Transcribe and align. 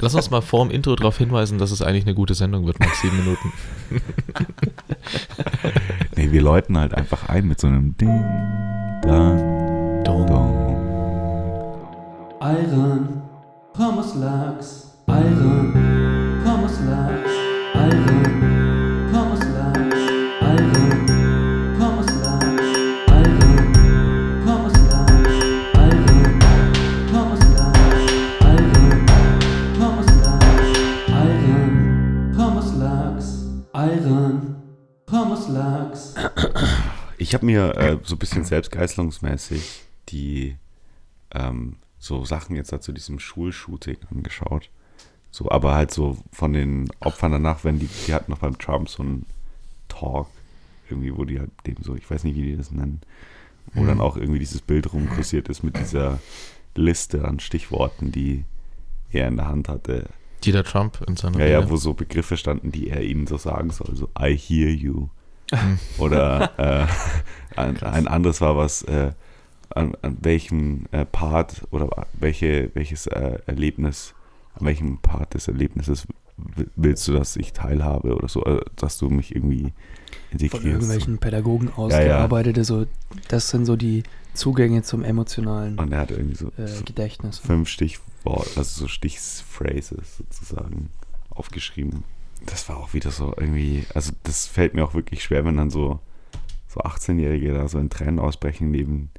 Lass 0.00 0.14
uns 0.14 0.30
mal 0.30 0.42
vor 0.42 0.64
dem 0.64 0.70
Intro 0.70 0.94
darauf 0.94 1.18
hinweisen, 1.18 1.58
dass 1.58 1.72
es 1.72 1.82
eigentlich 1.82 2.06
eine 2.06 2.14
gute 2.14 2.34
Sendung 2.34 2.66
wird 2.66 2.78
nach 2.78 2.94
sieben 2.94 3.16
Minuten. 3.16 3.52
nee, 6.16 6.30
wir 6.30 6.40
läuten 6.40 6.78
halt 6.78 6.94
einfach 6.94 7.28
ein 7.28 7.48
mit 7.48 7.60
so 7.60 7.66
einem 7.66 7.96
Ding, 7.96 8.22
Dang, 9.02 10.04
Dong. 10.04 10.76
Iron, 12.40 13.22
Pommes 13.72 14.14
Lachs, 14.14 14.94
Iron, 15.08 16.42
Pommes 16.44 16.78
Lachs, 16.88 17.17
Ich 37.28 37.34
habe 37.34 37.44
mir 37.44 37.76
äh, 37.76 37.98
so 38.04 38.14
ein 38.14 38.18
bisschen 38.18 38.44
selbstgeißelungsmäßig 38.44 39.82
die 40.08 40.56
ähm, 41.34 41.76
so 41.98 42.24
Sachen 42.24 42.56
jetzt 42.56 42.72
halt 42.72 42.82
zu 42.82 42.90
diesem 42.92 43.18
Schulshooting 43.18 43.98
angeschaut. 44.10 44.70
So, 45.30 45.50
aber 45.50 45.74
halt 45.74 45.90
so 45.90 46.16
von 46.32 46.54
den 46.54 46.88
Opfern 47.00 47.32
danach, 47.32 47.64
wenn 47.64 47.78
die, 47.78 47.88
die 48.06 48.14
hatten 48.14 48.30
noch 48.30 48.38
beim 48.38 48.56
Trump 48.56 48.88
so 48.88 49.02
einen 49.02 49.26
Talk, 49.88 50.28
irgendwie, 50.88 51.14
wo 51.14 51.26
die 51.26 51.38
halt 51.38 51.50
dem 51.66 51.76
so, 51.82 51.94
ich 51.96 52.10
weiß 52.10 52.24
nicht, 52.24 52.34
wie 52.34 52.44
die 52.44 52.56
das 52.56 52.70
nennen, 52.70 53.02
wo 53.74 53.84
dann 53.84 54.00
auch 54.00 54.16
irgendwie 54.16 54.38
dieses 54.38 54.62
Bild 54.62 54.90
rumkursiert 54.94 55.50
ist 55.50 55.62
mit 55.62 55.78
dieser 55.78 56.20
Liste 56.74 57.26
an 57.28 57.40
Stichworten, 57.40 58.10
die 58.10 58.44
er 59.12 59.28
in 59.28 59.36
der 59.36 59.48
Hand 59.48 59.68
hatte. 59.68 60.08
Die 60.44 60.52
der 60.52 60.64
Trump 60.64 61.04
in 61.06 61.16
seiner 61.16 61.38
Ja, 61.40 61.46
ja, 61.46 61.58
Rede. 61.58 61.70
wo 61.70 61.76
so 61.76 61.92
Begriffe 61.92 62.38
standen, 62.38 62.72
die 62.72 62.88
er 62.88 63.02
ihnen 63.02 63.26
so 63.26 63.36
sagen 63.36 63.68
soll, 63.70 63.94
so 63.96 64.08
I 64.18 64.34
hear 64.34 64.70
you. 64.70 65.08
Oder 65.98 66.58
äh, 66.58 66.86
ein, 67.58 67.82
ein 67.82 68.06
anderes 68.08 68.40
war 68.40 68.56
was, 68.56 68.82
äh, 68.82 69.12
an, 69.70 69.94
an 70.02 70.16
welchem 70.20 70.86
äh, 70.92 71.04
Part 71.04 71.62
oder 71.70 71.88
welche, 72.14 72.70
welches 72.74 73.06
äh, 73.06 73.38
Erlebnis, 73.46 74.14
an 74.54 74.66
welchem 74.66 74.98
Part 74.98 75.34
des 75.34 75.48
Erlebnisses 75.48 76.06
willst 76.76 77.06
du, 77.08 77.12
dass 77.12 77.36
ich 77.36 77.52
teilhabe 77.52 78.14
oder 78.14 78.28
so, 78.28 78.44
äh, 78.44 78.60
dass 78.76 78.96
du 78.98 79.10
mich 79.10 79.34
irgendwie 79.34 79.62
Von 79.62 79.72
integrierst. 80.40 80.64
irgendwelchen 80.66 81.18
Pädagogen 81.18 81.68
Ja, 81.68 81.72
ja. 81.74 81.78
ausgearbeitete, 81.84 82.64
so, 82.64 82.86
das 83.28 83.50
sind 83.50 83.66
so 83.66 83.76
die 83.76 84.04
Zugänge 84.34 84.82
zum 84.82 85.02
emotionalen 85.02 85.78
Und 85.78 85.92
er 85.92 86.00
hat 86.00 86.10
irgendwie 86.12 86.36
so, 86.36 86.48
äh, 86.56 86.82
Gedächtnis. 86.84 87.38
fünf 87.38 87.68
Stichworte, 87.68 88.50
also 88.56 88.82
so 88.82 88.88
Stichphrases 88.88 90.18
sozusagen 90.18 90.90
aufgeschrieben. 91.30 92.04
Das 92.46 92.68
war 92.68 92.76
auch 92.78 92.94
wieder 92.94 93.10
so 93.10 93.34
irgendwie, 93.36 93.84
also 93.94 94.12
das 94.22 94.46
fällt 94.46 94.74
mir 94.74 94.84
auch 94.84 94.94
wirklich 94.94 95.22
schwer, 95.22 95.44
wenn 95.44 95.56
dann 95.56 95.70
so, 95.70 96.00
so 96.68 96.80
18-Jährige 96.80 97.52
da 97.54 97.68
so 97.68 97.78
in 97.78 97.90
Tränen 97.90 98.18
ausbrechen 98.18 98.70
neben 98.70 99.10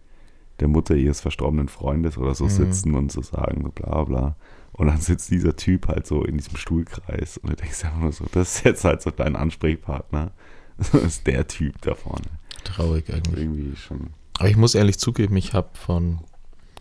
der 0.59 0.67
Mutter 0.67 0.95
ihres 0.95 1.21
verstorbenen 1.21 1.69
Freundes 1.69 2.17
oder 2.17 2.35
so 2.35 2.45
Mhm. 2.45 2.49
sitzen 2.49 2.95
und 2.95 3.11
so 3.11 3.21
sagen, 3.21 3.61
so 3.63 3.69
bla 3.71 4.03
bla. 4.03 4.35
Und 4.73 4.87
dann 4.87 4.99
sitzt 5.01 5.31
dieser 5.31 5.55
Typ 5.55 5.87
halt 5.87 6.07
so 6.07 6.23
in 6.23 6.37
diesem 6.37 6.55
Stuhlkreis 6.57 7.37
und 7.37 7.49
du 7.51 7.55
denkst 7.55 7.83
einfach 7.85 7.99
nur 7.99 8.11
so, 8.11 8.25
das 8.31 8.55
ist 8.57 8.65
jetzt 8.65 8.83
halt 8.85 9.01
so 9.01 9.11
dein 9.11 9.35
Ansprechpartner. 9.35 10.31
Das 10.77 10.93
ist 10.93 11.27
der 11.27 11.45
Typ 11.45 11.81
da 11.81 11.93
vorne. 11.93 12.23
Traurig 12.63 13.13
eigentlich. 13.13 13.37
Irgendwie 13.37 13.75
schon. 13.75 14.11
Aber 14.37 14.47
ich 14.47 14.55
muss 14.55 14.75
ehrlich 14.75 14.97
zugeben, 14.97 15.35
ich 15.35 15.53
habe 15.53 15.67
von, 15.73 16.19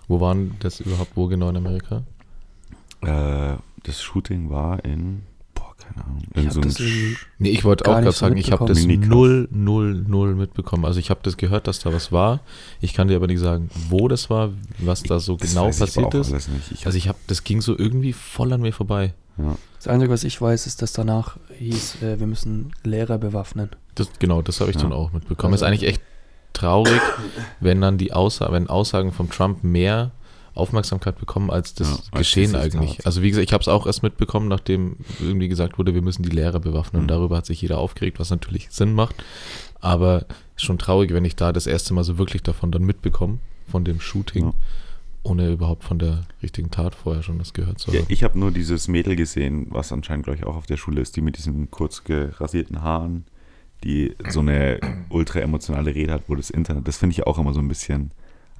wo 0.07 0.21
waren 0.21 0.55
das 0.61 0.79
überhaupt, 0.79 1.17
wo 1.17 1.27
genau 1.27 1.49
in 1.49 1.57
Amerika? 1.57 2.05
Äh, 3.01 3.57
das 3.83 4.01
Shooting 4.01 4.51
war 4.51 4.85
in, 4.85 5.23
keine 5.95 6.05
Ahnung, 6.05 6.23
Ich 6.35 6.53
so 6.53 6.61
Nee, 7.39 7.51
ich 7.51 7.65
wollte 7.65 7.85
auch 7.87 7.95
gerade 8.01 8.13
sagen, 8.13 8.37
ich 8.37 8.53
habe 8.53 8.67
das 8.67 8.85
null, 8.85 9.49
null, 9.51 10.05
null 10.07 10.35
mitbekommen. 10.35 10.85
Also 10.85 11.01
ich 11.01 11.11
habe 11.11 11.21
das 11.23 11.37
gehört, 11.37 11.67
dass 11.67 11.81
da 11.81 11.93
was 11.93 12.13
war. 12.13 12.41
Ich 12.81 12.95
kann 12.95 13.09
dir 13.09 13.17
aber 13.17 13.27
nicht 13.27 13.41
sagen, 13.41 13.71
wo 13.89 14.09
das 14.09 14.31
war, 14.31 14.51
was 14.79 15.03
da 15.03 15.19
so 15.21 15.37
Das 15.37 15.51
genau 15.51 15.67
passiert 15.67 16.15
ist. 16.15 16.31
alles 16.33 16.49
nicht. 16.49 16.73
Ich 16.73 16.87
Also 16.87 16.97
ich 16.99 17.09
habe, 17.09 17.19
das 17.27 17.45
ging 17.45 17.61
so 17.61 17.77
irgendwie 17.79 18.13
voll 18.13 18.53
an 18.53 18.61
mir 18.61 18.73
vorbei. 18.73 19.15
ja. 19.39 19.57
Das 19.79 19.87
Einzige, 19.87 20.13
was 20.13 20.25
ich 20.25 20.41
weiß, 20.41 20.67
ist, 20.67 20.83
dass 20.83 20.93
danach 20.93 21.37
hieß, 21.57 22.03
äh, 22.03 22.19
wir 22.19 22.27
müssen 22.27 22.73
Lehrer 22.83 23.17
bewaffnen. 23.19 23.71
Das, 23.95 24.09
genau, 24.19 24.43
das 24.43 24.61
habe 24.61 24.71
ich 24.71 24.77
Ja. 24.77 24.83
dann 24.83 24.93
auch 24.93 25.13
mitbekommen. 25.13 25.53
Also- 25.55 25.65
ist 25.65 25.69
eigentlich 25.69 25.89
echt 25.89 26.01
traurig, 26.53 27.01
wenn 27.61 27.81
dann 27.81 27.97
die 27.99 28.13
Aussagen, 28.13 28.53
wenn 28.55 28.69
Aussagen 28.69 29.13
von 29.13 29.31
Trump 29.31 29.63
mehr 29.63 30.11
Aufmerksamkeit 30.59 31.19
bekommen 31.19 31.51
als 31.51 31.75
das 31.75 31.89
Ja, 31.89 31.95
als 32.13 32.19
Geschehen 32.19 32.55
eigentlich. 32.55 33.05
Also 33.07 33.23
wie 33.23 33.31
gesagt, 33.31 33.47
ich 33.47 33.53
habe 33.53 33.63
es 33.63 33.69
auch 33.69 33.87
erst 33.87 34.03
mitbekommen, 34.03 34.49
nachdem 34.49 34.97
irgendwie 35.21 35.49
gesagt 35.49 35.79
wurde, 35.79 35.95
wir 35.95 36.03
müssen 36.03 36.23
die 36.23 36.31
Lehrer 36.31 36.61
bewaffnen. 36.61 37.01
Und 37.01 37.05
Mhm. 37.07 37.09
darüber 37.09 37.37
hat 37.37 37.47
sich 37.47 37.61
jeder 37.63 37.79
aufgeregt, 37.79 38.19
was 38.21 38.31
natürlich 38.31 38.69
Sinn 38.71 38.95
macht. 38.95 39.17
Aber 39.81 40.27
schon 40.57 40.79
traurig, 40.79 41.13
wenn 41.13 41.25
ich 41.25 41.37
da 41.37 41.53
das 41.53 41.67
erste 41.67 41.95
Mal 41.95 42.05
so 42.05 42.19
wirklich 42.19 42.43
davon 42.43 42.71
dann 42.73 42.83
mitbekomme, 42.83 43.39
von 43.71 43.85
dem 43.85 44.01
Shooting, 44.01 44.47
Ja. 44.47 44.53
ohne 45.23 45.51
überhaupt 45.53 45.85
von 45.85 45.99
der 45.99 46.23
richtigen 46.43 46.71
Tat 46.71 46.95
vorher 46.95 47.23
schon 47.23 47.39
das 47.39 47.53
gehört 47.53 47.79
zu 47.79 47.89
haben. 47.89 47.99
Ja, 47.99 48.03
ich 48.09 48.25
habe 48.25 48.39
nur 48.39 48.51
dieses 48.51 48.89
Mädel 48.89 49.15
gesehen, 49.17 49.67
was 49.71 49.93
anscheinend, 49.93 50.25
glaube 50.25 50.39
ich, 50.39 50.47
auch 50.47 50.57
auf 50.57 50.67
der 50.67 50.77
Schule 50.79 51.01
ist, 51.01 51.17
die 51.17 51.21
mit 51.21 51.37
diesen 51.37 51.71
kurz 51.71 52.03
gerasierten 52.05 52.83
Haaren, 52.83 53.25
die 53.85 54.17
so 54.29 54.41
eine 54.41 54.81
ultra 55.11 55.39
emotionale 55.41 55.95
Rede 55.95 56.13
hat, 56.13 56.23
wo 56.29 56.35
das 56.35 56.51
Internet, 56.51 56.89
das 56.89 56.97
finde 56.97 57.13
ich 57.13 57.27
auch 57.27 57.39
immer 57.39 57.53
so 57.55 57.61
ein 57.61 57.69
bisschen, 57.69 58.11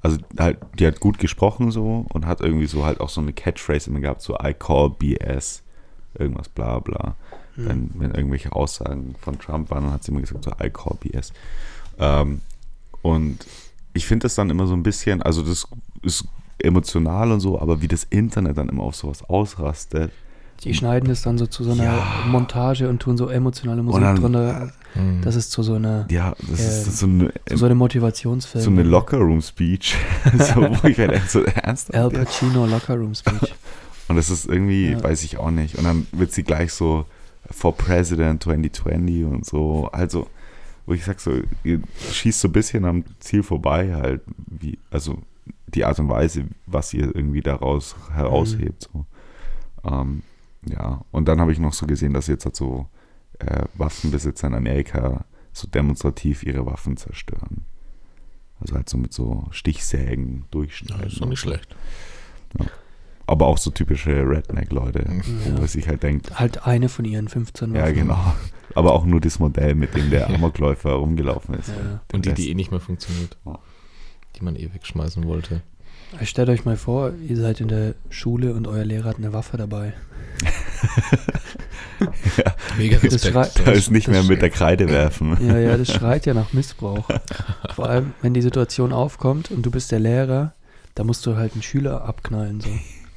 also 0.01 0.17
halt, 0.37 0.57
die 0.77 0.87
hat 0.87 0.99
gut 0.99 1.19
gesprochen 1.19 1.71
so 1.71 2.05
und 2.13 2.25
hat 2.25 2.41
irgendwie 2.41 2.67
so 2.67 2.85
halt 2.85 2.99
auch 2.99 3.09
so 3.09 3.21
eine 3.21 3.33
Catchphrase 3.33 3.89
immer 3.89 3.99
gehabt, 3.99 4.21
so 4.21 4.35
I 4.35 4.53
call 4.53 4.89
BS, 4.91 5.63
irgendwas 6.17 6.49
bla 6.49 6.79
bla. 6.79 7.15
Wenn, 7.55 7.91
wenn 7.95 8.11
irgendwelche 8.11 8.53
Aussagen 8.53 9.15
von 9.19 9.37
Trump 9.37 9.69
waren, 9.69 9.83
dann 9.83 9.91
hat 9.91 10.03
sie 10.05 10.11
immer 10.11 10.21
gesagt, 10.21 10.45
so 10.45 10.51
I 10.63 10.69
call 10.69 10.95
BS. 11.01 11.33
Ähm, 11.99 12.39
und 13.01 13.45
ich 13.93 14.05
finde 14.05 14.23
das 14.23 14.35
dann 14.35 14.49
immer 14.49 14.65
so 14.65 14.73
ein 14.73 14.83
bisschen, 14.83 15.21
also 15.21 15.41
das 15.41 15.67
ist 16.01 16.25
emotional 16.59 17.31
und 17.31 17.41
so, 17.41 17.59
aber 17.59 17.81
wie 17.81 17.87
das 17.89 18.05
Internet 18.05 18.57
dann 18.57 18.69
immer 18.69 18.83
auf 18.83 18.95
sowas 18.95 19.23
ausrastet. 19.23 20.11
Die 20.63 20.73
schneiden 20.73 21.07
das 21.07 21.21
dann 21.21 21.37
so 21.37 21.47
zu 21.47 21.63
so 21.63 21.71
einer 21.71 21.83
Ja. 21.83 22.07
Montage 22.27 22.89
und 22.89 22.99
tun 23.01 23.17
so 23.17 23.27
emotionale 23.29 23.81
Musik 23.81 24.01
dann- 24.01 24.15
drunter. 24.17 24.71
Mhm. 24.95 25.21
Das 25.21 25.35
ist 25.35 25.51
zu 25.51 25.63
so 25.63 25.75
einer, 25.75 26.05
Ja, 26.09 26.35
das 26.49 26.59
ist 26.59 26.87
Ähm, 26.87 26.93
so 26.93 27.05
eine, 27.05 27.33
so 27.59 27.65
eine 27.65 27.75
Motivationsfilm. 27.75 28.63
so 28.63 28.69
eine 28.71 28.83
Lockerroom-Speech. 28.83 29.95
so, 30.37 30.55
wo 30.61 30.87
ich 30.87 30.97
halt 30.97 31.11
echt 31.11 31.29
so 31.31 31.43
ernst 31.43 31.93
Al 31.93 32.09
Pacino 32.09 32.65
Locker 32.65 32.95
Room 32.95 33.13
Speech. 33.15 33.53
Und 34.07 34.15
das 34.15 34.29
ist 34.31 34.47
irgendwie, 34.47 34.91
Ja. 34.91 35.03
weiß 35.03 35.23
ich 35.23 35.37
auch 35.37 35.51
nicht. 35.51 35.75
Und 35.77 35.83
dann 35.85 36.07
wird 36.11 36.31
sie 36.31 36.43
gleich 36.43 36.73
so 36.73 37.05
for 37.51 37.75
President 37.77 38.41
2020 38.43 39.23
und 39.25 39.45
so. 39.45 39.87
Also, 39.91 40.27
wo 40.87 40.93
ich 40.93 41.05
sag 41.05 41.19
so, 41.19 41.31
ihr 41.63 41.79
schießt 42.11 42.41
so 42.41 42.47
ein 42.47 42.51
bisschen 42.51 42.85
am 42.85 43.03
Ziel 43.19 43.43
vorbei 43.43 43.93
halt, 43.93 44.21
wie, 44.47 44.79
also 44.89 45.19
die 45.67 45.85
Art 45.85 45.99
und 45.99 46.09
Weise, 46.09 46.45
was 46.65 46.91
ihr 46.95 47.15
irgendwie 47.15 47.41
daraus 47.41 47.95
heraushebt. 48.13 48.89
So. 48.91 49.05
Ähm, 49.87 50.23
ja, 50.65 51.03
und 51.11 51.27
dann 51.27 51.39
habe 51.39 51.51
ich 51.51 51.59
noch 51.59 51.73
so 51.73 51.85
gesehen, 51.87 52.13
dass 52.13 52.27
jetzt 52.27 52.45
halt 52.45 52.55
so 52.55 52.87
äh, 53.39 53.63
Waffenbesitzer 53.75 54.47
in 54.47 54.55
Amerika 54.55 55.25
so 55.53 55.67
demonstrativ 55.67 56.43
ihre 56.43 56.65
Waffen 56.65 56.97
zerstören. 56.97 57.63
Also 58.59 58.75
halt 58.75 58.89
so 58.89 58.97
mit 58.97 59.13
so 59.13 59.45
Stichsägen 59.51 60.39
Ja, 60.39 60.45
durchschneiden. 60.51 61.07
ist 61.07 61.21
doch 61.21 61.27
nicht 61.27 61.39
schlecht. 61.39 61.75
Aber 63.25 63.45
auch 63.45 63.57
so 63.59 63.69
typische 63.69 64.11
Redneck-Leute, 64.27 65.05
Mhm. 65.07 65.21
wo 65.43 65.49
Ja. 65.49 65.55
man 65.59 65.67
sich 65.67 65.87
halt 65.87 66.01
denkt, 66.03 66.37
Halt 66.39 66.65
eine 66.65 66.89
von 66.89 67.05
ihren 67.05 67.27
15 67.27 67.75
ja 67.75 67.83
Waffen. 67.83 67.95
genau. 67.95 68.33
Aber 68.75 68.93
auch 68.93 69.05
nur 69.05 69.21
das 69.21 69.39
Modell, 69.39 69.75
mit 69.75 69.95
dem 69.95 70.09
der 70.09 70.27
Amokläufer 70.33 70.91
rumgelaufen 70.93 71.55
ist. 71.55 71.69
Ja. 71.69 72.01
Und 72.11 72.25
die, 72.25 72.33
die 72.33 72.49
eh 72.49 72.55
nicht 72.55 72.71
mehr 72.71 72.79
funktioniert. 72.79 73.37
Ja. 73.45 73.59
Die 74.35 74.43
man 74.43 74.55
eh 74.55 74.73
wegschmeißen 74.73 75.23
wollte. 75.25 75.61
Stellt 76.23 76.49
euch 76.49 76.65
mal 76.65 76.75
vor, 76.77 77.13
ihr 77.27 77.37
seid 77.37 77.61
in 77.61 77.67
der 77.67 77.93
Schule 78.09 78.55
und 78.55 78.67
euer 78.67 78.83
Lehrer 78.83 79.09
hat 79.09 79.17
eine 79.17 79.31
Waffe 79.31 79.57
dabei. 79.57 79.93
Mega 82.77 82.97
Das 82.97 83.25
schreit- 83.27 83.59
Da 83.65 83.71
ist 83.71 83.91
nicht 83.91 84.07
Das 84.07 84.13
mehr 84.13 84.23
mit 84.23 84.41
der 84.41 84.49
Kreide 84.49 84.89
werfen. 84.89 85.37
Ja, 85.45 85.57
ja, 85.57 85.77
das 85.77 85.91
schreit 85.91 86.25
ja 86.25 86.33
nach 86.33 86.53
Missbrauch. 86.53 87.07
Vor 87.75 87.89
allem, 87.89 88.13
wenn 88.21 88.33
die 88.33 88.41
Situation 88.41 88.93
aufkommt 88.93 89.51
und 89.51 89.65
du 89.65 89.71
bist 89.71 89.91
der 89.91 89.99
Lehrer, 89.99 90.53
da 90.95 91.03
musst 91.03 91.25
du 91.25 91.35
halt 91.35 91.53
einen 91.53 91.63
Schüler 91.63 92.05
abknallen. 92.05 92.61
So. 92.61 92.69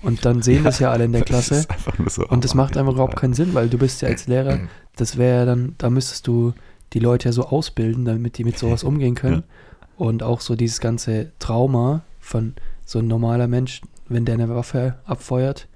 Und 0.02 0.24
dann 0.24 0.42
sehen 0.42 0.64
das 0.64 0.78
ja 0.80 0.90
alle 0.90 1.04
in 1.04 1.12
der 1.12 1.22
Das 1.22 1.48
Klasse. 1.48 1.66
so 2.08 2.26
Und 2.26 2.44
das 2.44 2.54
macht 2.54 2.76
einfach 2.76 2.94
überhaupt 2.94 3.16
keinen 3.16 3.34
Sinn, 3.34 3.54
weil 3.54 3.68
du 3.68 3.78
bist 3.78 4.02
ja 4.02 4.08
als 4.08 4.26
Lehrer, 4.26 4.58
das 4.96 5.16
wäre 5.16 5.40
ja 5.40 5.44
dann, 5.44 5.74
da 5.78 5.90
müsstest 5.90 6.26
du 6.26 6.52
die 6.92 6.98
Leute 6.98 7.28
ja 7.28 7.32
so 7.32 7.46
ausbilden, 7.46 8.04
damit 8.04 8.38
die 8.38 8.44
mit 8.44 8.58
sowas 8.58 8.82
umgehen 8.84 9.14
können. 9.14 9.44
Und 9.96 10.22
auch 10.22 10.40
so 10.40 10.56
dieses 10.56 10.80
ganze 10.80 11.30
Trauma 11.38 12.02
von 12.18 12.54
so 12.84 12.98
ein 12.98 13.06
normaler 13.06 13.46
Mensch, 13.46 13.80
wenn 14.08 14.24
der 14.24 14.34
eine 14.34 14.48
Waffe 14.48 14.96
abfeuert 15.04 15.68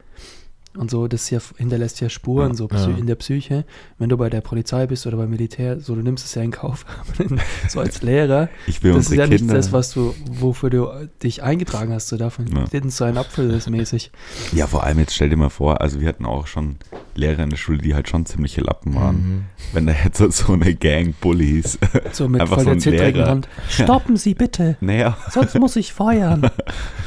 und 0.76 0.90
so, 0.90 1.08
das 1.08 1.30
ja, 1.30 1.38
hinterlässt 1.56 2.00
ja 2.00 2.08
Spuren 2.08 2.50
Ja. 2.50 2.54
so 2.54 2.68
Ja. 2.72 2.96
in 2.96 3.06
der 3.06 3.14
Psyche. 3.16 3.64
Wenn 3.98 4.08
du 4.08 4.16
bei 4.16 4.30
der 4.30 4.40
Polizei 4.40 4.86
bist 4.86 5.06
oder 5.06 5.16
beim 5.16 5.30
Militär, 5.30 5.80
so 5.80 5.94
du 5.94 6.02
nimmst 6.02 6.24
es 6.24 6.34
ja 6.34 6.42
in 6.42 6.50
Kauf. 6.50 6.84
So 7.68 7.80
als 7.80 8.02
Lehrer, 8.02 8.48
Ich 8.66 8.82
will 8.82 8.92
das 8.94 9.06
ist 9.10 9.14
ja 9.14 9.26
nicht 9.26 9.38
Kinder. 9.38 9.54
das, 9.54 9.72
was 9.72 9.90
du, 9.92 10.14
wofür 10.30 10.70
du 10.70 10.88
dich 11.22 11.42
eingetragen 11.42 11.92
hast. 11.92 12.08
So 12.08 12.16
davon 12.16 12.46
Ja. 12.48 12.64
ja. 12.72 12.90
so 12.90 13.04
ein 13.04 13.16
Apfel 13.18 13.50
ist 13.50 13.68
mäßig. 13.70 14.10
ja, 14.52 14.66
vor 14.66 14.84
allem 14.84 14.98
jetzt 14.98 15.14
stell 15.14 15.28
dir 15.30 15.36
mal 15.36 15.48
vor, 15.50 15.80
also 15.80 16.00
wir 16.00 16.08
hatten 16.08 16.24
auch 16.26 16.46
schon 16.46 16.76
Lehrer 17.14 17.42
in 17.42 17.50
der 17.50 17.56
Schule, 17.56 17.78
die 17.78 17.94
halt 17.94 18.08
schon 18.08 18.26
ziemliche 18.26 18.60
Lappen 18.60 18.94
waren. 18.94 19.16
Mhm. 19.16 19.44
Wenn 19.72 19.86
da 19.86 19.94
jetzt 20.04 20.18
so, 20.18 20.30
so 20.30 20.52
eine 20.52 20.74
Gang 20.74 21.14
Bullies. 21.20 21.78
So 22.12 22.28
mit 22.28 22.40
Einfach 22.40 22.56
voll 22.56 22.64
so 22.64 22.70
der 22.70 22.78
zittrigen. 22.78 23.24
Hand. 23.26 23.48
Stoppen 23.68 24.16
Sie 24.16 24.34
bitte, 24.34 24.76
naja, 24.80 25.16
sonst 25.30 25.58
muss 25.58 25.76
ich 25.76 25.92
feuern. 25.92 26.48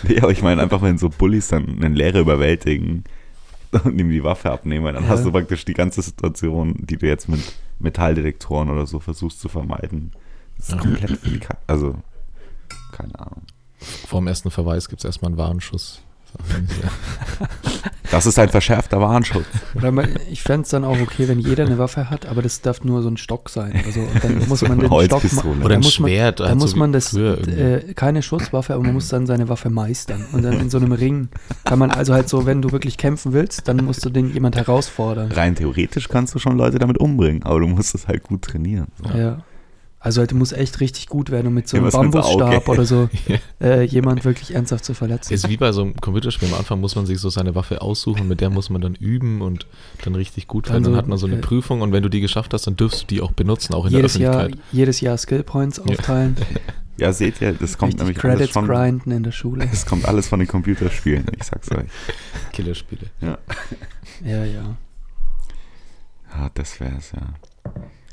nee, 0.07 0.17
aber 0.19 0.31
ich 0.31 0.41
meine 0.41 0.61
einfach, 0.61 0.81
wenn 0.81 0.97
so 0.97 1.09
Bullies 1.09 1.47
dann 1.47 1.67
einen 1.81 1.95
Lehrer 1.95 2.19
überwältigen 2.19 3.03
und 3.83 3.99
ihm 3.99 4.09
die 4.09 4.23
Waffe 4.23 4.51
abnehmen, 4.51 4.93
dann 4.93 5.03
Ja. 5.03 5.09
hast 5.09 5.25
du 5.25 5.31
praktisch 5.31 5.65
die 5.65 5.73
ganze 5.73 6.01
Situation, 6.01 6.75
die 6.79 6.97
du 6.97 7.05
jetzt 7.07 7.29
mit 7.29 7.39
Metalldetektoren 7.79 8.69
oder 8.69 8.85
so 8.87 8.99
versuchst 8.99 9.39
zu 9.39 9.49
vermeiden. 9.49 10.11
Das 10.57 10.69
ist 10.69 10.75
Ja. 10.75 10.81
komplett 10.81 11.17
für 11.19 11.29
die 11.29 11.39
Ka 11.39 11.57
Also, 11.67 11.95
keine 12.91 13.17
Ahnung. 13.19 13.43
Vor 14.07 14.19
dem 14.21 14.27
ersten 14.27 14.51
Verweis 14.51 14.89
gibt 14.89 15.01
es 15.01 15.05
erstmal 15.05 15.29
einen 15.29 15.37
Warnschuss. 15.37 16.01
Das 18.11 18.25
ist 18.25 18.39
ein 18.39 18.49
verschärfter 18.49 18.99
Warnschutz. 18.99 19.45
Ich 20.31 20.41
fände 20.41 20.63
es 20.63 20.69
dann 20.69 20.83
auch 20.83 20.99
okay, 20.99 21.27
wenn 21.27 21.39
jeder 21.39 21.65
eine 21.65 21.77
Waffe 21.77 22.09
hat, 22.09 22.25
aber 22.25 22.41
das 22.41 22.61
darf 22.61 22.83
nur 22.83 23.03
so 23.03 23.09
ein 23.09 23.17
Stock 23.17 23.49
sein 23.49 23.71
oder 23.83 23.91
so. 23.91 23.99
Und 23.99 24.23
dann 24.23 24.47
muss 24.47 24.61
man 24.63 24.79
eine 24.79 24.89
den 24.89 25.01
Stock 25.05 25.45
Oder 25.63 25.75
ein 25.75 25.81
muss 25.81 25.99
man, 25.99 26.09
Schwert. 26.09 26.39
Dann 26.39 26.47
halt 26.47 26.59
so 26.59 26.65
muss 26.65 26.75
man 26.75 26.91
das, 26.91 27.13
äh, 27.15 27.93
keine 27.93 28.23
Schusswaffe, 28.23 28.73
aber 28.73 28.83
man 28.83 28.93
muss 28.93 29.09
dann 29.09 29.27
seine 29.27 29.47
Waffe 29.47 29.69
meistern. 29.69 30.25
Und 30.31 30.43
dann 30.43 30.59
in 30.59 30.69
so 30.69 30.79
einem 30.79 30.91
Ring 30.91 31.29
kann 31.65 31.77
man, 31.77 31.91
also 31.91 32.13
halt 32.13 32.29
so, 32.29 32.45
wenn 32.45 32.61
du 32.61 32.71
wirklich 32.71 32.97
kämpfen 32.97 33.33
willst, 33.33 33.67
dann 33.67 33.77
musst 33.85 34.03
du 34.03 34.09
den 34.09 34.33
jemand 34.33 34.55
herausfordern. 34.55 35.31
Rein 35.31 35.55
theoretisch 35.55 36.09
kannst 36.09 36.33
du 36.33 36.39
schon 36.39 36.57
Leute 36.57 36.79
damit 36.79 36.97
umbringen, 36.97 37.43
aber 37.43 37.59
du 37.59 37.67
musst 37.67 37.93
es 37.93 38.07
halt 38.07 38.23
gut 38.23 38.41
trainieren. 38.41 38.87
So. 39.03 39.17
Ja. 39.17 39.43
Also 40.01 40.21
halt, 40.21 40.31
du 40.31 40.35
musst 40.35 40.53
echt 40.53 40.79
richtig 40.79 41.07
gut 41.07 41.29
werden, 41.29 41.47
um 41.47 41.53
mit 41.53 41.67
so 41.67 41.75
einem 41.75 41.87
mit 41.87 41.93
Bambusstab 41.93 42.69
oder 42.69 42.85
so 42.85 43.09
äh, 43.61 43.83
jemand 43.83 44.23
wirklich 44.23 44.55
ernsthaft 44.55 44.85
zu 44.85 44.93
verletzen. 44.93 45.33
Ist 45.33 45.49
wie 45.49 45.57
bei 45.57 45.73
so 45.73 45.81
einem 45.81 45.95
Computerspiel. 45.95 46.47
Am 46.47 46.53
Anfang 46.53 46.79
muss 46.79 46.95
man 46.95 47.05
sich 47.05 47.19
so 47.19 47.29
seine 47.29 47.53
Waffe 47.53 47.81
aussuchen, 47.81 48.27
mit 48.29 48.39
der 48.39 48.49
muss 48.49 48.69
man 48.69 48.81
dann 48.81 48.95
üben 48.95 49.41
und 49.41 49.67
dann 50.05 50.15
richtig 50.15 50.47
gut 50.47 50.67
werden. 50.67 50.77
Also, 50.77 50.91
Dann 50.91 50.97
hat 50.97 51.07
man 51.07 51.17
so 51.17 51.27
eine 51.27 51.37
äh, 51.37 51.41
Prüfung 51.41 51.81
und 51.81 51.91
wenn 51.91 52.03
du 52.03 52.09
die 52.09 52.21
geschafft 52.21 52.53
hast, 52.53 52.65
dann 52.65 52.77
dürfst 52.77 53.03
du 53.03 53.07
die 53.07 53.21
auch 53.21 53.33
benutzen, 53.33 53.73
auch 53.73 53.85
in 53.85 53.91
jedes, 53.91 54.13
der 54.13 54.21
Jahr, 54.21 54.35
Öffentlichkeit. 54.35 54.65
jedes 54.71 55.01
Jahr 55.01 55.17
Skillpoints 55.17 55.79
aufteilen, 55.79 56.37
Ja, 56.99 57.13
seht 57.13 57.39
ihr, 57.39 57.53
das 57.53 57.77
kommt 57.77 57.93
richtig 57.93 58.07
nämlich 58.07 58.23
alles 58.23 58.37
Credits 58.37 58.53
von, 58.53 58.67
grinden 58.67 59.11
in 59.11 59.23
der 59.23 59.31
Schule. 59.31 59.65
das 59.71 59.85
kommt 59.85 60.05
alles 60.05 60.27
von 60.27 60.39
den 60.39 60.47
Computerspielen, 60.47 61.25
ich 61.37 61.43
sag's 61.45 61.71
euch. 61.71 61.87
Killerspiele. 62.51 63.07
Ja, 63.21 63.37
Ja, 64.23 64.43
ja. 64.43 64.75
ja 66.37 66.51
das 66.53 66.79
wär's, 66.79 67.13
ja. 67.13 67.21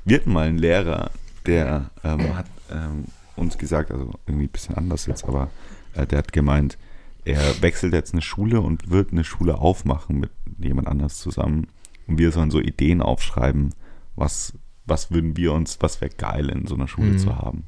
Wir 0.04 0.18
hatten 0.18 0.32
mal 0.32 0.46
einen 0.46 0.58
Lehrer, 0.58 1.10
der 1.46 1.90
ähm, 2.04 2.36
hat 2.36 2.46
ähm, 2.70 3.04
uns 3.36 3.58
gesagt, 3.58 3.90
also 3.90 4.10
irgendwie 4.26 4.46
ein 4.46 4.50
bisschen 4.50 4.76
anders 4.76 5.06
jetzt, 5.06 5.24
aber 5.24 5.50
äh, 5.94 6.06
der 6.06 6.18
hat 6.18 6.32
gemeint, 6.32 6.78
er 7.24 7.40
wechselt 7.62 7.92
jetzt 7.92 8.12
eine 8.12 8.22
Schule 8.22 8.60
und 8.60 8.90
wird 8.90 9.12
eine 9.12 9.24
Schule 9.24 9.58
aufmachen 9.58 10.20
mit 10.20 10.30
jemand 10.58 10.86
anders 10.88 11.18
zusammen. 11.18 11.68
Und 12.06 12.18
wir 12.18 12.30
sollen 12.30 12.50
so 12.52 12.60
Ideen 12.60 13.02
aufschreiben, 13.02 13.74
was, 14.14 14.54
was 14.84 15.10
würden 15.10 15.36
wir 15.36 15.52
uns, 15.52 15.78
was 15.80 16.00
wäre 16.00 16.12
geil 16.16 16.48
in 16.50 16.66
so 16.66 16.74
einer 16.76 16.86
Schule 16.88 17.12
Mhm. 17.12 17.18
zu 17.18 17.36
haben. 17.36 17.64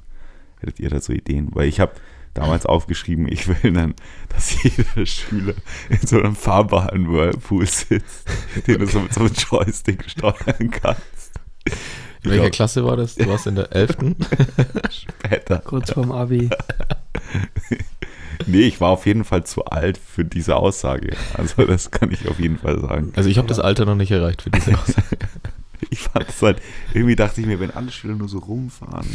Hättet 0.60 0.78
ihr 0.80 0.90
da 0.90 1.00
so 1.00 1.12
Ideen? 1.12 1.48
Weil 1.54 1.68
ich 1.68 1.80
habe 1.80 1.92
damals 2.34 2.66
aufgeschrieben, 2.66 3.26
ich 3.26 3.48
will 3.48 3.72
dann, 3.72 3.94
dass 4.28 4.62
jeder 4.62 5.04
Schüler 5.06 5.54
in 5.90 6.06
so 6.06 6.18
einem 6.20 6.36
fahrbaren 6.36 7.10
Whirlpool 7.12 7.66
sitzt, 7.66 8.28
den 8.66 8.78
du 8.78 8.86
so 8.86 9.00
mit 9.00 9.12
so 9.12 9.20
einem 9.22 9.34
Joystick 9.34 10.08
steuern 10.08 10.70
kannst. 10.70 11.32
In 12.24 12.30
welcher 12.30 12.44
Ja. 12.44 12.50
Klasse 12.50 12.84
war 12.84 12.96
das? 12.96 13.14
Du 13.16 13.26
warst 13.26 13.46
in 13.46 13.54
der 13.56 13.72
11. 13.74 13.96
Später. 14.90 15.58
Kurz 15.58 15.92
vorm 15.92 16.12
Abi. 16.12 16.50
Nee, 18.46 18.60
ich 18.62 18.80
war 18.80 18.90
auf 18.90 19.04
jeden 19.04 19.24
Fall 19.24 19.44
zu 19.44 19.64
alt 19.66 19.98
für 19.98 20.24
diese 20.24 20.56
Aussage. 20.56 21.16
Also 21.34 21.64
das 21.66 21.90
kann 21.90 22.12
ich 22.12 22.28
auf 22.28 22.38
jeden 22.38 22.56
Fall 22.56 22.80
sagen. 22.80 23.12
Also 23.16 23.28
ich 23.28 23.36
habe 23.36 23.48
das 23.48 23.58
Alter 23.58 23.84
noch 23.84 23.96
nicht 23.96 24.10
erreicht 24.12 24.42
für 24.42 24.50
diese 24.50 24.74
Aussage. 24.78 25.18
Ich 25.90 26.00
fand 26.00 26.28
es 26.28 26.42
halt, 26.42 26.60
irgendwie 26.92 27.14
dachte 27.16 27.40
ich 27.40 27.46
mir, 27.46 27.60
wenn 27.60 27.70
alle 27.70 27.90
Schüler 27.92 28.14
nur 28.16 28.28
so 28.28 28.38
rumfahren, 28.40 29.06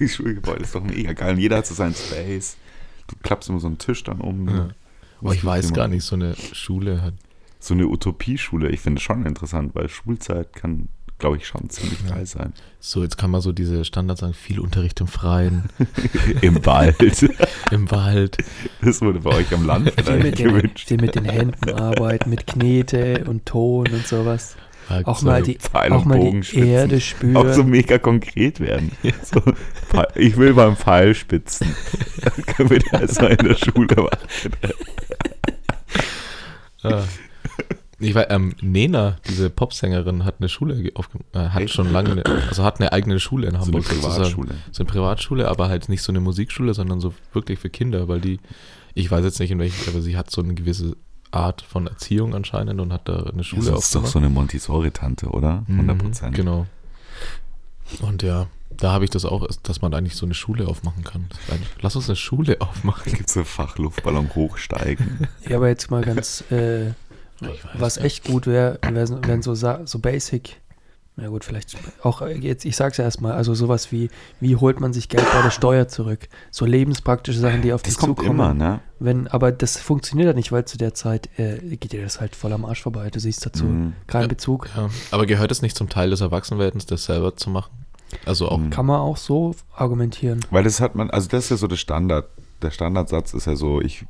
die 0.00 0.08
Schulgebäude 0.08 0.62
ist 0.62 0.74
doch 0.74 0.82
mega 0.82 1.12
geil. 1.12 1.34
Und 1.34 1.38
jeder 1.38 1.58
hat 1.58 1.66
so 1.66 1.74
seinen 1.74 1.94
Space. 1.94 2.56
Du 3.08 3.16
klappst 3.22 3.50
immer 3.50 3.60
so 3.60 3.66
einen 3.68 3.76
Tisch 3.78 4.02
dann 4.02 4.20
um. 4.20 4.48
Ja. 4.48 4.68
Aber 5.20 5.34
ich 5.34 5.44
weiß 5.44 5.66
Immer. 5.66 5.74
gar 5.76 5.88
nicht, 5.88 6.04
so 6.04 6.16
eine 6.16 6.34
Schule 6.52 7.02
hat. 7.02 7.12
So 7.60 7.74
eine 7.74 7.86
Utopieschule, 7.86 8.70
ich 8.70 8.80
finde 8.80 8.98
es 8.98 9.02
schon 9.02 9.26
interessant, 9.26 9.74
weil 9.74 9.88
Schulzeit 9.90 10.54
kann, 10.54 10.88
glaube 11.22 11.38
ich, 11.38 11.46
schon 11.46 11.70
ziemlich 11.70 11.98
Ja. 12.06 12.16
geil 12.16 12.26
sein. 12.26 12.52
So, 12.80 13.02
jetzt 13.02 13.16
kann 13.16 13.30
man 13.30 13.40
so 13.40 13.52
diese 13.52 13.84
Standards 13.84 14.20
sagen, 14.20 14.34
viel 14.34 14.60
Unterricht 14.60 15.00
im 15.00 15.06
Freien, 15.06 15.70
Im 16.42 16.64
Wald. 16.66 16.96
im 17.70 17.90
Wald. 17.90 18.36
Das 18.82 19.00
wurde 19.00 19.20
bei 19.20 19.30
euch 19.30 19.52
am 19.54 19.64
Land 19.64 19.90
Viel 19.94 20.04
vielleicht 20.04 20.24
mit, 20.24 20.38
den, 20.38 20.48
gewünscht. 20.48 20.88
viel 20.88 21.00
mit 21.00 21.14
den 21.14 21.24
Händen 21.24 21.70
arbeiten, 21.70 22.28
mit 22.28 22.46
Knete 22.46 23.24
und 23.26 23.46
Ton 23.46 23.86
und 23.86 24.06
sowas. 24.06 24.56
Auch 25.04 25.20
so, 25.20 25.26
mal 25.26 25.42
die, 25.42 25.56
auch 25.90 26.04
mal 26.04 26.18
die. 26.40 26.58
Erde 26.58 26.96
Auch 26.96 27.00
so 27.00 27.52
spüren. 27.54 27.70
mega 27.70 27.98
konkret 27.98 28.58
werden. 28.60 28.90
So, 29.22 29.40
ich 30.16 30.36
will 30.36 30.52
beim 30.54 30.76
Pfeil 30.76 31.14
spitzen. 31.14 31.74
Können 32.56 32.68
wir 32.70 32.80
das 32.90 33.18
mal 33.20 33.30
in 33.30 33.46
der 33.48 33.54
Schule 33.56 33.94
machen? 33.96 34.52
Ah. 36.82 37.04
Ich 38.02 38.14
war, 38.14 38.30
ähm, 38.30 38.54
Nena, 38.60 39.16
diese 39.28 39.48
Popsängerin, 39.50 40.24
hat 40.24 40.36
eine 40.40 40.48
Schule 40.48 40.82
ge- 40.82 40.92
aufge 40.94 41.18
äh, 41.32 41.38
hat 41.50 41.62
Echt? 41.62 41.74
schon 41.74 41.92
lange, 41.92 42.10
eine, 42.12 42.24
also 42.48 42.62
hat 42.64 42.80
eine 42.80 42.92
eigene 42.92 43.18
Schule 43.20 43.46
in 43.46 43.52
So 43.52 43.56
eine 43.58 43.64
Hamburg 43.66 43.84
sozusagen. 43.84 44.14
Privatschule. 44.16 44.54
So 44.72 44.82
eine 44.82 44.90
Privatschule, 44.92 45.48
aber 45.48 45.68
halt 45.68 45.88
nicht 45.88 46.02
so 46.02 46.10
eine 46.12 46.20
Musikschule, 46.20 46.74
sondern 46.74 47.00
so 47.00 47.14
wirklich 47.32 47.58
für 47.58 47.70
Kinder, 47.70 48.08
weil 48.08 48.20
die, 48.20 48.40
ich 48.94 49.10
weiß 49.10 49.24
jetzt 49.24 49.38
nicht 49.40 49.50
in 49.50 49.58
welchem, 49.58 49.88
aber 49.88 50.02
sie 50.02 50.16
hat 50.16 50.30
so 50.30 50.42
eine 50.42 50.54
gewisse 50.54 50.96
Art 51.30 51.62
von 51.62 51.86
Erziehung 51.86 52.34
anscheinend 52.34 52.80
und 52.80 52.92
hat 52.92 53.08
da 53.08 53.22
eine 53.22 53.44
Schule 53.44 53.70
das 53.70 53.84
ist 53.84 53.94
doch 53.94 54.00
aufgemacht. 54.00 54.12
so 54.12 54.18
eine 54.18 54.28
Montessori-Tante, 54.28 55.26
oder? 55.28 55.64
100 55.68 55.98
Prozent. 55.98 56.32
Mhm, 56.32 56.36
Genau. 56.36 56.66
Und 58.00 58.22
ja, 58.22 58.46
da 58.70 58.92
habe 58.92 59.04
ich 59.04 59.10
das 59.10 59.24
auch, 59.24 59.46
dass 59.62 59.82
man 59.82 59.92
eigentlich 59.92 60.16
so 60.16 60.24
eine 60.24 60.34
Schule 60.34 60.66
aufmachen 60.66 61.04
kann. 61.04 61.26
Lass 61.82 61.94
uns 61.94 62.08
eine 62.08 62.16
Schule 62.16 62.56
aufmachen. 62.60 63.12
Gibt 63.12 63.28
es 63.28 63.34
so 63.34 63.44
Fachluftballon 63.44 64.34
hochsteigen? 64.34 65.28
Ja, 65.48 65.56
aber 65.58 65.68
jetzt 65.68 65.90
mal 65.90 66.02
ganz, 66.02 66.42
äh, 66.50 66.86
weiß 66.86 66.94
was 67.74 67.96
nicht. 67.96 68.04
echt 68.04 68.24
gut 68.24 68.46
wäre, 68.46 68.78
wär, 68.82 69.08
wären 69.26 69.42
so, 69.42 69.54
so 69.54 69.98
Basic, 69.98 70.60
na 71.16 71.28
gut, 71.28 71.44
vielleicht 71.44 71.76
auch 72.02 72.26
jetzt, 72.26 72.64
ich 72.64 72.74
sag's 72.74 72.98
erstmal, 72.98 73.32
also 73.32 73.54
sowas 73.54 73.92
wie, 73.92 74.08
wie 74.40 74.56
holt 74.56 74.80
man 74.80 74.94
sich 74.94 75.10
Geld 75.10 75.26
bei 75.34 75.42
der 75.42 75.50
Steuer 75.50 75.86
zurück? 75.86 76.26
So 76.50 76.64
lebenspraktische 76.64 77.38
Sachen, 77.38 77.60
die 77.60 77.74
auf 77.74 77.82
Das 77.82 77.92
dich 77.94 78.00
kommt 78.00 78.18
zukommen. 78.18 78.30
immer, 78.40 78.54
ne? 78.54 78.80
Wenn, 78.98 79.28
aber 79.28 79.52
das 79.52 79.76
funktioniert 79.78 80.28
ja 80.28 80.32
nicht, 80.32 80.52
weil 80.52 80.64
zu 80.64 80.78
der 80.78 80.94
Zeit 80.94 81.28
äh, 81.38 81.58
geht 81.76 81.92
dir 81.92 82.02
das 82.02 82.18
halt 82.20 82.34
voll 82.34 82.52
am 82.54 82.64
Arsch 82.64 82.80
vorbei. 82.82 83.10
Du 83.10 83.20
siehst 83.20 83.44
dazu 83.44 83.64
Mhm. 83.64 83.92
keinen 84.06 84.22
Ja. 84.22 84.28
Bezug. 84.28 84.70
Ja, 84.74 84.88
aber 85.10 85.26
gehört 85.26 85.50
es 85.52 85.60
nicht 85.60 85.76
zum 85.76 85.90
Teil 85.90 86.08
des 86.08 86.22
Erwachsenwerdens, 86.22 86.86
das 86.86 87.04
selber 87.04 87.36
zu 87.36 87.50
machen? 87.50 87.72
Also 88.24 88.48
auch, 88.48 88.58
Mhm. 88.58 88.70
Kann 88.70 88.86
man 88.86 89.00
auch 89.00 89.18
so 89.18 89.54
argumentieren. 89.74 90.40
Weil 90.50 90.64
das 90.64 90.80
hat 90.80 90.94
man, 90.94 91.10
also 91.10 91.28
das 91.28 91.44
ist 91.44 91.50
ja 91.50 91.56
so 91.58 91.66
der 91.66 91.76
Standard. 91.76 92.26
Der 92.62 92.70
Standardsatz 92.70 93.34
ist 93.34 93.46
ja 93.46 93.54
so, 93.56 93.80
ich 93.82 94.06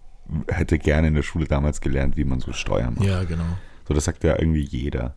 hätte 0.48 0.78
gerne 0.78 1.08
in 1.08 1.14
der 1.14 1.22
Schule 1.22 1.46
damals 1.46 1.80
gelernt, 1.80 2.16
wie 2.16 2.24
man 2.24 2.40
so 2.40 2.52
Steuern 2.52 2.94
macht. 2.94 3.06
ja, 3.06 3.24
genau. 3.24 3.44
So, 3.88 3.94
das 3.94 4.04
sagt 4.04 4.22
ja 4.24 4.38
irgendwie 4.38 4.62
jeder. 4.64 5.14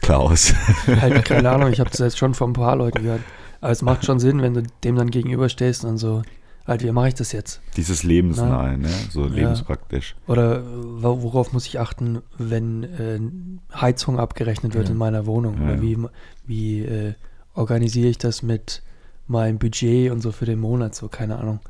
Klaus. 0.00 0.54
halt, 0.86 1.24
keine 1.24 1.50
Ahnung, 1.50 1.70
ich 1.72 1.80
habe 1.80 1.90
das 1.90 1.98
jetzt 2.00 2.18
schon 2.18 2.34
von 2.34 2.50
ein 2.50 2.54
paar 2.54 2.76
Leuten 2.76 3.02
gehört. 3.02 3.20
Aber 3.60 3.70
es 3.72 3.82
macht 3.82 4.04
schon 4.04 4.18
Sinn, 4.18 4.40
wenn 4.42 4.54
du 4.54 4.62
dem 4.84 4.96
dann 4.96 5.10
gegenüberstehst 5.10 5.84
und 5.84 5.98
so, 5.98 6.22
halt, 6.66 6.82
wie 6.82 6.90
mache 6.90 7.08
ich 7.08 7.14
das 7.14 7.32
jetzt? 7.32 7.60
Dieses 7.76 8.02
Lebensnahe, 8.02 8.78
ne? 8.78 8.88
So 9.10 9.26
Ja. 9.26 9.32
lebenspraktisch. 9.34 10.16
Oder 10.26 10.62
wo- 10.64 11.22
worauf 11.22 11.52
muss 11.52 11.66
ich 11.66 11.78
achten, 11.78 12.20
wenn 12.38 12.84
äh, 12.84 13.20
Heizung 13.78 14.18
abgerechnet 14.18 14.74
wird 14.74 14.86
Ja. 14.86 14.92
in 14.92 14.98
meiner 14.98 15.26
Wohnung? 15.26 15.58
Ja, 15.60 15.64
Oder 15.74 15.82
wie, 15.82 15.98
wie 16.46 16.80
äh, 16.80 17.14
organisiere 17.54 18.08
ich 18.08 18.18
das 18.18 18.42
mit 18.42 18.82
meinem 19.30 19.58
Budget 19.58 20.10
und 20.12 20.20
so 20.20 20.32
für 20.32 20.44
den 20.46 20.58
Monat? 20.60 20.94
So, 20.94 21.08
keine 21.08 21.38
Ahnung. 21.38 21.60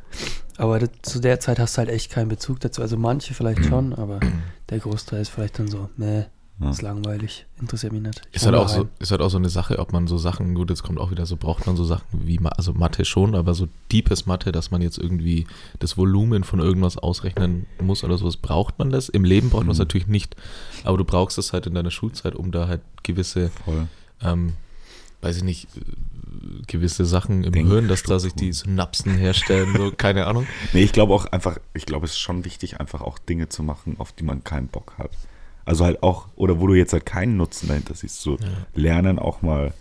Aber 0.56 0.78
das, 0.78 0.90
zu 1.02 1.20
der 1.20 1.40
Zeit 1.40 1.58
hast 1.58 1.76
du 1.76 1.78
halt 1.78 1.88
echt 1.90 2.10
keinen 2.10 2.28
Bezug 2.28 2.60
dazu. 2.60 2.82
Also 2.82 2.96
manche 2.96 3.34
vielleicht 3.34 3.64
schon, 3.64 3.92
aber 3.94 4.20
der 4.68 4.78
Großteil 4.78 5.20
ist 5.22 5.28
vielleicht 5.30 5.58
dann 5.58 5.68
so, 5.68 5.88
nee, 5.96 6.24
Ja. 6.60 6.70
ist 6.70 6.82
langweilig, 6.82 7.46
interessiert 7.58 7.92
mich 7.94 8.02
nicht. 8.02 8.20
Ich 8.30 8.36
Ist 8.36 8.46
halt, 8.46 8.54
auch 8.56 8.68
so, 8.68 8.86
ist 8.98 9.10
halt 9.10 9.22
auch 9.22 9.30
so 9.30 9.38
eine 9.38 9.48
Sache, 9.48 9.78
ob 9.78 9.92
man 9.94 10.06
so 10.06 10.18
Sachen, 10.18 10.54
gut, 10.54 10.68
jetzt 10.68 10.82
kommt 10.82 10.98
auch 11.00 11.10
wieder 11.10 11.24
so, 11.24 11.36
braucht 11.38 11.66
man 11.66 11.74
so 11.76 11.84
Sachen 11.84 12.04
wie, 12.12 12.38
also 12.44 12.74
Mathe 12.74 13.06
schon, 13.06 13.34
aber 13.34 13.54
so 13.54 13.68
deepes 13.90 14.26
Mathe, 14.26 14.52
dass 14.52 14.70
man 14.70 14.82
jetzt 14.82 14.98
irgendwie 14.98 15.46
das 15.78 15.96
Volumen 15.96 16.44
von 16.44 16.60
irgendwas 16.60 16.98
ausrechnen 16.98 17.66
muss 17.80 18.04
oder 18.04 18.18
sowas, 18.18 18.36
braucht 18.36 18.78
man 18.78 18.90
das? 18.90 19.08
Im 19.08 19.24
Leben 19.24 19.48
braucht 19.48 19.62
man 19.64 19.72
es 19.72 19.78
Mhm. 19.78 19.84
natürlich 19.84 20.06
nicht, 20.08 20.36
aber 20.84 20.98
du 20.98 21.04
brauchst 21.06 21.38
es 21.38 21.54
halt 21.54 21.66
in 21.66 21.72
deiner 21.74 21.90
Schulzeit, 21.90 22.34
um 22.34 22.50
da 22.52 22.68
halt 22.68 22.82
gewisse, 23.02 23.50
ähm, 24.22 24.52
weiß 25.22 25.38
ich 25.38 25.44
nicht, 25.44 25.68
gewisse 26.66 27.04
Sachen 27.04 27.44
im 27.44 27.52
Denk- 27.52 27.68
Hirn, 27.68 27.88
dass 27.88 28.02
da 28.02 28.18
sich 28.18 28.34
die 28.34 28.52
Synapsen 28.52 29.16
herstellen, 29.16 29.74
so, 29.76 29.90
keine 29.96 30.26
Ahnung. 30.26 30.46
Nee, 30.72 30.82
ich 30.82 30.92
glaube 30.92 31.14
auch 31.14 31.26
einfach, 31.26 31.58
ich 31.74 31.86
glaube, 31.86 32.06
es 32.06 32.12
ist 32.12 32.18
schon 32.20 32.44
wichtig, 32.44 32.80
einfach 32.80 33.00
auch 33.00 33.18
Dinge 33.18 33.48
zu 33.48 33.62
machen, 33.62 33.96
auf 33.98 34.12
die 34.12 34.24
man 34.24 34.44
keinen 34.44 34.68
Bock 34.68 34.94
hat. 34.98 35.10
Also 35.64 35.84
halt 35.84 36.02
auch, 36.02 36.28
oder 36.36 36.60
wo 36.60 36.66
du 36.66 36.74
jetzt 36.74 36.92
halt 36.92 37.06
keinen 37.06 37.36
Nutzen 37.36 37.68
dahinter 37.68 37.94
siehst. 37.94 38.20
So 38.22 38.38
lernen 38.74 39.18
auch 39.18 39.42
mal, 39.42 39.72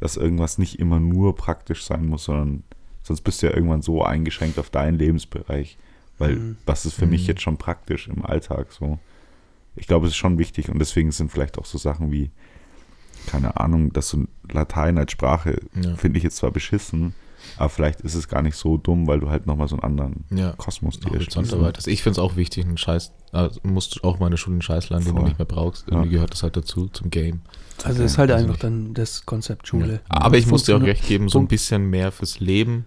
dass 0.00 0.16
irgendwas 0.16 0.58
nicht 0.58 0.78
immer 0.78 0.98
nur 1.00 1.36
praktisch 1.36 1.84
sein 1.84 2.06
muss, 2.06 2.24
sondern 2.24 2.62
sonst 3.02 3.20
bist 3.22 3.42
du 3.42 3.46
ja 3.46 3.54
irgendwann 3.54 3.82
so 3.82 4.02
eingeschränkt 4.02 4.58
auf 4.58 4.70
deinen 4.70 4.98
Lebensbereich. 4.98 5.78
Weil 6.18 6.34
Mhm. 6.36 6.56
was 6.66 6.84
ist 6.86 6.94
für 6.94 7.06
mich 7.06 7.22
Mhm. 7.22 7.28
jetzt 7.28 7.42
schon 7.42 7.56
praktisch 7.58 8.08
im 8.08 8.24
Alltag 8.24 8.72
so? 8.72 8.98
Ich 9.76 9.86
glaube, 9.86 10.06
es 10.06 10.12
ist 10.12 10.16
schon 10.18 10.38
wichtig 10.38 10.68
und 10.70 10.80
deswegen 10.80 11.12
sind 11.12 11.30
vielleicht 11.30 11.58
auch 11.58 11.64
so 11.66 11.78
Sachen 11.78 12.10
wie, 12.10 12.30
keine 13.26 13.56
Ahnung, 13.58 13.92
dass 13.92 14.08
so 14.08 14.24
Latein 14.50 14.98
als 14.98 15.12
Sprache 15.12 15.60
Ja. 15.74 15.94
finde 15.96 16.18
ich 16.18 16.24
jetzt 16.24 16.36
zwar 16.36 16.50
beschissen, 16.50 17.14
aber 17.56 17.68
vielleicht 17.68 18.00
ist 18.00 18.14
es 18.14 18.28
gar 18.28 18.42
nicht 18.42 18.56
so 18.56 18.76
dumm, 18.76 19.06
weil 19.06 19.20
du 19.20 19.30
halt 19.30 19.46
nochmal 19.46 19.68
so 19.68 19.76
einen 19.76 19.84
anderen 19.84 20.24
Ja. 20.30 20.52
Kosmos 20.56 20.98
dir 21.00 21.10
Horizont 21.10 21.52
erweiterst. 21.52 21.86
Ich 21.88 22.02
finde 22.02 22.12
es 22.12 22.18
auch 22.18 22.36
wichtig, 22.36 22.64
einen 22.66 22.78
Scheiß, 22.78 23.12
also 23.32 23.60
musst 23.62 24.02
auch 24.04 24.18
mal 24.18 24.26
in 24.26 24.32
der 24.32 24.36
Schule 24.38 24.54
einen 24.54 24.62
Scheiß 24.62 24.90
lernen, 24.90 25.04
den 25.06 25.16
du 25.16 25.22
nicht 25.22 25.38
mehr 25.38 25.46
brauchst. 25.46 25.86
Ja. 25.86 25.92
Irgendwie 25.94 26.10
gehört 26.10 26.32
das 26.32 26.42
halt 26.42 26.56
dazu, 26.56 26.88
zum 26.88 27.10
Game. 27.10 27.40
Also 27.84 28.02
das 28.02 28.12
ist 28.12 28.18
halt 28.18 28.30
Also 28.30 28.42
einfach 28.42 28.54
nicht. 28.54 28.64
dann 28.64 28.94
das 28.94 29.24
Konzept 29.24 29.68
Schule. 29.68 30.00
Aber 30.08 30.36
ich 30.36 30.46
muss 30.48 30.64
dir 30.64 30.76
auch 30.76 30.82
recht 30.82 31.06
geben, 31.06 31.28
so 31.28 31.38
ein 31.38 31.46
bisschen 31.46 31.90
mehr 31.90 32.10
fürs 32.10 32.40
Leben. 32.40 32.86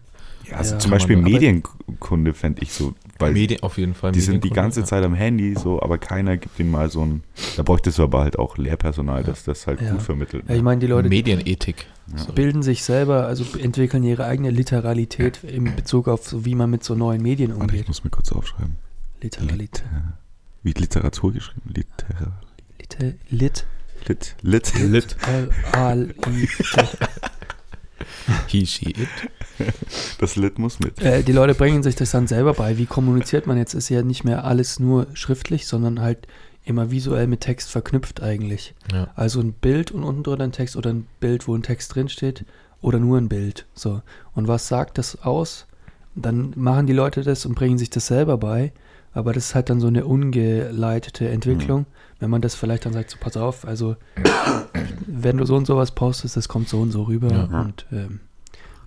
Ja, 0.49 0.57
also 0.57 0.73
Ja. 0.73 0.79
zum 0.79 0.91
Beispiel 0.91 1.17
Medienkunde 1.17 2.33
fände 2.33 2.61
ich 2.61 2.73
so, 2.73 2.93
weil 3.19 3.33
Medien 3.33 3.61
auf 3.63 3.77
jeden 3.77 3.93
Fall. 3.93 4.11
die 4.11 4.19
sind 4.21 4.43
die 4.43 4.49
ganze 4.49 4.81
ja. 4.81 4.85
Zeit 4.85 5.03
am 5.03 5.13
Handy 5.13 5.55
so, 5.55 5.81
aber 5.81 5.97
keiner 5.97 6.37
gibt 6.37 6.59
ihnen 6.59 6.71
mal 6.71 6.89
so 6.89 7.05
ein, 7.05 7.23
da 7.57 7.63
bräuchtest 7.63 7.97
du 7.99 8.03
aber 8.03 8.21
halt 8.21 8.37
auch 8.39 8.57
Lehrpersonal, 8.57 9.23
dass 9.23 9.43
das 9.43 9.67
halt 9.67 9.81
Ja. 9.81 9.91
gut 9.91 10.01
vermittelt. 10.01 10.45
Ja, 10.49 10.55
ich 10.55 10.61
meine, 10.63 10.79
die 10.79 10.87
Leute 10.87 11.09
Medienethik. 11.09 11.85
Bilden 12.35 12.61
sich 12.63 12.83
selber, 12.83 13.25
also 13.27 13.45
entwickeln 13.57 14.03
ihre 14.03 14.25
eigene 14.25 14.49
Literalität 14.49 15.43
in 15.45 15.75
Bezug 15.75 16.07
auf, 16.09 16.27
so 16.27 16.43
wie 16.45 16.55
man 16.55 16.69
mit 16.69 16.83
so 16.83 16.93
neuen 16.95 17.21
Medien 17.21 17.51
Warte, 17.51 17.63
ich 17.65 17.69
umgeht. 17.71 17.87
muss 17.87 18.03
mir 18.03 18.09
kurz 18.09 18.31
aufschreiben. 18.33 18.75
Literalität. 19.21 19.83
Liter- 19.85 20.13
Wie 20.63 20.71
Literatur 20.73 21.31
geschrieben? 21.31 21.71
Liter 21.73 22.33
Liter, 22.79 23.13
lit, 23.29 23.65
Lit. 24.07 24.35
Lit. 24.41 24.73
Lit. 24.79 25.15
L, 25.27 25.49
A, 25.71 25.91
L, 25.91 26.13
I, 26.27 26.47
T. 26.47 26.81
He, 28.47 28.65
she, 28.65 28.91
it. 28.91 29.09
Das 30.19 30.35
Lit 30.35 30.59
muss 30.59 30.79
mit. 30.79 31.01
Äh, 31.01 31.23
die 31.23 31.31
Leute 31.31 31.53
bringen 31.53 31.83
sich 31.83 31.95
das 31.95 32.11
dann 32.11 32.27
selber 32.27 32.53
bei. 32.53 32.77
Wie 32.77 32.85
kommuniziert 32.85 33.47
man 33.47 33.57
jetzt? 33.57 33.73
Ist 33.73 33.89
ja 33.89 34.01
nicht 34.01 34.23
mehr 34.23 34.43
alles 34.43 34.79
nur 34.79 35.07
schriftlich, 35.13 35.67
sondern 35.67 36.01
halt 36.01 36.27
immer 36.63 36.91
visuell 36.91 37.27
mit 37.27 37.41
Text 37.41 37.69
verknüpft 37.69 38.21
eigentlich. 38.21 38.73
Ja. 38.91 39.09
Also 39.15 39.39
ein 39.39 39.53
Bild 39.53 39.91
und 39.91 40.03
unten 40.03 40.23
drunter 40.23 40.43
ein 40.43 40.51
Text 40.51 40.75
oder 40.75 40.91
ein 40.91 41.07
Bild, 41.19 41.47
wo 41.47 41.55
ein 41.55 41.63
Text 41.63 41.95
drin 41.95 42.09
steht 42.09 42.45
oder 42.81 42.99
nur 42.99 43.17
ein 43.17 43.29
Bild. 43.29 43.65
So. 43.73 44.01
Und 44.33 44.47
was 44.47 44.67
sagt 44.67 44.97
das 44.97 45.23
aus? 45.23 45.67
Dann 46.15 46.53
machen 46.55 46.87
die 46.87 46.93
Leute 46.93 47.21
das 47.21 47.45
und 47.45 47.55
bringen 47.55 47.77
sich 47.77 47.89
das 47.89 48.07
selber 48.07 48.37
bei. 48.37 48.73
Aber 49.13 49.33
das 49.33 49.47
ist 49.47 49.55
halt 49.55 49.69
dann 49.69 49.79
so 49.79 49.87
eine 49.87 50.05
ungeleitete 50.05 51.27
Entwicklung. 51.29 51.85
Wenn 52.21 52.29
man 52.29 52.41
das 52.41 52.55
vielleicht 52.55 52.85
dann 52.85 52.93
sagt, 52.93 53.09
so 53.09 53.17
pass 53.19 53.35
auf, 53.35 53.65
also 53.65 53.97
wenn 55.07 55.37
du 55.37 55.45
so 55.45 55.55
und 55.55 55.65
sowas 55.67 55.91
postest, 55.91 56.37
das 56.37 56.47
kommt 56.47 56.69
so 56.69 56.79
und 56.79 56.91
so 56.91 57.03
rüber. 57.03 57.29
Ja. 57.31 57.61
Und 57.61 57.85
ähm, 57.91 58.21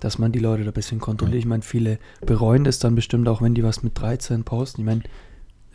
dass 0.00 0.18
man 0.18 0.32
die 0.32 0.38
Leute 0.38 0.62
da 0.64 0.70
ein 0.70 0.74
bisschen 0.74 1.00
kontrolliert. 1.00 1.38
Ich 1.40 1.46
meine, 1.46 1.62
viele 1.62 1.98
bereuen 2.24 2.64
das 2.64 2.78
dann 2.78 2.94
bestimmt 2.94 3.28
auch, 3.28 3.42
wenn 3.42 3.54
die 3.54 3.64
was 3.64 3.82
mit 3.82 3.98
13 3.98 4.44
posten. 4.44 4.82
Ich 4.82 4.84
meine, 4.86 5.02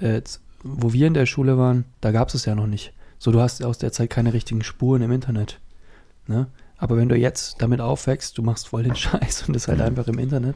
äh, 0.01 0.13
jetzt, 0.13 0.41
wo 0.63 0.93
wir 0.93 1.05
in 1.07 1.13
der 1.13 1.25
Schule 1.25 1.57
waren, 1.57 1.85
da 2.01 2.11
gab 2.11 2.29
es 2.29 2.35
es 2.35 2.45
ja 2.45 2.55
noch 2.55 2.67
nicht. 2.67 2.93
So, 3.17 3.31
du 3.31 3.41
hast 3.41 3.63
aus 3.63 3.77
der 3.77 3.91
Zeit 3.91 4.09
keine 4.09 4.33
richtigen 4.33 4.63
Spuren 4.63 5.01
im 5.01 5.11
Internet. 5.11 5.59
Ne? 6.27 6.47
Aber 6.77 6.95
wenn 6.95 7.09
du 7.09 7.17
jetzt 7.17 7.61
damit 7.61 7.81
aufwächst, 7.81 8.37
du 8.37 8.41
machst 8.41 8.69
voll 8.69 8.83
den 8.83 8.95
Scheiß 8.95 9.43
und 9.47 9.53
das 9.53 9.67
halt 9.67 9.81
einfach 9.81 10.07
im 10.07 10.17
Internet, 10.19 10.55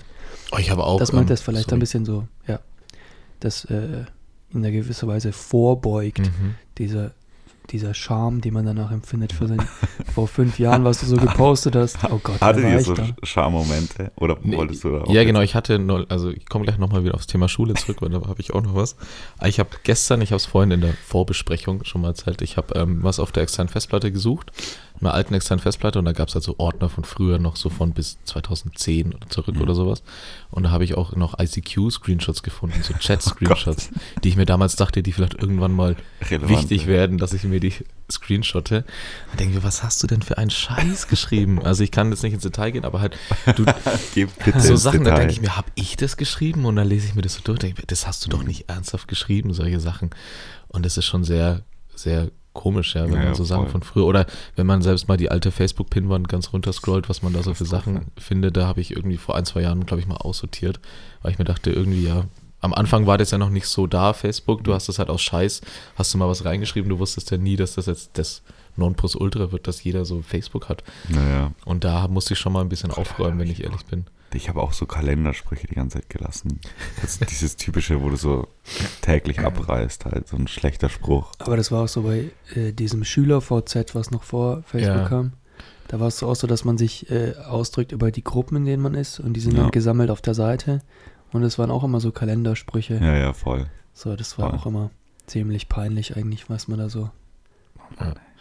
Oh, 0.52 0.58
ich 0.58 0.70
habe 0.72 0.84
auch. 0.84 1.00
dass 1.00 1.12
man 1.12 1.24
ähm, 1.24 1.28
das 1.28 1.42
vielleicht 1.42 1.66
sorry. 1.70 1.78
ein 1.78 1.80
bisschen 1.82 2.06
so, 2.06 2.28
ja, 2.48 2.60
das 3.42 3.66
äh, 3.66 4.06
in 4.54 4.60
einer 4.60 4.72
gewisser 4.72 5.08
Weise 5.08 5.32
vorbeugt, 5.32 6.20
Mhm. 6.20 6.56
dieser, 6.78 7.12
dieser 7.70 7.94
Charme, 7.94 8.42
den 8.42 8.54
man 8.54 8.66
danach 8.66 8.92
empfindet 8.92 9.32
für 9.32 9.48
sein, 9.48 9.62
vor 10.14 10.28
fünf 10.28 10.60
Jahren, 10.60 10.84
was 10.84 11.00
du 11.00 11.06
so 11.06 11.16
gepostet 11.16 11.76
hast. 11.78 11.98
Oh 12.12 12.20
Gott, 12.22 12.42
Hattet 12.42 12.64
ihr 12.66 12.78
ich 12.80 12.86
so 12.86 12.94
da. 12.94 13.08
Charmomente? 13.24 14.12
Oder 14.18 14.38
Nee, 14.44 14.58
wolltest 14.58 14.84
du 14.84 14.90
da 14.92 15.02
auch 15.02 15.08
Ja, 15.08 15.22
jetzt- 15.22 15.28
genau. 15.28 15.40
Ich 15.42 15.56
hatte, 15.56 15.80
nur, 15.80 16.06
also 16.10 16.30
ich 16.30 16.46
komme 16.48 16.66
gleich 16.66 16.78
nochmal 16.78 17.04
wieder 17.06 17.16
aufs 17.16 17.28
Thema 17.28 17.48
Schule 17.48 17.74
zurück, 17.76 18.02
weil 18.02 18.10
da 18.10 18.22
habe 18.28 18.40
ich 18.42 18.54
auch 18.54 18.62
noch 18.62 18.76
was. 18.76 18.96
Ich 19.46 19.60
habe 19.60 19.70
gestern, 19.84 20.22
ich 20.22 20.32
habe 20.32 20.38
es 20.38 20.46
vorhin 20.46 20.72
in 20.72 20.82
der 20.82 20.94
Vorbesprechung 21.06 21.84
schon 21.86 22.02
mal 22.02 22.10
erzählt, 22.10 22.42
ich 22.42 22.58
habe 22.58 22.78
ähm, 22.78 23.00
was 23.02 23.20
auf 23.20 23.32
der 23.32 23.44
externen 23.44 23.70
Festplatte 23.70 24.12
gesucht, 24.12 24.52
einer 25.06 25.14
alten 25.14 25.34
externen 25.34 25.62
Festplatte 25.62 26.00
und 26.00 26.06
da 26.06 26.12
gab 26.14 26.30
es 26.30 26.36
halt 26.36 26.44
so 26.44 26.56
Ordner 26.58 26.90
von 26.90 27.04
früher 27.04 27.40
noch 27.40 27.56
so 27.56 27.70
von 27.70 27.92
bis 27.92 28.18
2010 28.26 29.14
oder 29.14 29.30
zurück 29.30 29.56
Mhm. 29.56 29.62
oder 29.62 29.76
sowas. 29.76 30.04
Und 30.52 30.64
da 30.64 30.72
habe 30.72 30.84
ich 30.84 30.96
auch 30.96 31.16
noch 31.16 31.40
ICQ-Screenshots 31.40 32.44
gefunden, 32.44 32.82
so 32.84 32.94
Oh 32.96 32.98
Chat-Screenshots, 32.98 33.90
die 34.24 34.30
ich 34.30 34.36
mir 34.36 34.46
damals 34.46 34.76
dachte, 34.76 35.04
die 35.04 35.12
vielleicht 35.12 35.36
irgendwann 35.36 35.74
mal 35.74 35.96
Relevant, 36.30 36.50
wichtig 36.50 36.84
ja. 36.84 36.88
werden, 36.88 37.18
dass 37.18 37.34
ich 37.34 37.44
mir 37.44 37.60
die 37.60 37.74
screenshotte. 38.12 38.84
Dann 39.30 39.38
denke 39.38 39.54
ich 39.54 39.60
mir, 39.60 39.64
was 39.64 39.84
hast 39.84 40.02
du 40.04 40.08
denn 40.08 40.22
für 40.22 40.38
einen 40.38 40.50
Scheiß 40.52 41.08
geschrieben? 41.08 41.64
Also 41.64 41.84
ich 41.84 41.92
kann 41.92 42.10
jetzt 42.12 42.24
nicht 42.24 42.34
ins 42.34 42.44
Detail 42.44 42.72
gehen, 42.72 42.86
aber 42.86 43.02
halt, 43.02 43.18
du, 43.56 43.66
so 44.60 44.76
Sachen, 44.76 45.04
da 45.04 45.16
denke 45.16 45.34
ich 45.34 45.42
mir, 45.42 45.56
habe 45.58 45.72
ich 45.76 45.96
das 45.96 46.18
geschrieben? 46.18 46.66
Und 46.66 46.76
dann 46.76 46.88
lese 46.88 47.08
ich 47.08 47.16
mir 47.16 47.22
das 47.22 47.34
so 47.36 47.42
durch, 47.44 47.60
denke 47.60 47.76
ich 47.78 47.84
mir, 47.84 47.88
das 47.88 48.06
hast 48.08 48.26
du 48.26 48.30
doch 48.30 48.44
nicht 48.44 48.70
ernsthaft 48.70 49.08
geschrieben, 49.08 49.54
solche 49.54 49.80
Sachen. 49.80 50.12
Und 50.68 50.86
das 50.86 50.98
ist 50.98 51.06
schon 51.06 51.24
sehr, 51.24 51.62
sehr 51.96 52.30
komisch, 52.54 52.96
ja, 52.96 53.06
wenn 53.06 53.14
Ja, 53.16 53.26
man 53.26 53.36
so 53.36 53.44
Sachen 53.44 53.64
voll. 53.64 53.72
von 53.72 53.82
früher, 53.84 54.06
oder 54.06 54.26
wenn 54.56 54.66
man 54.68 54.82
selbst 54.82 55.08
mal 55.08 55.18
die 55.18 55.30
alte 55.32 55.52
Facebook-Pinwand 55.52 56.30
ganz 56.30 56.54
runter 56.54 56.72
scrollt, 56.74 57.10
was 57.10 57.22
man 57.22 57.34
da 57.34 57.44
so 57.44 57.54
für 57.54 57.66
Sachen 57.66 58.06
findet, 58.18 58.56
da 58.58 58.68
habe 58.68 58.82
ich 58.82 58.92
irgendwie 58.96 59.18
vor 59.18 59.36
ein, 59.36 59.46
zwei 59.46 59.62
Jahren, 59.62 59.86
glaube 59.86 60.02
ich, 60.02 60.08
mal 60.08 60.18
aussortiert, 60.18 60.80
weil 61.22 61.32
ich 61.32 61.40
mir 61.40 61.46
dachte, 61.46 61.72
irgendwie, 61.72 62.06
ja, 62.08 62.26
am 62.62 62.74
Anfang 62.74 63.08
war 63.08 63.18
das 63.18 63.32
ja 63.32 63.38
noch 63.38 63.50
nicht 63.50 63.68
so 63.68 63.88
da, 63.88 64.14
Facebook, 64.14 64.64
du 64.64 64.74
hast 64.74 64.88
das 64.88 64.98
halt 65.00 65.10
aus 65.10 65.22
Scheiß, 65.22 65.62
hast 65.96 66.14
du 66.14 66.18
mal 66.18 66.30
was 66.30 66.46
reingeschrieben, 66.46 66.90
du 66.90 67.00
wusstest 67.00 67.30
ja 67.32 67.38
nie, 67.38 67.56
dass 67.58 67.76
das 67.76 67.88
jetzt 67.88 68.12
das 68.14 68.42
Nonplusultra 68.78 69.52
wird, 69.52 69.68
dass 69.68 69.84
jeder 69.84 70.06
so 70.06 70.22
Facebook 70.22 70.70
hat. 70.70 70.84
Naja, 71.10 71.52
Und 71.66 71.84
da 71.84 72.08
musste 72.08 72.34
ich 72.34 72.40
schon 72.40 72.54
mal 72.54 72.62
ein 72.62 72.70
bisschen 72.70 72.92
aufräumen, 72.92 73.38
wenn 73.40 73.50
ich 73.50 73.64
ehrlich 73.64 73.86
bin. 73.86 74.06
Ich 74.36 74.50
habe 74.50 74.62
auch 74.62 74.74
so 74.74 74.86
Kalendersprüche 74.86 75.68
die 75.68 75.76
ganze 75.76 76.00
Zeit 76.00 76.10
gelassen. 76.10 76.60
Das 77.02 77.16
ist 77.16 77.30
dieses 77.30 77.56
typische, 77.56 78.02
wo 78.02 78.10
du 78.10 78.16
so 78.16 78.48
täglich 79.02 79.40
abreißt, 79.40 80.06
halt, 80.06 80.28
so 80.28 80.38
ein 80.38 80.48
schlechter 80.48 80.90
Spruch. 80.90 81.32
Aber 81.40 81.58
das 81.58 81.72
war 81.72 81.84
auch 81.84 81.88
so 81.88 82.04
bei 82.04 82.32
äh, 82.56 82.72
diesem 82.72 83.04
Schüler-VZ, 83.04 83.96
was 83.96 84.12
noch 84.12 84.24
vor 84.24 84.64
Facebook 84.64 84.96
Ja. 84.96 85.08
kam. 85.10 85.34
Da 85.88 86.00
war 86.00 86.08
es 86.08 86.18
so 86.20 86.28
auch 86.28 86.36
so, 86.36 86.48
dass 86.48 86.64
man 86.66 86.78
sich 86.78 87.10
äh, 87.12 87.34
ausdrückt 87.36 87.92
über 87.92 88.10
die 88.12 88.24
Gruppen, 88.24 88.58
in 88.58 88.66
denen 88.66 88.82
man 88.82 88.96
ist 88.96 89.20
und 89.20 89.34
die 89.34 89.40
sind 89.42 89.54
Ja. 89.56 89.64
dann 89.64 89.72
gesammelt 89.72 90.10
auf 90.10 90.22
der 90.22 90.34
Seite. 90.34 90.82
Und 91.32 91.44
es 91.44 91.58
waren 91.60 91.72
auch 91.72 91.84
immer 91.84 92.00
so 92.00 92.12
Kalendersprüche. 92.12 92.96
Ja, 92.96 93.16
ja, 93.18 93.34
voll. 93.34 93.68
So, 93.94 94.16
das 94.16 94.38
war 94.38 94.50
Voll. 94.50 94.60
auch 94.60 94.66
immer 94.66 94.92
ziemlich 95.28 95.70
peinlich 95.70 96.16
eigentlich, 96.18 96.50
was 96.50 96.68
man 96.68 96.80
da 96.80 96.90
so 96.90 97.10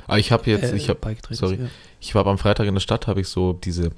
Aber 0.06 0.18
ich 0.18 0.32
habe 0.32 0.50
jetzt, 0.50 0.72
äh, 0.72 0.76
ich 0.76 0.88
habe 0.88 1.16
sorry. 1.30 1.56
Ja. 1.56 1.66
Ich 2.00 2.14
war 2.14 2.26
am 2.26 2.38
Freitag 2.38 2.66
in 2.66 2.74
der 2.74 2.80
Stadt, 2.80 3.06
habe 3.06 3.20
ich 3.20 3.28
so 3.28 3.52
diese, 3.52 3.90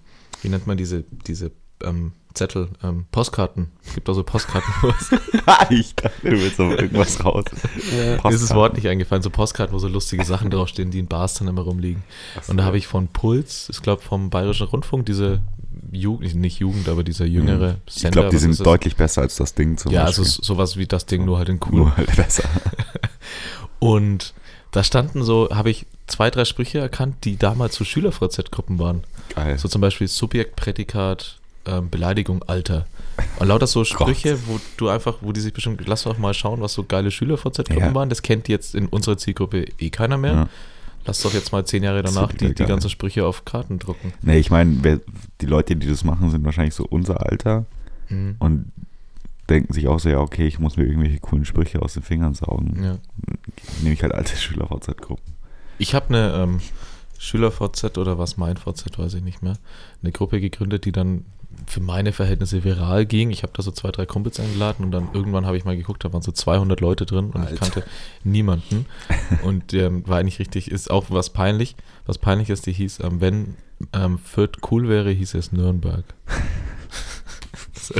wie 0.42 0.48
nennt 0.48 0.66
man 0.66 0.76
diese, 0.76 1.04
diese 1.26 1.50
ähm, 1.86 2.12
Zettel, 2.34 2.68
ähm, 2.82 3.06
Postkarten. 3.12 3.70
Es 3.86 3.94
gibt 3.94 4.08
auch 4.08 4.14
so 4.14 4.24
Postkarten. 4.24 4.68
wo 4.82 4.88
es- 4.88 5.10
ich 5.70 5.94
dachte, 5.94 6.30
du 6.30 6.32
willst 6.32 6.58
auf 6.60 6.72
irgendwas 6.72 7.24
raus. 7.24 7.44
Mir 7.92 8.30
ist 8.30 8.42
das 8.42 8.54
Wort 8.54 8.74
nicht 8.74 8.88
eingefallen. 8.88 9.22
So 9.22 9.30
Postkarten, 9.30 9.72
wo 9.74 9.78
so 9.78 9.86
lustige 9.88 10.24
Sachen 10.24 10.50
draufstehen, 10.50 10.90
die 10.90 10.98
in 10.98 11.06
Bars 11.06 11.34
dann 11.34 11.46
immer 11.48 11.62
rumliegen. 11.62 12.02
Und 12.48 12.56
da 12.56 12.64
habe 12.64 12.76
ich 12.78 12.86
von 12.88 13.06
Puls, 13.08 13.68
ich 13.70 13.80
glaube 13.82 14.02
vom 14.02 14.30
Bayerischen 14.30 14.66
Rundfunk, 14.66 15.06
diese 15.06 15.42
Jugend, 15.92 16.34
nicht 16.34 16.58
Jugend, 16.58 16.88
aber 16.88 17.04
dieser 17.04 17.24
jüngere 17.24 17.72
Mhm. 17.74 17.76
Ich 17.86 17.94
Sender. 17.94 18.20
glaube, 18.22 18.30
die 18.30 18.38
sind 18.38 18.66
deutlich 18.66 18.96
besser 18.96 19.22
als 19.22 19.36
das 19.36 19.54
Ding 19.54 19.76
zum 19.78 19.92
Ja, 19.92 20.02
also 20.04 20.22
Beispiel. 20.22 20.40
s- 20.40 20.46
sowas 20.46 20.76
wie 20.76 20.86
das 20.86 21.06
Ding, 21.06 21.24
nur 21.24 21.38
halt 21.38 21.48
in 21.50 21.60
cool. 21.70 21.76
Nur 21.78 21.96
halt 21.96 22.16
besser. 22.16 22.42
Und 23.78 24.34
da 24.70 24.82
standen 24.82 25.22
so, 25.22 25.50
habe 25.52 25.70
ich 25.70 25.86
zwei, 26.06 26.30
drei 26.30 26.44
Sprüche 26.44 26.78
erkannt, 26.78 27.16
die 27.24 27.36
damals 27.36 27.76
so 27.76 27.84
Schüler-VZ-Gruppen 27.84 28.78
waren. 28.78 29.04
Geil. 29.34 29.58
So 29.58 29.68
zum 29.68 29.80
Beispiel 29.80 30.08
Subjekt, 30.08 30.56
Prädikat, 30.56 31.38
ähm, 31.66 31.90
Beleidigung, 31.90 32.42
Alter. 32.46 32.86
Und 33.38 33.48
lauter 33.48 33.66
so 33.66 33.84
Sprüche, 33.84 34.38
wo 34.46 34.60
du 34.76 34.88
einfach, 34.88 35.16
wo 35.20 35.32
die 35.32 35.40
sich 35.40 35.52
bestimmt, 35.52 35.82
lass 35.86 36.02
doch 36.04 36.18
mal 36.18 36.34
schauen, 36.34 36.60
was 36.60 36.74
so 36.74 36.84
geile 36.84 37.10
Schüler-VZ-Gruppen 37.10 37.78
Ja. 37.78 37.94
waren. 37.94 38.08
Das 38.08 38.22
kennt 38.22 38.48
jetzt 38.48 38.74
in 38.74 38.86
unserer 38.86 39.16
Zielgruppe 39.16 39.66
eh 39.78 39.90
keiner 39.90 40.16
mehr. 40.16 40.32
Ja. 40.34 40.48
Lass 41.06 41.20
doch 41.22 41.34
jetzt 41.34 41.52
mal 41.52 41.66
zehn 41.66 41.82
Jahre 41.82 42.02
danach 42.02 42.32
die, 42.32 42.54
die 42.54 42.64
ganzen 42.64 42.88
Sprüche 42.88 43.26
auf 43.26 43.44
Karten 43.44 43.78
drucken. 43.78 44.14
Nee, 44.22 44.38
ich 44.38 44.50
meine, 44.50 45.00
die 45.40 45.46
Leute, 45.46 45.76
die 45.76 45.86
das 45.86 46.02
machen, 46.02 46.30
sind 46.30 46.44
wahrscheinlich 46.44 46.74
so 46.74 46.84
unser 46.88 47.24
Alter 47.30 47.66
Mhm. 48.08 48.36
und 48.38 48.72
denken 49.50 49.72
sich 49.74 49.88
auch 49.88 49.98
so, 50.00 50.08
ja, 50.08 50.18
okay, 50.20 50.46
ich 50.46 50.58
muss 50.58 50.76
mir 50.78 50.84
irgendwelche 50.84 51.18
coolen 51.20 51.44
Sprüche 51.44 51.80
aus 51.82 51.92
den 51.94 52.02
Fingern 52.02 52.34
saugen. 52.34 52.82
Ja. 52.82 52.96
Nehme 53.82 53.94
ich 53.94 54.02
halt 54.02 54.14
alte 54.14 54.34
Schüler-VZ-Gruppen. 54.36 55.34
Ich 55.78 55.94
habe 55.94 56.08
eine 56.08 56.32
ähm, 56.34 56.60
Schüler-VZ 57.18 57.98
oder 57.98 58.18
was 58.18 58.36
mein 58.36 58.56
VZ, 58.56 58.98
weiß 58.98 59.14
ich 59.14 59.22
nicht 59.22 59.42
mehr, 59.42 59.56
eine 60.02 60.12
Gruppe 60.12 60.40
gegründet, 60.40 60.84
die 60.84 60.92
dann 60.92 61.24
für 61.66 61.80
meine 61.80 62.12
Verhältnisse 62.12 62.64
viral 62.64 63.06
ging. 63.06 63.30
Ich 63.30 63.42
habe 63.42 63.52
da 63.54 63.62
so 63.62 63.70
zwei, 63.70 63.90
drei 63.90 64.06
Kumpels 64.06 64.40
eingeladen 64.40 64.84
und 64.84 64.90
dann 64.90 65.08
irgendwann 65.12 65.46
habe 65.46 65.56
ich 65.56 65.64
mal 65.64 65.76
geguckt, 65.76 66.04
da 66.04 66.12
waren 66.12 66.22
so 66.22 66.32
200 66.32 66.80
Leute 66.80 67.06
drin 67.06 67.30
und 67.30 67.42
ich 67.42 67.50
Alter. 67.50 67.56
kannte 67.56 67.84
niemanden. 68.22 68.86
Und 69.42 69.74
ähm, 69.74 70.06
war 70.06 70.18
eigentlich 70.18 70.38
richtig, 70.38 70.70
ist 70.70 70.90
auch 70.90 71.06
was 71.08 71.30
peinlich. 71.30 71.76
Was 72.06 72.18
peinlich 72.18 72.50
ist, 72.50 72.66
die 72.66 72.72
hieß, 72.72 73.00
ähm, 73.00 73.20
wenn 73.20 73.56
ähm, 73.92 74.18
Fürth 74.18 74.58
cool 74.70 74.88
wäre, 74.88 75.10
hieß 75.10 75.34
es 75.34 75.52
Nürnberg. 75.52 76.04
so. 77.72 77.94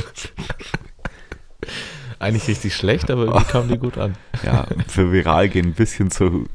Eigentlich 2.25 2.47
richtig 2.47 2.75
schlecht, 2.75 3.11
aber 3.11 3.25
irgendwie 3.25 3.45
kam 3.45 3.67
die 3.67 3.77
gut 3.77 3.97
an. 3.97 4.15
Ja, 4.43 4.65
für 4.87 5.11
viral 5.11 5.47
gehen 5.49 5.67
ein 5.67 5.73
bisschen 5.73 6.09
zu 6.11 6.45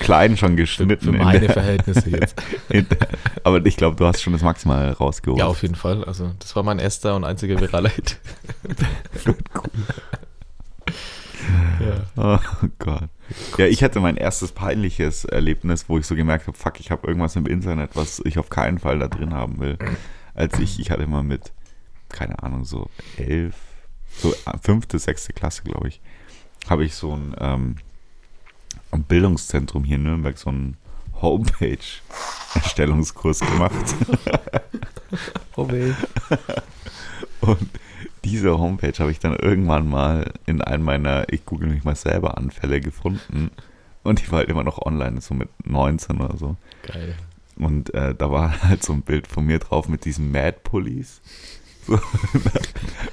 klein 0.00 0.36
schon 0.36 0.56
geschnitten. 0.56 1.04
Für 1.06 1.10
in 1.10 1.18
meine 1.24 1.40
der- 1.40 1.52
Verhältnisse 1.52 2.10
jetzt. 2.10 2.40
in, 2.68 2.86
aber 3.44 3.64
ich 3.64 3.76
glaube, 3.76 3.96
du 3.96 4.04
hast 4.06 4.20
schon 4.22 4.32
das 4.34 4.42
Maximal 4.42 4.90
rausgeholt. 4.92 5.38
Ja, 5.40 5.46
auf 5.46 5.62
jeden 5.62 5.74
Fall. 5.74 6.04
Also, 6.04 6.32
das 6.38 6.54
war 6.54 6.62
mein 6.62 6.78
erster 6.78 7.16
und 7.16 7.24
einziger 7.24 7.58
viraler 7.60 7.88
Hit. 7.88 8.18
ja. 11.80 12.04
Oh 12.16 12.38
Gott. 12.78 13.08
Ja, 13.58 13.66
ich 13.66 13.82
hatte 13.82 14.00
mein 14.00 14.16
erstes 14.16 14.52
peinliches 14.52 15.24
Erlebnis, 15.24 15.88
wo 15.88 15.98
ich 15.98 16.06
so 16.06 16.14
gemerkt 16.14 16.46
habe, 16.46 16.56
fuck, 16.56 16.78
ich 16.80 16.90
habe 16.90 17.06
irgendwas 17.06 17.36
im 17.36 17.46
Internet, 17.46 17.90
was 17.94 18.20
ich 18.24 18.38
auf 18.38 18.50
keinen 18.50 18.78
Fall 18.78 18.98
da 18.98 19.08
drin 19.08 19.32
haben 19.34 19.58
will. 19.60 19.78
Als 20.34 20.58
ich, 20.58 20.78
ich 20.78 20.90
hatte 20.90 21.06
mal 21.06 21.22
mit, 21.22 21.52
keine 22.10 22.42
Ahnung, 22.42 22.64
so 22.64 22.88
elf, 23.16 23.54
so 24.18 24.34
fünfte, 24.62 24.98
sechste 24.98 25.32
Klasse, 25.32 25.62
glaube 25.62 25.88
ich, 25.88 26.02
habe 26.68 26.84
ich 26.84 26.94
so 26.94 27.16
ein 27.16 27.34
ähm, 27.38 27.76
Bildungszentrum 29.08 29.84
hier 29.84 29.96
in 29.96 30.02
Nürnberg 30.04 30.38
so 30.38 30.50
einen 30.50 30.76
Homepage-Erstellungskurs 31.20 33.40
gemacht. 33.40 33.74
Oh 35.56 35.70
weh. 35.70 35.92
Und 37.40 37.68
diese 38.24 38.58
Homepage 38.58 38.98
habe 38.98 39.12
ich 39.12 39.20
dann 39.20 39.36
irgendwann 39.36 39.88
mal 39.88 40.32
in 40.46 40.60
einem 40.60 40.84
meiner, 40.84 41.32
ich 41.32 41.44
google 41.44 41.68
mich 41.68 41.84
mal 41.84 41.94
selber 41.94 42.36
Anfälle 42.36 42.80
gefunden. 42.80 43.52
Und 44.02 44.20
die 44.20 44.32
war 44.32 44.38
halt 44.38 44.48
immer 44.48 44.64
noch 44.64 44.84
online, 44.84 45.20
so 45.20 45.34
mit 45.34 45.48
19 45.64 46.20
oder 46.20 46.36
so. 46.36 46.56
Geil. 46.82 47.14
Und 47.56 47.94
äh, 47.94 48.14
da 48.14 48.30
war 48.30 48.62
halt 48.62 48.82
so 48.82 48.92
ein 48.92 49.02
Bild 49.02 49.28
von 49.28 49.46
mir 49.46 49.60
drauf 49.60 49.88
mit 49.88 50.04
diesem 50.04 50.32
Mad 50.32 50.58
Police. 50.64 51.20
So 51.86 51.98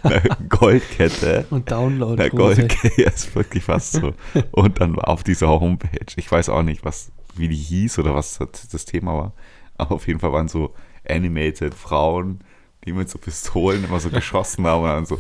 einer, 0.04 0.16
einer 0.16 0.38
Goldkette. 0.50 1.46
Und 1.50 1.70
Download. 1.72 2.16
Der 2.16 2.30
Goldkette 2.30 3.01
ist 3.01 3.36
wirklich 3.36 3.63
fast 3.63 3.94
so. 3.94 4.13
Und 4.51 4.80
dann 4.80 4.98
auf 5.00 5.24
dieser 5.24 5.48
Homepage, 5.50 6.06
ich 6.16 6.32
weiß 6.32 6.50
auch 6.50 6.63
nicht, 6.63 6.86
was, 6.86 7.12
wie 7.36 7.48
die 7.48 7.56
hieß 7.56 8.00
oder 8.00 8.16
was 8.16 8.38
das, 8.38 8.68
das 8.70 8.86
Thema 8.86 9.13
war. 9.13 9.34
Aber 9.78 9.96
auf 9.96 10.08
jeden 10.08 10.20
Fall 10.20 10.32
waren 10.32 10.48
so 10.48 10.74
animated 11.08 11.74
Frauen, 11.74 12.40
die 12.86 12.94
mit 12.94 13.10
so 13.10 13.18
Pistolen 13.18 13.84
immer 13.84 14.00
so 14.00 14.10
geschossen 14.10 14.66
haben 14.66 14.84
und 14.84 14.90
dann 14.90 15.06
so 15.06 15.20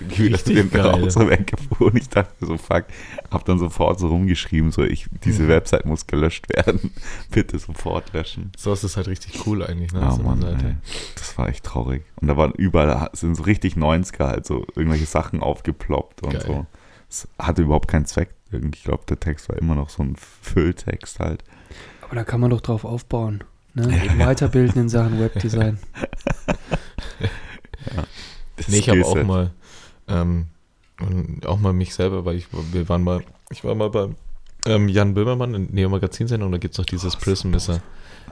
die 0.00 0.18
wieder 0.18 0.34
Richtig 0.34 0.70
den 0.70 1.10
so 1.10 1.28
weggefuhren. 1.28 1.92
Und 1.92 1.96
ich 1.96 2.08
dachte 2.08 2.32
so, 2.46 2.56
fuck, 2.56 2.84
hab 3.30 3.44
dann 3.44 3.58
sofort 3.58 3.98
so 3.98 4.08
rumgeschrieben, 4.08 4.70
so 4.72 4.82
ich, 4.82 5.06
diese 5.24 5.44
Mhm. 5.44 5.48
Website 5.48 5.84
muss 5.86 6.06
gelöscht 6.06 6.46
werden. 6.54 6.92
Bitte 7.30 7.58
sofort 7.58 8.12
löschen. 8.12 8.52
So 8.56 8.72
ist 8.72 8.82
es 8.84 8.96
halt 8.96 9.08
richtig 9.08 9.46
cool 9.46 9.64
eigentlich, 9.64 9.92
ne? 9.92 10.00
Ja, 10.00 10.10
so 10.10 10.20
eine 10.20 10.28
Mann, 10.28 10.40
Seite. 10.42 10.64
ey. 10.66 10.74
Das 11.16 11.36
war 11.38 11.48
echt 11.48 11.64
traurig. 11.64 12.04
Und 12.20 12.28
da 12.28 12.36
waren 12.36 12.52
überall, 12.52 13.08
sind 13.12 13.34
so 13.36 13.42
richtig 13.44 13.74
90er 13.76 14.26
halt 14.26 14.46
so 14.46 14.66
irgendwelche 14.76 15.06
Sachen 15.06 15.40
aufgeploppt 15.40 16.22
und 16.22 16.32
Geil. 16.32 16.42
so. 16.46 16.66
Es 17.08 17.28
hatte 17.38 17.62
überhaupt 17.62 17.88
keinen 17.88 18.06
Zweck. 18.06 18.30
Ich 18.50 18.84
glaube, 18.84 19.04
der 19.08 19.18
Text 19.20 19.48
war 19.48 19.56
immer 19.58 19.74
noch 19.74 19.88
so 19.90 20.02
ein 20.02 20.16
Fülltext 20.16 21.18
halt. 21.20 21.44
Aber 22.02 22.14
da 22.16 22.24
kann 22.24 22.40
man 22.40 22.50
doch 22.50 22.60
drauf 22.60 22.84
aufbauen. 22.84 23.42
Ne? 23.74 23.86
Weiterbilden 24.18 24.82
in 24.82 24.88
Sachen 24.88 25.18
Webdesign. 25.20 25.78
Das 28.56 28.68
Nee, 28.68 28.78
ich 28.78 28.88
habe 28.88 29.04
auch 29.04 29.22
mal, 29.24 29.50
ähm, 30.08 30.46
und 31.00 31.46
auch 31.46 31.58
mal 31.58 31.72
mich 31.72 31.94
selber, 31.94 32.24
weil 32.24 32.36
ich, 32.36 32.46
wir 32.72 32.88
waren 32.88 33.02
mal, 33.02 33.24
ich 33.50 33.64
war 33.64 33.74
mal 33.74 33.90
beim 33.90 34.14
ähm, 34.66 34.88
Jan 34.88 35.14
Böhmermann 35.14 35.54
in 35.54 35.68
Neo 35.72 35.88
Magazinsendung, 35.88 36.50
da 36.52 36.58
gibt 36.58 36.74
es 36.74 36.78
noch 36.78 36.86
dieses 36.86 37.16
Prism 37.16 37.52
ist 37.54 37.68
er. 37.68 37.82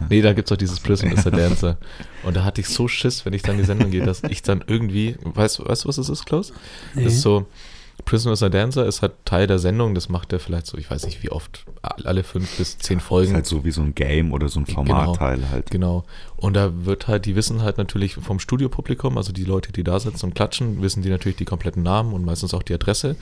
Nee, 0.09 0.23
da 0.23 0.33
gibt 0.33 0.49
es 0.49 0.53
auch 0.53 0.57
dieses 0.57 0.81
Prism 0.81 1.09
ist 1.09 1.27
er 1.27 1.33
Dancer. 1.33 1.77
Und 2.23 2.35
da 2.37 2.45
hatte 2.45 2.61
ich 2.61 2.69
so 2.69 2.89
Schiss, 2.89 3.27
wenn 3.27 3.35
ich 3.35 3.43
dann 3.43 3.57
in 3.57 3.61
die 3.61 3.67
Sendung 3.67 3.91
gehe, 3.91 4.05
dass 4.05 4.23
ich 4.25 4.43
dann 4.43 4.65
irgendwie, 4.67 5.17
weißt, 5.23 5.67
weißt 5.67 5.85
du, 5.85 5.89
was 5.89 5.99
es 5.99 6.09
ist, 6.09 6.25
Klaus? 6.25 6.53
Nee. 6.95 7.05
Das 7.05 7.15
ist 7.15 7.23
so, 7.23 7.47
Prism 8.05 8.31
is 8.31 8.43
a 8.43 8.49
Dancer 8.49 8.87
ist 8.87 9.03
halt 9.03 9.13
Teil 9.25 9.47
der 9.47 9.59
Sendung, 9.59 9.95
das 9.95 10.09
macht 10.09 10.33
er 10.33 10.41
vielleicht 10.41 10.67
so, 10.67 10.77
ich 10.79 10.91
weiß 10.91 11.07
nicht 11.07 11.23
wie 11.23 11.31
oft, 11.31 11.65
alle 11.83 12.23
fünf 12.25 12.57
bis 12.59 12.79
zehn 12.79 12.99
Das 12.99 13.07
Folgen. 13.07 13.29
ist 13.31 13.35
halt 13.35 13.47
so 13.47 13.65
wie 13.65 13.71
so 13.71 13.81
ein 13.83 13.95
Game 13.95 14.33
oder 14.33 14.49
so 14.49 14.61
ein 14.61 14.65
Genau. 14.65 14.85
Formatteil 14.85 15.51
halt. 15.51 15.71
Genau. 15.71 16.05
Und 16.37 16.55
da 16.55 16.71
wird 16.85 17.09
halt, 17.09 17.27
die 17.27 17.37
wissen 17.37 17.63
halt 17.63 17.79
natürlich 17.79 18.15
vom 18.15 18.39
Studiopublikum, 18.39 19.17
also 19.17 19.33
die 19.33 19.45
Leute, 19.45 19.73
die 19.73 19.85
da 19.85 19.99
sitzen 20.01 20.27
und 20.27 20.35
klatschen, 20.35 20.83
wissen 20.83 21.03
die 21.03 21.11
natürlich 21.11 21.37
die 21.37 21.45
kompletten 21.45 21.83
Namen 21.83 22.13
und 22.13 22.25
meistens 22.25 22.55
auch 22.55 22.63
die 22.63 22.75
Adresse. 22.75 23.17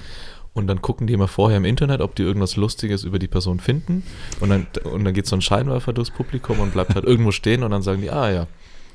Und 0.53 0.67
dann 0.67 0.83
gucken 0.83 1.07
die 1.07 1.13
immer 1.13 1.29
vorher 1.29 1.59
im 1.59 1.65
Internet, 1.65 2.01
ob 2.01 2.17
die 2.17 2.25
irgendwas 2.25 2.57
Lustiges 2.57 3.05
über 3.05 3.21
die 3.21 3.29
Person 3.29 3.61
finden. 3.61 4.03
Und 4.41 4.49
dann, 4.51 4.67
und 4.83 5.05
dann 5.05 5.15
geht 5.15 5.27
so 5.27 5.37
ein 5.37 5.43
Scheinwerfer 5.43 5.93
durchs 5.93 6.11
Publikum 6.11 6.59
und 6.59 6.73
bleibt 6.73 6.95
halt 6.97 7.05
irgendwo 7.05 7.31
stehen 7.31 7.63
und 7.63 7.71
dann 7.71 7.83
sagen 7.83 8.01
die, 8.03 8.11
ah 8.11 8.31
ja, 8.33 8.47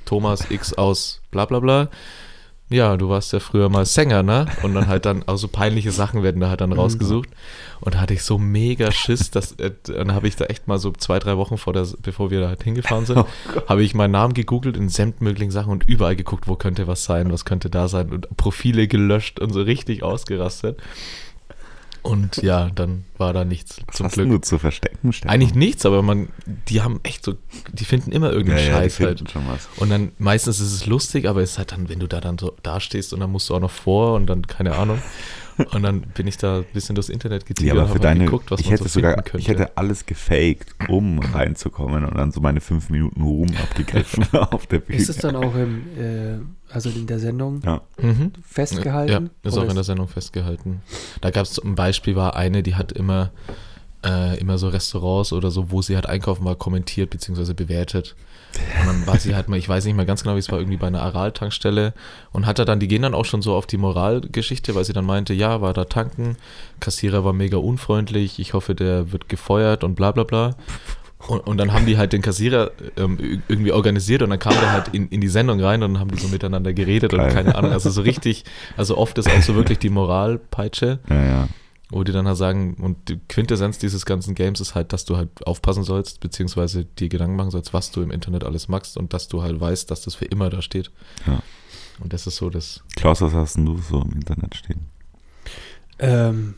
Thomas 0.03 0.51
X 0.51 0.73
aus 0.73 1.21
bla 1.31 1.45
bla 1.45 1.59
bla. 1.61 1.89
Ja, 2.69 2.97
du 2.97 3.09
warst 3.09 3.31
ja 3.31 3.39
früher 3.39 3.69
mal 3.69 3.85
Sänger, 3.85 4.23
ne? 4.23 4.47
Und 4.63 4.73
dann 4.73 4.87
halt 4.87 5.05
dann, 5.05 5.21
auch 5.27 5.37
so 5.37 5.47
peinliche 5.47 5.91
Sachen 5.91 6.23
werden 6.23 6.41
da 6.41 6.49
halt 6.49 6.61
dann 6.61 6.73
rausgesucht. 6.73 7.29
Und 7.79 7.93
da 7.93 7.99
hatte 7.99 8.15
ich 8.15 8.23
so 8.23 8.39
mega 8.39 8.91
Schiss, 8.91 9.29
dass, 9.29 9.51
äh, 9.59 9.71
dann 9.83 10.15
habe 10.15 10.27
ich 10.27 10.35
da 10.35 10.45
echt 10.45 10.67
mal 10.67 10.79
so 10.79 10.91
zwei, 10.91 11.19
drei 11.19 11.37
Wochen 11.37 11.59
vor 11.59 11.73
der, 11.73 11.85
bevor 12.01 12.31
wir 12.31 12.41
da 12.41 12.47
halt 12.47 12.63
hingefahren 12.63 13.05
sind, 13.05 13.23
habe 13.67 13.83
ich 13.83 13.93
meinen 13.93 14.11
Namen 14.11 14.33
gegoogelt 14.33 14.77
in 14.77 14.89
sämtlichen 14.89 15.51
Sachen 15.51 15.71
und 15.71 15.87
überall 15.87 16.15
geguckt, 16.15 16.47
wo 16.47 16.55
könnte 16.55 16.87
was 16.87 17.03
sein, 17.03 17.31
was 17.31 17.45
könnte 17.45 17.69
da 17.69 17.87
sein 17.87 18.11
und 18.11 18.35
Profile 18.35 18.87
gelöscht 18.87 19.39
und 19.39 19.53
so 19.53 19.61
richtig 19.61 20.01
ausgerastet. 20.01 20.79
Und 22.05 22.37
ja, 22.43 22.69
dann 22.69 23.03
war 23.17 23.33
da 23.33 23.45
nichts 23.45 23.77
Was 23.87 23.95
zum 23.95 24.05
hast 24.05 24.13
Glück. 24.13 24.29
du 24.29 24.37
zu 24.37 24.59
verstecken, 24.59 25.11
Stefan? 25.11 25.33
Eigentlich 25.33 25.55
nichts, 25.55 25.87
aber 25.87 26.03
man, 26.03 26.27
die 26.67 26.83
haben 26.83 26.99
echt 27.01 27.25
so, 27.25 27.33
die 27.73 27.83
finden 27.83 28.11
immer 28.11 28.27
ja, 28.27 28.33
irgendeinen 28.33 28.67
ja, 28.67 28.73
Scheiß 28.73 28.99
halt. 28.99 29.31
schon 29.31 29.47
was. 29.47 29.67
Und 29.77 29.89
dann 29.89 30.11
meistens 30.19 30.59
ist 30.59 30.71
es 30.71 30.85
lustig, 30.85 31.27
aber 31.27 31.41
es 31.41 31.53
ist 31.53 31.57
halt 31.57 31.71
dann, 31.71 31.89
wenn 31.89 31.99
du 31.99 32.07
da 32.07 32.21
dann 32.21 32.37
so 32.37 32.53
dastehst 32.61 33.11
und 33.11 33.21
dann 33.21 33.31
musst 33.31 33.49
du 33.49 33.55
auch 33.55 33.59
noch 33.59 33.71
vor 33.71 34.13
und 34.13 34.27
dann 34.27 34.45
keine 34.45 34.75
Ahnung. 34.75 35.01
Und 35.71 35.83
dann 35.83 36.01
bin 36.01 36.27
ich 36.27 36.37
da 36.37 36.57
ein 36.57 36.65
bisschen 36.73 36.95
durchs 36.95 37.09
Internet 37.09 37.43
Ja, 37.43 37.47
getigert 37.47 37.77
aber 37.77 37.85
und 37.87 37.93
für 37.93 37.99
deine, 37.99 38.25
geguckt, 38.25 38.51
was 38.51 38.59
ich 38.59 38.67
man 38.67 38.71
hätte 38.71 38.83
so 38.83 38.89
sogar, 38.89 39.13
finden 39.13 39.29
könnte. 39.29 39.41
ich 39.41 39.47
hätte 39.47 39.77
alles 39.77 40.05
gefaked, 40.05 40.75
um 40.89 41.19
reinzukommen 41.33 42.05
und 42.05 42.17
dann 42.17 42.31
so 42.31 42.41
meine 42.41 42.61
fünf 42.61 42.89
Minuten 42.89 43.21
Ruhm 43.21 43.49
abgegriffen 43.61 44.25
auf 44.33 44.67
der 44.67 44.79
Bühne. 44.79 44.99
Ist 44.99 45.09
es 45.09 45.17
dann 45.17 45.35
auch 45.35 45.55
im, 45.55 45.83
äh, 45.97 46.73
also 46.73 46.89
in 46.89 47.07
der 47.07 47.19
Sendung 47.19 47.61
ja. 47.63 47.81
mhm. 48.01 48.31
festgehalten? 48.43 49.29
Ja, 49.43 49.49
ist 49.49 49.53
Oder 49.53 49.65
auch 49.65 49.69
in 49.69 49.75
der 49.75 49.83
Sendung 49.83 50.07
festgehalten. 50.07 50.81
Da 51.21 51.31
gab 51.31 51.45
es 51.45 51.53
zum 51.53 51.75
Beispiel 51.75 52.15
war 52.15 52.35
eine, 52.35 52.61
die 52.61 52.75
hat 52.75 52.91
immer, 52.91 53.31
äh, 54.05 54.37
immer 54.39 54.57
so 54.57 54.67
Restaurants 54.67 55.31
oder 55.31 55.51
so, 55.51 55.71
wo 55.71 55.81
sie 55.81 55.95
halt 55.95 56.05
einkaufen 56.05 56.43
war, 56.43 56.55
kommentiert 56.55 57.09
bzw. 57.11 57.53
bewertet. 57.53 58.15
Und 58.81 58.87
dann 58.87 59.07
war 59.07 59.19
sie 59.19 59.35
halt 59.35 59.49
mal, 59.49 59.57
ich 59.57 59.67
weiß 59.67 59.85
nicht 59.85 59.95
mehr 59.95 60.05
ganz 60.05 60.23
genau, 60.23 60.35
wie 60.35 60.39
es 60.39 60.51
war, 60.51 60.59
irgendwie 60.59 60.77
bei 60.77 60.87
einer 60.87 61.01
Aral-Tankstelle 61.01 61.93
und 62.31 62.45
hatte 62.45 62.65
dann, 62.65 62.79
die 62.79 62.87
gehen 62.87 63.01
dann 63.01 63.13
auch 63.13 63.25
schon 63.25 63.41
so 63.41 63.55
auf 63.55 63.67
die 63.67 63.77
Moralgeschichte, 63.77 64.75
weil 64.75 64.85
sie 64.85 64.93
dann 64.93 65.05
meinte, 65.05 65.33
ja, 65.33 65.61
war 65.61 65.73
da 65.73 65.85
tanken, 65.85 66.37
Kassierer 66.79 67.25
war 67.25 67.33
mega 67.33 67.57
unfreundlich, 67.57 68.39
ich 68.39 68.53
hoffe, 68.53 68.75
der 68.75 69.11
wird 69.11 69.29
gefeuert 69.29 69.83
und 69.83 69.95
bla 69.95 70.11
bla 70.11 70.23
bla. 70.23 70.55
Und, 71.27 71.39
und 71.47 71.57
dann 71.57 71.73
haben 71.73 71.85
die 71.85 71.97
halt 71.97 72.13
den 72.13 72.21
Kassierer 72.21 72.71
ähm, 72.97 73.41
irgendwie 73.47 73.71
organisiert 73.71 74.21
und 74.21 74.29
dann 74.29 74.39
kam 74.39 74.53
der 74.53 74.71
halt 74.71 74.89
in, 74.89 75.07
in 75.09 75.21
die 75.21 75.27
Sendung 75.27 75.59
rein 75.59 75.81
und 75.81 75.93
dann 75.93 75.99
haben 75.99 76.11
die 76.11 76.19
so 76.19 76.27
miteinander 76.27 76.71
geredet 76.73 77.11
Geil. 77.11 77.21
und 77.21 77.33
keine 77.33 77.55
Ahnung. 77.55 77.71
Also 77.71 77.89
so 77.89 78.01
richtig, 78.01 78.43
also 78.77 78.97
oft 78.97 79.17
ist 79.17 79.29
auch 79.29 79.41
so 79.41 79.55
wirklich 79.55 79.79
die 79.79 79.89
Moralpeitsche, 79.89 80.99
Ja, 81.09 81.23
ja. 81.23 81.47
Wo 81.89 82.03
die 82.03 82.11
dann 82.11 82.27
halt 82.27 82.37
sagen, 82.37 82.75
und 82.75 83.09
die 83.09 83.19
Quintessenz 83.29 83.77
dieses 83.77 84.05
ganzen 84.05 84.35
Games 84.35 84.59
ist 84.59 84.75
halt, 84.75 84.91
dass 84.91 85.05
du 85.05 85.17
halt 85.17 85.45
aufpassen 85.45 85.83
sollst, 85.83 86.19
beziehungsweise 86.19 86.85
dir 86.85 87.09
Gedanken 87.09 87.35
machen 87.35 87.51
sollst, 87.51 87.73
was 87.73 87.91
du 87.91 88.01
im 88.01 88.11
Internet 88.11 88.43
alles 88.43 88.67
machst 88.67 88.97
und 88.97 89.13
dass 89.13 89.27
du 89.27 89.43
halt 89.43 89.59
weißt, 89.59 89.89
dass 89.91 90.01
das 90.01 90.15
für 90.15 90.25
immer 90.25 90.49
da 90.49 90.61
steht. 90.61 90.91
Ja. 91.27 91.41
Und 91.99 92.11
das 92.11 92.27
ist 92.27 92.37
so 92.37 92.49
das. 92.49 92.83
Klaus, 92.95 93.21
was 93.21 93.33
hast 93.33 93.55
denn 93.55 93.65
du 93.65 93.77
so 93.77 94.01
im 94.01 94.13
Internet 94.13 94.55
stehen? 94.55 94.81
Ähm, 95.99 96.55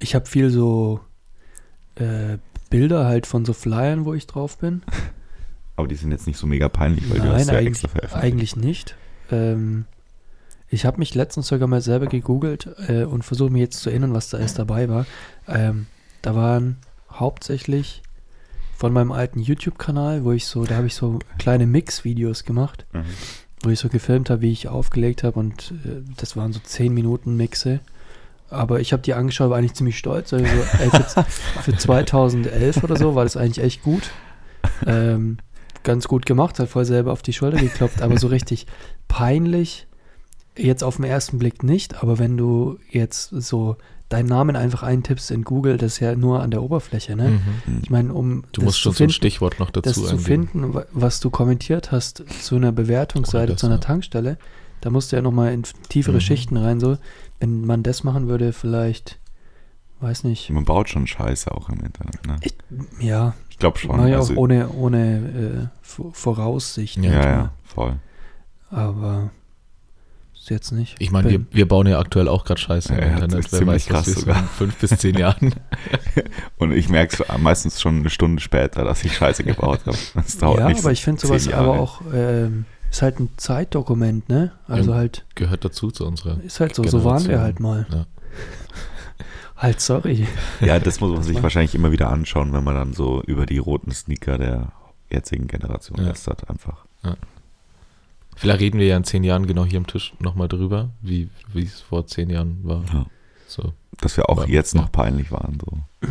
ich 0.00 0.14
habe 0.14 0.26
viel 0.26 0.50
so 0.50 1.00
äh, 1.96 2.38
Bilder 2.70 3.04
halt 3.06 3.26
von 3.26 3.44
so 3.44 3.52
Flyern, 3.52 4.04
wo 4.04 4.14
ich 4.14 4.26
drauf 4.26 4.58
bin. 4.58 4.82
Aber 5.76 5.88
die 5.88 5.94
sind 5.96 6.10
jetzt 6.10 6.26
nicht 6.26 6.38
so 6.38 6.46
mega 6.46 6.68
peinlich, 6.68 7.08
weil 7.10 7.18
du 7.18 7.28
hast 7.30 7.46
Nein, 7.46 7.54
ja 7.54 7.60
eigentlich, 7.60 7.68
extra 7.84 7.88
veröffentlicht. 7.88 8.24
eigentlich 8.24 8.56
nicht. 8.56 8.96
Ähm, 9.30 9.84
ich 10.68 10.84
habe 10.84 10.98
mich 10.98 11.14
letztens 11.14 11.48
sogar 11.48 11.68
mal 11.68 11.80
selber 11.80 12.06
gegoogelt 12.06 12.68
äh, 12.88 13.04
und 13.04 13.22
versuche 13.24 13.50
mich 13.50 13.60
jetzt 13.60 13.80
zu 13.80 13.90
erinnern, 13.90 14.14
was 14.14 14.30
da 14.30 14.38
alles 14.38 14.54
dabei 14.54 14.88
war. 14.88 15.06
Ähm, 15.48 15.86
da 16.22 16.34
waren 16.34 16.78
hauptsächlich 17.12 18.02
von 18.76 18.92
meinem 18.92 19.12
alten 19.12 19.38
YouTube-Kanal, 19.40 20.24
wo 20.24 20.32
ich 20.32 20.46
so, 20.46 20.64
da 20.64 20.76
habe 20.76 20.86
ich 20.86 20.94
so 20.94 21.18
kleine 21.38 21.66
Mix-Videos 21.66 22.44
gemacht, 22.44 22.84
Mhm. 22.92 23.04
wo 23.62 23.70
ich 23.70 23.78
so 23.78 23.88
gefilmt 23.88 24.28
habe, 24.28 24.42
wie 24.42 24.52
ich 24.52 24.68
aufgelegt 24.68 25.22
habe 25.24 25.38
und 25.38 25.72
äh, 25.84 26.02
das 26.16 26.36
waren 26.36 26.52
so 26.52 26.60
10 26.62 26.92
Minuten 26.92 27.36
Mixe. 27.36 27.80
Aber 28.50 28.78
ich 28.80 28.92
habe 28.92 29.02
die 29.02 29.14
angeschaut, 29.14 29.50
war 29.50 29.58
eigentlich 29.58 29.74
ziemlich 29.74 29.98
stolz. 29.98 30.32
Also 30.32 30.44
so, 30.44 30.52
ey, 30.78 30.90
für, 30.90 31.24
für 31.62 31.76
2011 31.76 32.84
oder 32.84 32.96
so 32.96 33.14
war 33.14 33.24
das 33.24 33.36
eigentlich 33.36 33.64
echt 33.64 33.82
gut. 33.82 34.10
Ähm, 34.86 35.38
ganz 35.82 36.06
gut 36.06 36.26
gemacht, 36.26 36.58
hat 36.58 36.68
voll 36.68 36.84
selber 36.84 37.12
auf 37.12 37.22
die 37.22 37.32
Schulter 37.32 37.58
geklopft, 37.58 38.02
aber 38.02 38.18
so 38.18 38.26
richtig 38.28 38.66
peinlich 39.08 39.86
jetzt 40.56 40.82
auf 40.84 40.96
den 40.96 41.04
ersten 41.04 41.38
Blick 41.38 41.62
nicht. 41.62 42.02
Aber 42.02 42.18
wenn 42.18 42.36
du 42.36 42.78
jetzt 42.90 43.30
so 43.30 43.76
deinen 44.08 44.26
Namen 44.28 44.54
einfach 44.56 44.82
eintippst 44.84 45.30
in 45.32 45.42
Google, 45.42 45.78
das 45.78 45.94
ist 45.94 46.00
ja 46.00 46.14
nur 46.14 46.40
an 46.42 46.50
der 46.52 46.62
Oberfläche, 46.62 47.16
ne? 47.16 47.40
Mhm. 47.66 47.80
Ich 47.82 47.90
meine, 47.90 48.12
um 48.14 48.42
Du 48.52 48.60
das 48.60 48.64
musst 48.64 48.76
zu 48.76 48.82
schon 48.82 48.92
so 48.92 48.96
ein 48.96 48.96
finden, 48.98 49.12
Stichwort 49.14 49.58
noch 49.58 49.70
dazu 49.70 50.00
das 50.02 50.10
zu 50.10 50.18
finden, 50.18 50.74
wa- 50.74 50.86
was 50.92 51.18
du 51.20 51.30
kommentiert 51.30 51.90
hast 51.92 52.22
zu 52.42 52.54
einer 52.56 52.70
Bewertungsseite, 52.72 53.52
das, 53.52 53.60
zu 53.60 53.66
einer 53.66 53.76
ja. 53.76 53.80
Tankstelle, 53.80 54.38
Da 54.82 54.90
musst 54.90 55.10
du 55.10 55.16
ja 55.16 55.22
nochmal 55.22 55.52
in 55.52 55.62
tiefere 55.88 56.16
Mhm. 56.16 56.20
Schichten 56.20 56.56
rein, 56.56 56.78
so. 56.80 56.98
Wenn 57.40 57.62
man 57.64 57.82
das 57.82 58.04
machen 58.04 58.28
würde, 58.28 58.52
vielleicht, 58.52 59.18
weiß 60.00 60.22
nicht. 60.24 60.50
Man 60.50 60.64
baut 60.64 60.88
schon 60.88 61.06
Scheiße 61.08 61.50
auch 61.50 61.68
im 61.70 61.80
Internet, 61.80 62.26
ne? 62.26 62.36
Ja, 63.00 63.34
Ich 63.50 63.58
glaube 63.58 63.78
schon. 63.78 63.96
mach 63.96 64.06
ja 64.06 64.18
also, 64.18 64.34
auch 64.34 64.38
ohne, 64.38 64.68
ohne 64.68 65.16
äh, 65.16 65.66
Vor- 65.82 66.12
Voraussicht. 66.14 66.98
Ja, 66.98 67.10
ja, 67.28 67.52
voll. 67.64 67.96
Aber 68.70 69.30
ist 70.46 70.50
jetzt 70.50 70.72
nicht. 70.72 70.94
Ich 71.00 71.10
meine, 71.10 71.30
wir, 71.30 71.40
wir 71.50 71.66
bauen 71.68 71.86
ja 71.86 71.98
aktuell 71.98 72.28
auch 72.28 72.44
gerade 72.44 72.60
Scheiße 72.60 72.92
im 72.92 72.98
Ja, 73.00 73.06
ja, 73.06 73.12
Internet. 73.14 73.32
das 73.44 73.52
ist 73.52 73.60
Wer 73.60 73.66
weiß, 73.66 73.84
ziemlich 73.84 73.86
was 73.86 73.86
wir 73.86 73.94
krass 73.94 74.04
so 74.06 74.12
in 74.12 74.18
sogar. 74.36 74.42
fünf 74.44 74.76
bis 74.76 74.90
zehn 74.98 75.14
Jahren. 75.18 75.54
Und 76.58 76.72
ich 76.72 76.88
merke 76.88 77.22
es 77.24 77.38
meistens 77.40 77.80
schon 77.80 77.98
eine 77.98 78.10
Stunde 78.10 78.40
später, 78.40 78.84
dass 78.84 79.04
ich 79.04 79.16
Scheiße 79.16 79.42
gebaut 79.44 79.80
habe. 79.86 79.96
Das 80.14 80.38
dauert 80.38 80.60
ja, 80.60 80.68
nicht 80.68 80.80
aber 80.80 80.92
ich 80.92 81.02
finde 81.04 81.20
sowas 81.20 81.48
aber 81.52 81.80
auch, 81.80 82.00
ähm, 82.14 82.64
ist 82.90 83.02
halt 83.02 83.18
ein 83.18 83.28
Zeitdokument, 83.36 84.28
ne? 84.28 84.52
Also 84.68 84.92
Ja. 84.92 84.96
halt, 84.98 85.24
Gehört 85.34 85.64
dazu 85.64 85.90
zu 85.90 86.06
unserer. 86.06 86.38
ist 86.44 86.60
halt 86.60 86.74
so, 86.74 86.84
so 86.84 87.04
waren 87.04 87.22
wir 87.24 87.36
Generation. 87.36 87.42
halt 87.42 87.60
mal. 87.60 87.86
Ja. 87.90 88.06
Halt, 89.56 89.80
sorry. 89.80 90.26
Ja, 90.60 90.78
das 90.78 91.00
muss 91.00 91.10
man 91.12 91.22
sich 91.22 91.42
wahrscheinlich 91.42 91.74
immer 91.74 91.90
wieder 91.90 92.10
anschauen, 92.10 92.52
wenn 92.52 92.62
man 92.62 92.74
dann 92.74 92.92
so 92.92 93.22
über 93.22 93.46
die 93.46 93.56
roten 93.56 93.90
Sneaker 93.90 94.36
der 94.36 94.70
jetzigen 95.10 95.46
Generation 95.46 95.98
Ja. 95.98 96.08
lästert 96.08 96.50
einfach. 96.50 96.84
Vielleicht 98.36 98.60
reden 98.60 98.78
wir 98.78 98.86
ja 98.86 98.96
in 98.96 99.04
zehn 99.04 99.24
Jahren 99.24 99.46
genau 99.46 99.64
hier 99.64 99.78
am 99.78 99.86
Tisch 99.86 100.12
nochmal 100.20 100.46
drüber, 100.48 100.90
wie 101.00 101.28
wie 101.52 101.64
es 101.64 101.80
vor 101.80 102.06
zehn 102.06 102.30
Jahren 102.30 102.58
war. 102.62 102.84
Ja. 102.92 103.06
So. 103.48 103.72
Dass 104.00 104.16
wir 104.16 104.28
auch 104.28 104.38
Aber- 104.38 104.48
jetzt 104.48 104.74
ja. 104.74 104.82
noch 104.82 104.92
peinlich 104.92 105.30
waren. 105.32 105.58
So. 105.64 106.10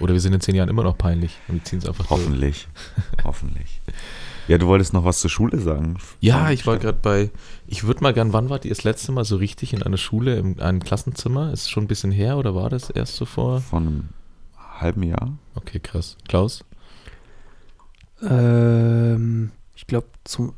Oder 0.00 0.14
wir 0.14 0.20
sind 0.20 0.32
in 0.32 0.40
zehn 0.40 0.54
Jahren 0.54 0.68
immer 0.70 0.82
noch 0.84 0.96
peinlich 0.96 1.36
und 1.48 1.56
wir 1.56 1.64
ziehen 1.64 1.78
es 1.80 1.86
einfach 1.86 2.06
durch. 2.06 2.20
Hoffentlich. 2.20 2.68
Hoffentlich. 3.24 3.80
Ja, 4.48 4.58
du 4.58 4.68
wolltest 4.68 4.92
noch 4.94 5.04
was 5.04 5.20
zur 5.20 5.28
Schule 5.28 5.58
sagen. 5.58 5.98
Ja, 6.20 6.50
ich 6.50 6.66
war 6.66 6.78
gerade 6.78 6.98
bei, 7.02 7.30
ich 7.66 7.82
würde 7.84 8.02
mal 8.02 8.14
gern, 8.14 8.32
wann 8.32 8.48
wart 8.48 8.64
ihr 8.64 8.70
das 8.70 8.84
letzte 8.84 9.10
Mal 9.12 9.24
so 9.24 9.36
richtig 9.36 9.72
in 9.72 9.82
einer 9.82 9.96
Schule, 9.96 10.38
in 10.38 10.60
einem 10.60 10.80
Klassenzimmer? 10.84 11.52
Ist 11.52 11.62
es 11.62 11.70
schon 11.70 11.84
ein 11.84 11.88
bisschen 11.88 12.12
her 12.12 12.36
oder 12.38 12.54
war 12.54 12.70
das 12.70 12.88
erst 12.88 13.16
so 13.16 13.24
vor? 13.24 13.60
Von 13.60 13.82
einem 13.86 14.08
halben 14.80 15.02
Jahr. 15.02 15.36
Okay, 15.56 15.80
krass. 15.80 16.16
Klaus? 16.28 16.64
Ähm, 18.22 19.50
ich 19.76 19.86
glaube, 19.86 20.06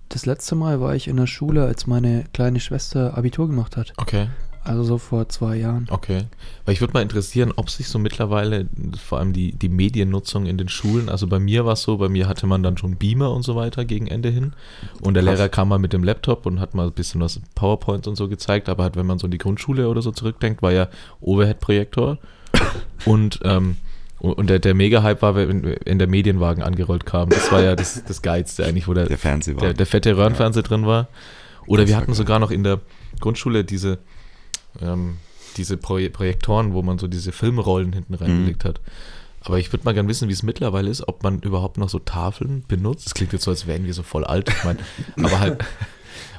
das 0.09 0.27
letzte 0.27 0.55
Mal 0.55 0.81
war 0.81 0.95
ich 0.95 1.09
in 1.09 1.17
der 1.17 1.27
Schule, 1.27 1.65
als 1.65 1.87
meine 1.87 2.25
kleine 2.33 2.61
Schwester 2.61 3.19
Abitur 3.19 3.49
gemacht 3.49 3.77
hat. 3.77 3.93
Okay, 3.97 4.29
Also 4.65 4.83
so 4.85 4.99
vor 4.99 5.29
zwei 5.29 5.57
Jahren. 5.57 5.87
okay. 5.91 6.25
Weil 6.65 6.75
ich 6.75 6.81
würde 6.81 6.93
mal 6.93 7.03
interessieren, 7.03 7.53
ob 7.57 7.69
sich 7.71 7.89
so 7.89 7.99
mittlerweile 7.99 8.69
vor 9.03 9.19
allem 9.19 9.33
die, 9.33 9.53
die 9.53 9.69
Mediennutzung 9.69 10.47
in 10.47 10.57
den 10.59 10.69
Schulen, 10.69 11.09
also 11.09 11.27
bei 11.27 11.39
mir 11.39 11.65
war 11.65 11.73
es 11.73 11.83
so, 11.83 11.97
bei 11.99 12.09
mir 12.09 12.29
hatte 12.29 12.47
man 12.47 12.63
dann 12.63 12.77
schon 12.79 12.97
Beamer 12.97 13.33
und 13.33 13.43
so 13.43 13.57
weiter 13.57 13.85
gegen 13.85 14.07
Ende 14.07 14.29
hin 14.29 14.53
und 15.01 15.15
der 15.15 15.23
Krass. 15.25 15.39
Lehrer 15.39 15.49
kam 15.49 15.69
mal 15.69 15.79
mit 15.79 15.93
dem 15.93 16.05
Laptop 16.05 16.47
und 16.47 16.61
hat 16.61 16.75
mal 16.75 16.87
ein 16.87 16.93
bisschen 16.93 17.21
was 17.21 17.41
PowerPoint 17.55 18.07
und 18.07 18.17
so 18.17 18.29
gezeigt, 18.29 18.69
aber 18.69 18.85
halt, 18.85 18.97
wenn 18.97 19.07
man 19.07 19.19
so 19.19 19.27
in 19.27 19.31
die 19.33 19.39
Grundschule 19.39 19.89
oder 19.89 20.01
so 20.03 20.13
zurückdenkt, 20.13 20.63
war 20.63 20.73
ja 20.73 20.89
Overhead-Projektor 21.21 22.19
und 23.05 23.41
ähm, 23.45 23.77
und 24.21 24.51
der, 24.51 24.59
der 24.59 24.75
Mega-Hype 24.75 25.23
war, 25.23 25.35
wenn 25.37 25.63
in 25.65 25.99
der 25.99 26.09
Medienwagen 26.09 26.63
angerollt 26.63 27.07
kam. 27.07 27.29
Das 27.29 27.53
war 27.53 27.63
ja 27.63 27.77
das, 27.77 28.03
das 28.09 28.21
Geilste 28.23 28.65
eigentlich, 28.65 28.89
wo 28.89 28.95
der, 28.95 29.07
Der 29.07 29.19
Fernseher 29.19 29.55
war. 29.57 29.61
der, 29.63 29.75
der 29.75 29.87
fette 29.87 30.17
Röhrenfernseher 30.17 30.63
drin 30.65 30.87
war. 30.87 31.09
Oder 31.67 31.83
Das 31.83 31.91
wir 31.91 31.97
hatten 31.97 32.15
sogar 32.15 32.39
noch 32.39 32.51
in 32.51 32.65
der 32.65 32.81
Grundschule 33.21 33.65
diese, 33.65 33.99
ähm, 34.81 35.19
diese 35.57 35.77
Proje 35.77 36.11
Projektoren, 36.11 36.73
wo 36.73 36.83
man 36.83 36.99
so 36.99 37.07
diese 37.09 37.31
Filmrollen 37.33 37.93
hinten 37.93 38.15
Mhm. 38.15 38.19
reingelegt 38.19 38.65
hat. 38.65 38.81
Aber 39.41 39.59
ich 39.59 39.73
würde 39.73 39.85
mal 39.85 39.95
gerne 39.95 40.09
wissen, 40.09 40.29
wie 40.29 40.33
es 40.33 40.43
mittlerweile 40.43 40.91
ist, 40.91 41.07
ob 41.07 41.23
man 41.23 41.39
überhaupt 41.41 41.79
noch 41.79 41.89
so 41.89 41.99
Tafeln 42.01 42.65
benutzt. 42.67 43.07
Das 43.07 43.15
klingt 43.15 43.33
jetzt 43.33 43.45
so, 43.45 43.51
als 43.53 43.67
wären 43.69 43.85
wir 43.87 43.95
so 43.95 44.03
voll 44.03 44.25
alt. 44.25 44.49
Ich 44.49 44.65
meine, 44.65 44.81
aber 45.17 45.39
halt, 45.39 45.65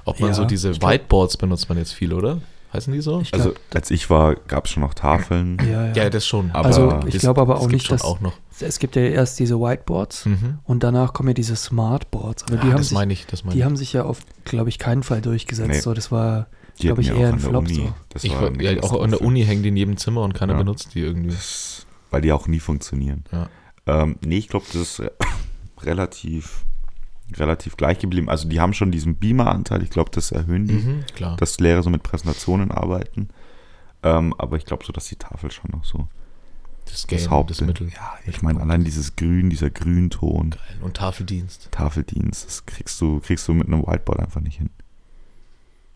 ob 0.04 0.20
man 0.20 0.32
Ja, 0.32 0.36
so 0.36 0.44
diese 0.46 0.82
Whiteboards 0.82 1.38
benutzt 1.38 1.70
man 1.70 1.78
jetzt 1.78 1.94
viel, 1.94 2.12
oder? 2.13 2.42
Heißen 2.71 2.93
die 2.93 3.01
so? 3.01 3.19
Ich 3.21 3.34
also, 3.34 3.49
glaub, 3.49 3.60
als 3.73 3.89
ich 3.89 4.10
war, 4.12 4.36
gab 4.36 4.65
es 4.65 4.71
schon 4.71 4.82
noch 4.84 4.93
Tafeln. 4.93 5.58
ja, 5.67 5.88
ja. 5.88 5.93
ja, 6.03 6.10
das 6.12 6.25
schon. 6.27 6.51
Aber 6.51 6.65
also 6.67 6.99
ich 7.08 7.17
glaube 7.17 7.41
aber 7.41 7.60
auch 7.60 7.67
nicht, 7.67 7.91
dass 7.91 8.03
auch 8.03 8.19
noch. 8.21 8.34
es 8.60 8.77
gibt 8.77 8.95
ja 8.95 9.01
erst 9.01 9.39
diese 9.39 9.60
Whiteboards 9.60 10.25
Mhm. 10.27 10.60
und 10.65 10.84
danach 10.84 11.13
kommen 11.13 11.29
ja 11.29 11.34
diese 11.34 11.55
Smartboards. 11.55 12.43
Aber 12.43 12.58
die, 12.58 12.67
Ah, 12.67 12.71
haben, 12.71 12.77
das 12.77 12.89
sich, 12.89 12.95
meine 12.95 13.12
ich, 13.13 13.25
das 13.25 13.43
meine 13.43 13.53
die 13.53 13.60
ich. 13.60 13.65
haben 13.65 13.75
sich 13.75 13.93
ja 13.93 14.03
auf, 14.03 14.19
glaube 14.45 14.69
ich, 14.69 14.77
keinen 14.77 15.01
Fall 15.01 15.21
durchgesetzt. 15.21 15.69
Nee. 15.69 15.79
So, 15.79 15.95
das 15.95 16.12
war, 16.12 16.45
glaube 16.79 17.01
ich, 17.01 17.10
eher 17.10 17.29
ein 17.29 17.39
Flop. 17.39 17.63
Uni. 17.65 17.73
So. 17.73 17.93
Das 18.10 18.23
Ich 18.23 18.34
war 18.39 18.51
ja, 18.62 18.84
auch 18.84 19.01
an 19.01 19.10
der. 19.12 19.21
Uni 19.21 19.43
hängen 19.43 19.63
die 19.63 19.69
in 19.69 19.77
jedem 19.77 19.97
Zimmer 19.97 20.21
und 20.21 20.34
keiner 20.36 20.53
Ja. 20.53 20.60
benutzt 20.60 20.93
die 20.93 20.99
irgendwie. 20.99 21.29
Das, 21.32 21.88
weil 22.12 22.21
die 22.21 22.32
auch 22.32 22.47
nie 22.47 22.60
funktionieren. 22.60 23.23
Ja. 23.32 23.49
Ähm, 23.88 24.17
nee, 24.23 24.38
ich 24.38 24.47
glaube, 24.47 24.65
das 24.71 24.99
ist 24.99 25.01
relativ, 25.82 26.65
relativ 27.38 27.78
gleich 27.78 28.00
geblieben. 28.00 28.30
Also 28.30 28.48
die 28.48 28.60
haben 28.60 28.74
schon 28.74 28.92
diesen 28.92 29.15
Beamer-Anteil. 29.15 29.84
Ich 29.84 29.89
glaube, 29.89 30.12
das 30.12 30.32
erhöhen 30.32 30.68
die, 30.68 30.74
Mhm, 30.76 31.04
klar. 31.15 31.38
dass 31.38 31.60
Lehrer 31.60 31.84
so 31.84 31.89
mit 31.89 32.04
Präsentationen 32.04 32.72
arbeiten. 32.72 33.30
Ähm, 34.04 34.34
aber 34.38 34.58
ich 34.58 34.65
glaube 34.65 34.86
so, 34.86 34.94
dass 34.94 35.06
die 35.08 35.15
Tafel 35.18 35.52
schon 35.52 35.72
noch 35.72 35.84
so 35.84 36.08
das 36.86 37.06
das 37.06 37.08
Game, 37.08 37.30
Haupt 37.30 37.52
das 37.52 37.62
Mittel. 37.62 37.89
Ja, 37.89 38.13
ich 38.26 38.42
meine, 38.42 38.62
allein 38.62 38.84
dieses 38.84 39.15
Grün, 39.15 39.50
dieser 39.50 39.70
Grünton, 39.70 40.56
Und 40.82 40.98
Tafeldienst. 40.98 41.68
Tafeldienst, 41.72 42.46
das 42.48 42.65
kriegst 42.65 43.00
du, 43.02 43.20
kriegst 43.20 43.48
du 43.48 43.54
mit 43.54 43.68
einem 43.68 43.82
Whiteboard 43.86 44.20
einfach 44.22 44.42
nicht 44.42 44.58
hin. 44.58 44.70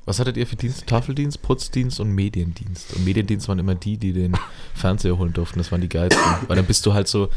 Was 0.05 0.19
hattet 0.19 0.35
ihr 0.35 0.45
für 0.45 0.57
Dienst? 0.57 0.85
Tafeldienst, 0.85 1.41
Putzdienst 1.41 2.01
und 2.01 2.09
Mediendienst. 2.11 2.93
Und 2.93 3.05
Mediendienst 3.05 3.47
waren 3.47 3.57
immer 3.59 3.73
die, 3.73 3.97
die 3.97 4.11
den 4.11 4.37
Fernseher 4.75 5.17
holen 5.17 5.31
durften. 5.31 5.59
Das 5.59 5.71
waren 5.71 5.79
die 5.79 5.87
geilsten. 5.87 6.21
Weil 6.47 6.57
dann 6.57 6.65
bist 6.65 6.85
du 6.85 6.93
halt 6.93 7.07
so, 7.07 7.29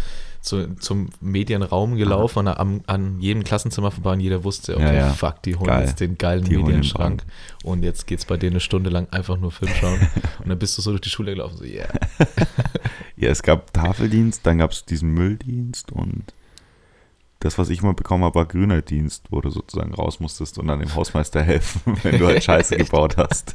so 0.48 0.66
zum 0.74 1.10
Medienraum 1.20 1.96
gelaufen 1.96 2.40
und 2.40 2.48
am, 2.48 2.80
an 2.86 3.20
jedem 3.20 3.42
Klassenzimmer 3.44 3.90
vorbei 3.90 4.12
und 4.12 4.20
jeder 4.20 4.44
wusste, 4.44 4.74
okay, 4.76 4.84
Ja, 4.84 4.92
ja. 4.94 5.12
fuck, 5.12 5.42
die 5.42 5.56
holen 5.56 5.66
Geil. 5.66 5.86
jetzt 5.86 6.00
den 6.00 6.16
geilen 6.18 6.44
Die 6.44 6.56
Medienschrank. 6.56 7.24
Und 7.64 7.82
jetzt 7.82 8.06
geht's 8.06 8.24
bei 8.24 8.36
denen 8.36 8.52
eine 8.54 8.60
Stunde 8.60 8.90
lang 8.90 9.08
einfach 9.10 9.38
nur 9.38 9.50
Film 9.52 9.72
schauen. 9.74 9.98
und 10.38 10.48
dann 10.48 10.58
bist 10.58 10.76
du 10.78 10.82
so 10.82 10.90
durch 10.90 11.00
die 11.02 11.10
Schule 11.10 11.32
gelaufen, 11.32 11.56
so, 11.58 11.64
yeah. 11.64 11.88
Ja, 13.16 13.30
es 13.30 13.42
gab 13.42 13.72
Tafeldienst, 13.72 14.44
dann 14.46 14.58
gab 14.58 14.72
es 14.72 14.84
diesen 14.84 15.10
Mülldienst 15.14 15.90
und 15.92 16.24
das, 17.40 17.58
was 17.58 17.68
ich 17.68 17.82
mal 17.82 17.92
bekommen 17.94 18.24
habe, 18.24 18.34
war 18.34 18.46
grüner 18.46 18.80
Dienst, 18.82 19.26
wo 19.30 19.40
du 19.40 19.50
sozusagen 19.50 19.94
raus 19.94 20.20
musstest 20.20 20.58
und 20.58 20.66
dann 20.68 20.80
dem 20.80 20.94
Hausmeister 20.94 21.42
helfen, 21.42 21.98
wenn 22.02 22.18
du 22.18 22.26
halt 22.26 22.42
Scheiße 22.42 22.76
gebaut 22.76 23.16
hast. 23.18 23.54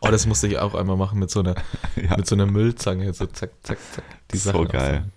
Oh, 0.00 0.08
das 0.10 0.26
musste 0.26 0.46
ich 0.48 0.58
auch 0.58 0.74
einmal 0.74 0.96
machen 0.96 1.18
mit 1.18 1.30
so 1.30 1.40
einer, 1.40 1.54
ja. 1.96 2.16
mit 2.16 2.26
so 2.26 2.34
einer 2.34 2.46
Müllzange. 2.46 3.12
So 3.14 3.26
zack, 3.26 3.50
zack, 3.62 3.78
zack. 3.92 4.04
Die 4.32 4.36
So 4.36 4.52
Sachen 4.52 4.68
geil. 4.68 4.80
aussammeln. 4.82 5.12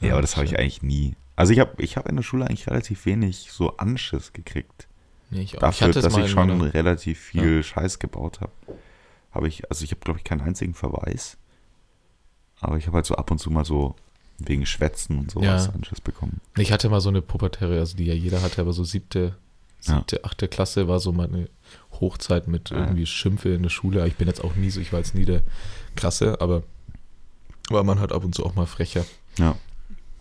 Ja, 0.00 0.12
aber 0.12 0.22
das 0.22 0.36
habe 0.36 0.46
ich 0.46 0.58
eigentlich 0.58 0.82
nie. 0.82 1.14
Also 1.36 1.52
ich 1.52 1.58
habe 1.60 1.82
ich 1.82 1.96
hab 1.96 2.08
in 2.08 2.16
der 2.16 2.22
Schule 2.22 2.46
eigentlich 2.46 2.66
relativ 2.66 3.06
wenig 3.06 3.48
so 3.52 3.76
Anschiss 3.78 4.32
gekriegt. 4.32 4.88
Nee, 5.30 5.42
ich, 5.42 5.56
auch. 5.56 5.60
Dafür, 5.60 5.88
es 5.88 5.96
dass 6.02 6.16
ich 6.16 6.30
schon 6.30 6.48
meiner- 6.58 6.74
relativ 6.74 7.18
viel 7.20 7.62
Scheiß 7.62 7.98
gebaut 7.98 8.40
habe. 8.40 8.52
Habe 9.32 9.48
ich, 9.48 9.68
also 9.70 9.84
ich 9.84 9.90
habe 9.92 10.00
glaube 10.00 10.18
ich 10.18 10.24
keinen 10.24 10.40
einzigen 10.40 10.74
Verweis. 10.74 11.36
Aber 12.60 12.76
ich 12.76 12.86
habe 12.86 12.96
halt 12.96 13.06
so 13.06 13.14
ab 13.14 13.30
und 13.30 13.38
zu 13.38 13.50
mal 13.50 13.64
so 13.64 13.94
wegen 14.38 14.66
Schwätzen 14.66 15.18
und 15.18 15.30
sowas 15.30 15.66
Ja. 15.66 15.72
Anschiss 15.72 16.00
bekommen. 16.00 16.40
Ich 16.56 16.72
hatte 16.72 16.88
mal 16.88 17.00
so 17.00 17.08
eine 17.10 17.22
pubertäre, 17.22 17.78
also 17.78 17.96
die 17.96 18.06
ja 18.06 18.14
jeder 18.14 18.42
hatte, 18.42 18.60
aber 18.60 18.72
so 18.72 18.84
siebte, 18.84 19.36
Ja. 19.82 19.96
siebte, 19.96 20.24
achte 20.24 20.48
Klasse 20.48 20.88
war 20.88 20.98
so 20.98 21.12
meine 21.12 21.48
Hochzeit 22.00 22.48
mit 22.48 22.70
Ja. 22.70 22.78
irgendwie 22.78 23.06
Schimpfe 23.06 23.50
in 23.50 23.62
der 23.62 23.70
Schule. 23.70 24.06
Ich 24.08 24.16
bin 24.16 24.28
jetzt 24.28 24.42
auch 24.42 24.56
nie 24.56 24.70
so, 24.70 24.80
ich 24.80 24.92
war 24.92 25.00
jetzt 25.00 25.14
nie 25.14 25.24
der 25.24 25.42
Krasse, 25.96 26.40
aber 26.40 26.62
war 27.70 27.84
man 27.84 28.00
halt 28.00 28.12
ab 28.12 28.24
und 28.24 28.34
zu 28.34 28.44
auch 28.44 28.54
mal 28.56 28.66
frecher. 28.66 29.04
Ja, 29.38 29.56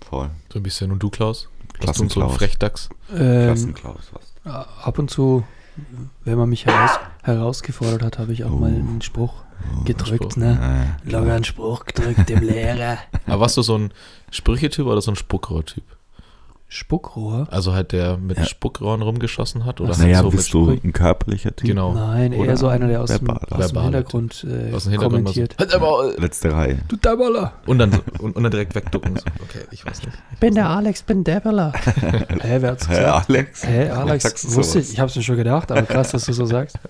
voll. 0.08 0.30
So 0.52 0.60
ein 0.60 0.64
bisschen. 0.64 0.92
Und 0.92 1.00
du, 1.04 1.10
Klaus? 1.10 1.50
Hast 1.86 2.00
du 2.00 2.08
so 2.10 2.20
einen 2.20 2.30
Klassenklaus. 2.30 2.38
Frechdachs? 2.38 2.90
Ähm, 3.14 3.46
Klassenklaus, 3.48 4.04
was? 4.14 4.66
ab 4.84 4.98
und 5.00 5.10
zu, 5.12 5.44
wenn 6.26 6.38
man 6.38 6.50
mich 6.50 6.66
heraus, 6.66 7.00
herausgefordert 7.24 8.02
hat, 8.04 8.20
habe 8.20 8.34
ich 8.34 8.44
auch 8.44 8.50
mal 8.58 8.72
Uh. 8.72 8.76
einen 8.76 9.02
Spruch 9.02 9.34
Oh, 9.78 9.84
gedrückt. 9.84 10.24
Spruch. 10.24 10.36
Ne? 10.38 10.96
Äh, 11.06 11.12
Lockeren 11.12 11.44
Spruch 11.44 11.84
gedrückt 11.84 12.30
dem 12.30 12.42
Lehrer. 12.42 12.98
Aber 13.28 13.42
warst 13.42 13.58
du 13.58 13.62
so 13.62 13.78
ein 13.78 13.94
Sprüchetyp 14.32 14.86
oder 14.86 15.02
so 15.02 15.12
ein 15.12 15.18
Spuckrohrtyp? 15.18 15.84
Spuckrohr? 16.72 17.48
Also 17.50 17.74
halt 17.74 17.92
der 17.94 18.18
mit 18.18 18.38
Ja. 18.38 18.46
Spuckrohren 18.46 19.02
rumgeschossen 19.02 19.66
hat? 19.66 19.82
Oder 19.82 19.90
halt 19.90 20.00
naja, 20.02 20.22
so 20.22 20.30
bist 20.30 20.54
mit 20.54 20.82
du 20.84 20.88
ein 20.88 20.94
körperlicher 20.94 21.56
Typ? 21.56 21.68
Genau. 21.68 21.94
Nein, 21.94 22.32
Oder 22.34 22.50
eher 22.52 22.58
so 22.58 22.68
einer, 22.68 22.88
der 22.88 23.02
aus 23.02 23.10
dem, 23.10 23.28
aus 23.28 23.72
dem. 23.72 23.82
Hintergrund, 23.82 24.46
äh, 24.48 24.72
aus 24.74 24.84
dem 24.84 24.92
Hintergrund 24.92 25.24
mal 25.24 25.34
so, 25.34 25.42
kommentiert. 25.42 25.56
halt 25.58 25.74
einmal, 25.74 26.16
Letzte 26.20 26.54
Reihe. 26.54 26.78
Du 26.88 26.96
Dabberler. 26.96 27.54
und, 27.66 27.80
dann, 27.80 28.00
und, 28.20 28.36
und 28.36 28.44
dann 28.44 28.52
direkt 28.52 28.76
wegducken. 28.76 29.16
So. 29.16 29.24
Okay, 29.44 29.66
ich 29.72 29.84
weiß 29.86 30.04
nicht. 30.06 30.16
Ich 30.34 30.40
Bin 30.40 30.50
weiß 30.50 30.56
der 30.56 30.70
Alex, 30.70 31.02
bin 31.02 31.24
Dabberler. 31.24 31.74
Hä, 32.42 32.58
wer 32.60 32.72
hat's 32.72 32.88
Hä, 32.88 32.96
gesagt? 32.96 33.30
Alex? 33.30 33.66
Hä, 33.68 33.88
Warum 33.90 34.10
Alex, 34.10 34.24
sagst 34.24 34.44
du 34.46 34.56
wusste 34.56 34.80
ich, 34.80 34.94
ich 34.94 35.00
hab's 35.00 35.16
mir 35.16 35.24
schon 35.24 35.38
gedacht, 35.38 35.72
aber 35.72 35.82
krass, 35.82 36.12
dass 36.12 36.26
du 36.26 36.34
so 36.34 36.46
sagst. 36.46 36.78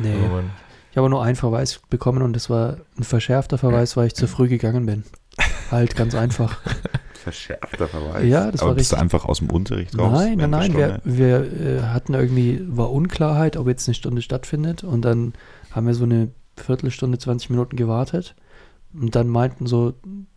Nee. 0.00 0.14
Oh 0.24 0.28
Mann. 0.28 0.50
ich 0.90 0.96
habe 0.96 1.08
nur 1.08 1.22
einen 1.24 1.34
Verweis 1.34 1.80
bekommen 1.90 2.22
und 2.22 2.34
das 2.34 2.50
war 2.50 2.76
ein 2.98 3.02
verschärfter 3.04 3.58
Verweis, 3.58 3.96
weil 3.96 4.06
ich 4.08 4.14
zu 4.14 4.28
früh 4.28 4.48
gegangen 4.48 4.86
bin. 4.86 5.02
Halt 5.70 5.96
ganz 5.96 6.14
einfach. 6.14 6.58
Verschärfter 7.32 7.88
Verweis. 7.88 8.24
Ja, 8.26 8.50
das 8.50 8.60
Aber 8.60 8.70
war 8.70 8.74
bist 8.76 8.92
du 8.92 8.96
richtig. 8.96 9.02
einfach 9.02 9.24
aus 9.28 9.38
dem 9.38 9.50
Unterricht 9.50 9.98
raus? 9.98 10.12
Nein, 10.12 10.38
nein, 10.38 10.50
nein, 10.50 10.74
wir, 10.76 11.00
wir 11.04 11.40
äh, 11.52 11.82
hatten 11.82 12.14
irgendwie, 12.14 12.60
war 12.68 12.90
Unklarheit, 12.92 13.56
ob 13.56 13.68
jetzt 13.68 13.88
eine 13.88 13.94
Stunde 13.94 14.22
stattfindet 14.22 14.84
und 14.84 15.02
dann 15.02 15.34
haben 15.70 15.86
wir 15.86 15.94
so 15.94 16.04
eine 16.04 16.30
Viertelstunde, 16.56 17.18
20 17.18 17.50
Minuten 17.50 17.76
gewartet 17.76 18.34
und 18.94 19.14
dann 19.14 19.28
meinten 19.28 19.66
so 19.66 19.92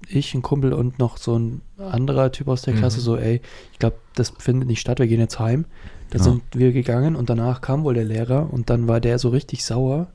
ich, 0.08 0.34
ein 0.36 0.42
Kumpel 0.42 0.74
und 0.74 1.00
noch 1.00 1.18
so 1.18 1.38
ein 1.40 1.62
anderer 1.78 2.32
Typ 2.32 2.48
aus 2.48 2.62
der 2.64 2.74
Klasse 2.76 2.98
Mhm. 3.00 3.04
so, 3.04 3.18
ey, 3.18 3.42
ich 3.72 3.80
glaube, 3.80 3.96
das 4.16 4.34
findet 4.38 4.68
nicht 4.68 4.82
statt, 4.82 5.00
wir 5.00 5.08
gehen 5.08 5.20
jetzt 5.20 5.40
heim. 5.40 5.66
Da 6.10 6.18
Ja. 6.18 6.26
sind 6.26 6.44
wir 6.54 6.74
gegangen 6.74 7.16
und 7.16 7.30
danach 7.30 7.62
kam 7.62 7.84
wohl 7.84 7.94
der 7.94 8.04
Lehrer 8.04 8.52
und 8.52 8.70
dann 8.70 8.88
war 8.90 9.00
der 9.00 9.18
so 9.20 9.30
richtig 9.30 9.64
sauer 9.64 10.08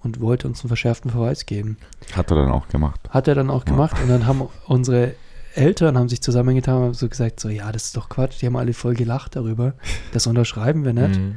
und 0.00 0.20
wollte 0.20 0.46
uns 0.46 0.60
einen 0.60 0.68
verschärften 0.68 1.10
Verweis 1.10 1.46
geben. 1.46 1.78
Hat 2.12 2.30
er 2.30 2.36
dann 2.36 2.50
auch 2.52 2.68
gemacht. 2.68 3.00
Hat 3.08 3.26
er 3.26 3.34
dann 3.34 3.48
auch 3.50 3.64
Ja. 3.66 3.72
gemacht 3.72 3.96
und 4.02 4.08
dann 4.10 4.26
haben 4.26 4.42
unsere 4.66 5.14
Eltern 5.58 5.98
haben 5.98 6.08
sich 6.08 6.22
zusammengetan 6.22 6.76
und 6.76 6.82
haben 6.84 6.94
so 6.94 7.08
gesagt, 7.08 7.40
so 7.40 7.48
ja, 7.48 7.70
das 7.72 7.86
ist 7.86 7.96
doch 7.96 8.08
Quatsch, 8.08 8.40
die 8.40 8.46
haben 8.46 8.56
alle 8.56 8.72
voll 8.72 8.94
gelacht 8.94 9.36
darüber. 9.36 9.74
Das 10.12 10.26
unterschreiben 10.26 10.84
wir 10.84 10.92
nicht. 10.92 11.18
Mhm. 11.18 11.36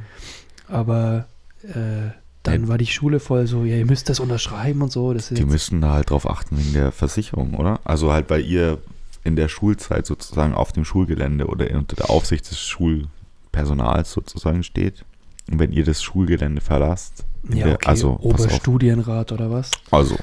Aber 0.68 1.26
äh, 1.62 2.10
dann 2.42 2.68
war 2.68 2.78
die 2.78 2.86
Schule 2.86 3.20
voll 3.20 3.46
so, 3.46 3.64
ja, 3.64 3.76
ihr 3.76 3.86
müsst 3.86 4.08
das 4.08 4.20
unterschreiben 4.20 4.82
und 4.82 4.90
so. 4.90 5.12
Das 5.12 5.30
ist 5.30 5.38
Die 5.38 5.44
müssten 5.44 5.80
da 5.80 5.92
halt 5.92 6.10
drauf 6.10 6.28
achten 6.28 6.58
wegen 6.58 6.72
der 6.72 6.92
Versicherung, 6.92 7.54
oder? 7.54 7.80
Also 7.84 8.12
halt, 8.12 8.30
weil 8.30 8.44
ihr 8.44 8.78
in 9.24 9.36
der 9.36 9.48
Schulzeit 9.48 10.06
sozusagen 10.06 10.54
auf 10.54 10.72
dem 10.72 10.84
Schulgelände 10.84 11.46
oder 11.46 11.70
unter 11.76 11.96
der 11.96 12.10
Aufsicht 12.10 12.50
des 12.50 12.60
Schulpersonals 12.60 14.12
sozusagen 14.12 14.62
steht. 14.64 15.04
Und 15.50 15.58
wenn 15.58 15.72
ihr 15.72 15.84
das 15.84 16.02
Schulgelände 16.02 16.60
verlasst, 16.60 17.24
ja, 17.48 17.64
der, 17.64 17.74
okay, 17.74 17.86
also. 17.88 18.18
Oberstudienrat 18.20 19.32
oder 19.32 19.50
was? 19.50 19.70
also, 19.90 20.16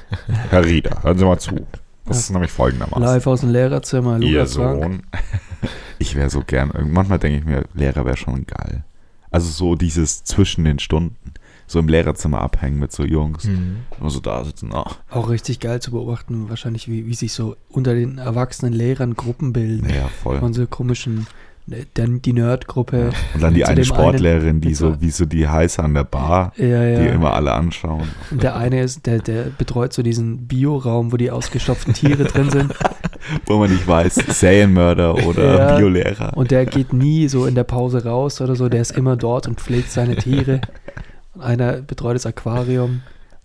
Herr 0.50 0.64
Rieder, 0.64 1.02
hören 1.02 1.18
Sie 1.18 1.24
mal 1.24 1.38
zu. 1.38 1.66
Das 2.06 2.18
ist 2.18 2.30
nämlich 2.30 2.50
folgendermaßen. 2.50 3.02
Live 3.02 3.26
aus 3.26 3.40
dem 3.40 3.50
Lehrerzimmer, 3.50 4.18
Ihr 4.20 4.38
Lukas 4.38 4.54
Frank. 4.54 4.82
Sohn. 4.82 5.02
Ich 5.98 6.14
wäre 6.16 6.30
so 6.30 6.42
gern, 6.46 6.72
manchmal 6.88 7.18
denke 7.18 7.38
ich 7.40 7.44
mir, 7.44 7.64
Lehrer 7.74 8.06
wäre 8.06 8.16
schon 8.16 8.46
geil. 8.46 8.84
Also 9.30 9.50
so 9.50 9.74
dieses 9.74 10.24
zwischen 10.24 10.64
den 10.64 10.78
Stunden, 10.78 11.34
so 11.66 11.78
im 11.78 11.88
Lehrerzimmer 11.88 12.40
abhängen 12.40 12.78
mit 12.78 12.90
so 12.90 13.04
Jungs, 13.04 13.44
Mhm. 13.44 13.76
immer 14.00 14.08
so 14.08 14.18
da 14.20 14.42
sitzen, 14.44 14.70
ach, 14.72 14.96
Auch 15.10 15.28
richtig 15.28 15.60
geil 15.60 15.82
zu 15.82 15.90
beobachten, 15.90 16.48
wahrscheinlich, 16.48 16.88
wie, 16.88 17.06
wie 17.06 17.12
sich 17.14 17.34
so 17.34 17.54
unter 17.68 17.94
den 17.94 18.16
erwachsenen 18.16 18.72
Lehrern 18.72 19.14
Gruppen 19.14 19.52
bilden. 19.52 19.86
naja, 19.88 20.08
voll. 20.22 20.40
Von 20.40 20.54
so 20.54 20.66
komischen, 20.66 21.26
dann 21.94 22.22
die 22.22 22.32
Nerdgruppe. 22.32 23.10
Und 23.34 23.42
dann 23.42 23.54
die 23.54 23.64
eine 23.64 23.84
Sportlehrerin, 23.84 24.60
die 24.60 24.74
so 24.74 25.00
wie 25.00 25.10
so 25.10 25.24
die 25.24 25.48
heiße 25.48 25.82
an 25.82 25.94
der 25.94 26.04
Bar, 26.04 26.52
Ja, 26.56 26.66
ja. 26.84 27.00
die 27.00 27.06
immer 27.08 27.32
alle 27.34 27.52
anschauen. 27.52 28.08
Und 28.30 28.42
der 28.42 28.56
eine 28.56 28.82
ist, 28.82 29.06
der, 29.06 29.18
der 29.20 29.44
betreut 29.44 29.92
so 29.92 30.02
diesen 30.02 30.46
Bioraum, 30.46 31.12
wo 31.12 31.16
die 31.16 31.30
ausgestopften 31.30 31.94
Tiere 31.94 32.24
drin 32.24 32.50
sind. 32.50 32.74
Wo 33.46 33.58
man 33.58 33.70
nicht 33.70 33.86
weiß, 33.86 34.14
Serienmörder 34.14 35.26
oder 35.26 35.58
Ja. 35.58 35.76
Biolehrer. 35.76 36.36
Und 36.36 36.50
der 36.50 36.64
geht 36.66 36.92
nie 36.94 37.28
so 37.28 37.44
in 37.46 37.54
der 37.54 37.64
Pause 37.64 38.02
raus 38.04 38.40
oder 38.40 38.56
so. 38.56 38.68
Der 38.70 38.80
ist 38.80 38.92
immer 38.92 39.16
dort 39.16 39.46
und 39.46 39.60
pflegt 39.60 39.90
seine 39.92 40.16
Tiere. 40.16 40.62
Und 41.34 41.42
einer 41.42 41.74
betreut 41.82 42.14
das 42.16 42.24
Aquarium. 42.26 43.02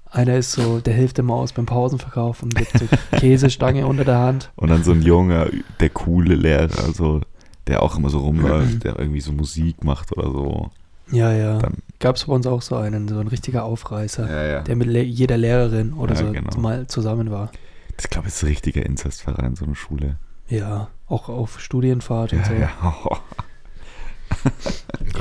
Einer 0.10 0.38
ist 0.38 0.54
so, 0.54 0.80
der 0.80 0.94
hilft 0.94 1.20
immer 1.20 1.34
aus 1.36 1.52
beim 1.52 1.66
Pausenverkauf 1.66 2.42
und 2.42 2.56
gibt 2.56 2.72
so 2.80 2.86
Käsestange 3.18 3.86
unter 3.86 4.06
der 4.06 4.18
Hand. 4.18 4.50
Und 4.56 4.70
dann 4.70 4.84
so 4.84 4.92
ein 4.94 5.02
junger, 5.02 5.48
der 5.82 5.90
coole 5.90 6.36
Lehrer, 6.36 6.70
also 6.86 7.20
der 7.68 7.82
auch 7.84 7.98
immer 7.98 8.10
so 8.10 8.20
rumläuft, 8.20 8.84
der 8.84 8.98
irgendwie 9.00 9.22
so 9.22 9.32
Musik 9.32 9.84
macht 9.84 10.16
oder 10.18 10.30
so. 10.32 10.70
Ja, 11.12 11.32
ja. 11.34 11.60
Dann, 11.60 11.76
Gab 12.00 12.16
es 12.16 12.26
bei 12.26 12.34
uns 12.34 12.48
auch 12.48 12.62
so 12.62 12.76
einen, 12.76 13.08
so 13.08 13.20
ein 13.20 13.28
richtiger 13.28 13.64
Aufreißer, 13.64 14.30
ja, 14.30 14.44
ja. 14.54 14.62
der 14.62 14.76
mit 14.76 14.88
le 14.88 15.04
jeder 15.04 15.38
Lehrerin 15.38 15.94
oder 15.94 16.14
Ja, 16.16 16.20
so 16.22 16.32
genau. 16.32 16.58
mal 16.58 16.88
zusammen 16.88 17.30
war. 17.32 17.52
Ich 18.00 18.10
glaube, 18.10 18.28
es 18.28 18.36
ist 18.38 18.44
ein 18.44 18.48
richtiger 18.48 18.86
Inzestverein, 18.86 19.56
so 19.56 19.66
eine 19.66 19.76
Schule. 19.76 20.18
Ja, 20.50 20.90
auch 21.08 21.30
auf 21.30 21.60
Studienfahrt 21.60 22.34
und 22.34 22.40
Ja, 22.40 22.46
so. 22.46 22.54
ja. 22.54 23.20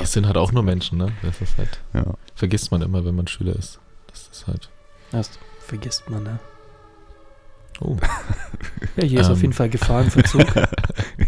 Es 0.01 0.11
sind 0.11 0.27
halt 0.27 0.37
auch 0.37 0.51
nur 0.51 0.61
Menschen, 0.63 0.97
ne? 0.97 1.11
Das 1.23 1.41
ist 1.41 1.57
halt, 1.57 1.79
ja. 1.93 2.03
vergisst 2.35 2.71
man 2.71 2.81
immer, 2.81 3.05
wenn 3.05 3.15
man 3.15 3.27
Schüler 3.27 3.55
ist. 3.55 3.79
Das 4.07 4.27
ist 4.31 4.45
halt. 4.47 4.69
Das 5.11 5.31
vergisst 5.59 6.09
man, 6.09 6.23
ne? 6.23 6.39
Oh. 7.81 7.97
Ja, 8.97 9.03
hier 9.03 9.19
ist 9.19 9.27
Ähm. 9.27 9.33
auf 9.33 9.41
jeden 9.41 9.53
Fall 9.53 9.67
Gefahrenverzug 9.69 10.45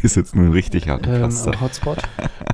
Ist 0.01 0.15
jetzt 0.15 0.35
nur 0.35 0.45
ein 0.45 0.51
richtig 0.53 0.87
harter 0.87 1.21
ähm, 1.25 1.59
Hotspot. 1.59 1.97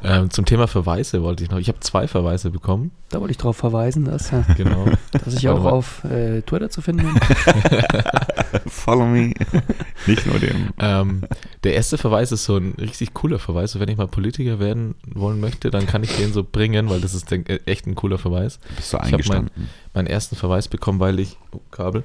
ähm, 0.04 0.32
zum 0.32 0.46
Thema 0.46 0.68
Verweise 0.68 1.22
wollte 1.22 1.44
ich 1.44 1.52
noch. 1.52 1.60
Ich 1.60 1.68
habe 1.68 1.80
zwei 1.82 2.08
Verweise 2.08 2.50
bekommen. 2.50 2.90
Da 3.10 3.20
wollte 3.20 3.32
ich 3.32 3.38
darauf 3.38 3.56
verweisen, 3.58 4.06
dass, 4.06 4.32
ja, 4.32 4.44
Genau. 4.58 4.86
dass 5.12 5.36
ich 5.36 5.44
Warte 5.46 5.60
auch 5.60 5.64
mal. 5.66 5.70
auf 5.72 6.04
äh, 6.06 6.42
Twitter 6.42 6.70
zu 6.72 6.82
finden 6.82 7.04
bin. 7.04 7.22
Follow 8.68 9.06
me. 9.06 9.34
Nicht 10.08 10.26
nur 10.26 10.40
dem. 10.40 10.70
ähm, 10.80 11.24
der 11.64 11.76
erste 11.76 11.98
Verweis 12.00 12.32
ist 12.32 12.46
so 12.46 12.58
ein 12.58 12.74
richtig 12.80 13.14
cooler 13.14 13.38
Verweis. 13.40 13.80
Wenn 13.80 13.90
ich 13.90 13.98
mal 13.98 14.08
Politiker 14.08 14.60
werden 14.60 14.96
wollen 15.14 15.40
möchte, 15.40 15.70
dann 15.70 15.86
kann 15.86 16.04
ich 16.04 16.16
den 16.16 16.34
so 16.34 16.44
bringen, 16.44 16.90
weil 16.90 17.02
das 17.02 17.14
ist 17.14 17.32
äh, 17.32 17.60
echt 17.66 17.86
ein 17.86 17.94
cooler 17.96 18.18
Verweis. 18.18 18.60
Bist 18.76 18.94
du 18.94 18.98
hab 18.98 19.04
mein- 19.06 19.14
eingestanden? 19.14 19.70
meinen 19.94 20.08
ersten 20.08 20.36
Verweis 20.36 20.68
bekommen, 20.68 21.00
weil 21.00 21.20
ich, 21.20 21.38
oh, 21.52 21.60
Kabel, 21.70 22.04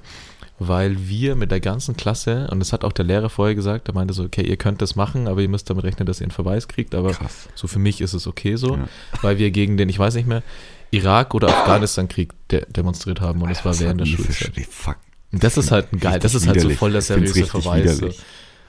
weil 0.59 1.09
wir 1.09 1.37
mit 1.37 1.51
der 1.51 1.61
ganzen 1.61 1.97
Klasse, 1.97 2.49
und 2.51 2.59
das 2.61 2.73
hat 2.73 2.85
auch 2.85 2.93
der 2.93 3.05
Lehrer 3.05 3.31
vorher 3.31 3.55
gesagt, 3.55 3.87
der 3.87 3.95
meinte 3.95 4.13
so, 4.15 4.25
okay, 4.25 4.43
ihr 4.43 4.57
könnt 4.57 4.83
das 4.83 4.97
machen, 4.97 5.29
aber 5.29 5.41
ihr 5.41 5.49
müsst 5.49 5.71
damit 5.71 5.85
rechnen, 5.85 6.07
dass 6.07 6.21
ihr 6.21 6.25
einen 6.25 6.31
Verweis 6.33 6.67
kriegt, 6.69 6.95
aber 6.95 7.13
Krass. 7.13 7.49
so 7.55 7.69
für 7.69 7.79
mich 7.79 8.01
ist 8.01 8.13
es 8.13 8.27
okay 8.27 8.57
so, 8.57 8.75
Ja. 8.77 8.89
weil 9.23 9.39
wir 9.39 9.51
gegen 9.51 9.77
den, 9.77 9.89
ich 9.89 9.99
weiß 9.99 10.15
nicht 10.15 10.27
mehr, 10.29 10.43
Irak- 10.91 11.35
oder 11.35 11.49
Afghanistan-Krieg 11.49 12.33
de 12.51 12.65
demonstriert 12.71 13.21
haben 13.21 13.43
und 13.43 13.51
es 13.51 13.65
war 13.65 13.79
während 13.79 14.01
der 14.01 14.07
Schulzeit. 14.07 14.53
Fuck. 14.71 14.97
Das 15.33 15.59
ist 15.59 15.71
halt 15.71 15.93
ein 15.93 16.01
geil, 16.01 16.19
das 16.19 16.35
ist 16.35 16.47
halt 16.47 16.61
so 16.61 16.71
voll 16.71 16.93
der 16.93 17.03
seriöse 17.03 17.45
Verweis. 17.45 17.99
So. 17.99 18.09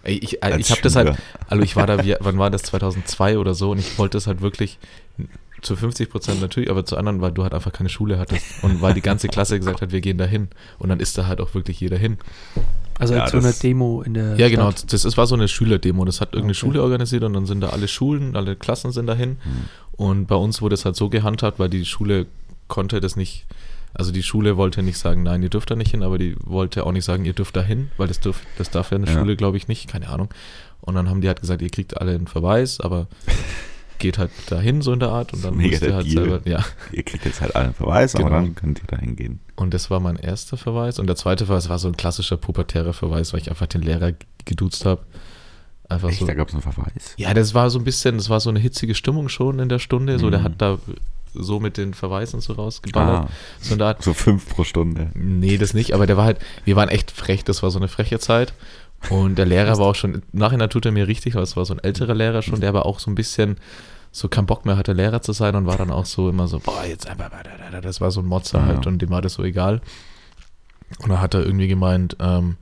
Ey, 0.03 0.17
ich 0.17 0.43
äh, 0.43 0.59
ich 0.59 0.71
habe 0.71 0.81
das 0.81 0.95
halt, 0.95 1.17
also 1.47 1.63
ich 1.63 1.75
war 1.75 1.87
da, 1.87 2.03
wie, 2.03 2.15
wann 2.19 2.37
war 2.37 2.49
das, 2.49 2.63
2002 2.63 3.37
oder 3.37 3.53
so 3.53 3.71
und 3.71 3.79
ich 3.79 3.97
wollte 3.97 4.17
das 4.17 4.27
halt 4.27 4.41
wirklich 4.41 4.77
zu 5.61 5.75
50 5.75 6.09
Prozent 6.09 6.41
natürlich, 6.41 6.69
aber 6.69 6.85
zu 6.85 6.97
anderen, 6.97 7.21
weil 7.21 7.31
du 7.31 7.43
halt 7.43 7.53
einfach 7.53 7.71
keine 7.71 7.89
Schule 7.89 8.17
hattest 8.19 8.63
und 8.63 8.81
weil 8.81 8.93
die 8.93 9.01
ganze 9.01 9.27
Klasse 9.27 9.57
gesagt 9.59 9.81
hat, 9.81 9.91
wir 9.91 10.01
gehen 10.01 10.17
da 10.17 10.25
hin 10.25 10.47
und 10.77 10.89
dann 10.89 10.99
ist 10.99 11.17
da 11.17 11.27
halt 11.27 11.41
auch 11.41 11.53
wirklich 11.53 11.79
jeder 11.79 11.97
hin. 11.97 12.17
Also 12.97 13.13
Ja, 13.13 13.25
zu 13.27 13.37
einer 13.37 13.47
das- 13.47 13.59
Demo 13.59 14.01
in 14.01 14.13
der 14.13 14.35
Ja, 14.37 14.49
genau, 14.49 14.71
Stadt. 14.71 14.91
das 14.93 15.05
ist, 15.05 15.15
war 15.17 15.25
so 15.27 15.35
eine 15.35 15.47
Schülerdemo, 15.47 16.03
das 16.05 16.19
hat 16.21 16.29
irgendeine 16.33 16.51
Okay. 16.51 16.59
Schule 16.59 16.83
organisiert 16.83 17.23
und 17.23 17.33
dann 17.33 17.45
sind 17.45 17.61
da 17.61 17.69
alle 17.69 17.87
Schulen, 17.87 18.35
alle 18.35 18.55
Klassen 18.55 18.91
sind 18.91 19.07
dahin 19.07 19.37
Hm. 19.43 19.63
und 19.93 20.25
bei 20.27 20.35
uns 20.35 20.61
wurde 20.61 20.73
es 20.75 20.85
halt 20.85 20.95
so 20.95 21.09
gehandhabt, 21.09 21.59
weil 21.59 21.69
die 21.69 21.85
Schule 21.85 22.25
konnte 22.67 22.99
das 22.99 23.15
nicht, 23.15 23.45
also 23.93 24.11
die 24.11 24.21
Schule 24.23 24.57
wollte 24.57 24.83
nicht 24.83 24.97
sagen, 24.97 25.23
nein, 25.23 25.41
ihr 25.43 25.49
dürft 25.49 25.71
da 25.71 25.75
nicht 25.75 25.91
hin, 25.91 26.03
aber 26.03 26.17
die 26.17 26.35
wollte 26.43 26.85
auch 26.85 26.91
nicht 26.91 27.05
sagen, 27.05 27.25
ihr 27.25 27.33
dürft 27.33 27.55
da 27.55 27.61
hin, 27.61 27.89
weil 27.97 28.07
das, 28.07 28.19
dürf, 28.19 28.41
das 28.57 28.69
darf 28.69 28.91
ja 28.91 28.97
eine 28.97 29.07
Ja. 29.07 29.13
Schule, 29.13 29.35
glaube 29.35 29.57
ich, 29.57 29.67
nicht, 29.67 29.87
keine 29.89 30.09
Ahnung. 30.09 30.29
Und 30.81 30.95
dann 30.95 31.09
haben 31.09 31.21
die 31.21 31.27
halt 31.27 31.41
gesagt, 31.41 31.61
ihr 31.61 31.69
kriegt 31.69 31.97
alle 31.99 32.13
einen 32.15 32.27
Verweis, 32.27 32.79
aber 32.79 33.07
geht 33.99 34.17
halt 34.17 34.31
dahin 34.49 34.81
so 34.81 34.91
in 34.93 34.99
der 34.99 35.09
Art 35.09 35.33
und 35.33 35.43
dann 35.43 35.55
müsst 35.57 35.81
ihr 35.83 35.93
halt 35.93 36.05
Deal. 36.07 36.29
selber, 36.29 36.49
ja. 36.49 36.63
Ihr 36.91 37.03
kriegt 37.03 37.25
jetzt 37.25 37.41
halt 37.41 37.55
einen 37.55 37.73
Verweis, 37.73 38.15
aber 38.15 38.25
Genau. 38.25 38.35
dann 38.41 38.55
könnt 38.55 38.79
ihr 38.79 38.87
da 38.87 38.97
hingehen. 38.97 39.39
Und 39.55 39.73
das 39.73 39.89
war 39.91 39.99
mein 39.99 40.15
erster 40.15 40.57
Verweis. 40.57 40.99
Und 40.99 41.07
der 41.07 41.15
zweite 41.15 41.45
Verweis 41.45 41.69
war 41.69 41.77
so 41.79 41.87
ein 41.87 41.97
klassischer 41.97 42.37
pubertärer 42.37 42.93
Verweis, 42.93 43.33
weil 43.33 43.41
ich 43.41 43.49
einfach 43.49 43.67
den 43.67 43.81
Lehrer 43.81 44.13
geduzt 44.45 44.85
habe. 44.85 45.01
Einfach 45.89 46.09
Echt, 46.09 46.19
so. 46.19 46.25
da 46.27 46.33
gab 46.33 46.47
es 46.49 46.53
einen 46.53 46.63
Verweis. 46.63 47.13
Ja, 47.17 47.33
das 47.33 47.53
war 47.53 47.69
so 47.69 47.79
ein 47.79 47.83
bisschen, 47.83 48.17
das 48.17 48.29
war 48.29 48.39
so 48.39 48.49
eine 48.49 48.59
hitzige 48.59 48.93
Stimmung 48.95 49.27
schon 49.27 49.59
in 49.59 49.69
der 49.69 49.79
Stunde. 49.79 50.19
So, 50.19 50.29
der 50.29 50.39
Mhm. 50.41 50.43
hat 50.43 50.53
da 50.57 50.77
so 51.33 51.59
mit 51.59 51.77
den 51.77 51.93
Verweisen 51.93 52.41
so 52.41 52.53
rausgeballert. 52.53 53.25
Ah, 53.25 53.29
So 53.59 53.75
so 53.99 54.13
fünf 54.13 54.49
pro 54.49 54.63
Stunde. 54.63 55.11
Nee, 55.13 55.57
das 55.57 55.73
nicht, 55.73 55.93
aber 55.93 56.07
der 56.07 56.17
war 56.17 56.25
halt, 56.25 56.39
wir 56.65 56.75
waren 56.75 56.89
echt 56.89 57.11
frech, 57.11 57.43
das 57.43 57.61
war 57.63 57.69
so 57.71 57.79
eine 57.79 57.87
freche 57.87 58.19
Zeit. 58.19 58.53
Und 59.09 59.35
der 59.37 59.45
Lehrer 59.45 59.77
war 59.77 59.87
auch 59.87 59.95
schon, 59.95 60.15
im 60.15 60.21
Nachhinein 60.31 60.69
tut 60.69 60.85
er 60.85 60.91
mir 60.91 61.07
richtig, 61.07 61.35
weil 61.35 61.43
es 61.43 61.55
war 61.55 61.65
so 61.65 61.73
ein 61.73 61.79
älterer 61.79 62.13
Lehrer 62.13 62.41
schon, 62.41 62.59
der 62.59 62.69
aber 62.69 62.85
auch 62.85 62.99
so 62.99 63.09
ein 63.09 63.15
bisschen 63.15 63.57
so 64.11 64.27
keinen 64.27 64.45
Bock 64.45 64.65
mehr 64.65 64.77
hatte, 64.77 64.93
Lehrer 64.93 65.21
zu 65.21 65.33
sein 65.33 65.55
und 65.55 65.65
war 65.65 65.77
dann 65.77 65.91
auch 65.91 66.05
so 66.05 66.29
immer 66.29 66.47
so, 66.47 66.59
boah, 66.59 66.83
jetzt 66.85 67.07
einfach, 67.07 67.29
das 67.81 68.01
war 68.01 68.11
so 68.11 68.21
ein 68.21 68.25
Motzer 68.25 68.65
halt 68.65 68.85
ja. 68.85 68.91
und 68.91 69.01
dem 69.01 69.09
war 69.09 69.21
das 69.21 69.35
so 69.35 69.43
egal. 69.43 69.81
Und 70.99 71.09
dann 71.09 71.21
hat 71.21 71.33
er 71.33 71.45
irgendwie 71.45 71.67
gemeint, 71.67 72.17
ähm, 72.19 72.57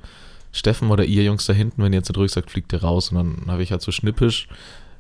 Steffen 0.52 0.90
oder 0.92 1.06
ihr 1.06 1.24
Jungs 1.24 1.46
da 1.46 1.54
hinten, 1.54 1.84
wenn 1.84 1.94
ihr 1.94 2.00
jetzt 2.00 2.10
nicht 2.10 2.18
ruhig 2.18 2.32
sagt, 2.32 2.52
fliegt 2.52 2.74
ihr 2.74 2.82
raus. 2.82 3.12
Und 3.12 3.18
dann 3.18 3.52
habe 3.52 3.64
ich 3.64 3.72
halt 3.72 3.82
so 3.82 3.92
schnippisch, 3.92 4.48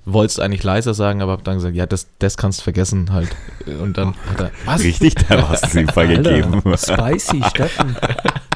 wolltest 0.06 0.39
eigentlich 0.39 0.63
leiser 0.63 0.93
sagen, 0.93 1.21
aber 1.21 1.34
habe 1.34 1.43
dann 1.43 1.56
gesagt, 1.56 1.76
ja, 1.76 1.86
das, 1.86 2.08
das 2.19 2.38
kannst 2.38 2.62
vergessen 2.62 3.12
halt. 3.12 3.36
Und 3.65 3.97
dann 3.97 4.15
hat 4.30 4.39
er, 4.39 4.52
was? 4.65 4.84
Richtig, 4.84 5.15
da 5.15 5.50
hast 5.50 5.73
du 5.73 5.82
ihm 5.82 5.88
vergegeben. 5.89 6.62
Spicy, 6.78 7.43
Steffen. 7.43 7.97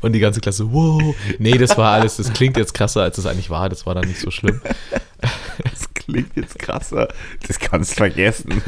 Und 0.00 0.12
die 0.12 0.20
ganze 0.20 0.40
Klasse, 0.40 0.72
wow. 0.72 1.14
Nee, 1.38 1.58
das 1.58 1.76
war 1.76 1.92
alles, 1.94 2.16
das 2.16 2.32
klingt 2.32 2.56
jetzt 2.56 2.74
krasser, 2.74 3.02
als 3.02 3.18
es 3.18 3.26
eigentlich 3.26 3.50
war. 3.50 3.68
Das 3.68 3.86
war 3.86 3.94
dann 3.94 4.06
nicht 4.08 4.20
so 4.20 4.30
schlimm. 4.30 4.60
Das 5.64 5.92
klingt 5.94 6.36
jetzt 6.36 6.58
krasser. 6.58 7.08
Das 7.46 7.58
kannst 7.58 7.92
du 7.92 7.96
vergessen. 7.96 8.62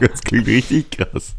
Das 0.00 0.22
klingt 0.22 0.46
richtig 0.46 0.90
krass. 0.92 1.34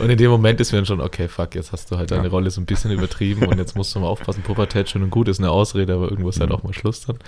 Und 0.00 0.10
in 0.10 0.18
dem 0.18 0.30
Moment 0.30 0.60
ist 0.60 0.72
mir 0.72 0.78
dann 0.78 0.86
schon, 0.86 1.00
okay, 1.00 1.28
fuck, 1.28 1.54
jetzt 1.54 1.72
hast 1.72 1.90
du 1.90 1.96
halt 1.96 2.10
deine 2.10 2.24
Ja. 2.24 2.30
Rolle 2.30 2.50
so 2.50 2.60
ein 2.60 2.66
bisschen 2.66 2.90
übertrieben 2.90 3.46
und 3.46 3.58
jetzt 3.58 3.76
musst 3.76 3.94
du 3.94 4.00
mal 4.00 4.06
aufpassen. 4.08 4.42
Pubertät 4.42 4.90
schön 4.90 5.02
und 5.02 5.10
gut 5.10 5.28
ist 5.28 5.38
eine 5.38 5.50
Ausrede, 5.50 5.94
aber 5.94 6.10
irgendwo 6.10 6.28
ist 6.30 6.40
halt 6.40 6.50
Mhm. 6.50 6.56
auch 6.56 6.62
mal 6.62 6.74
Schluss 6.74 7.02
dann. 7.06 7.18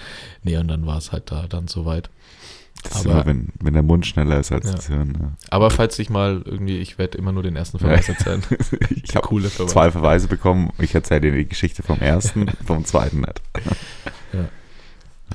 Nee, 0.42 0.56
und 0.58 0.68
dann 0.68 0.86
war 0.86 0.98
es 0.98 1.12
halt 1.12 1.30
da 1.30 1.46
dann 1.48 1.68
soweit. 1.68 2.10
Das 2.82 2.96
ist 2.96 3.06
Aber- 3.06 3.14
immer, 3.14 3.26
wenn, 3.26 3.48
wenn 3.60 3.74
der 3.74 3.82
Mund 3.82 4.06
schneller 4.06 4.38
ist 4.40 4.52
als 4.52 4.66
Ja. 4.66 4.72
das 4.74 4.86
Hirn. 4.86 5.08
Ne? 5.12 5.32
Aber 5.50 5.70
falls 5.70 5.98
ich 5.98 6.10
mal 6.10 6.42
irgendwie, 6.44 6.78
ich 6.78 6.98
werde 6.98 7.18
immer 7.18 7.32
nur 7.32 7.42
den 7.42 7.56
ersten 7.56 7.78
Verweis 7.78 8.08
erzählen. 8.08 8.42
Ich 9.02 9.14
habe 9.16 9.26
Coole 9.26 9.48
Verweis. 9.48 9.72
zwei 9.72 9.90
Verweise 9.90 10.28
bekommen. 10.28 10.70
Ich 10.78 10.94
erzähle 10.94 11.20
dir 11.22 11.32
die 11.32 11.48
Geschichte 11.48 11.82
vom 11.82 12.00
ersten, 12.00 12.48
vom 12.64 12.84
zweiten 12.84 13.20
nicht. 13.20 13.42
Ja. 14.32 14.40
Ja. 14.40 14.48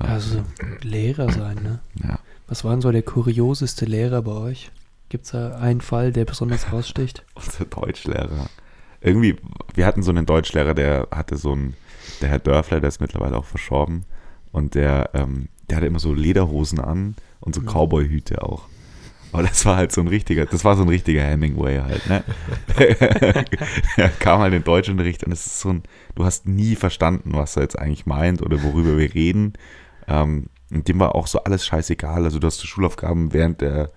Also 0.05 0.43
Lehrer 0.81 1.31
sein, 1.31 1.55
ne? 1.63 1.79
ja. 2.03 2.19
Was 2.47 2.63
war 2.63 2.71
denn 2.71 2.81
so 2.81 2.91
der 2.91 3.01
kurioseste 3.03 3.85
Lehrer 3.85 4.21
bei 4.21 4.31
euch? 4.33 4.71
Gibt 5.09 5.25
es 5.25 5.31
da 5.31 5.57
einen 5.57 5.81
Fall, 5.81 6.11
der 6.11 6.25
besonders 6.25 6.71
raussticht? 6.71 7.23
Unser 7.35 7.65
Deutschlehrer. 7.65 8.49
Irgendwie, 9.01 9.37
wir 9.73 9.85
hatten 9.85 10.03
so 10.03 10.11
einen 10.11 10.25
Deutschlehrer, 10.25 10.73
der 10.73 11.07
hatte 11.11 11.37
so 11.37 11.53
einen, 11.53 11.75
der 12.21 12.29
Herr 12.29 12.39
Dörfler, 12.39 12.79
der 12.79 12.89
ist 12.89 13.01
mittlerweile 13.01 13.37
auch 13.37 13.45
verstorben. 13.45 14.03
Und 14.51 14.75
der, 14.75 15.09
ähm, 15.13 15.47
der 15.69 15.77
hatte 15.77 15.87
immer 15.87 15.99
so 15.99 16.13
Lederhosen 16.13 16.79
an 16.79 17.15
und 17.41 17.53
so 17.53 17.61
Cowboy-Hüte 17.61 18.43
auch. 18.43 18.67
Aber 19.31 19.43
das 19.43 19.65
war 19.65 19.77
halt 19.77 19.91
so 19.91 20.01
ein 20.01 20.07
richtiger, 20.07 20.45
das 20.45 20.65
war 20.65 20.75
so 20.75 20.81
ein 20.83 20.89
richtiger 20.89 21.23
Hemingway 21.23 21.79
halt, 21.79 22.07
ne? 22.09 22.23
er 23.95 24.09
kam 24.19 24.41
halt 24.41 24.53
in 24.53 24.63
Deutschunterricht 24.63 25.23
und 25.23 25.31
es 25.31 25.45
ist 25.45 25.59
so 25.61 25.69
ein, 25.69 25.83
du 26.15 26.25
hast 26.25 26.47
nie 26.47 26.75
verstanden, 26.75 27.31
was 27.33 27.55
er 27.55 27.63
jetzt 27.63 27.79
eigentlich 27.79 28.05
meint 28.05 28.41
oder 28.41 28.61
worüber 28.61 28.97
wir 28.97 29.13
reden. 29.13 29.53
Ähm, 30.07 30.47
und 30.69 30.87
dem 30.87 30.99
war 30.99 31.15
auch 31.15 31.27
so 31.27 31.43
alles 31.43 31.65
scheißegal. 31.65 32.23
Also 32.23 32.39
du 32.39 32.47
hast 32.47 32.61
die 32.61 32.67
Schulaufgaben 32.67 33.33
während 33.33 33.61
der 33.61 33.91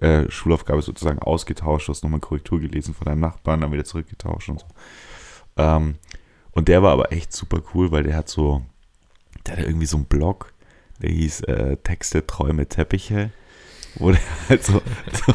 äh, 0.00 0.30
Schulaufgabe 0.30 0.82
sozusagen 0.82 1.18
ausgetauscht, 1.18 1.88
du 1.88 1.92
hast 1.92 2.02
nochmal 2.02 2.20
Korrektur 2.20 2.60
gelesen 2.60 2.94
von 2.94 3.06
deinem 3.06 3.20
Nachbarn, 3.20 3.62
dann 3.62 3.72
wieder 3.72 3.84
zurückgetauscht 3.84 4.48
und 4.50 4.60
so. 4.60 4.66
Ähm, 5.56 5.96
und 6.52 6.68
der 6.68 6.82
war 6.82 6.92
aber 6.92 7.12
echt 7.12 7.32
super 7.32 7.60
cool, 7.74 7.90
weil 7.90 8.04
der 8.04 8.16
hat 8.16 8.28
so, 8.28 8.62
der 9.46 9.56
hatte 9.56 9.66
irgendwie 9.66 9.86
so 9.86 9.96
einen 9.96 10.06
Blog, 10.06 10.52
der 11.02 11.10
hieß 11.10 11.40
äh, 11.42 11.76
Texte, 11.78 12.26
Träume, 12.26 12.66
Teppiche. 12.66 13.30
Wo 13.98 14.10
der 14.10 14.20
halt 14.48 14.62
so, 14.62 14.82
so, 15.12 15.34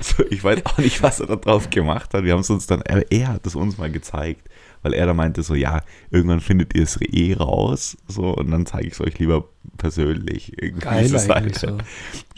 so, 0.00 0.24
ich 0.30 0.42
weiß 0.42 0.66
auch 0.66 0.78
nicht, 0.78 1.02
was 1.02 1.20
er 1.20 1.26
da 1.26 1.36
drauf 1.36 1.70
gemacht 1.70 2.12
hat. 2.12 2.24
Wir 2.24 2.32
haben 2.32 2.40
es 2.40 2.50
uns 2.50 2.66
dann, 2.66 2.82
er, 2.82 3.10
er 3.10 3.28
hat 3.28 3.46
es 3.46 3.54
uns 3.54 3.78
mal 3.78 3.90
gezeigt, 3.90 4.48
weil 4.82 4.94
er 4.94 5.06
da 5.06 5.14
meinte 5.14 5.42
so, 5.42 5.54
ja, 5.54 5.82
irgendwann 6.10 6.40
findet 6.40 6.74
ihr 6.74 6.82
es 6.82 6.98
eh 7.00 7.34
raus, 7.34 7.96
so, 8.08 8.34
und 8.34 8.50
dann 8.50 8.66
zeige 8.66 8.88
ich 8.88 8.94
es 8.94 9.00
euch 9.00 9.18
lieber 9.18 9.48
persönlich. 9.78 10.60
Irgendwie 10.60 10.84
Geil 10.84 11.04
ist 11.06 11.28
halt, 11.28 11.56
so. 11.56 11.78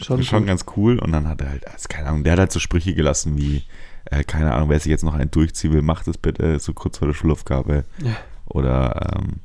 Schon, 0.03 0.23
schon 0.23 0.45
ganz 0.45 0.65
cool. 0.77 0.99
Und 0.99 1.11
dann 1.11 1.27
hat 1.27 1.41
er 1.41 1.49
halt, 1.49 1.67
also 1.67 1.87
keine 1.89 2.09
Ahnung, 2.09 2.23
der 2.23 2.33
hat 2.33 2.39
halt 2.39 2.51
so 2.51 2.59
Sprüche 2.59 2.93
gelassen 2.93 3.37
wie, 3.37 3.63
äh, 4.05 4.23
keine 4.23 4.53
Ahnung, 4.53 4.69
wer 4.69 4.79
sich 4.79 4.91
jetzt 4.91 5.03
noch 5.03 5.15
einen 5.15 5.31
durchziehen 5.31 5.73
will, 5.73 5.81
macht 5.81 6.07
es 6.07 6.17
bitte, 6.17 6.59
so 6.59 6.73
kurz 6.73 6.99
vor 6.99 7.07
der 7.07 7.15
Schulaufgabe. 7.15 7.85
Ja. 8.03 8.15
Oder, 8.45 9.15
ähm, 9.15 9.39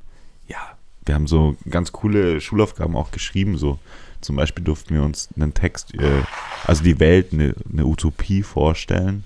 wir 1.07 1.15
haben 1.15 1.27
so 1.27 1.57
ganz 1.69 1.93
coole 1.93 2.41
Schulaufgaben 2.41 2.97
auch 2.97 3.11
geschrieben, 3.11 3.57
so. 3.59 3.79
Zum 4.21 4.37
Beispiel 4.37 4.65
durften 4.65 4.95
wir 4.95 5.03
uns 5.03 5.29
einen 5.37 5.53
Text, 5.53 5.95
äh, 5.95 6.23
also 6.65 6.83
die 6.83 6.99
Welt, 6.99 7.35
eine, 7.35 7.55
eine 7.71 7.85
Utopie 7.85 8.43
vorstellen 8.43 9.25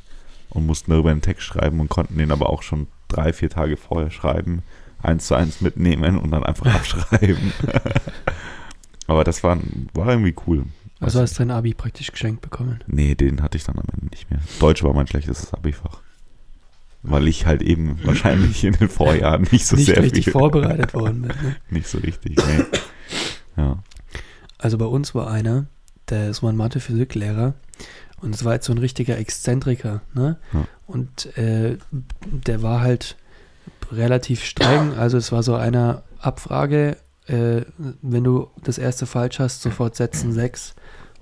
und 0.51 0.67
mussten 0.67 0.91
darüber 0.91 1.13
einen 1.13 1.23
Text 1.23 1.45
schreiben 1.45 1.79
und 1.79 1.89
konnten 1.89 2.19
den 2.19 2.33
aber 2.33 2.51
auch 2.51 2.63
schon 2.63 2.89
drei, 3.07 3.33
vier 3.33 3.49
Tage 3.49 3.77
vorher 3.77 4.11
schreiben, 4.11 4.63
eins 5.01 5.29
zu 5.29 5.37
eins 5.37 5.61
mitnehmen 5.61 6.19
und 6.19 6.33
dann 6.33 6.43
einfach 6.43 6.67
abschreiben. 6.75 7.53
aber 9.07 9.23
das 9.23 9.45
war, 9.45 9.59
war 9.95 10.09
irgendwie 10.09 10.35
cool. 10.49 10.65
Also 10.99 11.21
hast 11.21 11.39
du 11.39 11.45
dein 11.45 11.53
Abi 11.53 11.75
praktisch 11.75 12.11
geschenkt 12.11 12.41
bekommen. 12.41 12.81
Nee, 12.89 13.15
den 13.15 13.41
hatte 13.41 13.57
ich 13.57 13.63
dann 13.63 13.79
am 13.79 13.85
Ende 13.95 14.07
nicht 14.07 14.29
mehr. 14.31 14.41
Deutsch 14.59 14.83
war 14.83 14.93
mein 14.93 15.07
schlechtestes 15.07 15.55
Abifach. 15.55 16.03
Weil 17.11 17.29
ich 17.29 17.47
halt 17.47 17.63
eben 17.63 17.99
wahrscheinlich 18.05 18.65
in 18.65 18.75
den 18.75 18.89
Vorjahren 18.89 19.47
nicht 19.51 19.67
so 19.67 19.77
Nicht 19.77 19.87
sehr 19.87 20.03
richtig 20.03 20.25
viel, 20.25 20.33
vorbereitet 20.33 20.95
worden 20.95 21.23
bin. 21.23 21.31
Ne? 21.43 21.57
nicht 21.71 21.89
so 21.89 21.99
richtig. 21.99 22.37
Nee. 22.37 22.65
Ja. 23.57 23.83
Also 24.59 24.79
bei 24.79 24.85
uns 24.85 25.15
war 25.15 25.31
einer, 25.31 25.67
der 26.09 26.31
ist 26.31 26.43
war 26.43 26.51
ein 26.51 26.57
Mathe-Physiklehrer 26.57 27.55
und 28.21 28.35
es 28.35 28.45
war 28.45 28.55
jetzt 28.55 28.67
so 28.67 28.73
ein 28.73 28.79
richtiger 28.79 29.19
Exzentriker, 29.19 30.03
ne? 30.15 30.39
Ja. 30.53 30.67
Und 30.87 31.37
äh, 31.37 31.79
der 31.91 32.63
war 32.63 32.81
halt 32.81 33.17
relativ 33.93 34.45
streng, 34.45 34.95
also 34.95 35.17
es 35.17 35.33
war 35.33 35.43
so 35.43 35.55
eine 35.55 36.03
Abfrage, 36.19 36.97
äh, 37.27 37.63
wenn 38.03 38.25
du 38.25 38.49
das 38.65 38.79
erste 38.79 39.07
falsch 39.07 39.39
hast, 39.39 39.63
sofort 39.63 39.97
setzen 39.97 40.33
sechs. 40.33 40.75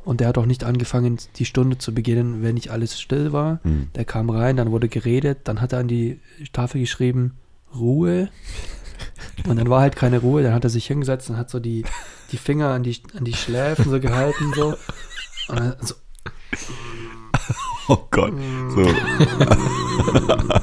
Und 0.07 0.21
der 0.21 0.29
hat 0.29 0.39
auch 0.39 0.47
nicht 0.47 0.63
angefangen, 0.63 1.19
die 1.35 1.45
Stunde 1.45 1.79
zu 1.79 1.93
beginnen, 1.93 2.41
wenn 2.41 2.55
nicht 2.55 2.71
alles 2.71 3.01
still 3.01 3.33
war. 3.33 3.59
Hm. 3.65 3.89
Der 3.97 4.05
kam 4.05 4.31
rein, 4.31 4.57
dann 4.57 4.71
wurde 4.71 4.89
geredet, 4.89 5.41
dann 5.45 5.61
hat 5.61 5.73
er 5.73 5.81
an 5.81 5.89
die 5.89 6.21
Tafel 6.53 6.81
geschrieben, 6.81 7.37
Ruhe. 7.75 8.29
Und 9.49 9.57
dann 9.57 9.69
war 9.69 9.81
halt 9.81 9.97
keine 9.97 10.21
Ruhe, 10.21 10.45
dann 10.45 10.55
hat 10.55 10.63
er 10.63 10.71
sich 10.71 10.87
hingesetzt 10.87 11.29
und 11.29 11.37
hat 11.37 11.51
so 11.51 11.61
die, 11.61 11.85
die 12.33 12.39
Finger 12.39 12.69
an 12.69 12.83
die, 12.83 12.97
an 13.19 13.25
die 13.25 13.35
Schläfen 13.35 13.91
so 13.91 14.01
gehalten, 14.01 14.53
so. 14.55 14.69
Und 15.49 15.61
dann 15.61 15.77
so, 15.83 15.95
Oh 17.89 17.99
Gott. 18.11 18.33
So. 18.75 18.83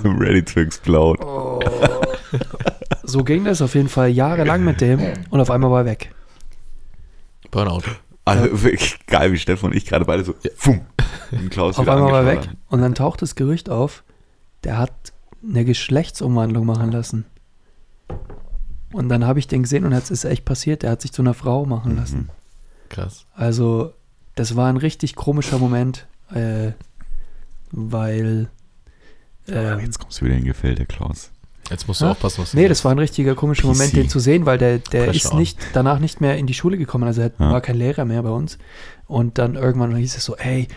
I'm 0.04 0.20
ready 0.20 0.42
to 0.42 0.60
explode. 0.62 1.24
oh. 1.24 1.60
so 3.04 3.24
ging 3.24 3.44
das 3.44 3.62
auf 3.62 3.76
jeden 3.76 3.90
Fall 3.90 4.10
jahrelang 4.10 4.64
mit 4.64 4.82
dem 4.82 5.00
und 5.30 5.40
auf 5.40 5.52
einmal 5.52 5.70
war 5.70 5.82
er 5.82 5.86
weg. 5.86 6.14
Burnout. 7.52 7.84
Also 8.26 8.64
wirklich 8.64 9.06
geil, 9.06 9.32
wie 9.32 9.38
Stefan 9.38 9.72
und 9.72 9.76
ich 9.76 9.86
gerade 9.86 10.06
beide 10.06 10.24
so, 10.24 10.34
fumm, 10.56 10.82
den 11.32 11.50
Klaus 11.50 11.78
Auf 11.78 11.88
einmal 11.88 12.12
war 12.12 12.24
er 12.24 12.38
weg 12.38 12.50
und 12.70 12.82
dann 12.82 12.96
taucht 12.96 13.22
das 13.22 13.36
Gerücht 13.36 13.70
auf, 13.70 14.04
der 14.64 14.78
hat 14.78 14.94
eine 15.44 15.66
Geschlechtsumwandlung 15.66 16.66
machen 16.66 16.92
lassen. 16.92 17.26
Und 18.94 19.10
dann 19.10 19.26
habe 19.26 19.40
ich 19.40 19.48
den 19.48 19.64
gesehen 19.64 19.86
und 19.86 19.92
es 19.92 20.12
ist 20.12 20.24
echt 20.24 20.46
passiert, 20.46 20.84
der 20.84 20.92
hat 20.92 21.02
sich 21.02 21.12
zu 21.12 21.22
einer 21.22 21.34
Frau 21.34 21.66
machen 21.66 21.98
lassen. 21.98 22.18
Mhm. 22.18 22.30
Krass. 22.90 23.26
Also, 23.34 23.94
das 24.36 24.56
war 24.56 24.70
ein 24.70 24.78
richtig 24.78 25.16
komischer 25.16 25.58
Moment, 25.58 26.08
äh, 26.34 26.72
weil. 27.72 28.50
Ähm, 29.48 29.80
Jetzt 29.80 30.00
kommst 30.00 30.22
du 30.22 30.26
wieder 30.26 30.36
in 30.36 30.46
Gefällt, 30.46 30.78
der 30.78 30.86
Klaus. 30.86 31.32
Jetzt 31.70 31.88
musst 31.88 32.02
du 32.02 32.06
Hä? 32.06 32.12
aufpassen, 32.12 32.42
was 32.42 32.52
du 32.52 32.58
nee, 32.58 32.68
das 32.68 32.84
war 32.84 32.92
ein 32.92 33.00
richtiger 33.00 33.36
komischer 33.36 33.68
Moment, 33.68 33.92
PC. 33.92 33.96
den 33.96 34.10
zu 34.10 34.20
sehen, 34.20 34.46
weil 34.46 34.58
der, 34.58 34.80
der 34.80 35.06
Pressure 35.06 35.16
ist 35.32 35.34
nicht, 35.34 35.58
danach 35.74 36.00
nicht 36.00 36.22
mehr 36.22 36.38
in 36.38 36.46
die 36.48 36.54
Schule 36.54 36.78
gekommen. 36.78 37.06
Also, 37.06 37.22
er 37.22 37.32
Ja. 37.40 37.52
war 37.52 37.62
kein 37.62 37.78
Lehrer 37.78 38.06
mehr 38.06 38.22
bei 38.24 38.30
uns. 38.30 38.58
Und 39.08 39.38
dann 39.38 39.56
irgendwann 39.56 39.96
hieß 39.96 40.18
es 40.18 40.26
so: 40.26 40.36
ey, 40.36 40.68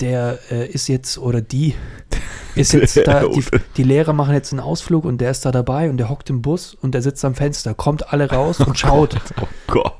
der 0.00 0.38
äh, 0.50 0.66
ist 0.66 0.88
jetzt, 0.88 1.16
oder 1.18 1.40
die 1.40 1.74
ist 2.56 2.72
jetzt 2.72 2.96
da, 3.06 3.24
die, 3.28 3.44
die 3.76 3.82
Lehrer 3.84 4.12
machen 4.12 4.34
jetzt 4.34 4.52
einen 4.52 4.60
Ausflug 4.60 5.04
und 5.04 5.18
der 5.20 5.30
ist 5.30 5.44
da 5.46 5.52
dabei 5.52 5.88
und 5.88 5.96
der 5.96 6.08
hockt 6.08 6.28
im 6.28 6.42
Bus 6.42 6.74
und 6.74 6.92
der 6.92 7.02
sitzt 7.02 7.24
am 7.24 7.34
Fenster, 7.34 7.74
kommt 7.74 8.12
alle 8.12 8.28
raus 8.30 8.58
und 8.60 8.76
schaut. 8.78 9.16
Oh 9.40 9.46
Gott. 9.68 9.92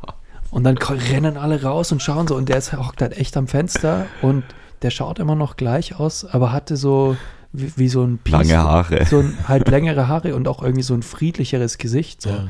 Und 0.51 0.65
dann 0.65 0.77
rennen 0.77 1.37
alle 1.39 1.63
raus 1.63 1.93
und 1.93 2.03
schauen 2.03 2.27
so 2.29 2.37
und 2.37 2.49
der 2.51 2.59
ist, 2.59 2.73
hockt 2.75 3.01
halt 3.01 3.17
echt 3.17 3.37
am 3.39 3.47
Fenster 3.49 4.07
und 4.21 4.45
der 4.83 4.91
schaut 4.91 5.19
immer 5.19 5.35
noch 5.37 5.57
gleich 5.57 5.95
aus, 5.99 6.25
aber 6.27 6.53
hatte 6.53 6.77
so 6.77 7.17
wie, 7.53 7.73
wie 7.77 7.89
so 7.89 8.03
ein 8.05 8.19
Piece- 8.19 8.33
Lange 8.33 8.59
Haare. 8.59 9.07
So 9.07 9.21
ein, 9.21 9.37
halt 9.47 9.69
längere 9.69 10.09
Haare 10.09 10.35
und 10.35 10.49
auch 10.49 10.63
irgendwie 10.63 10.83
so 10.83 10.95
ein 10.95 11.03
friedlicheres 11.03 11.79
Gesicht. 11.79 12.23
So. 12.23 12.31
Ja. 12.31 12.49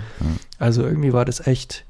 Also 0.59 0.83
irgendwie 0.83 1.13
war 1.13 1.25
das 1.25 1.47
echt 1.47 1.85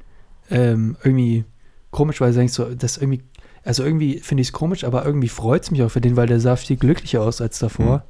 ähm, 0.51 0.97
irgendwie 1.03 1.45
komisch, 1.91 2.21
weil 2.21 2.31
du 2.33 2.39
denkst 2.39 2.55
so, 2.55 2.65
das 2.75 2.97
irgendwie, 2.97 3.23
also 3.65 3.85
irgendwie 3.85 4.19
finde 4.21 4.41
ich 4.43 4.49
es 4.49 4.53
komisch, 4.53 4.85
aber 4.85 5.05
irgendwie 5.05 5.29
freut 5.29 5.63
es 5.65 5.71
mich 5.71 5.83
auch 5.83 5.91
für 5.91 6.01
den, 6.01 6.17
weil 6.17 6.27
der 6.27 6.41
sah 6.41 6.57
viel 6.57 6.77
glücklicher 6.77 7.23
aus 7.23 7.41
als 7.41 7.59
davor. 7.59 8.05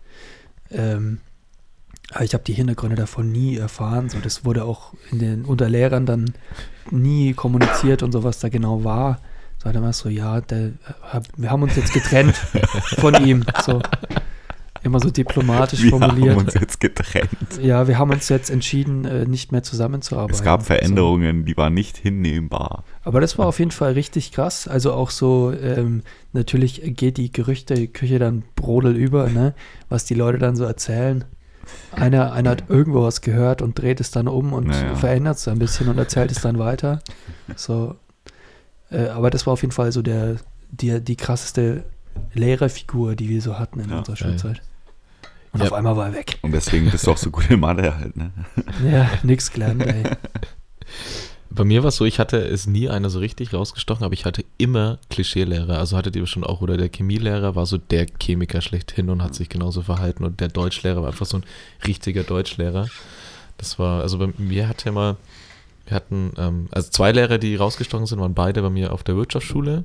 Ähm, 0.70 1.18
aber 2.12 2.24
ich 2.24 2.34
habe 2.34 2.44
die 2.44 2.52
Hintergründe 2.52 2.96
davon 2.96 3.30
nie 3.32 3.56
erfahren. 3.56 4.08
So, 4.08 4.18
das 4.18 4.44
wurde 4.44 4.64
auch 4.64 4.92
in 5.10 5.18
den 5.18 5.44
unter 5.44 5.68
Lehrern 5.68 6.04
dann 6.06 6.32
nie 6.90 7.32
kommuniziert 7.32 8.02
und 8.02 8.12
so, 8.12 8.22
was 8.22 8.38
da 8.38 8.48
genau 8.48 8.84
war. 8.84 9.18
So 9.58 9.66
hat 9.68 9.74
er 9.76 9.80
immer 9.80 9.92
so, 9.92 10.08
ja, 10.08 10.40
der, 10.40 10.72
hab, 11.02 11.24
wir 11.36 11.50
haben 11.50 11.62
uns 11.62 11.76
jetzt 11.76 11.92
getrennt 11.92 12.36
von 12.98 13.14
ihm. 13.24 13.44
So 13.64 13.80
immer 14.84 15.00
so 15.00 15.10
diplomatisch 15.10 15.82
Wir 15.82 15.92
haben 15.92 16.00
formuliert. 16.00 16.36
uns 16.36 16.54
jetzt 16.54 16.80
getrennt. 16.80 17.28
Ja, 17.60 17.86
wir 17.88 17.98
haben 17.98 18.10
uns 18.10 18.28
jetzt 18.28 18.50
entschieden, 18.50 19.04
äh, 19.04 19.24
nicht 19.26 19.52
mehr 19.52 19.62
zusammenzuarbeiten. 19.62 20.34
Es 20.34 20.42
gab 20.42 20.60
So. 20.62 20.66
Veränderungen, 20.66 21.44
die 21.44 21.56
waren 21.56 21.74
nicht 21.74 21.96
hinnehmbar. 21.96 22.84
Aber 23.04 23.20
das 23.20 23.38
war 23.38 23.46
auf 23.46 23.58
jeden 23.58 23.70
Fall 23.70 23.92
richtig 23.92 24.32
krass. 24.32 24.66
Also 24.68 24.92
auch 24.92 25.10
so, 25.10 25.52
ähm, 25.52 26.02
natürlich 26.32 26.82
geht 26.96 27.16
die 27.16 27.30
Gerüchteküche 27.32 28.18
dann 28.18 28.42
brodel 28.56 28.96
über, 28.96 29.28
ne? 29.28 29.54
was 29.88 30.04
die 30.04 30.14
Leute 30.14 30.38
dann 30.38 30.56
so 30.56 30.64
erzählen. 30.64 31.24
Einer, 31.92 32.32
einer 32.32 32.50
hat 32.50 32.64
irgendwo 32.68 33.02
was 33.04 33.20
gehört 33.20 33.62
und 33.62 33.78
dreht 33.80 34.00
es 34.00 34.10
dann 34.10 34.26
um 34.26 34.52
und 34.52 34.66
Naja. 34.66 34.96
verändert 34.96 35.36
es 35.38 35.46
ein 35.46 35.58
bisschen 35.60 35.88
und 35.88 35.96
erzählt 35.98 36.30
es 36.32 36.40
dann 36.40 36.58
weiter. 36.58 37.00
So, 37.56 37.96
äh, 38.90 39.08
aber 39.08 39.30
das 39.30 39.46
war 39.46 39.52
auf 39.52 39.62
jeden 39.62 39.72
Fall 39.72 39.92
so 39.92 40.00
der, 40.02 40.36
die, 40.70 41.00
die 41.02 41.16
krasseste 41.16 41.84
Lehrerfigur, 42.34 43.14
die 43.14 43.28
wir 43.28 43.40
so 43.42 43.58
hatten 43.58 43.80
in 43.80 43.90
Ja, 43.90 43.98
unserer 43.98 44.16
geil. 44.16 44.28
Schulzeit. 44.38 44.62
Und 45.52 45.60
Ja. 45.60 45.66
auf 45.66 45.72
einmal 45.74 45.96
war 45.96 46.06
er 46.06 46.14
weg. 46.14 46.38
Und 46.42 46.52
deswegen 46.52 46.90
bist 46.90 47.06
du 47.06 47.12
auch 47.12 47.16
so 47.18 47.30
gut 47.30 47.50
in 47.50 47.60
Mathe 47.60 47.94
halt, 47.96 48.16
ne? 48.16 48.30
Ja, 48.90 49.10
nix 49.22 49.50
gelernt, 49.52 49.82
ey. 49.86 50.02
Bei 51.50 51.64
mir 51.64 51.82
war 51.82 51.88
es 51.88 51.96
so, 51.96 52.06
ich 52.06 52.18
hatte 52.18 52.38
es 52.38 52.66
nie 52.66 52.88
einer 52.88 53.10
so 53.10 53.18
richtig 53.18 53.52
rausgestochen, 53.52 54.04
aber 54.04 54.14
ich 54.14 54.24
hatte 54.24 54.42
immer 54.56 54.98
Klischeelehrer. 55.10 55.78
Also 55.78 55.98
hattet 55.98 56.16
ihr 56.16 56.22
bestimmt 56.22 56.46
auch, 56.46 56.62
oder 56.62 56.78
der 56.78 56.88
Chemielehrer 56.88 57.54
war 57.54 57.66
so 57.66 57.76
der 57.76 58.06
Chemiker 58.18 58.62
schlechthin 58.62 59.10
und 59.10 59.22
hat 59.22 59.34
sich 59.34 59.50
genauso 59.50 59.82
verhalten 59.82 60.24
und 60.24 60.40
der 60.40 60.48
Deutschlehrer 60.48 61.02
war 61.02 61.08
einfach 61.08 61.26
so 61.26 61.36
ein 61.36 61.44
richtiger 61.86 62.22
Deutschlehrer. 62.22 62.88
Das 63.58 63.78
war, 63.78 64.00
also 64.00 64.16
bei 64.16 64.30
mir 64.38 64.66
hatte 64.66 64.88
immer, 64.88 65.16
wir 65.86 65.94
hatten, 65.94 66.32
ähm, 66.38 66.68
also 66.70 66.88
zwei 66.88 67.12
Lehrer, 67.12 67.36
die 67.36 67.54
rausgestochen 67.56 68.06
sind, 68.06 68.18
waren 68.18 68.32
beide 68.34 68.62
bei 68.62 68.70
mir 68.70 68.90
auf 68.94 69.02
der 69.02 69.16
Wirtschaftsschule. 69.16 69.84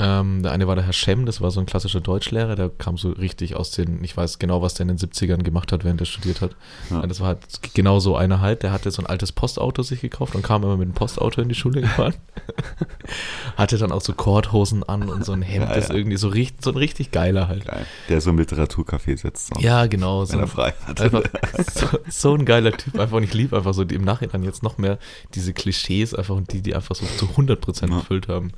Ähm, 0.00 0.42
der 0.42 0.52
eine 0.52 0.66
war 0.68 0.74
der 0.76 0.84
Herr 0.84 0.92
Schemm, 0.92 1.26
das 1.26 1.40
war 1.40 1.50
so 1.50 1.60
ein 1.60 1.66
klassischer 1.66 2.00
Deutschlehrer, 2.00 2.54
der 2.56 2.68
kam 2.70 2.96
so 2.96 3.10
richtig 3.10 3.56
aus 3.56 3.70
den, 3.72 4.02
ich 4.04 4.16
weiß 4.16 4.38
genau, 4.38 4.62
was 4.62 4.74
der 4.74 4.88
in 4.88 4.96
den 4.96 4.98
70ern 4.98 5.42
gemacht 5.42 5.72
hat, 5.72 5.84
während 5.84 6.00
er 6.00 6.06
studiert 6.06 6.40
hat. 6.40 6.52
Ja. 6.90 7.06
Das 7.06 7.20
war 7.20 7.28
halt 7.28 7.40
genau 7.74 7.98
so 8.00 8.16
einer 8.16 8.40
halt, 8.40 8.62
der 8.62 8.72
hatte 8.72 8.90
so 8.90 9.02
ein 9.02 9.06
altes 9.06 9.32
Postauto 9.32 9.82
sich 9.82 10.00
gekauft 10.00 10.34
und 10.34 10.42
kam 10.42 10.62
immer 10.62 10.76
mit 10.76 10.88
dem 10.88 10.94
Postauto 10.94 11.40
in 11.40 11.48
die 11.48 11.54
Schule 11.54 11.80
gefahren. 11.80 12.14
hatte 13.56 13.78
dann 13.78 13.92
auch 13.92 14.00
so 14.00 14.12
Korthosen 14.12 14.82
an 14.84 15.08
und 15.08 15.24
so 15.24 15.32
ein 15.32 15.42
Hemd, 15.42 15.68
Ja, 15.68 15.74
das 15.74 15.88
ja. 15.88 15.94
irgendwie 15.94 16.16
so, 16.16 16.28
richtig, 16.28 16.62
so 16.64 16.70
ein 16.70 16.76
richtig 16.76 17.10
geiler 17.10 17.48
halt. 17.48 17.64
Geil. 17.66 17.86
Der 18.08 18.20
so 18.20 18.30
im 18.30 18.38
Literaturcafé 18.38 19.16
sitzt. 19.16 19.54
So, 19.54 19.60
Ja, 19.60 19.86
genau. 19.86 20.24
So 20.24 20.32
Wenn 20.34 20.40
er 20.40 20.44
ein, 20.44 20.48
frei 20.48 20.74
hat. 20.86 21.00
einfach 21.00 21.22
so, 21.74 21.86
so 22.08 22.34
ein 22.34 22.44
geiler 22.44 22.72
Typ 22.72 22.98
einfach 22.98 23.16
und 23.16 23.22
ich 23.24 23.34
liebe 23.34 23.56
einfach 23.56 23.74
so 23.74 23.84
die, 23.84 23.94
im 23.94 24.04
Nachhinein 24.04 24.42
jetzt 24.44 24.62
noch 24.62 24.78
mehr 24.78 24.98
diese 25.34 25.52
Klischees 25.52 26.14
einfach 26.14 26.34
und 26.36 26.52
die, 26.52 26.62
die 26.62 26.74
einfach 26.74 26.94
so 26.94 27.06
zu 27.16 27.26
100% 27.26 27.90
Ja. 27.90 27.96
erfüllt 27.98 28.28
haben. 28.28 28.52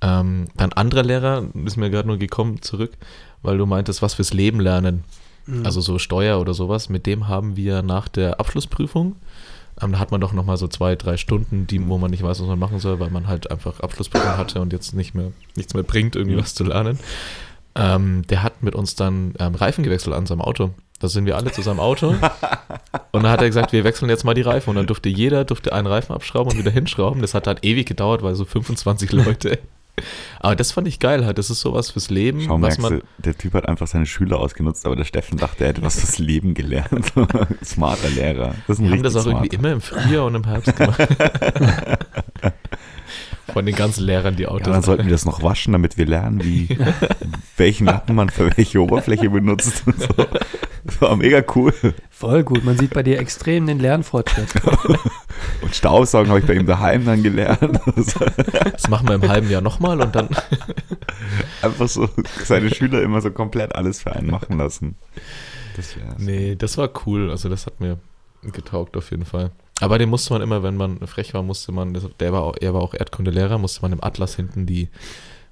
Ähm, 0.00 0.46
dann 0.56 0.72
anderer 0.72 1.02
Lehrer, 1.02 1.44
ist 1.64 1.76
mir 1.76 1.90
gerade 1.90 2.08
nur 2.08 2.18
gekommen 2.18 2.62
zurück, 2.62 2.92
weil 3.42 3.58
du 3.58 3.66
meintest, 3.66 4.02
was 4.02 4.14
fürs 4.14 4.32
Leben 4.32 4.60
lernen. 4.60 5.04
Mhm. 5.46 5.64
also 5.64 5.80
so 5.80 5.98
Steuer 5.98 6.40
oder 6.40 6.54
sowas, 6.54 6.88
mit 6.88 7.06
dem 7.06 7.28
haben 7.28 7.56
wir 7.56 7.82
nach 7.82 8.08
der 8.08 8.40
Abschlussprüfung, 8.40 9.14
ähm, 9.80 9.92
da 9.92 9.98
hat 9.98 10.10
man 10.10 10.20
doch 10.20 10.32
nochmal 10.32 10.56
so 10.56 10.68
zwei, 10.68 10.96
drei 10.96 11.16
Stunden, 11.16 11.66
die, 11.66 11.86
wo 11.86 11.98
man 11.98 12.10
nicht 12.10 12.22
weiß, 12.22 12.40
was 12.40 12.46
man 12.46 12.58
machen 12.58 12.80
soll, 12.80 12.98
weil 12.98 13.10
man 13.10 13.26
halt 13.26 13.50
einfach 13.50 13.80
Abschlussprüfung 13.80 14.36
hatte 14.36 14.60
und 14.60 14.72
jetzt 14.72 14.94
nicht 14.94 15.14
mehr, 15.14 15.32
nichts 15.54 15.74
mehr 15.74 15.82
bringt, 15.82 16.16
irgendwie 16.16 16.36
was 16.36 16.54
zu 16.54 16.64
lernen. 16.64 16.98
Ähm, 17.74 18.22
der 18.28 18.42
hat 18.42 18.62
mit 18.62 18.74
uns 18.74 18.94
dann 18.94 19.34
ähm, 19.38 19.54
Reifen 19.54 19.84
gewechselt 19.84 20.14
an 20.14 20.26
seinem 20.26 20.40
Auto. 20.40 20.70
Da 20.98 21.08
sind 21.08 21.26
wir 21.26 21.36
alle 21.36 21.52
zu 21.52 21.60
seinem 21.60 21.78
Auto. 21.78 22.08
und 23.12 23.22
dann 23.22 23.28
hat 23.28 23.42
er 23.42 23.48
gesagt, 23.48 23.74
wir 23.74 23.84
wechseln 23.84 24.08
jetzt 24.08 24.24
mal 24.24 24.32
die 24.32 24.40
Reifen. 24.40 24.70
Und 24.70 24.76
dann 24.76 24.86
durfte 24.86 25.10
jeder 25.10 25.44
durfte 25.44 25.74
einen 25.74 25.86
Reifen 25.86 26.14
abschrauben 26.14 26.52
und 26.52 26.58
wieder 26.58 26.70
hinschrauben. 26.70 27.20
Das 27.20 27.34
hat 27.34 27.46
dann 27.46 27.58
ewig 27.60 27.86
gedauert, 27.86 28.22
weil 28.22 28.34
so 28.34 28.46
25 28.46 29.12
Leute. 29.12 29.58
Aber 30.40 30.54
das 30.56 30.72
fand 30.72 30.86
ich 30.88 30.98
geil 31.00 31.24
halt. 31.24 31.38
Das 31.38 31.48
ist 31.50 31.60
sowas 31.60 31.90
fürs 31.90 32.10
Leben, 32.10 32.42
Schau, 32.46 32.60
was 32.60 32.78
man. 32.78 32.98
du, 33.00 33.02
der 33.18 33.36
Typ 33.36 33.54
hat 33.54 33.66
einfach 33.68 33.86
seine 33.86 34.06
Schüler 34.06 34.38
ausgenutzt, 34.38 34.84
aber 34.86 34.94
der 34.96 35.04
Steffen 35.04 35.38
dachte, 35.38 35.64
er 35.64 35.68
hätte 35.70 35.82
was 35.82 35.98
fürs 36.00 36.18
Leben 36.18 36.54
gelernt. 36.54 37.12
Smarter 37.64 38.08
Lehrer. 38.10 38.54
Das 38.66 38.78
ist 38.78 38.84
ein 38.84 38.86
Wir 38.88 38.92
haben 38.96 39.02
das 39.02 39.16
auch 39.16 39.26
richtig 39.26 39.54
irgendwie 39.54 39.56
smarter. 39.56 39.58
immer 39.58 39.72
im 39.72 39.80
Frühjahr 39.80 40.26
und 40.26 40.34
im 40.34 40.44
Herbst 40.44 40.76
gemacht. 40.76 41.08
Von 43.52 43.64
den 43.64 43.74
ganzen 43.76 44.04
Lehrern 44.04 44.36
die 44.36 44.42
Ja, 44.42 44.48
Autos. 44.50 44.72
dann 44.72 44.82
sollten 44.82 45.04
wir 45.04 45.12
das 45.12 45.24
noch 45.24 45.42
waschen, 45.42 45.72
damit 45.72 45.96
wir 45.96 46.04
lernen, 46.06 46.42
wie 46.44 46.76
welchen 47.56 47.86
Lappen 47.86 48.14
man 48.14 48.28
für 48.28 48.54
welche 48.56 48.80
Oberfläche 48.82 49.30
benutzt. 49.30 49.84
Und 49.86 49.98
so. 50.00 50.08
Das 50.84 51.00
war 51.00 51.16
mega 51.16 51.42
cool. 51.54 51.72
Voll 52.10 52.44
gut. 52.44 52.64
Man 52.64 52.78
sieht 52.78 52.94
bei 52.94 53.02
dir 53.02 53.18
extrem 53.18 53.66
den 53.66 53.78
Lernfortschritt. 53.78 54.48
Und 55.62 55.74
Staubsaugen 55.74 56.28
habe 56.30 56.40
ich 56.40 56.46
bei 56.46 56.54
ihm 56.54 56.66
daheim 56.66 57.04
dann 57.04 57.22
gelernt. 57.22 57.60
das 58.72 58.88
machen 58.88 59.08
wir 59.08 59.16
im 59.16 59.28
halben 59.28 59.50
Jahr 59.50 59.60
nochmal 59.60 60.00
und 60.00 60.14
dann. 60.14 60.28
Einfach 61.60 61.88
so 61.88 62.08
seine 62.42 62.74
Schüler 62.74 63.02
immer 63.02 63.20
so 63.20 63.30
komplett 63.30 63.74
alles 63.74 64.02
für 64.02 64.14
einen 64.14 64.30
machen 64.30 64.58
lassen. 64.58 64.96
Das 65.76 65.96
wär's. 65.96 66.18
Nee, 66.18 66.54
das 66.56 66.78
war 66.78 66.88
cool. 67.06 67.30
Also 67.30 67.48
das 67.48 67.66
hat 67.66 67.80
mir 67.80 67.98
getaugt 68.42 68.96
auf 68.96 69.10
jeden 69.10 69.24
Fall. 69.24 69.50
Aber 69.80 69.98
den 69.98 70.08
musste 70.08 70.32
man 70.32 70.42
immer, 70.42 70.62
wenn 70.62 70.76
man 70.76 71.06
frech 71.06 71.34
war, 71.34 71.42
musste 71.42 71.72
man, 71.72 71.98
der 72.18 72.32
war 72.32 72.42
auch, 72.42 72.56
er 72.58 72.72
war 72.72 72.80
auch 72.80 72.94
Erdkundelehrer, 72.94 73.58
musste 73.58 73.82
man 73.82 73.92
im 73.92 74.02
Atlas 74.02 74.36
hinten 74.36 74.64
die, 74.64 74.88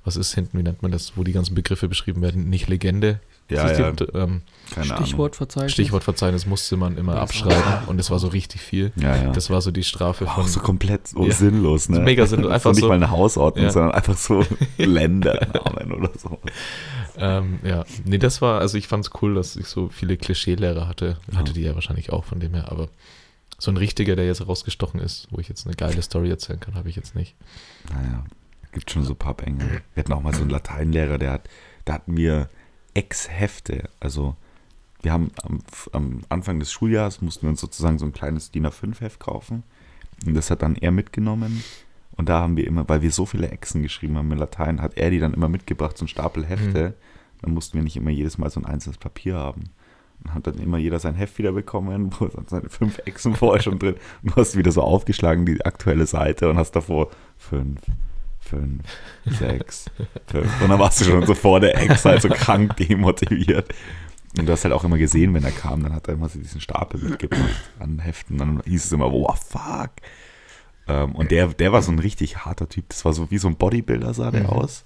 was 0.04 0.16
ist 0.16 0.34
hinten, 0.34 0.58
wie 0.58 0.62
nennt 0.62 0.82
man 0.82 0.92
das, 0.92 1.16
wo 1.16 1.24
die 1.24 1.32
ganzen 1.32 1.54
Begriffe 1.54 1.88
beschrieben 1.88 2.22
werden, 2.22 2.48
nicht 2.48 2.68
Legende. 2.68 3.20
Ja, 3.50 3.68
Das 3.68 3.78
ja, 3.78 3.88
ähm, 4.14 4.40
keine 4.74 4.86
Ahnung. 4.94 5.04
Stichwortverzeichnis. 5.06 5.72
Stichwortverzeichnis 5.72 6.46
musste 6.46 6.76
man 6.78 6.96
immer 6.96 7.16
abschreiben 7.20 7.86
und 7.88 7.98
das 7.98 8.10
war 8.10 8.18
so 8.18 8.28
richtig 8.28 8.62
viel. 8.62 8.90
Ja, 8.96 9.14
ja. 9.16 9.32
Das 9.32 9.50
war 9.50 9.60
so 9.60 9.70
die 9.70 9.84
Strafe 9.84 10.26
auch 10.26 10.34
von. 10.36 10.46
so 10.48 10.60
komplett 10.60 11.08
so 11.08 11.26
Ja. 11.26 11.32
sinnlos, 11.32 11.90
ne? 11.90 12.00
Mega 12.00 12.24
sinnlos, 12.26 12.50
einfach 12.52 12.70
so 12.70 12.76
nicht 12.76 12.80
so- 12.80 12.88
mal 12.88 12.94
eine 12.94 13.10
Hausordnung, 13.10 13.66
Ja. 13.66 13.70
sondern 13.70 13.92
einfach 13.92 14.16
so 14.16 14.44
Ländernamen 14.78 15.92
oder 15.92 16.10
so. 16.18 16.38
Ähm, 17.16 17.58
ja, 17.62 17.84
nee, 18.04 18.18
das 18.18 18.40
war, 18.42 18.60
also 18.60 18.78
ich 18.78 18.88
fand 18.88 19.04
es 19.04 19.10
cool, 19.22 19.34
dass 19.34 19.56
ich 19.56 19.66
so 19.66 19.88
viele 19.88 20.16
Klischeelehrer 20.16 20.88
hatte. 20.88 21.18
Ja. 21.30 21.38
Hatte 21.38 21.52
die 21.52 21.62
ja 21.62 21.74
wahrscheinlich 21.74 22.10
auch 22.12 22.24
von 22.24 22.40
dem 22.40 22.54
her, 22.54 22.72
aber 22.72 22.88
so 23.58 23.70
ein 23.70 23.76
richtiger, 23.76 24.16
der 24.16 24.26
jetzt 24.26 24.46
rausgestochen 24.46 25.00
ist, 25.00 25.28
wo 25.30 25.38
ich 25.38 25.48
jetzt 25.48 25.66
eine 25.66 25.76
geile 25.76 26.00
Story 26.02 26.30
erzählen 26.30 26.58
kann, 26.60 26.74
habe 26.74 26.88
ich 26.88 26.96
jetzt 26.96 27.14
nicht. 27.14 27.34
Naja, 27.92 28.24
gibt 28.72 28.90
schon 28.90 29.04
so 29.04 29.12
ein 29.12 29.16
paar 29.18 29.34
Bänge. 29.34 29.82
Wir 29.94 30.02
hatten 30.02 30.12
auch 30.12 30.22
mal 30.22 30.34
so 30.34 30.40
einen 30.40 30.50
Lateinlehrer, 30.50 31.18
der 31.18 31.32
hat, 31.32 31.42
da 31.84 31.92
hatten 31.94 32.16
wir 32.16 32.48
Ex-Hefte. 32.94 33.88
Also 34.00 34.36
wir 35.02 35.12
haben 35.12 35.30
am, 35.42 35.60
am 35.92 36.20
Anfang 36.28 36.58
des 36.58 36.72
Schuljahres 36.72 37.20
mussten 37.20 37.42
wir 37.42 37.50
uns 37.50 37.60
sozusagen 37.60 37.98
so 37.98 38.06
ein 38.06 38.12
kleines 38.12 38.50
DIN 38.50 38.66
A5-Heft 38.66 39.20
kaufen. 39.20 39.62
Und 40.26 40.34
das 40.34 40.50
hat 40.50 40.62
dann 40.62 40.76
er 40.76 40.90
mitgenommen. 40.90 41.62
Und 42.16 42.28
da 42.28 42.40
haben 42.40 42.56
wir 42.56 42.66
immer, 42.66 42.88
weil 42.88 43.02
wir 43.02 43.10
so 43.10 43.26
viele 43.26 43.48
Exen 43.48 43.82
geschrieben 43.82 44.16
haben 44.16 44.30
in 44.30 44.38
Latein, 44.38 44.80
hat 44.80 44.96
er 44.96 45.10
die 45.10 45.18
dann 45.18 45.34
immer 45.34 45.48
mitgebracht, 45.48 45.98
so 45.98 46.04
ein 46.04 46.08
Stapel 46.08 46.46
Hefte. 46.46 46.94
Dann 47.42 47.52
mussten 47.52 47.76
wir 47.76 47.82
nicht 47.82 47.96
immer 47.96 48.10
jedes 48.10 48.38
Mal 48.38 48.50
so 48.50 48.60
ein 48.60 48.66
einzelnes 48.66 48.98
Papier 48.98 49.34
haben. 49.34 49.64
Dann 50.22 50.34
hat 50.34 50.46
dann 50.46 50.58
immer 50.58 50.78
jeder 50.78 50.98
sein 51.00 51.14
Heft 51.14 51.36
wieder 51.38 51.52
bekommen, 51.52 52.14
wo 52.18 52.30
seine 52.46 52.68
fünf 52.68 52.98
Echsen 53.04 53.34
vorher 53.34 53.62
schon 53.62 53.78
drin. 53.78 53.96
Und 54.22 54.34
du 54.34 54.36
hast 54.36 54.56
wieder 54.56 54.72
so 54.72 54.82
aufgeschlagen, 54.82 55.44
die 55.44 55.64
aktuelle 55.64 56.06
Seite 56.06 56.48
und 56.48 56.56
hast 56.56 56.72
davor 56.72 57.10
fünf, 57.36 57.80
fünf, 58.44 58.82
sechs, 59.26 59.86
fünf. 60.26 60.62
Und 60.62 60.68
dann 60.68 60.78
warst 60.78 61.00
du 61.00 61.04
schon 61.04 61.26
so 61.26 61.34
vor 61.34 61.60
der 61.60 61.76
Ex 61.80 62.04
halt 62.04 62.22
so 62.22 62.28
krank 62.28 62.76
demotiviert. 62.76 63.72
Und 64.38 64.46
du 64.46 64.52
hast 64.52 64.64
halt 64.64 64.74
auch 64.74 64.84
immer 64.84 64.98
gesehen, 64.98 65.32
wenn 65.34 65.44
er 65.44 65.52
kam, 65.52 65.82
dann 65.82 65.92
hat 65.92 66.08
er 66.08 66.14
immer 66.14 66.28
so 66.28 66.38
diesen 66.38 66.60
Stapel 66.60 67.00
mitgebracht 67.00 67.70
an 67.78 68.00
Heften. 68.00 68.38
Dann 68.38 68.62
hieß 68.64 68.84
es 68.84 68.92
immer, 68.92 69.10
wow, 69.12 69.38
fuck. 69.38 69.90
Ähm, 70.88 71.14
und 71.14 71.30
der, 71.30 71.46
der 71.48 71.72
war 71.72 71.82
so 71.82 71.92
ein 71.92 71.98
richtig 72.00 72.44
harter 72.44 72.68
Typ. 72.68 72.88
Das 72.88 73.04
war 73.04 73.12
so 73.12 73.30
wie 73.30 73.38
so 73.38 73.48
ein 73.48 73.56
Bodybuilder, 73.56 74.12
sah 74.12 74.30
der 74.30 74.42
Mhm. 74.42 74.50
aus. 74.50 74.84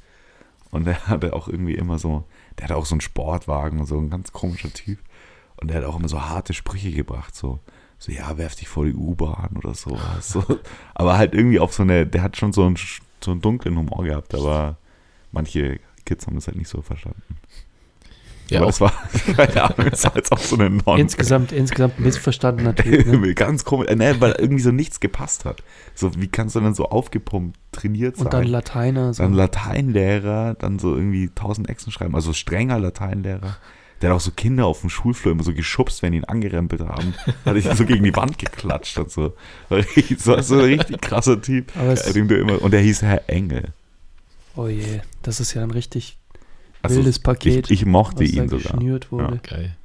Und 0.71 0.85
der 0.87 1.07
hatte 1.09 1.33
auch 1.33 1.49
irgendwie 1.49 1.75
immer 1.75 1.99
so, 1.99 2.25
der 2.59 2.65
hatte 2.65 2.77
auch 2.77 2.85
so 2.87 2.95
einen 2.95 3.01
Sportwagen 3.01 3.81
und 3.81 3.87
so 3.87 3.99
ein 3.99 4.11
ganz 4.11 4.33
komischer 4.33 4.73
Typ. 4.73 4.99
Und 5.57 5.69
der 5.69 5.79
hat 5.79 5.85
auch 5.85 5.99
immer 5.99 6.09
so 6.09 6.21
harte 6.23 6.53
Sprüche 6.53 6.93
gebracht, 6.93 7.35
so, 7.35 7.59
so 7.99 8.13
ja, 8.13 8.37
werf 8.37 8.55
dich 8.55 8.69
vor 8.69 8.85
die 8.85 8.95
U-Bahn 8.95 9.57
oder 9.57 9.75
sowas. 9.75 10.29
So. 10.29 10.45
Aber 10.95 11.17
halt 11.17 11.35
irgendwie 11.35 11.59
auf 11.59 11.73
so 11.73 11.83
eine, 11.85 12.07
der 12.07 12.23
hat 12.23 12.37
schon 12.37 12.53
so 12.53 12.65
einen, 12.67 12.77
so 13.25 13.31
einen 13.31 13.41
dunklen 13.41 13.77
Humor 13.77 14.05
gehabt, 14.05 14.35
aber 14.35 14.77
manche 15.33 15.81
Kids 16.05 16.27
haben 16.27 16.37
das 16.37 16.47
halt 16.47 16.57
nicht 16.57 16.69
so 16.69 16.83
verstanden. 16.83 17.23
Ja, 18.51 18.61
aber 18.61 18.69
das 18.69 18.81
war, 18.81 18.93
keine 19.37 19.63
Ahnung, 19.63 19.91
das 19.91 20.05
war 20.05 20.17
jetzt 20.17 20.33
auch 20.33 20.39
so 20.39 20.57
eine 20.57 20.71
Non. 20.71 20.99
Insgesamt, 20.99 21.53
insgesamt 21.53 22.01
missverstandener 22.01 22.75
Typ. 22.75 23.07
Ne? 23.07 23.35
Ganz 23.35 23.65
komisch, 23.65 23.89
äh, 23.89 23.97
ne, 23.97 24.17
weil 24.21 24.33
irgendwie 24.39 24.63
so 24.63 24.71
nichts 24.71 25.01
gepasst 25.01 25.45
hat. 25.45 25.63
So, 25.95 26.15
wie 26.17 26.29
kannst 26.29 26.57
du 26.57 26.61
denn 26.61 26.75
so 26.75 26.87
aufgepumpt 26.87 27.59
trainiert 27.73 28.17
sein? 28.17 28.27
Und 28.27 28.33
dann 28.33 28.45
Lateiner. 28.45 29.13
So. 29.13 29.23
Dann 29.23 29.35
Lateinlehrer, 29.35 30.55
dann 30.55 30.79
so 30.79 30.95
irgendwie 30.95 31.29
tausend 31.35 31.69
Exen 31.69 31.93
schreiben, 31.93 32.15
also 32.15 32.33
strenger 32.33 32.79
Lateinlehrer. 32.79 33.59
Der 34.01 34.11
hat 34.11 34.17
auch 34.17 34.21
so 34.21 34.31
Kinder 34.31 34.67
auf 34.67 34.81
dem 34.83 34.91
Schulflur 34.91 35.33
immer 35.33 35.43
so 35.43 35.53
geschubst, 35.53 36.03
wenn 36.03 36.13
die 36.13 36.19
ihn 36.19 36.25
angerempelt 36.25 36.83
haben. 36.83 37.15
Hat 37.45 37.57
ich 37.57 37.65
so 37.65 37.85
gegen 37.85 38.05
die 38.05 38.15
Wand 38.15 38.39
geklatscht 38.39 38.97
und 38.99 39.11
so. 39.11 39.35
So, 40.19 40.41
so 40.41 40.55
ein 40.55 40.61
richtig 40.65 41.01
krasser 41.01 41.41
Typ. 41.43 41.73
Ja, 41.75 41.95
immer, 42.15 42.63
und 42.63 42.71
der 42.73 42.81
hieß 42.81 43.03
Herr 43.03 43.29
Engel. 43.29 43.73
oh 44.57 44.69
je, 44.69 45.01
das 45.23 45.41
ist 45.41 45.55
ja 45.55 45.63
ein 45.63 45.71
richtig 45.73 46.17
Also 46.83 46.97
wildes 46.97 47.19
Paket, 47.19 47.71
Ich, 47.71 47.83
ich 47.83 47.87
mochte 47.87 48.23
was 48.25 48.31
da 48.31 48.43
ihn 48.43 48.49
sogar. 48.49 48.73
geschnürt 48.75 49.11
wurde. 49.11 49.41
geil. 49.43 49.77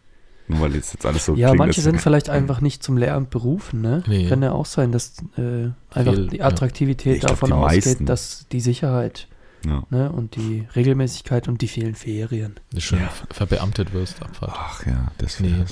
Nur 0.48 0.60
weil 0.60 0.76
jetzt, 0.76 0.94
jetzt 0.94 1.06
alles 1.06 1.26
so 1.26 1.36
Ja, 1.36 1.54
manche 1.54 1.80
sind 1.82 2.02
vielleicht 2.02 2.30
einfach 2.30 2.60
nicht 2.60 2.84
zum 2.84 2.98
Lehramt 2.98 3.30
berufen, 3.30 3.80
ne? 3.82 4.04
Nee. 4.08 4.28
Kann 4.28 4.44
ja 4.44 4.52
auch 4.52 4.66
sein, 4.66 4.92
dass 4.92 5.14
äh, 5.38 5.70
einfach 5.90 6.14
Fehl- 6.14 6.28
die 6.28 6.38
ja. 6.38 6.46
Attraktivität 6.46 7.22
glaub, 7.22 7.32
davon 7.32 7.50
die 7.50 7.54
ausgeht, 7.54 7.86
meisten. 7.86 8.06
dass 8.06 8.46
die 8.52 8.60
Sicherheit 8.60 9.28
Ja. 9.66 9.84
ne, 9.90 10.12
und 10.12 10.36
die 10.36 10.68
Regelmäßigkeit 10.76 11.48
und 11.48 11.62
die 11.62 11.68
vielen 11.68 11.96
Ferien. 11.96 12.56
Du 12.74 12.82
schön 12.82 13.00
Ja. 13.00 13.08
ver- 13.08 13.28
verbeamtet 13.34 13.94
wirst, 13.94 14.22
Abfahrt. 14.22 14.52
Ach 14.54 14.86
ja, 14.86 15.12
das 15.18 15.40
Nee. 15.40 15.64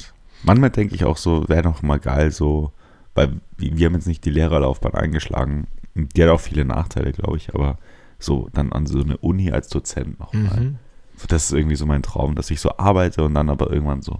Manchmal 0.43 0.69
denke 0.71 0.95
ich 0.95 1.03
auch 1.05 1.17
so, 1.17 1.47
wäre 1.49 1.61
doch 1.63 1.81
mal 1.81 1.99
geil, 1.99 2.31
so, 2.31 2.71
weil 3.13 3.33
wir 3.57 3.77
wir 3.77 3.85
haben 3.87 3.93
jetzt 3.95 4.07
nicht 4.07 4.23
die 4.25 4.31
Lehrerlaufbahn 4.31 4.93
eingeschlagen. 4.95 5.67
Die 5.93 6.23
hat 6.23 6.29
auch 6.29 6.39
viele 6.39 6.63
Nachteile, 6.65 7.11
glaube 7.11 7.37
ich, 7.37 7.53
aber 7.53 7.77
so 8.17 8.49
dann 8.53 8.71
an 8.71 8.85
so 8.87 9.01
eine 9.01 9.17
Uni 9.17 9.51
als 9.51 9.67
Dozent 9.67 10.19
nochmal. 10.19 10.59
Mhm. 10.59 10.77
So, 11.17 11.27
das 11.27 11.45
ist 11.45 11.51
irgendwie 11.51 11.75
so 11.75 11.85
mein 11.85 12.01
Traum, 12.01 12.33
dass 12.35 12.49
ich 12.49 12.59
so 12.61 12.77
arbeite 12.77 13.23
und 13.23 13.33
dann 13.35 13.49
aber 13.49 13.71
irgendwann 13.71 14.01
so, 14.01 14.19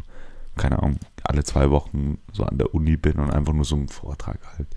keine 0.58 0.80
Ahnung, 0.80 1.00
alle 1.24 1.44
zwei 1.44 1.70
Wochen 1.72 2.18
so 2.34 2.44
an 2.44 2.58
der 2.58 2.76
Uni 2.76 2.98
bin 2.98 3.14
und 3.14 3.32
einfach 3.32 3.54
nur 3.54 3.66
so 3.66 3.76
einen 3.78 3.88
Vortrag 3.88 4.38
halt. 4.58 4.68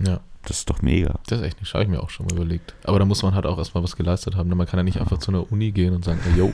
Ja, 0.00 0.20
Das 0.46 0.58
ist 0.58 0.70
doch 0.70 0.82
mega. 0.82 1.18
das 1.26 1.40
ist 1.40 1.46
echt 1.46 1.60
nicht, 1.60 1.72
habe 1.72 1.84
ich 1.84 1.90
mir 1.90 2.02
auch 2.02 2.10
schon 2.10 2.26
mal 2.26 2.34
überlegt. 2.34 2.74
Aber 2.84 2.98
da 2.98 3.04
muss 3.04 3.22
man 3.22 3.34
halt 3.34 3.46
auch 3.46 3.58
erstmal 3.58 3.82
was 3.82 3.96
geleistet 3.96 4.36
haben. 4.36 4.48
Man 4.50 4.66
kann 4.66 4.78
ja 4.78 4.84
nicht 4.84 5.00
einfach 5.00 5.18
zu 5.18 5.30
einer 5.30 5.50
Uni 5.50 5.72
gehen 5.72 5.94
und 5.94 6.04
sagen, 6.04 6.20
hey, 6.22 6.38
yo, 6.38 6.52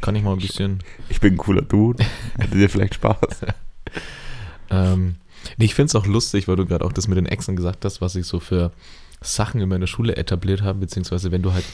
kann 0.00 0.14
ich 0.14 0.22
mal 0.22 0.32
ein 0.32 0.38
bisschen 0.38 0.82
Ich 1.08 1.20
bin 1.20 1.34
ein 1.34 1.36
cooler 1.36 1.62
Dude. 1.62 2.04
Hätte 2.38 2.56
dir 2.56 2.68
vielleicht 2.68 2.94
Spaß. 2.94 3.18
Ähm, 4.68 5.14
nee, 5.58 5.66
ich 5.66 5.74
finde 5.74 5.86
es 5.86 5.94
auch 5.94 6.06
lustig, 6.06 6.48
weil 6.48 6.56
du 6.56 6.66
gerade 6.66 6.84
auch 6.84 6.92
das 6.92 7.06
mit 7.06 7.16
den 7.16 7.26
Exen 7.26 7.54
gesagt 7.54 7.84
hast, 7.84 8.00
was 8.00 8.16
ich 8.16 8.26
so 8.26 8.40
für 8.40 8.72
Sachen 9.20 9.60
in 9.60 9.68
meiner 9.68 9.86
Schule 9.86 10.16
etabliert 10.16 10.62
haben, 10.62 10.80
beziehungsweise 10.80 11.32
wenn 11.32 11.42
du 11.42 11.52
halt, 11.52 11.64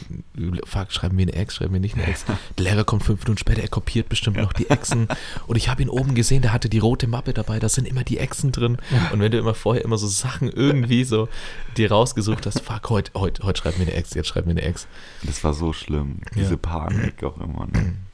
fuck, 0.64 0.92
schreiben 0.92 1.18
wir 1.18 1.22
eine 1.22 1.34
Ex, 1.34 1.56
schreiben 1.56 1.72
wir 1.72 1.80
nicht 1.80 1.94
eine 1.96 2.06
Ex. 2.06 2.24
Der 2.58 2.64
Lehrer 2.64 2.84
kommt 2.84 3.02
fünf 3.02 3.22
Minuten 3.24 3.38
später, 3.38 3.62
er 3.62 3.68
kopiert 3.68 4.08
bestimmt 4.08 4.36
noch 4.36 4.52
die 4.52 4.70
Exen. 4.70 5.08
Und 5.46 5.56
ich 5.56 5.68
habe 5.68 5.82
ihn 5.82 5.88
oben 5.88 6.14
gesehen, 6.14 6.42
der 6.42 6.52
hatte 6.52 6.68
die 6.68 6.78
rote 6.78 7.06
Mappe 7.08 7.32
dabei, 7.34 7.58
da 7.58 7.68
sind 7.68 7.86
immer 7.86 8.04
die 8.04 8.18
Exen 8.18 8.52
drin. 8.52 8.78
Und 9.12 9.20
wenn 9.20 9.32
du 9.32 9.38
immer 9.38 9.54
vorher 9.54 9.84
immer 9.84 9.98
so 9.98 10.06
Sachen 10.06 10.50
irgendwie 10.50 11.04
so 11.04 11.28
dir 11.76 11.90
rausgesucht 11.90 12.46
hast, 12.46 12.60
fuck, 12.60 12.88
heute 12.90 13.12
heut, 13.14 13.42
heut 13.42 13.58
schreiben 13.58 13.78
wir 13.78 13.86
eine 13.86 13.94
Ex, 13.96 14.14
jetzt 14.14 14.28
schreiben 14.28 14.46
wir 14.46 14.52
eine 14.52 14.62
Ex. 14.62 14.86
Das 15.22 15.42
war 15.44 15.52
so 15.54 15.72
schlimm. 15.72 16.20
Diese 16.34 16.52
Ja. 16.52 16.56
Panik 16.56 17.22
auch 17.24 17.38
immer. 17.40 17.66
Ne? 17.72 17.94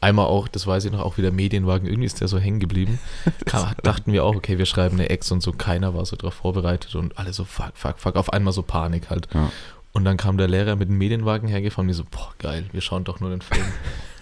Einmal 0.00 0.26
auch, 0.26 0.48
das 0.48 0.66
weiß 0.66 0.84
ich 0.84 0.92
noch, 0.92 1.00
auch 1.00 1.16
wieder 1.16 1.30
Medienwagen, 1.30 1.88
irgendwie 1.88 2.06
ist 2.06 2.20
der 2.20 2.28
so 2.28 2.38
hängen 2.38 2.60
geblieben. 2.60 2.98
Dachten 3.82 4.12
wir 4.12 4.24
auch, 4.24 4.36
okay, 4.36 4.58
wir 4.58 4.66
schreiben 4.66 4.98
eine 4.98 5.08
Ex 5.10 5.30
und 5.30 5.42
so, 5.42 5.52
keiner 5.52 5.94
war 5.94 6.04
so 6.04 6.16
drauf 6.16 6.34
vorbereitet 6.34 6.94
und 6.94 7.18
alle 7.18 7.32
so, 7.32 7.44
fuck, 7.44 7.72
fuck, 7.74 7.98
fuck, 7.98 8.16
auf 8.16 8.32
einmal 8.32 8.52
so 8.52 8.62
Panik 8.62 9.10
halt. 9.10 9.28
Ja. 9.32 9.50
Und 9.92 10.04
dann 10.04 10.18
kam 10.18 10.36
der 10.36 10.48
Lehrer 10.48 10.76
mit 10.76 10.90
dem 10.90 10.98
Medienwagen 10.98 11.48
hergefahren 11.48 11.86
und 11.86 11.88
die 11.88 11.94
so, 11.94 12.04
boah, 12.10 12.30
geil, 12.38 12.66
wir 12.72 12.82
schauen 12.82 13.04
doch 13.04 13.20
nur 13.20 13.30
den 13.30 13.40
Film. 13.40 13.64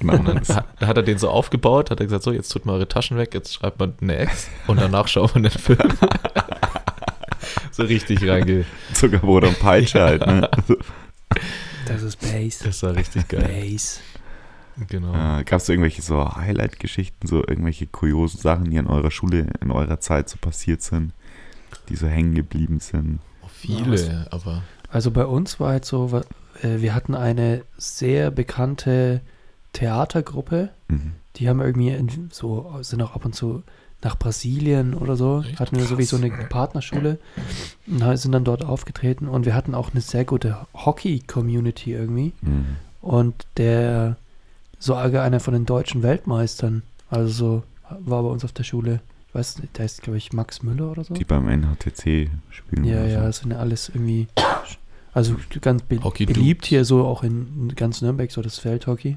Und 0.01 0.29
dann 0.29 0.41
hat, 0.49 0.65
hat 0.81 0.97
er 0.97 1.03
den 1.03 1.19
so 1.19 1.29
aufgebaut, 1.29 1.91
hat 1.91 1.99
er 1.99 2.07
gesagt, 2.07 2.23
so, 2.23 2.31
jetzt 2.31 2.49
tut 2.51 2.65
mal 2.65 2.75
eure 2.75 2.87
Taschen 2.87 3.17
weg, 3.17 3.35
jetzt 3.35 3.55
schreibt 3.55 3.81
man 3.81 3.95
eine 4.01 4.17
Ex 4.19 4.49
und 4.69 4.81
danach 4.81 5.09
schauen 5.09 5.31
wir 5.35 5.43
den 5.43 5.51
Film. 5.51 5.79
so 7.73 7.83
richtig 7.83 8.23
reinge... 8.29 8.65
Zuckerbrot 8.93 9.45
und 9.45 9.59
Peitsche 9.59 10.01
halt. 10.01 10.27
Ne? 10.27 10.49
Das 11.87 12.03
ist 12.03 12.19
Base. 12.21 12.65
Das 12.65 12.83
war 12.83 12.97
richtig 12.97 13.29
geil. 13.29 13.43
Base. 13.43 13.99
Genau. 14.89 15.13
Äh, 15.13 15.45
Gab 15.45 15.61
es 15.61 15.69
irgendwelche 15.69 16.03
so 16.03 16.37
Highlight-Geschichten, 16.37 17.27
so 17.27 17.39
irgendwelche 17.47 17.87
kuriosen 17.87 18.41
Sachen, 18.41 18.71
die 18.71 18.79
an 18.79 18.87
eurer 18.87 19.11
Schule 19.11 19.47
in 19.61 19.71
eurer 19.71 20.01
Zeit 20.01 20.29
so 20.29 20.37
passiert 20.41 20.83
sind, 20.83 21.13
die 21.89 21.97
so 21.97 22.07
hängen 22.07 22.35
geblieben 22.35 22.81
sind? 22.81 23.21
Viele, 23.49 24.27
aber 24.31 24.63
Also 24.91 25.11
bei 25.11 25.25
uns 25.27 25.59
war 25.61 25.71
halt 25.71 25.85
so, 25.85 26.23
äh, 26.63 26.81
wir 26.81 26.95
hatten 26.95 27.15
eine 27.15 27.63
sehr 27.79 28.31
bekannte 28.31 29.21
Theatergruppe, 29.73 30.71
Mhm. 30.89 31.13
die 31.37 31.49
haben 31.49 31.61
irgendwie 31.61 31.89
in, 31.91 32.29
so, 32.31 32.71
sind 32.83 33.03
auch 33.03 33.15
ab 33.15 33.25
und 33.25 33.35
zu 33.35 33.63
nach 34.03 34.19
Brasilien 34.19 34.95
oder 34.95 35.17
so, 35.17 35.43
Echt? 35.47 35.59
hatten 35.61 35.77
wir 35.77 35.85
sowieso 35.87 36.17
eine 36.17 36.31
Partnerschule 36.31 37.19
und 37.87 38.17
sind 38.19 38.33
dann 38.33 38.45
dort 38.45 38.63
aufgetreten 38.65 39.29
und 39.29 39.47
wir 39.47 39.55
hatten 39.55 39.75
auch 39.75 39.93
eine 39.93 40.01
sehr 40.03 40.25
gute 40.27 40.59
Hockey-Community 40.75 41.93
irgendwie 41.93 42.33
Mhm. 42.43 42.77
und 43.01 43.47
der, 43.57 44.17
sogar 44.85 45.23
einer 45.25 45.41
von 45.41 45.55
den 45.55 45.67
deutschen 45.67 46.03
Weltmeistern, 46.03 46.83
also 47.11 47.33
so, 47.33 47.63
war 48.01 48.23
bei 48.23 48.29
uns 48.29 48.45
auf 48.45 48.53
der 48.53 48.65
Schule, 48.65 49.01
ich 49.29 49.35
weiß 49.35 49.59
nicht, 49.59 49.77
der 49.79 49.87
ist 49.87 50.03
glaube 50.03 50.19
ich 50.19 50.33
Max 50.33 50.63
Müller 50.63 50.91
oder 50.91 51.05
so. 51.05 51.15
Die 51.15 51.25
beim 51.25 51.49
NHTC 51.49 52.31
spielen. 52.51 52.85
Ja, 52.85 53.05
ja, 53.05 53.21
so. 53.21 53.27
das 53.27 53.37
sind 53.39 53.51
ja 53.53 53.59
alles 53.59 53.89
irgendwie, 53.89 54.29
also 55.13 55.37
ganz 55.61 55.83
be 55.83 56.03
Hockey 56.03 56.27
beliebt 56.27 56.67
hier 56.67 56.85
so 56.85 57.05
auch 57.05 57.23
in 57.23 57.73
ganz 57.77 58.01
Nürnberg, 58.03 58.31
so 58.31 58.43
das 58.43 58.59
Feldhockey. 58.59 59.17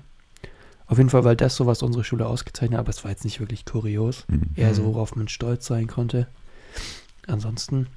Auf 0.88 0.98
jeden 0.98 1.10
Fall, 1.10 1.26
weil 1.26 1.36
das 1.36 1.56
so 1.58 1.66
was 1.66 1.84
unsere 1.84 2.06
Schule 2.06 2.26
ausgezeichnet 2.26 2.78
hat, 2.78 2.86
aber 2.86 2.92
es 2.92 3.04
war 3.04 3.12
jetzt 3.12 3.26
nicht 3.26 3.42
wirklich 3.42 3.66
kurios. 3.66 4.24
Mhm. 4.30 4.44
Eher 4.56 4.74
so, 4.74 4.84
Mhm. 4.84 4.86
worauf 4.88 5.16
man 5.18 5.28
stolz 5.28 5.66
sein 5.66 5.88
konnte. 5.88 6.28
Ansonsten 7.28 7.88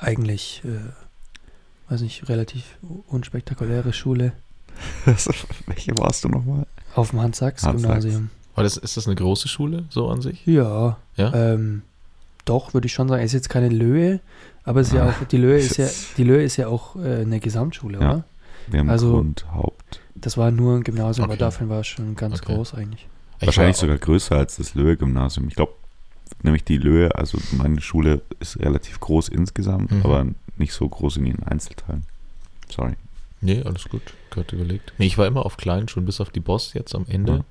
eigentlich, 0.00 0.62
äh, 0.64 0.80
weiß 1.90 2.00
nicht, 2.00 2.28
relativ 2.28 2.64
unspektakuläre 3.06 3.92
Schule 3.92 4.32
Welche 5.66 5.96
warst 5.98 6.24
du 6.24 6.28
nochmal? 6.28 6.66
auf 6.94 7.10
dem 7.10 7.20
Hans 7.20 7.38
Sachs. 7.38 7.62
Hans-Sachs-Gymnasium. 7.62 8.30
war 8.54 8.64
das, 8.64 8.76
ist 8.78 8.96
das 8.96 9.06
eine 9.06 9.16
große 9.16 9.48
Schule, 9.48 9.84
so 9.90 10.08
an 10.08 10.22
sich? 10.22 10.46
Ja, 10.46 10.96
Ja? 11.16 11.34
ähm, 11.34 11.82
doch, 12.46 12.72
würde 12.74 12.86
ich 12.86 12.92
schon 12.94 13.06
sagen. 13.08 13.20
Es 13.22 13.26
ist 13.30 13.34
jetzt 13.34 13.48
keine 13.50 13.68
Löhe, 13.68 14.20
aber 14.64 14.80
es 14.80 14.88
ist 14.88 14.94
ja 14.94 15.04
Ah, 15.04 15.10
auch, 15.10 15.24
die 15.28 15.36
Löhe 15.36 15.58
ist 15.58 15.76
ja, 15.76 15.88
die 16.16 16.24
Löhe 16.24 16.42
ist 16.42 16.56
ja 16.56 16.68
auch 16.68 16.96
äh, 16.96 17.20
eine 17.22 17.38
Gesamtschule, 17.40 17.98
Ja. 18.00 18.10
oder? 18.10 18.24
Wir 18.68 18.80
haben 18.80 18.88
Also- 18.90 19.10
Grund, 19.12 19.44
Haupt. 19.52 20.00
Das 20.14 20.38
war 20.38 20.50
nur 20.50 20.76
ein 20.76 20.84
Gymnasium, 20.84 21.24
aber 21.24 21.34
Okay. 21.34 21.40
dafür 21.40 21.68
war 21.68 21.80
es 21.80 21.86
schon 21.88 22.16
ganz 22.16 22.40
Okay. 22.40 22.54
groß 22.54 22.72
eigentlich. 22.74 23.06
Ich 23.40 23.46
Wahrscheinlich 23.46 23.76
sogar 23.76 23.98
größer 23.98 24.36
als 24.36 24.56
das 24.56 24.74
Löhe-Gymnasium. 24.74 25.48
Ich 25.48 25.54
glaube, 25.54 25.72
nämlich 26.42 26.64
die 26.64 26.78
Löhe, 26.78 27.14
also 27.14 27.36
meine 27.52 27.82
Schule 27.82 28.22
ist 28.40 28.58
relativ 28.58 28.98
groß 29.00 29.28
insgesamt, 29.28 29.92
Mhm. 29.92 30.00
aber 30.02 30.26
nicht 30.56 30.72
so 30.72 30.88
groß 30.88 31.18
in 31.18 31.26
ihren 31.26 31.42
Einzelteilen. 31.42 32.06
Sorry. 32.74 32.94
Nee, 33.46 33.62
alles 33.62 33.88
gut, 33.88 34.02
gehört 34.30 34.52
überlegt. 34.52 34.92
Nee, 34.98 35.06
ich 35.06 35.18
war 35.18 35.26
immer 35.26 35.46
auf 35.46 35.56
kleinen, 35.56 35.86
schon 35.86 36.04
bis 36.04 36.20
auf 36.20 36.30
die 36.30 36.40
Boss 36.40 36.74
jetzt 36.74 36.96
am 36.96 37.06
Ende. 37.08 37.44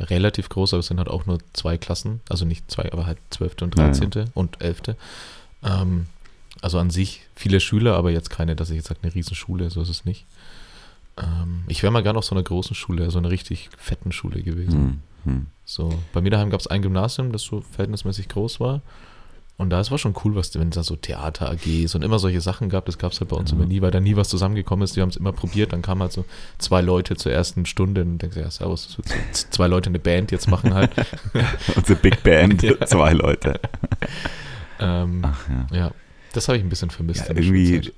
Relativ 0.00 0.48
groß, 0.48 0.74
aber 0.74 0.80
es 0.80 0.86
sind 0.86 0.98
halt 0.98 1.08
auch 1.08 1.26
nur 1.26 1.38
zwei 1.52 1.78
Klassen. 1.78 2.20
Also 2.28 2.44
nicht 2.44 2.68
zwei, 2.68 2.90
aber 2.90 3.06
halt 3.06 3.18
12. 3.30 3.62
und 3.62 3.78
Ja, 3.78 3.84
ja. 3.86 3.92
13. 3.92 4.30
und 4.34 4.60
11. 4.60 4.96
Ähm, 5.62 6.06
also 6.60 6.78
an 6.80 6.90
sich 6.90 7.22
viele 7.36 7.60
Schüler, 7.60 7.94
aber 7.94 8.10
jetzt 8.10 8.30
keine, 8.30 8.56
dass 8.56 8.70
ich 8.70 8.76
jetzt 8.76 8.88
sage, 8.88 9.00
eine 9.02 9.14
Riesenschule, 9.14 9.70
so 9.70 9.82
ist 9.82 9.88
es 9.88 10.04
nicht. 10.04 10.26
Ähm, 11.16 11.62
ich 11.68 11.82
wäre 11.84 11.92
mal 11.92 12.02
gerne 12.02 12.18
auf 12.18 12.24
so 12.24 12.34
einer 12.34 12.42
großen 12.42 12.74
Schule, 12.74 13.08
so 13.12 13.18
einer 13.18 13.30
richtig 13.30 13.70
fetten 13.78 14.10
Schule 14.10 14.42
gewesen. 14.42 15.02
Hm. 15.24 15.32
Hm. 15.32 15.46
So, 15.64 15.96
bei 16.12 16.20
mir 16.20 16.30
daheim 16.30 16.50
gab 16.50 16.58
es 16.58 16.66
ein 16.66 16.82
Gymnasium, 16.82 17.30
das 17.30 17.42
so 17.42 17.60
verhältnismäßig 17.60 18.28
groß 18.28 18.58
war. 18.58 18.80
Und 19.60 19.70
da 19.70 19.78
es 19.78 19.90
war 19.90 19.98
schon 19.98 20.14
cool, 20.24 20.34
was 20.34 20.54
wenn 20.58 20.68
es 20.70 20.74
da 20.74 20.82
so 20.82 20.96
Theater-AGs 20.96 21.94
und 21.94 22.02
immer 22.02 22.18
solche 22.18 22.40
Sachen 22.40 22.68
gab, 22.70 22.86
das 22.86 22.96
gab 22.98 23.12
es 23.12 23.20
halt 23.20 23.28
bei 23.30 23.36
uns 23.36 23.50
Ja. 23.50 23.56
immer 23.56 23.66
nie, 23.66 23.82
weil 23.82 23.90
da 23.90 24.00
nie 24.00 24.16
was 24.16 24.28
zusammengekommen 24.30 24.82
ist. 24.84 24.96
Die 24.96 25.02
haben 25.02 25.10
es 25.10 25.16
immer 25.16 25.32
probiert, 25.32 25.72
dann 25.72 25.82
kamen 25.82 26.00
halt 26.00 26.12
so 26.12 26.24
zwei 26.58 26.80
Leute 26.80 27.14
zur 27.16 27.30
ersten 27.32 27.66
Stunde 27.66 28.02
und 28.02 28.18
denkst 28.18 28.36
du, 28.36 28.40
ja, 28.42 28.50
servus, 28.50 28.86
das 28.86 28.96
wird 28.98 29.08
so 29.08 29.46
zwei 29.50 29.66
Leute 29.66 29.90
eine 29.90 29.98
Band 29.98 30.32
jetzt 30.32 30.48
machen 30.48 30.72
halt. 30.74 30.90
Unsere 31.76 31.98
Big 32.00 32.22
Band, 32.22 32.62
Ja. 32.62 32.84
zwei 32.86 33.12
Leute. 33.12 33.60
ähm, 34.80 35.20
Ach 35.24 35.48
ja. 35.70 35.76
ja, 35.76 35.90
das 36.32 36.48
habe 36.48 36.58
ich 36.58 36.64
ein 36.64 36.68
bisschen 36.70 36.90
vermisst. 36.90 37.28
Ja, 37.28 37.34
irgendwie, 37.36 37.92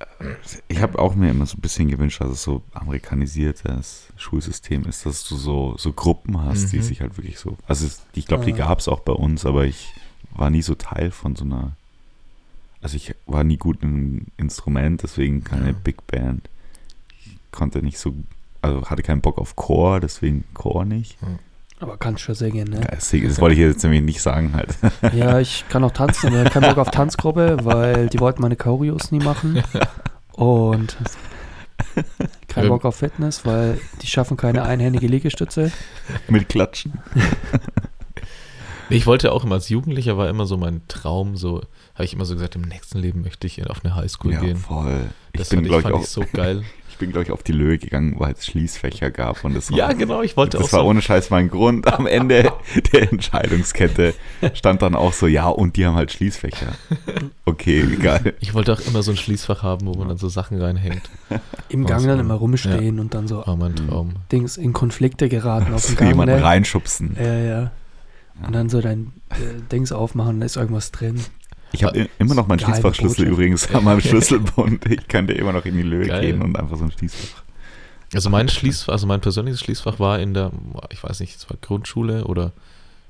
ich 0.68 0.80
habe 0.80 0.98
auch 0.98 1.14
mir 1.14 1.30
immer 1.30 1.46
so 1.46 1.56
ein 1.56 1.60
bisschen 1.60 1.88
gewünscht, 1.88 2.20
dass 2.20 2.30
es 2.30 2.42
so 2.42 2.62
amerikanisiertes 2.72 4.08
Schulsystem 4.16 4.84
ist, 4.86 5.06
dass 5.06 5.26
du 5.28 5.36
so, 5.36 5.74
so 5.78 5.92
Gruppen 5.92 6.40
hast, 6.42 6.72
die 6.72 6.78
Mhm. 6.78 6.82
sich 6.82 7.00
halt 7.00 7.16
wirklich 7.16 7.38
so. 7.38 7.56
Also 7.66 7.86
ich 8.14 8.26
glaube, 8.26 8.44
die 8.44 8.54
Ah. 8.54 8.56
gab 8.68 8.78
es 8.80 8.88
auch 8.88 9.00
bei 9.00 9.12
uns, 9.12 9.46
aber 9.46 9.64
ich 9.64 9.92
war 10.34 10.50
nie 10.50 10.62
so 10.62 10.74
Teil 10.74 11.10
von 11.10 11.36
so 11.36 11.44
einer. 11.44 11.72
Also 12.80 12.96
ich 12.96 13.14
war 13.26 13.44
nie 13.44 13.56
gut 13.58 13.78
im 13.82 14.26
Instrument, 14.36 15.02
deswegen 15.02 15.44
keine 15.44 15.68
Ja. 15.68 15.74
Big 15.84 16.06
Band. 16.08 16.48
Ich 17.24 17.38
konnte 17.52 17.80
nicht 17.82 17.98
so, 17.98 18.14
also 18.60 18.86
hatte 18.90 19.02
keinen 19.02 19.20
Bock 19.20 19.38
auf 19.38 19.54
Chor, 19.56 20.00
deswegen 20.00 20.44
Chor 20.54 20.84
nicht. 20.84 21.16
Aber 21.78 21.96
kannst 21.96 22.22
schon 22.22 22.34
singen, 22.34 22.68
ne? 22.68 22.80
Ja, 22.80 22.88
deswegen, 22.92 23.28
das 23.28 23.40
wollte 23.40 23.54
ich 23.54 23.60
jetzt 23.60 23.82
nämlich 23.82 24.02
nicht 24.02 24.22
sagen 24.22 24.54
halt. 24.54 24.76
Ja, 25.14 25.38
ich 25.40 25.64
kann 25.68 25.82
auch 25.84 25.90
tanzen, 25.92 26.28
aber 26.34 26.48
keinen 26.48 26.68
Bock 26.68 26.78
auf 26.78 26.90
Tanzgruppe, 26.90 27.58
weil 27.62 28.08
die 28.08 28.20
wollten 28.20 28.42
meine 28.42 28.56
Choreos 28.56 29.10
nie 29.12 29.18
machen. 29.18 29.62
Und 30.32 30.96
kein 32.48 32.64
Ähm. 32.64 32.70
Bock 32.70 32.84
auf 32.84 32.96
Fitness, 32.96 33.44
weil 33.44 33.80
die 34.00 34.06
schaffen 34.06 34.36
keine 34.36 34.62
einhändige 34.64 35.06
Liegestütze. 35.06 35.70
Mit 36.28 36.48
Klatschen. 36.48 36.94
Nee, 38.93 38.99
ich 38.99 39.07
wollte 39.07 39.32
auch 39.32 39.45
immer 39.45 39.57
als 39.57 39.68
Jugendlicher 39.68 40.16
war 40.16 40.28
immer 40.28 40.47
so 40.47 40.57
mein 40.57 40.82
Traum, 40.88 41.36
so 41.36 41.62
habe 41.95 42.05
ich 42.05 42.14
immer 42.14 42.24
so 42.24 42.34
gesagt, 42.34 42.55
im 42.57 42.62
nächsten 42.62 42.99
Leben 42.99 43.22
möchte 43.22 43.47
ich 43.47 43.68
auf 43.68 43.84
eine 43.84 43.95
Highschool 43.95 44.32
Ja, 44.32 44.40
gehen. 44.40 44.57
voll. 44.57 45.11
Ich 45.32 45.38
Das 45.40 45.49
bin, 45.51 45.64
fand, 45.64 45.74
ich, 45.76 45.82
fand 45.82 45.95
auch 45.95 46.03
ich 46.03 46.09
so 46.09 46.24
geil. 46.32 46.62
Ich 46.93 46.99
bin, 46.99 47.11
glaube 47.11 47.24
ich, 47.24 47.32
auf 47.32 47.43
die 47.43 47.53
Löhe 47.53 47.78
gegangen, 47.78 48.14
weil 48.18 48.32
es 48.34 48.47
Schließfächer 48.47 49.11
gab 49.11 49.45
und 49.45 49.55
das 49.55 49.70
war, 49.72 49.78
ja, 49.78 49.93
genau, 49.93 50.22
ich 50.22 50.36
wollte 50.36 50.59
das 50.59 50.68
auch 50.68 50.72
war 50.74 50.80
so. 50.82 50.86
ohne 50.86 51.03
Scheiß 51.03 51.30
mein 51.30 51.49
Grund. 51.49 51.93
Am 51.93 52.07
Ende 52.07 52.53
der 52.93 53.11
Entscheidungskette 53.11 54.14
stand 54.55 54.82
dann 54.82 54.95
auch 54.95 55.12
so, 55.12 55.26
ja, 55.26 55.49
und 55.49 55.76
die 55.76 55.86
haben 55.86 55.97
halt 55.97 56.12
Schließfächer. 56.12 56.74
Okay, 57.45 57.84
egal. 57.93 58.34
Ich 58.40 58.55
wollte 58.55 58.72
auch 58.74 58.80
immer 58.86 59.03
so 59.03 59.11
ein 59.11 59.16
Schließfach 59.16 59.62
haben, 59.64 59.86
wo 59.86 59.95
man 59.95 60.09
dann 60.09 60.18
so 60.18 60.28
Sachen 60.28 60.61
reinhängt. 60.61 61.11
Im 61.70 61.86
Gang 61.86 62.07
dann 62.07 62.18
ja. 62.18 62.20
immer 62.22 62.34
rumstehen 62.34 63.01
und 63.01 63.14
dann 63.14 63.26
so 63.26 63.38
War 63.47 63.57
mein 63.57 63.72
Mhm. 63.72 63.88
Traum. 63.88 64.14
Dings 64.30 64.57
in 64.57 64.72
Konflikte 64.72 65.28
geraten 65.28 65.72
auf 65.74 65.84
dem 65.86 65.97
Gang. 65.97 66.11
jemanden 66.11 66.36
Ne? 66.36 66.43
reinschubsen. 66.45 67.16
Ja, 67.18 67.34
ja. 67.34 67.70
Und 68.44 68.54
dann 68.54 68.68
so 68.68 68.80
dein 68.80 69.12
äh, 69.30 69.60
Dings 69.70 69.92
aufmachen, 69.92 70.40
da 70.40 70.46
ist 70.46 70.56
irgendwas 70.56 70.90
drin. 70.90 71.20
Ich 71.72 71.84
habe 71.84 72.08
immer 72.18 72.34
noch 72.34 72.46
meinen 72.48 72.58
Schließfachschlüssel 72.58 73.26
übrigens 73.26 73.72
an 73.74 73.84
meinem 73.84 74.00
Schlüsselbund. 74.02 74.84
Ich 74.86 75.08
könnte 75.08 75.32
immer 75.32 75.52
noch 75.52 75.64
in 75.64 75.76
die 75.76 75.82
Löhe 75.82 76.06
Geil. 76.06 76.20
gehen 76.20 76.42
und 76.42 76.58
einfach 76.58 76.76
so 76.76 76.84
ein 76.84 76.92
Schließfach. 76.92 77.42
Also 78.14 78.28
mein 78.28 78.48
Schließfach, 78.48 78.92
also 78.92 79.06
mein 79.06 79.20
persönliches 79.20 79.60
Schließfach 79.60 79.98
war 79.98 80.18
in 80.18 80.34
der, 80.34 80.50
ich 80.90 81.02
weiß 81.02 81.20
nicht, 81.20 81.34
es 81.36 81.48
war 81.48 81.56
Grundschule 81.60 82.24
oder 82.24 82.52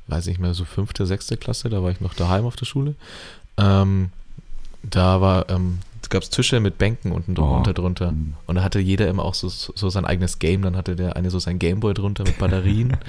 weiß 0.06 0.26
nicht 0.26 0.38
mehr, 0.38 0.54
so 0.54 0.64
fünfte, 0.64 1.06
sechste 1.06 1.36
Klasse, 1.36 1.70
da 1.70 1.82
war 1.82 1.90
ich 1.90 2.00
noch 2.00 2.14
daheim 2.14 2.44
auf 2.44 2.54
der 2.56 2.66
Schule. 2.66 2.94
Ähm, 3.56 4.10
da 4.82 5.20
war, 5.20 5.48
ähm, 5.50 5.78
gab 6.08 6.22
es 6.22 6.30
Tische 6.30 6.60
mit 6.60 6.78
Bänken 6.78 7.10
unten 7.10 7.34
drunter, 7.34 7.70
Oh. 7.70 7.74
drunter. 7.74 8.12
Mhm. 8.12 8.34
Und 8.46 8.56
da 8.56 8.62
hatte 8.62 8.78
jeder 8.80 9.08
immer 9.08 9.24
auch 9.24 9.34
so, 9.34 9.48
so 9.48 9.88
sein 9.88 10.04
eigenes 10.04 10.38
Game. 10.38 10.62
Dann 10.62 10.76
hatte 10.76 10.94
der 10.94 11.16
eine 11.16 11.30
so 11.30 11.38
sein 11.38 11.58
Gameboy 11.58 11.94
drunter 11.94 12.24
mit 12.24 12.38
Batterien. 12.38 12.96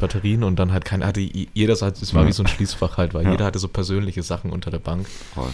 Batterien 0.00 0.42
und 0.44 0.56
dann 0.58 0.72
halt 0.72 0.84
kein, 0.84 1.04
hatte 1.04 1.20
jeder, 1.20 1.72
es 1.74 1.82
war 2.14 2.26
wie 2.26 2.32
so 2.32 2.42
ein 2.42 2.48
Schließfach 2.48 2.96
halt, 2.96 3.14
weil 3.14 3.24
Ja. 3.24 3.32
jeder 3.32 3.44
hatte 3.44 3.58
so 3.58 3.68
persönliche 3.68 4.22
Sachen 4.22 4.50
unter 4.50 4.70
der 4.70 4.78
Bank. 4.78 5.06
Voll. 5.34 5.50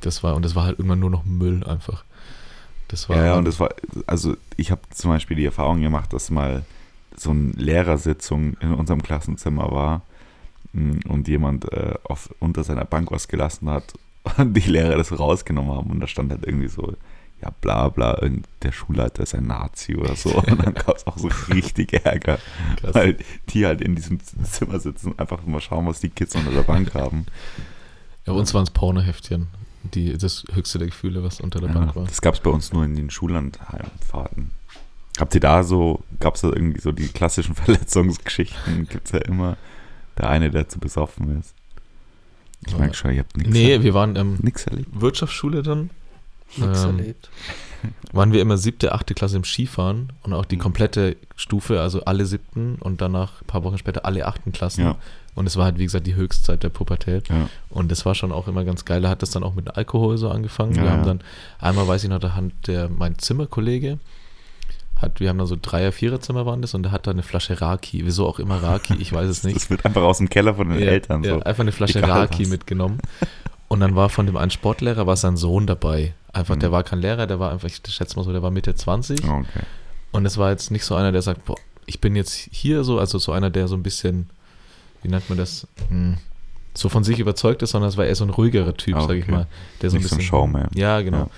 Das 0.00 0.22
war, 0.22 0.34
und 0.34 0.44
das 0.44 0.54
war 0.54 0.64
halt 0.64 0.78
immer 0.78 0.96
nur 0.96 1.10
noch 1.10 1.24
Müll 1.24 1.62
einfach. 1.64 2.04
Das 2.88 3.08
war 3.08 3.16
Ja, 3.16 3.26
ja, 3.26 3.34
und 3.36 3.44
das 3.44 3.60
war, 3.60 3.70
also 4.06 4.36
ich 4.56 4.70
habe 4.70 4.80
zum 4.90 5.10
Beispiel 5.10 5.36
die 5.36 5.44
Erfahrung 5.44 5.80
gemacht, 5.82 6.12
dass 6.12 6.30
mal 6.30 6.64
so 7.16 7.30
eine 7.30 7.52
Lehrersitzung 7.52 8.56
in 8.60 8.72
unserem 8.72 9.02
Klassenzimmer 9.02 9.70
war 9.70 10.02
mh, 10.72 11.00
und 11.08 11.28
jemand 11.28 11.70
äh, 11.72 11.94
auf, 12.04 12.30
unter 12.38 12.64
seiner 12.64 12.84
Bank 12.84 13.10
was 13.10 13.28
gelassen 13.28 13.68
hat 13.68 13.84
und 14.38 14.54
die 14.54 14.60
Lehrer 14.60 14.96
das 14.96 15.16
rausgenommen 15.16 15.72
haben 15.76 15.90
und 15.90 16.00
da 16.00 16.06
stand 16.06 16.30
halt 16.30 16.46
irgendwie 16.46 16.68
so, 16.68 16.94
ja 17.42 17.50
bla 17.60 17.88
bla, 17.88 18.20
der 18.62 18.72
Schulleiter 18.72 19.22
ist 19.22 19.34
ein 19.34 19.46
Nazi 19.46 19.96
oder 19.96 20.14
so. 20.16 20.34
Und 20.36 20.64
dann 20.64 20.74
gab 20.74 20.96
es 20.96 21.06
auch 21.06 21.18
so 21.18 21.28
richtig 21.52 21.92
Ärger, 22.04 22.38
Krass. 22.80 22.94
weil 22.94 23.16
die 23.50 23.66
halt 23.66 23.80
in 23.80 23.94
diesem 23.96 24.18
Zimmer 24.44 24.78
sitzen 24.80 25.12
und 25.12 25.20
einfach 25.20 25.44
mal 25.46 25.60
schauen, 25.60 25.86
was 25.86 26.00
die 26.00 26.10
Kids 26.10 26.34
unter 26.36 26.50
der 26.50 26.62
Bank 26.62 26.94
haben. 26.94 27.26
Ja, 28.26 28.32
bei 28.34 28.38
uns 28.38 28.52
waren 28.54 28.64
es 28.64 28.70
Pornoheftchen. 28.70 29.48
Die, 29.82 30.16
das 30.18 30.44
höchste 30.52 30.78
der 30.78 30.88
Gefühle, 30.88 31.22
was 31.22 31.40
unter 31.40 31.58
der 31.58 31.70
Ja, 31.70 31.74
Bank 31.74 31.96
war. 31.96 32.04
das 32.04 32.20
gab 32.20 32.34
es 32.34 32.40
bei 32.40 32.50
uns 32.50 32.72
nur 32.72 32.84
in 32.84 32.94
den 32.96 33.08
Schullandheimfahrten. 33.10 34.50
Habt 35.18 35.34
ihr 35.34 35.40
da 35.40 35.62
so, 35.62 36.02
gab 36.18 36.34
es 36.34 36.42
da 36.42 36.48
irgendwie 36.48 36.80
so 36.80 36.92
die 36.92 37.08
klassischen 37.08 37.54
Verletzungsgeschichten? 37.56 38.86
Gibt 38.88 39.06
es 39.06 39.12
ja 39.12 39.20
immer 39.20 39.56
der 40.18 40.28
eine, 40.28 40.50
der 40.50 40.68
zu 40.68 40.78
besoffen 40.78 41.40
ist. 41.40 41.54
Ich 42.66 42.76
merke 42.76 42.94
schon, 42.94 43.12
ihr 43.12 43.20
habt 43.20 43.36
nichts 43.38 43.52
Nee, 43.52 43.82
wir 43.82 43.94
waren 43.94 44.16
ähm, 44.16 44.36
nix 44.42 44.66
erlebt. 44.66 44.88
Wirtschaftsschule 45.00 45.62
dann. 45.62 45.88
Nichts 46.56 46.84
Ähm, 46.84 46.98
erlebt. 46.98 47.30
Waren 48.12 48.32
wir 48.32 48.42
immer 48.42 48.56
siebte, 48.58 48.92
achte 48.92 49.14
Klasse 49.14 49.36
im 49.36 49.44
Skifahren 49.44 50.12
und 50.22 50.32
auch 50.34 50.44
die 50.44 50.56
Mhm. 50.56 50.60
komplette 50.60 51.16
Stufe, 51.36 51.80
also 51.80 52.04
alle 52.04 52.26
siebten 52.26 52.76
und 52.80 53.00
danach 53.00 53.40
ein 53.42 53.46
paar 53.46 53.64
Wochen 53.64 53.78
später 53.78 54.04
alle 54.04 54.26
achten 54.26 54.52
Klassen. 54.52 54.84
Ja. 54.84 54.96
Und 55.34 55.46
es 55.46 55.56
war 55.56 55.64
halt, 55.64 55.78
wie 55.78 55.84
gesagt, 55.84 56.06
die 56.06 56.16
Höchstzeit 56.16 56.62
der 56.62 56.68
Pubertät. 56.70 57.28
Ja. 57.28 57.48
Und 57.70 57.90
das 57.90 58.04
war 58.04 58.14
schon 58.14 58.32
auch 58.32 58.48
immer 58.48 58.64
ganz 58.64 58.84
geil. 58.84 59.00
Da 59.00 59.08
hat 59.08 59.22
das 59.22 59.30
dann 59.30 59.44
auch 59.44 59.54
mit 59.54 59.76
Alkohol 59.76 60.18
so 60.18 60.28
angefangen. 60.28 60.74
Ja, 60.74 60.82
wir 60.82 60.90
haben 60.90 60.98
ja. 61.00 61.06
dann, 61.06 61.20
einmal 61.60 61.86
weiß 61.88 62.02
ich 62.04 62.10
noch, 62.10 62.18
da 62.18 62.34
hat 62.34 62.44
der, 62.66 62.88
mein 62.90 63.16
Zimmerkollege, 63.18 63.98
hat, 64.96 65.20
wir 65.20 65.30
haben 65.30 65.38
da 65.38 65.46
so 65.46 65.56
Dreier-, 65.60 65.92
Vierer-Zimmer 65.92 66.44
waren 66.44 66.60
das 66.60 66.74
und 66.74 66.82
der 66.82 66.92
hat 66.92 67.06
da 67.06 67.12
eine 67.12 67.22
Flasche 67.22 67.58
Raki. 67.62 68.04
Wieso 68.04 68.26
auch 68.26 68.38
immer 68.38 68.62
Raki, 68.62 68.94
ich 68.98 69.12
weiß 69.12 69.30
es 69.30 69.44
nicht. 69.44 69.56
Das 69.56 69.70
wird 69.70 69.86
einfach 69.86 70.02
aus 70.02 70.18
dem 70.18 70.28
Keller 70.28 70.56
von 70.56 70.68
den 70.68 70.80
Ja, 70.80 70.88
Eltern 70.88 71.24
ja, 71.24 71.34
so. 71.36 71.40
einfach 71.42 71.62
eine 71.62 71.72
Flasche 71.72 72.00
Egal 72.00 72.10
Raki 72.10 72.42
was. 72.42 72.50
mitgenommen. 72.50 72.98
Und 73.72 73.78
dann 73.80 73.94
war 73.94 74.08
von 74.08 74.26
dem 74.26 74.36
einen 74.36 74.50
Sportlehrer 74.50 75.06
war 75.06 75.16
sein 75.16 75.36
Sohn 75.36 75.66
dabei. 75.66 76.12
Einfach, 76.32 76.56
Mhm. 76.56 76.60
der 76.60 76.72
war 76.72 76.82
kein 76.82 77.00
Lehrer, 77.00 77.26
der 77.28 77.38
war 77.38 77.52
einfach, 77.52 77.68
ich 77.68 77.80
schätze 77.88 78.16
mal 78.16 78.24
so, 78.24 78.32
der 78.32 78.42
war 78.42 78.50
Mitte 78.50 78.74
20. 78.74 79.22
Oh, 79.24 79.38
okay. 79.38 79.64
Und 80.10 80.26
es 80.26 80.36
war 80.38 80.50
jetzt 80.50 80.70
nicht 80.72 80.84
so 80.84 80.96
einer, 80.96 81.12
der 81.12 81.22
sagt, 81.22 81.44
boah, 81.44 81.54
ich 81.86 82.00
bin 82.00 82.16
jetzt 82.16 82.34
hier 82.34 82.82
so, 82.82 82.98
also 82.98 83.18
so 83.18 83.30
einer, 83.32 83.48
der 83.48 83.68
so 83.68 83.76
ein 83.76 83.82
bisschen, 83.84 84.28
wie 85.02 85.08
nennt 85.08 85.28
man 85.28 85.38
das, 85.38 85.68
hm, 85.88 86.16
so 86.74 86.88
von 86.88 87.04
sich 87.04 87.20
überzeugt 87.20 87.62
ist, 87.62 87.70
sondern 87.70 87.88
es 87.88 87.96
war 87.96 88.06
eher 88.06 88.14
so 88.16 88.24
ein 88.24 88.30
ruhigerer 88.30 88.76
Typ, 88.76 88.96
Ah, 88.96 89.02
sag 89.02 89.16
ich 89.16 89.22
okay. 89.24 89.32
mal. 89.32 89.46
Der 89.82 89.90
so 89.90 89.96
ein 89.96 90.00
Nicht 90.02 90.08
so 90.10 90.16
ein 90.16 90.18
bisschen. 90.18 90.28
Showman. 90.30 90.68
Ja, 90.74 91.00
genau. 91.00 91.18
Ja. 91.18 91.28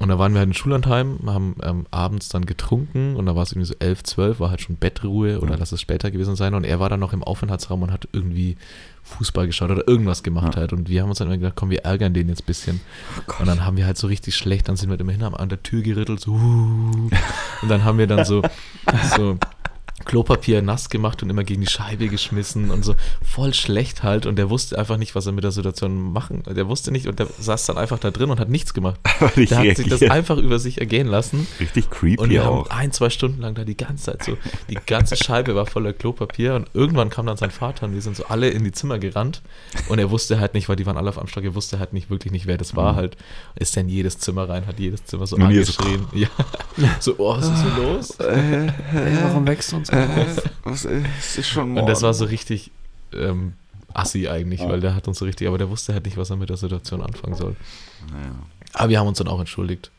Und 0.00 0.08
da 0.08 0.18
waren 0.18 0.32
wir 0.32 0.38
halt 0.38 0.48
in 0.48 0.54
Schullandheim, 0.54 1.18
haben 1.26 1.56
ähm, 1.62 1.84
abends 1.90 2.30
dann 2.30 2.46
getrunken 2.46 3.16
und 3.16 3.26
da 3.26 3.36
war 3.36 3.42
es 3.42 3.52
irgendwie 3.52 3.66
so 3.68 3.74
11, 3.80 4.02
12, 4.04 4.40
war 4.40 4.48
halt 4.48 4.62
schon 4.62 4.76
Bettruhe 4.76 5.40
oder 5.40 5.52
Ja. 5.52 5.56
lass 5.58 5.72
es 5.72 5.80
später 5.82 6.10
gewesen 6.10 6.36
sein. 6.36 6.54
Und 6.54 6.64
er 6.64 6.80
war 6.80 6.88
dann 6.88 7.00
noch 7.00 7.12
im 7.12 7.22
Aufenthaltsraum 7.22 7.82
und 7.82 7.92
hat 7.92 8.08
irgendwie 8.12 8.56
Fußball 9.02 9.46
geschaut 9.46 9.70
oder 9.70 9.86
irgendwas 9.88 10.22
gemacht 10.22 10.54
Ja. 10.54 10.60
halt. 10.60 10.72
Und 10.72 10.88
wir 10.88 11.02
haben 11.02 11.08
uns 11.08 11.18
dann 11.18 11.28
immer 11.28 11.38
gedacht, 11.38 11.54
komm, 11.56 11.70
wir 11.70 11.84
ärgern 11.84 12.14
den 12.14 12.28
jetzt 12.28 12.42
ein 12.42 12.46
bisschen. 12.46 12.80
Oh 13.28 13.32
Und 13.40 13.46
dann 13.46 13.64
haben 13.64 13.76
wir 13.76 13.86
halt 13.86 13.98
so 13.98 14.06
richtig 14.06 14.36
schlecht, 14.36 14.68
dann 14.68 14.76
sind 14.76 14.88
wir 14.88 14.92
halt 14.92 15.00
immer 15.00 15.12
hin, 15.12 15.22
haben 15.24 15.34
an 15.36 15.48
der 15.48 15.62
Tür 15.62 15.82
gerüttelt, 15.82 16.20
so. 16.20 16.32
"Uh." 16.32 17.10
Und 17.62 17.68
dann 17.68 17.84
haben 17.84 17.98
wir 17.98 18.06
dann 18.06 18.24
so, 18.24 18.42
so 19.16 19.38
Klopapier 20.04 20.62
nass 20.62 20.88
gemacht 20.88 21.22
und 21.22 21.30
immer 21.30 21.44
gegen 21.44 21.60
die 21.60 21.66
Scheibe 21.66 22.08
geschmissen 22.08 22.70
und 22.70 22.84
so 22.84 22.94
voll 23.22 23.54
schlecht 23.54 24.02
halt. 24.02 24.26
Und 24.26 24.36
der 24.36 24.50
wusste 24.50 24.78
einfach 24.78 24.96
nicht, 24.96 25.14
was 25.14 25.26
er 25.26 25.32
mit 25.32 25.44
der 25.44 25.50
Situation 25.52 26.12
machen. 26.12 26.42
Der 26.46 26.68
wusste 26.68 26.90
nicht 26.90 27.06
und 27.06 27.18
der 27.18 27.26
saß 27.38 27.66
dann 27.66 27.78
einfach 27.78 27.98
da 27.98 28.10
drin 28.10 28.30
und 28.30 28.40
hat 28.40 28.48
nichts 28.48 28.74
gemacht. 28.74 28.98
Aber 29.20 29.30
nicht 29.36 29.50
Der 29.52 29.58
hat 29.58 29.76
sich 29.76 29.88
das 29.88 30.02
einfach 30.02 30.38
über 30.38 30.58
sich 30.58 30.80
ergehen 30.80 31.06
lassen. 31.06 31.46
Richtig 31.60 31.90
creepy 31.90 32.18
Und 32.22 32.30
wir 32.30 32.48
auch. 32.48 32.68
haben 32.70 32.78
ein, 32.78 32.92
zwei 32.92 33.10
Stunden 33.10 33.40
lang 33.40 33.54
da 33.54 33.64
die 33.64 33.76
ganze 33.76 34.04
Zeit 34.04 34.24
so, 34.24 34.36
die 34.68 34.78
ganze 34.86 35.16
Scheibe 35.16 35.54
war 35.54 35.66
voller 35.66 35.92
Klopapier 35.92 36.54
und 36.54 36.68
irgendwann 36.74 37.10
kam 37.10 37.26
dann 37.26 37.36
sein 37.36 37.50
Vater 37.50 37.86
und 37.86 37.94
wir 37.94 38.02
sind 38.02 38.16
so 38.16 38.24
alle 38.26 38.48
in 38.48 38.64
die 38.64 38.72
Zimmer 38.72 38.98
gerannt 38.98 39.42
und 39.88 39.98
er 39.98 40.10
wusste 40.10 40.40
halt 40.40 40.54
nicht, 40.54 40.68
weil 40.68 40.76
die 40.76 40.86
waren 40.86 40.96
alle 40.96 41.10
auf 41.10 41.18
einem 41.18 41.28
Stock, 41.28 41.44
er 41.44 41.54
wusste 41.54 41.78
halt 41.78 41.92
nicht 41.92 42.10
wirklich 42.10 42.32
nicht, 42.32 42.46
wer 42.46 42.56
das 42.58 42.74
war 42.74 42.92
Mhm. 42.92 42.96
halt. 42.96 43.16
Ist 43.56 43.76
dann 43.76 43.88
jedes 43.88 44.18
Zimmer 44.18 44.48
rein, 44.48 44.66
hat 44.66 44.78
jedes 44.80 45.04
Zimmer 45.04 45.26
so 45.26 45.36
Und 45.36 45.50
ihr 45.50 45.64
so- 45.64 45.78
angeschrien. 45.82 46.06
ja. 46.14 46.28
So, 47.00 47.14
oh, 47.18 47.36
was 47.36 47.46
ist 47.46 47.62
hier 47.62 47.82
los? 47.84 48.10
Ey, 48.20 48.70
warum 49.22 49.46
wächst 49.46 49.72
uns 49.74 49.89
Äh, 49.90 50.06
was 50.64 50.84
ist, 50.84 51.38
ist 51.38 51.48
schon 51.48 51.76
Und 51.76 51.86
das 51.86 52.02
war 52.02 52.08
morgen. 52.10 52.18
so 52.18 52.24
richtig 52.26 52.70
ähm, 53.12 53.54
assi 53.92 54.28
eigentlich, 54.28 54.60
Ja. 54.60 54.68
weil 54.68 54.80
der 54.80 54.94
hat 54.94 55.08
uns 55.08 55.18
so 55.18 55.24
richtig, 55.24 55.48
aber 55.48 55.58
der 55.58 55.68
wusste 55.70 55.92
halt 55.92 56.04
nicht, 56.04 56.16
was 56.16 56.30
er 56.30 56.36
mit 56.36 56.48
der 56.48 56.56
Situation 56.56 57.02
anfangen 57.02 57.34
soll. 57.34 57.56
Naja. 58.12 58.34
Aber 58.74 58.88
wir 58.88 59.00
haben 59.00 59.08
uns 59.08 59.18
dann 59.18 59.28
auch 59.28 59.40
entschuldigt. 59.40 59.90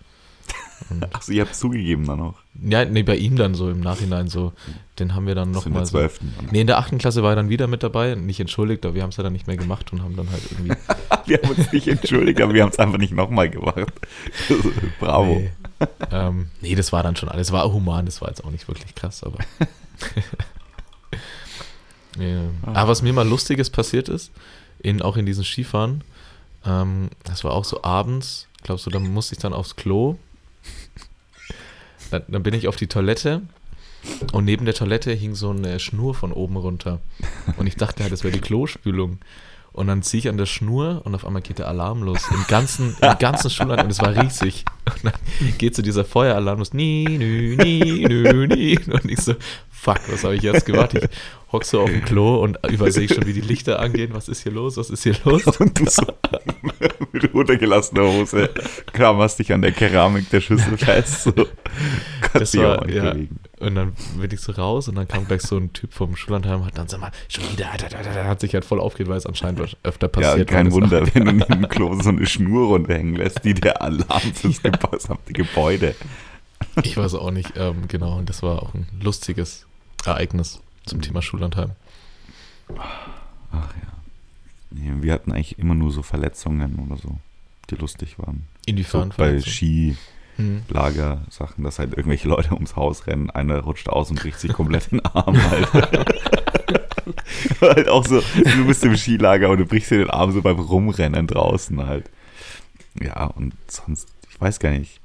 Achso, 1.13 1.31
ihr 1.31 1.41
habt 1.43 1.55
zugegeben 1.55 2.05
dann 2.07 2.19
auch. 2.19 2.33
ja, 2.61 2.83
nee, 2.85 3.03
bei 3.03 3.15
ihm 3.15 3.35
dann 3.35 3.53
so 3.53 3.69
im 3.69 3.79
Nachhinein 3.81 4.27
so, 4.27 4.51
den 4.97 5.13
haben 5.13 5.27
wir 5.27 5.35
dann 5.35 5.51
nochmal 5.51 5.85
so. 5.85 5.91
12. 5.91 6.19
Nee, 6.51 6.61
in 6.61 6.67
der 6.67 6.79
achten 6.79 6.97
Klasse 6.97 7.21
war 7.21 7.33
er 7.33 7.35
dann 7.35 7.49
wieder 7.49 7.67
mit 7.67 7.83
dabei, 7.83 8.15
nicht 8.15 8.39
entschuldigt, 8.39 8.83
aber 8.85 8.95
wir 8.95 9.03
haben 9.03 9.11
es 9.11 9.17
ja 9.17 9.23
dann 9.23 9.33
nicht 9.33 9.45
mehr 9.47 9.57
gemacht 9.57 9.93
und 9.93 10.01
haben 10.01 10.15
dann 10.15 10.29
halt 10.31 10.41
irgendwie. 10.51 10.73
Wir 11.27 11.37
haben 11.43 11.51
uns 11.51 11.71
nicht 11.71 11.87
entschuldigt, 11.87 12.41
aber 12.41 12.53
wir 12.53 12.63
haben 12.63 12.71
es 12.71 12.79
einfach 12.79 12.97
nicht 12.97 13.13
nochmal 13.13 13.47
gemacht. 13.49 13.93
Bravo. 14.99 15.35
Nee. 15.35 15.51
ähm, 16.11 16.47
nee, 16.61 16.73
das 16.75 16.91
war 16.91 17.03
dann 17.03 17.15
schon 17.15 17.29
alles. 17.29 17.51
War 17.51 17.71
human, 17.71 18.05
das 18.05 18.21
war 18.21 18.29
jetzt 18.29 18.43
auch 18.43 18.49
nicht 18.49 18.67
wirklich 18.67 18.95
krass, 18.95 19.23
aber. 19.23 19.37
ja. 22.19 22.49
Aber 22.63 22.89
was 22.89 23.01
mir 23.01 23.13
mal 23.13 23.27
Lustiges 23.27 23.69
passiert 23.69 24.09
ist, 24.09 24.31
in, 24.79 25.01
auch 25.01 25.17
in 25.17 25.25
diesen 25.25 25.43
Skifahren, 25.43 26.03
ähm, 26.65 27.09
das 27.23 27.43
war 27.43 27.51
auch 27.51 27.65
so 27.65 27.83
abends, 27.83 28.47
glaubst 28.63 28.85
du, 28.85 28.89
da 28.89 28.99
musste 28.99 29.35
ich 29.35 29.41
dann 29.41 29.53
aufs 29.53 29.75
Klo. 29.75 30.17
Dann, 32.09 32.23
dann 32.27 32.43
bin 32.43 32.53
ich 32.53 32.67
auf 32.67 32.75
die 32.75 32.87
Toilette 32.87 33.41
und 34.31 34.45
neben 34.45 34.65
der 34.65 34.73
Toilette 34.73 35.13
hing 35.13 35.35
so 35.35 35.51
eine 35.51 35.79
Schnur 35.79 36.15
von 36.15 36.33
oben 36.33 36.57
runter. 36.57 36.99
Und 37.57 37.67
ich 37.67 37.75
dachte 37.75 38.03
halt, 38.03 38.11
das 38.11 38.23
wäre 38.23 38.33
die 38.33 38.41
Klospülung. 38.41 39.19
Und 39.73 39.87
dann 39.87 40.03
ziehe 40.03 40.19
ich 40.19 40.29
an 40.29 40.37
der 40.37 40.45
Schnur 40.45 41.01
und 41.05 41.15
auf 41.15 41.25
einmal 41.25 41.41
geht 41.41 41.59
der 41.59 41.67
Alarm 41.67 42.03
los. 42.03 42.19
Im 42.29 42.45
ganzen, 42.47 42.95
im 43.01 43.17
ganzen 43.19 43.49
Schulland 43.49 43.83
und 43.83 43.89
es 43.89 44.01
war 44.01 44.15
riesig. 44.21 44.65
Und 44.85 45.05
dann 45.05 45.57
geht 45.57 45.75
so 45.75 45.81
dieser 45.81 46.03
Feueralarm 46.03 46.59
los. 46.59 46.73
Nie, 46.73 47.05
nü, 47.05 47.55
nie, 47.55 48.05
nü, 48.05 48.47
nie. 48.47 48.77
Und 48.79 49.09
ich 49.09 49.21
so, 49.21 49.35
fuck, 49.69 49.99
was 50.09 50.25
habe 50.25 50.35
ich 50.35 50.41
jetzt 50.41 50.65
gemacht? 50.65 50.93
Ich 50.93 51.07
hock 51.53 51.63
so 51.63 51.81
auf 51.81 51.89
dem 51.89 52.03
Klo 52.03 52.43
und 52.43 52.57
übersehe 52.69 53.07
schon, 53.07 53.25
wie 53.25 53.33
die 53.33 53.41
Lichter 53.41 53.79
angehen. 53.79 54.09
Was 54.13 54.27
ist 54.27 54.43
hier 54.43 54.51
los? 54.51 54.75
Was 54.75 54.89
ist 54.89 55.03
hier 55.03 55.15
los? 55.23 55.47
Und 55.59 55.79
du 55.79 55.89
so 55.89 56.05
mit 57.11 57.33
runtergelassener 57.33 58.03
Hose 58.03 58.49
klammerst 58.93 59.39
dich 59.39 59.53
an 59.53 59.61
der 59.61 59.71
Keramik 59.71 60.29
der 60.29 60.41
Schüssel 60.41 60.77
fest. 60.77 61.23
So. 61.23 61.31
Kannst 61.31 62.55
Das 62.55 62.55
auch 62.57 62.61
war, 62.61 62.85
nicht 62.85 62.95
ja. 62.95 63.15
Und 63.61 63.75
dann 63.75 63.93
bin 64.19 64.31
ich 64.31 64.41
so 64.41 64.51
raus 64.51 64.87
und 64.87 64.95
dann 64.95 65.07
kam 65.07 65.27
gleich 65.27 65.41
so 65.41 65.57
ein 65.57 65.71
Typ 65.73 65.93
vom 65.93 66.15
Schullandheim 66.15 66.61
und 66.61 66.65
hat 66.67 66.77
dann 66.77 66.87
so 66.87 66.97
mal, 66.97 67.11
schon 67.27 67.43
wieder, 67.51 67.69
da, 67.77 67.87
da, 67.87 68.03
da, 68.03 68.13
da, 68.13 68.25
hat 68.25 68.39
sich 68.39 68.53
halt 68.53 68.65
voll 68.65 68.79
aufgeregt, 68.79 69.09
weil 69.09 69.17
es 69.17 69.25
anscheinend 69.25 69.77
öfter 69.83 70.07
Ja, 70.07 70.09
passiert. 70.09 70.49
kein 70.49 70.71
weil 70.71 70.81
das 70.81 70.91
Wunder, 70.91 71.15
wenn 71.15 71.25
du 71.25 71.31
neben 71.33 71.61
dem 71.61 71.69
Klo 71.69 71.93
so 72.01 72.09
eine 72.09 72.25
Schnur 72.25 72.67
runterhängen 72.67 73.15
lässt, 73.15 73.43
die 73.43 73.53
der 73.53 73.81
Alarm 73.81 74.21
fürs 74.33 74.61
gesamte 74.61 75.33
Gebäude. 75.33 75.95
Ich 76.83 76.97
weiß 76.97 77.15
auch 77.15 77.31
nicht, 77.31 77.53
ähm, 77.55 77.87
genau. 77.87 78.17
Und 78.17 78.29
das 78.29 78.43
war 78.43 78.63
auch 78.63 78.73
ein 78.73 78.87
lustiges 79.01 79.65
Ereignis 80.05 80.59
zum 80.85 81.01
Thema 81.01 81.21
Schullandheim. 81.21 81.71
Ach 82.77 83.73
ja. 83.75 83.91
Wir 84.71 85.13
hatten 85.13 85.31
eigentlich 85.31 85.59
immer 85.59 85.75
nur 85.75 85.91
so 85.91 86.01
Verletzungen 86.01 86.79
oder 86.79 86.97
so, 86.97 87.17
die 87.69 87.75
lustig 87.75 88.17
waren. 88.17 88.43
So 88.65 88.71
Inwiefern? 88.71 89.09
bei 89.09 89.15
Verletzung? 89.15 89.51
Ski, 89.51 89.97
Hm. 90.41 90.63
Lagersachen, 90.69 91.63
dass 91.63 91.79
halt 91.79 91.91
irgendwelche 91.91 92.27
Leute 92.27 92.51
ums 92.53 92.75
Haus 92.75 93.07
rennen, 93.07 93.29
einer 93.29 93.59
rutscht 93.59 93.89
aus 93.89 94.09
und 94.09 94.19
bricht 94.19 94.39
sich 94.39 94.53
komplett 94.53 94.91
den 94.91 95.05
Arm 95.05 95.37
halt. 95.49 95.67
halt 97.61 97.89
auch 97.89 98.05
so, 98.05 98.21
du 98.21 98.65
bist 98.65 98.83
im 98.83 98.95
Skilager 98.95 99.49
und 99.49 99.59
du 99.59 99.65
brichst 99.65 99.91
dir 99.91 99.99
den 99.99 100.09
Arm 100.09 100.31
so 100.31 100.41
beim 100.41 100.59
Rumrennen 100.59 101.27
draußen 101.27 101.85
halt. 101.85 102.09
Ja, 102.99 103.25
und 103.25 103.53
sonst, 103.67 104.07
ich 104.29 104.39
weiß 104.39 104.59
gar 104.59 104.71
nicht, 104.71 104.99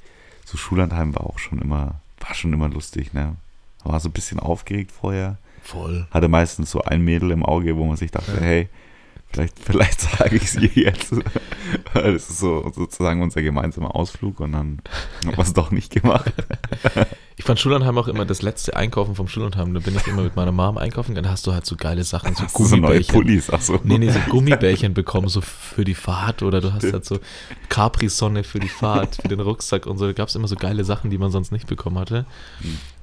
so 0.45 0.57
Schullandheim 0.57 1.15
war 1.15 1.27
auch 1.27 1.39
schon 1.39 1.61
immer, 1.61 2.01
war 2.21 2.35
schon 2.35 2.53
immer 2.53 2.69
lustig, 2.69 3.13
ne? 3.13 3.37
War 3.85 4.01
so 4.01 4.09
ein 4.09 4.13
bisschen 4.13 4.41
aufgeregt 4.41 4.91
vorher. 4.91 5.39
Voll. 5.63 6.07
Hatte 6.11 6.29
meistens 6.29 6.71
so 6.71 6.83
ein 6.83 7.03
Mädel 7.03 7.31
im 7.31 7.45
Auge, 7.45 7.77
wo 7.77 7.85
man 7.85 7.97
sich 7.97 8.11
dachte, 8.11 8.41
hey, 8.41 8.69
vielleicht, 9.37 9.59
vielleicht 9.59 10.01
sage 10.19 10.37
ich 10.37 10.45
es 10.45 10.55
ihr 10.57 10.71
jetzt. 10.75 11.13
das 11.95 12.05
ist 12.29 12.39
so 12.39 12.71
sozusagen 12.75 13.23
unser 13.23 13.43
gemeinsamer 13.43 13.95
Ausflug 13.95 14.41
und 14.41 14.53
dann 14.53 14.79
haben 15.25 15.37
wir 15.37 15.39
es 15.39 15.53
doch 15.53 15.71
nicht 15.71 15.93
gemacht. 15.93 16.33
Ich 17.37 17.45
fand 17.45 17.61
Schullandheim 17.61 17.99
auch 17.99 18.09
immer 18.09 18.25
das 18.25 18.41
letzte 18.43 18.75
Einkaufen 18.77 19.15
vom 19.15 19.29
Schullandheim. 19.29 19.75
Da 19.75 19.81
bin 19.81 19.95
ich 19.95 20.07
immer 20.07 20.23
mit 20.23 20.37
meiner 20.37 20.53
Mom 20.53 20.79
einkaufen 20.79 21.11
gegangen. 21.11 21.25
Da 21.25 21.31
hast 21.33 21.47
du 21.47 21.53
halt 21.53 21.67
so 21.67 21.77
geile 21.77 22.03
Sachen, 22.03 22.35
so 22.35 22.45
Hast 22.45 22.59
du 22.59 22.65
so 22.65 22.77
neue 22.77 23.03
Gummibärchen. 23.03 23.15
Pullis? 23.15 23.51
Ach 23.51 23.61
so. 23.61 23.79
Nee, 23.85 23.99
nee, 23.99 24.11
so 24.11 24.19
Gummibärchen 24.31 24.95
bekommen, 24.95 25.29
so 25.29 25.43
für 25.43 25.85
die 25.85 25.95
Fahrt 25.95 26.43
oder 26.43 26.61
du 26.63 26.73
hast 26.73 26.91
halt 26.91 27.05
so 27.05 27.19
Capri-Sonne 27.69 28.43
für 28.43 28.59
die 28.59 28.69
Fahrt, 28.71 29.17
für 29.21 29.29
den 29.29 29.41
Rucksack 29.41 29.87
und 29.87 29.99
so. 29.99 30.07
Da 30.07 30.13
gab 30.13 30.29
es 30.29 30.35
immer 30.35 30.49
so 30.49 30.57
geile 30.57 30.85
Sachen, 30.85 31.11
die 31.11 31.19
man 31.19 31.31
sonst 31.31 31.53
nicht 31.53 31.67
bekommen 31.67 31.99
hatte. 31.99 32.25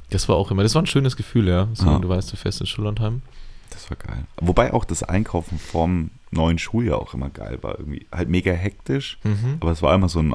Das 0.10 0.28
war 0.30 0.36
auch 0.36 0.50
immer, 0.52 0.64
das 0.64 0.74
war 0.76 0.82
ein 0.82 0.88
schönes 0.88 1.16
Gefühl, 1.16 1.48
ja. 1.48 1.68
So, 1.74 1.86
Ja. 1.86 2.00
Du 2.00 2.10
weißt, 2.10 2.32
du 2.32 2.36
fährst 2.38 2.60
in 2.60 2.68
Schullandheim. 2.68 3.22
Das 3.70 3.90
war 3.90 3.98
geil. 3.98 4.26
Wobei 4.40 4.74
auch 4.74 4.86
das 4.86 5.04
Einkaufen 5.04 5.58
vom 5.60 6.10
neuen 6.34 6.58
Schuljahr 6.60 7.00
auch 7.00 7.14
immer 7.14 7.30
geil 7.30 7.60
war. 7.62 7.80
Irgendwie 7.80 8.06
halt 8.12 8.30
mega 8.30 8.52
hektisch, 8.52 9.18
Mhm. 9.24 9.58
aber 9.60 9.72
es 9.72 9.82
war 9.82 9.94
immer 9.96 10.10
so 10.10 10.20
ein. 10.22 10.34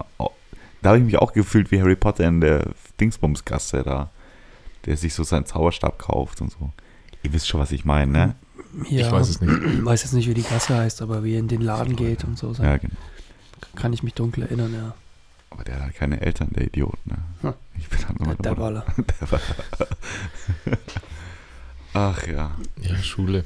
Da 0.80 0.90
habe 0.90 0.98
ich 0.98 1.04
mich 1.04 1.18
auch 1.18 1.32
gefühlt 1.32 1.70
wie 1.72 1.80
Harry 1.80 1.96
Potter 1.96 2.26
in 2.26 2.40
der 2.40 2.70
Dingsbumsgasse 3.00 3.82
da, 3.82 4.10
der 4.86 4.96
sich 4.96 5.12
so 5.14 5.24
seinen 5.24 5.44
Zauberstab 5.46 5.98
kauft 5.98 6.40
und 6.40 6.50
so. 6.52 6.72
Ihr 7.22 7.32
wisst 7.32 7.48
schon, 7.48 7.60
was 7.60 7.72
ich 7.72 7.84
meine, 7.84 8.12
ne? 8.12 8.34
Ja, 8.88 9.06
Ich 9.06 9.12
weiß 9.12 9.28
es 9.28 9.40
nicht. 9.40 9.84
weiß 9.84 10.02
jetzt 10.04 10.12
nicht, 10.12 10.28
wie 10.28 10.34
die 10.34 10.42
Gasse 10.42 10.76
heißt, 10.76 11.02
aber 11.02 11.24
wie 11.24 11.34
er 11.34 11.40
in 11.40 11.48
den 11.48 11.62
Laden 11.62 11.96
geht 11.96 12.22
und 12.24 12.38
so. 12.38 12.52
Ja, 12.52 12.76
genau. 12.76 12.94
kann 13.74 13.92
ich 13.92 14.02
mich 14.04 14.14
dunkel 14.14 14.44
erinnern, 14.44 14.72
ja. 14.72 14.94
Aber 15.50 15.64
der 15.64 15.76
hat 15.76 15.82
halt 15.82 15.94
keine 15.96 16.20
Eltern, 16.20 16.48
der 16.54 16.66
Idiot, 16.66 16.98
ne? 17.06 17.16
Hm. 17.40 17.54
Ich 17.78 17.88
bin 17.88 17.98
dann 18.06 18.16
immer 18.18 18.34
Der 18.36 18.42
Dabbaler. 18.52 18.84
Der 19.20 19.30
war- 19.32 19.40
Ach 21.94 22.26
ja, 22.26 22.52
Ja, 22.82 22.96
Schule. 23.02 23.44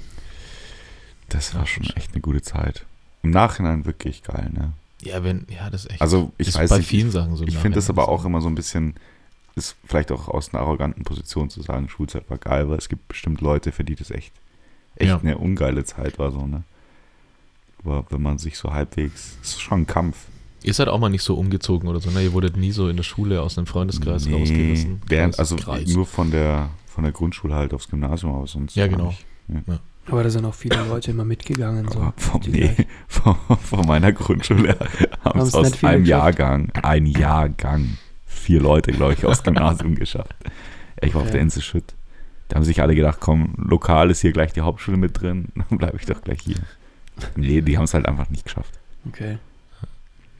Das 1.33 1.55
war 1.55 1.67
schon 1.67 1.85
echt 1.97 2.13
eine 2.13 2.21
gute 2.21 2.43
Zeit. 2.43 2.85
Im 3.23 3.31
Nachhinein 3.31 3.85
wirklich 3.87 4.23
geil, 4.23 4.51
ne? 4.53 4.73
Ja, 5.03 5.25
wenn, 5.25 5.47
ja, 5.51 5.69
das 5.71 5.85
ist 5.85 5.91
echt. 5.93 6.01
Also 6.03 6.33
ich 6.39 6.55
weiß 6.55 6.71
bei 6.71 6.79
nicht, 6.79 6.87
vielen 6.89 7.11
Sachen 7.11 7.37
so. 7.37 7.45
Ich 7.45 7.59
finde 7.59 7.77
das 7.77 7.91
aber 7.91 8.09
auch 8.09 8.25
immer 8.25 8.41
so 8.41 8.49
ein 8.49 8.55
bisschen, 8.55 8.95
ist 9.57 9.77
vielleicht 9.85 10.13
auch 10.13 10.29
aus 10.29 10.53
einer 10.55 10.63
arroganten 10.63 11.03
Position 11.05 11.51
zu 11.51 11.61
sagen, 11.63 11.89
Schulzeit 11.89 12.29
war 12.31 12.39
geil, 12.39 12.69
weil 12.71 12.79
es 12.79 12.89
gibt 12.89 13.09
bestimmt 13.09 13.41
Leute, 13.41 13.73
für 13.73 13.85
die 13.85 13.95
das 13.97 14.11
echt, 14.11 14.33
echt 14.97 15.09
Ja. 15.11 15.19
eine 15.19 15.39
ungeile 15.39 15.85
Zeit 15.85 16.19
war, 16.19 16.31
so, 16.31 16.47
ne? 16.47 16.63
Aber 17.85 18.05
wenn 18.11 18.23
man 18.23 18.39
sich 18.39 18.57
so 18.59 18.73
halbwegs, 18.73 19.37
ist 19.43 19.61
schon 19.61 19.83
ein 19.83 19.87
Kampf. 19.87 20.17
Ihr 20.63 20.73
seid 20.75 20.87
auch 20.87 21.01
mal 21.01 21.09
nicht 21.09 21.25
so 21.25 21.35
umgezogen 21.35 21.89
oder 21.89 21.99
so, 21.99 22.11
ne? 22.11 22.23
Ihr 22.23 22.33
wurdet 22.33 22.57
nie 22.57 22.71
so 22.71 22.89
in 22.89 22.97
der 22.97 23.03
Schule 23.03 23.43
aus 23.43 23.59
einem 23.59 23.67
Freundeskreis 23.67 24.29
rausgerissen. 24.31 25.03
während, 25.09 25.39
also 25.41 25.57
Kreis. 25.57 25.89
nur 25.89 26.07
von 26.07 26.31
der, 26.31 26.71
von 26.87 27.03
der 27.03 27.13
Grundschule 27.13 27.55
halt 27.57 27.75
aufs 27.75 27.89
Gymnasium, 27.89 28.35
aber 28.35 28.47
sonst 28.47 28.77
Ja, 28.77 28.87
genau. 28.87 29.09
nicht. 29.49 29.65
Aber 30.07 30.25
da 30.25 30.31
sind 30.31 30.45
auch 30.45 30.55
viele 30.55 30.83
Leute 30.89 31.13
immer 31.13 31.25
mitgegangen. 31.25 31.89
So. 31.89 32.13
Die 32.45 32.51
nee, 32.51 32.77
von, 33.09 33.37
von 33.63 33.87
meiner 33.87 34.13
Grundschule 34.13 34.77
haben 35.25 35.41
es 35.41 35.55
aus 35.55 35.65
einem 35.85 36.03
geschafft? 36.03 36.07
Jahrgang, 36.09 36.71
ein 36.83 37.07
Jahrgang, 37.07 37.99
vier 38.27 38.61
Leute, 38.61 38.93
glaube 38.93 39.13
ich, 39.15 39.25
aufs 39.25 39.43
Gymnasium 39.45 39.95
geschafft. 39.95 40.35
Ich 41.01 41.15
war 41.15 41.21
auf 41.21 41.27
Okay. 41.29 41.35
der 41.35 41.43
Insel 41.43 41.63
Schütt. 41.63 41.95
Da 42.49 42.57
haben 42.57 42.65
sich 42.65 42.83
alle 42.83 42.95
gedacht, 42.95 43.19
komm, 43.21 43.55
lokal 43.57 44.11
ist 44.11 44.21
hier 44.21 44.33
gleich 44.33 44.53
die 44.53 44.61
Hauptschule 44.63 44.97
mit 44.97 45.21
drin, 45.21 45.49
dann 45.69 45.79
bleibe 45.79 45.97
ich 45.99 46.07
doch 46.07 46.21
gleich 46.23 46.41
hier. 46.43 46.57
Nee, 47.37 47.61
die 47.61 47.77
haben 47.79 47.85
es 47.85 47.95
halt 47.95 48.07
einfach 48.07 48.29
nicht 48.29 48.45
geschafft. 48.45 48.73
Okay. 49.09 49.39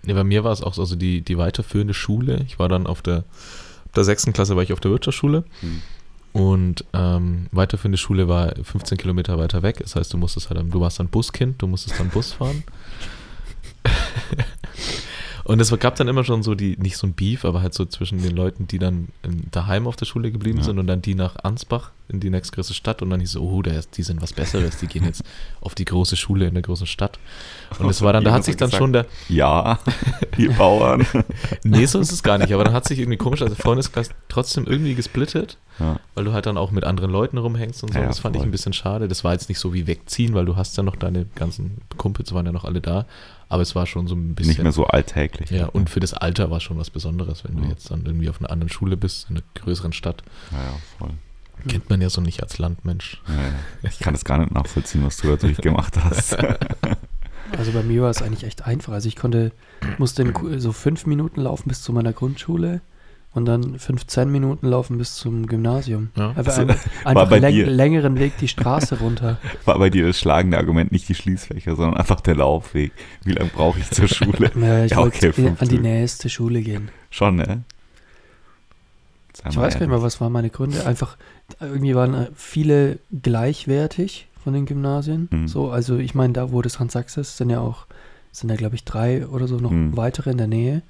Nee, 0.05 0.15
bei 0.15 0.25
mir 0.25 0.43
war 0.43 0.53
es 0.53 0.63
auch 0.63 0.75
so, 0.75 0.83
also 0.83 0.97
die, 0.97 1.21
die 1.21 1.39
weiterführende 1.39 1.95
Schule. 1.95 2.43
Ich 2.47 2.59
war 2.59 2.69
dann 2.69 2.89
auf 2.89 3.03
der, 3.03 3.19
ab 3.19 3.95
der 3.95 4.03
sechsten 4.05 4.33
Klasse 4.33 4.57
war 4.57 4.63
ich 4.65 4.73
auf 4.73 4.81
der 4.81 4.91
Wirtschaftsschule 4.91 5.45
Hm. 5.61 5.83
Und 6.33 6.85
ähm, 6.95 7.47
weiterführende 7.53 7.99
Schule 7.99 8.29
war 8.29 8.55
15 8.63 8.99
Kilometer 8.99 9.39
weiter 9.39 9.63
weg. 9.63 9.79
Das 9.81 9.97
heißt, 9.97 10.13
du 10.13 10.19
musstest 10.19 10.51
halt, 10.51 10.61
du 10.73 10.81
warst 10.81 10.99
dann 10.99 11.09
Buskind, 11.09 11.61
du 11.61 11.67
musstest 11.67 12.01
dann 12.01 12.09
Bus 12.09 12.33
fahren. 12.33 12.65
und 15.53 15.61
es 15.61 15.77
gab 15.79 15.97
dann 15.97 16.09
immer 16.09 16.25
schon 16.25 16.43
so 16.43 16.55
die, 16.55 16.77
nicht 16.79 16.97
so 16.97 17.07
ein 17.07 17.13
Beef, 17.13 17.45
aber 17.45 17.63
halt 17.63 17.75
so 17.75 17.85
zwischen 17.85 18.23
den 18.23 18.35
Leuten, 18.35 18.67
die 18.67 18.79
dann 18.79 19.09
ähm, 19.23 19.45
daheim 19.51 19.87
auf 19.87 19.97
der 19.97 20.07
Schule 20.07 20.31
geblieben 20.33 20.59
Ja. 20.59 20.65
sind 20.65 20.79
und 20.79 20.87
dann 20.87 21.03
die 21.03 21.15
nach 21.15 21.37
Ansbach 21.43 21.91
in 22.09 22.21
die 22.21 22.31
nächstgrößte 22.31 22.75
Stadt 22.75 23.01
und 23.03 23.11
dann 23.11 23.21
hieß 23.21 23.33
so, 23.33 23.43
oh, 23.43 23.63
der 23.63 23.81
die 23.97 24.03
sind 24.03 24.21
was 24.21 24.33
Besseres, 24.33 24.77
die 24.79 24.87
gehen 24.87 25.05
jetzt 25.05 25.23
auf 25.61 25.75
die 25.75 25.85
große 25.85 26.17
Schule 26.17 26.47
in 26.47 26.55
der 26.55 26.63
großen 26.63 26.87
Stadt. 26.87 27.19
Und 27.79 27.89
es 27.89 28.03
war 28.03 28.13
dann, 28.13 28.25
da 28.25 28.33
hat 28.33 28.45
sich 28.45 28.57
dann 28.57 28.69
gesagt, 28.69 28.79
schon 28.83 28.93
der, 28.93 29.07
Ja, 29.29 29.79
die 30.37 30.49
Bauern. 30.49 31.07
Nee, 31.65 31.87
so 31.87 31.99
ist 32.01 32.13
es 32.13 32.23
gar 32.23 32.39
nicht, 32.39 32.53
aber 32.53 32.65
dann 32.65 32.75
hat 32.75 32.87
sich 32.87 32.99
irgendwie 32.99 33.19
komisch, 33.19 33.43
also 33.43 33.55
Freundeskreis 33.55 34.11
trotzdem 34.29 34.67
irgendwie 34.67 34.95
gesplittet, 34.95 35.59
Ja. 35.79 35.99
weil 36.15 36.25
du 36.25 36.33
halt 36.33 36.47
dann 36.47 36.57
auch 36.59 36.71
mit 36.71 36.85
anderen 36.85 37.11
Leuten 37.11 37.39
rumhängst 37.39 37.83
und 37.83 37.93
so. 37.93 37.99
Ja, 37.99 38.07
das 38.07 38.19
fand 38.19 38.37
ich 38.37 38.41
voll. 38.41 38.49
ein 38.49 38.53
bisschen 38.53 38.73
schade. 38.75 39.09
Das 39.09 39.25
war 39.25 39.33
jetzt 39.33 39.49
nicht 39.49 39.59
so 39.59 39.73
wie 39.73 39.87
wegziehen, 39.87 40.35
weil 40.35 40.45
du 40.45 40.57
hast 40.57 40.77
ja 40.77 40.83
noch 40.83 40.97
deine 40.97 41.27
ganzen 41.35 41.79
Kumpels 41.97 42.33
waren 42.35 42.47
ja 42.47 42.53
noch 42.53 42.65
alle 42.65 42.81
da, 42.81 43.07
aber 43.53 43.63
es 43.63 43.75
war 43.75 43.87
schon 43.87 44.07
so 44.07 44.15
ein 44.15 44.35
bisschen. 44.35 44.51
Nicht 44.53 44.63
mehr 44.63 44.73
so 44.73 44.87
alltäglich. 44.87 45.51
Ja, 45.51 45.67
und 45.67 45.91
für 45.91 46.01
das 46.01 46.15
Alter 46.15 46.51
war 46.51 46.61
schon 46.61 46.79
was 46.79 46.91
Besonderes, 46.91 47.45
wenn 47.45 47.57
du 47.57 47.63
Ja. 47.65 47.69
jetzt 47.69 47.91
dann 47.91 48.05
irgendwie 48.07 48.29
auf 48.31 48.41
einer 48.41 48.51
anderen 48.51 48.71
Schule 48.71 48.97
bist, 48.97 49.29
in 49.31 49.37
einer 49.37 49.45
größeren 49.55 49.93
Stadt. 49.93 50.23
Ja, 50.51 50.59
ja, 50.59 50.75
voll. 50.99 51.11
Kennt 51.69 51.89
man 51.91 52.01
ja 52.01 52.11
so 52.11 52.21
nicht 52.21 52.43
als 52.43 52.59
Landmensch. 52.59 53.21
Ja, 53.29 53.35
ja. 53.35 53.89
Ich 53.91 53.99
kann 54.01 54.15
das 54.15 54.25
gar 54.25 54.39
nicht 54.39 54.51
nachvollziehen, 54.53 55.05
was 55.05 55.19
du 55.19 55.29
da 55.29 55.37
durchgemacht 55.37 55.97
hast. 56.03 56.37
Also 57.59 57.73
bei 57.73 57.83
mir 57.83 58.01
war 58.03 58.09
es 58.09 58.23
eigentlich 58.23 58.45
echt 58.45 58.65
einfach. 58.67 58.95
Also 58.95 59.09
ich 59.09 59.17
konnte, 59.17 59.53
musste 59.99 60.33
so 60.57 60.73
fünf 60.73 61.05
Minuten 61.05 61.43
laufen 61.43 61.69
bis 61.69 61.83
zu 61.83 61.93
meiner 61.93 62.15
Grundschule 62.15 62.81
und 63.35 63.47
dann 63.47 63.79
15 63.79 64.31
Minuten 64.31 64.67
laufen 64.69 64.99
bis 64.99 65.15
zum 65.17 65.47
Gymnasium. 65.47 66.11
Ja. 66.17 66.29
Einfach, 66.31 66.47
Also, 66.47 66.61
einfach, 66.63 66.87
war 67.05 67.11
einfach 67.11 67.31
bei 67.31 67.39
läng 67.39 67.67
längeren 67.67 68.19
Weg 68.19 68.37
die 68.39 68.49
Straße 68.49 68.99
runter. 68.99 69.39
War 69.65 69.79
bei 69.79 69.89
dir 69.91 70.07
das 70.07 70.19
schlagende 70.19 70.59
Argument 70.59 70.93
nicht 70.93 71.09
die 71.09 71.15
Schließfächer, 71.15 71.75
sondern 71.77 71.97
einfach 71.97 72.21
der 72.21 72.35
Laufweg. 72.37 72.93
Wie 73.25 73.33
lange 73.33 73.51
brauche 73.55 73.79
ich 73.79 73.91
zur 73.91 74.07
Schule? 74.09 74.51
Ja, 74.61 74.85
ich 74.85 74.91
Ja, 74.91 74.99
wollte 74.99 75.29
okay, 75.29 75.41
in- 75.41 75.47
an 75.49 75.55
die 75.69 75.77
15. 75.77 75.83
nächste 75.83 76.29
Schule 76.29 76.61
gehen. 76.63 76.91
Schon, 77.11 77.37
ne? 77.37 77.63
Ich 79.49 79.57
weiß 79.57 79.75
gar 79.75 79.81
nicht 79.81 79.89
mehr, 79.89 80.03
was 80.03 80.21
waren 80.21 80.31
meine 80.33 80.51
Gründe. 80.51 80.85
Einfach, 80.87 81.17
irgendwie 81.61 81.95
waren 81.95 82.15
äh, 82.15 82.27
viele 82.37 82.99
gleichwertig 83.23 84.29
von 84.45 84.53
den 84.53 84.67
Gymnasien. 84.67 85.29
Mhm. 85.31 85.49
So, 85.49 85.71
also 85.71 85.97
ich 85.97 86.15
meine, 86.15 86.35
da 86.35 86.53
wo 86.53 86.61
das 86.63 86.79
Hans 86.79 86.93
Sachs 86.93 87.17
ist, 87.17 87.39
sind 87.39 87.49
ja 87.51 87.61
auch, 87.61 87.87
sind 88.31 88.51
ja 88.51 88.57
glaube 88.57 88.75
ich 88.75 88.85
drei 88.85 89.27
oder 89.27 89.49
so 89.49 89.57
noch 89.57 89.71
Mhm. 89.71 89.97
weitere 89.97 90.31
in 90.31 90.37
der 90.39 90.49
Nähe. 90.49 90.83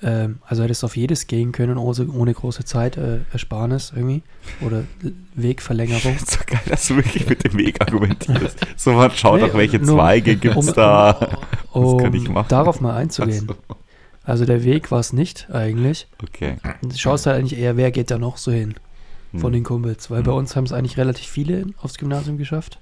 Ähm, 0.00 0.38
also 0.46 0.62
hättest 0.62 0.82
du 0.82 0.86
auf 0.86 0.96
jedes 0.96 1.26
gehen 1.26 1.50
können, 1.50 1.76
ohne, 1.76 2.06
ohne 2.08 2.32
große 2.32 2.64
Zeit 2.64 2.96
äh, 2.96 3.18
irgendwie. 3.34 4.22
Oder 4.60 4.84
Wegverlängerung. 5.34 6.14
Ist 6.16 6.30
so 6.32 6.38
geil, 6.46 6.60
dass 6.66 6.86
du 6.86 6.96
wirklich 6.96 7.28
mit 7.28 7.44
dem 7.44 7.56
Weg 7.58 7.80
argumentierst. 7.80 8.58
So, 8.76 8.92
man 8.92 9.10
schaut 9.10 9.40
Nee, 9.40 9.48
doch, 9.48 9.54
welche 9.56 9.78
nur- 9.80 9.96
Zweige 9.96 10.36
gibt 10.36 10.56
es 10.56 10.68
um- 10.68 10.74
da. 10.74 11.38
Um 11.72 11.98
kann 11.98 12.14
ich 12.14 12.28
machen. 12.28 12.46
darauf 12.48 12.80
mal 12.80 12.94
einzugehen. 12.96 13.48
Also 14.24 14.44
der 14.44 14.62
Weg 14.62 14.90
war 14.90 15.00
es 15.00 15.12
nicht 15.12 15.48
eigentlich. 15.50 16.06
Okay. 16.22 16.56
Du 16.82 16.96
schaust 16.96 17.26
halt 17.26 17.38
eigentlich 17.38 17.58
eher, 17.58 17.76
wer 17.76 17.90
geht 17.90 18.10
da 18.10 18.18
noch 18.18 18.36
so 18.36 18.52
hin 18.52 18.74
von 19.32 19.44
Hm. 19.46 19.52
den 19.52 19.64
Kumpels. 19.64 20.10
Weil 20.10 20.22
bei 20.22 20.30
Hm. 20.32 20.38
uns 20.38 20.54
haben 20.54 20.64
es 20.64 20.72
eigentlich 20.72 20.96
relativ 20.96 21.26
viele 21.26 21.66
aufs 21.82 21.98
Gymnasium 21.98 22.38
geschafft. 22.38 22.78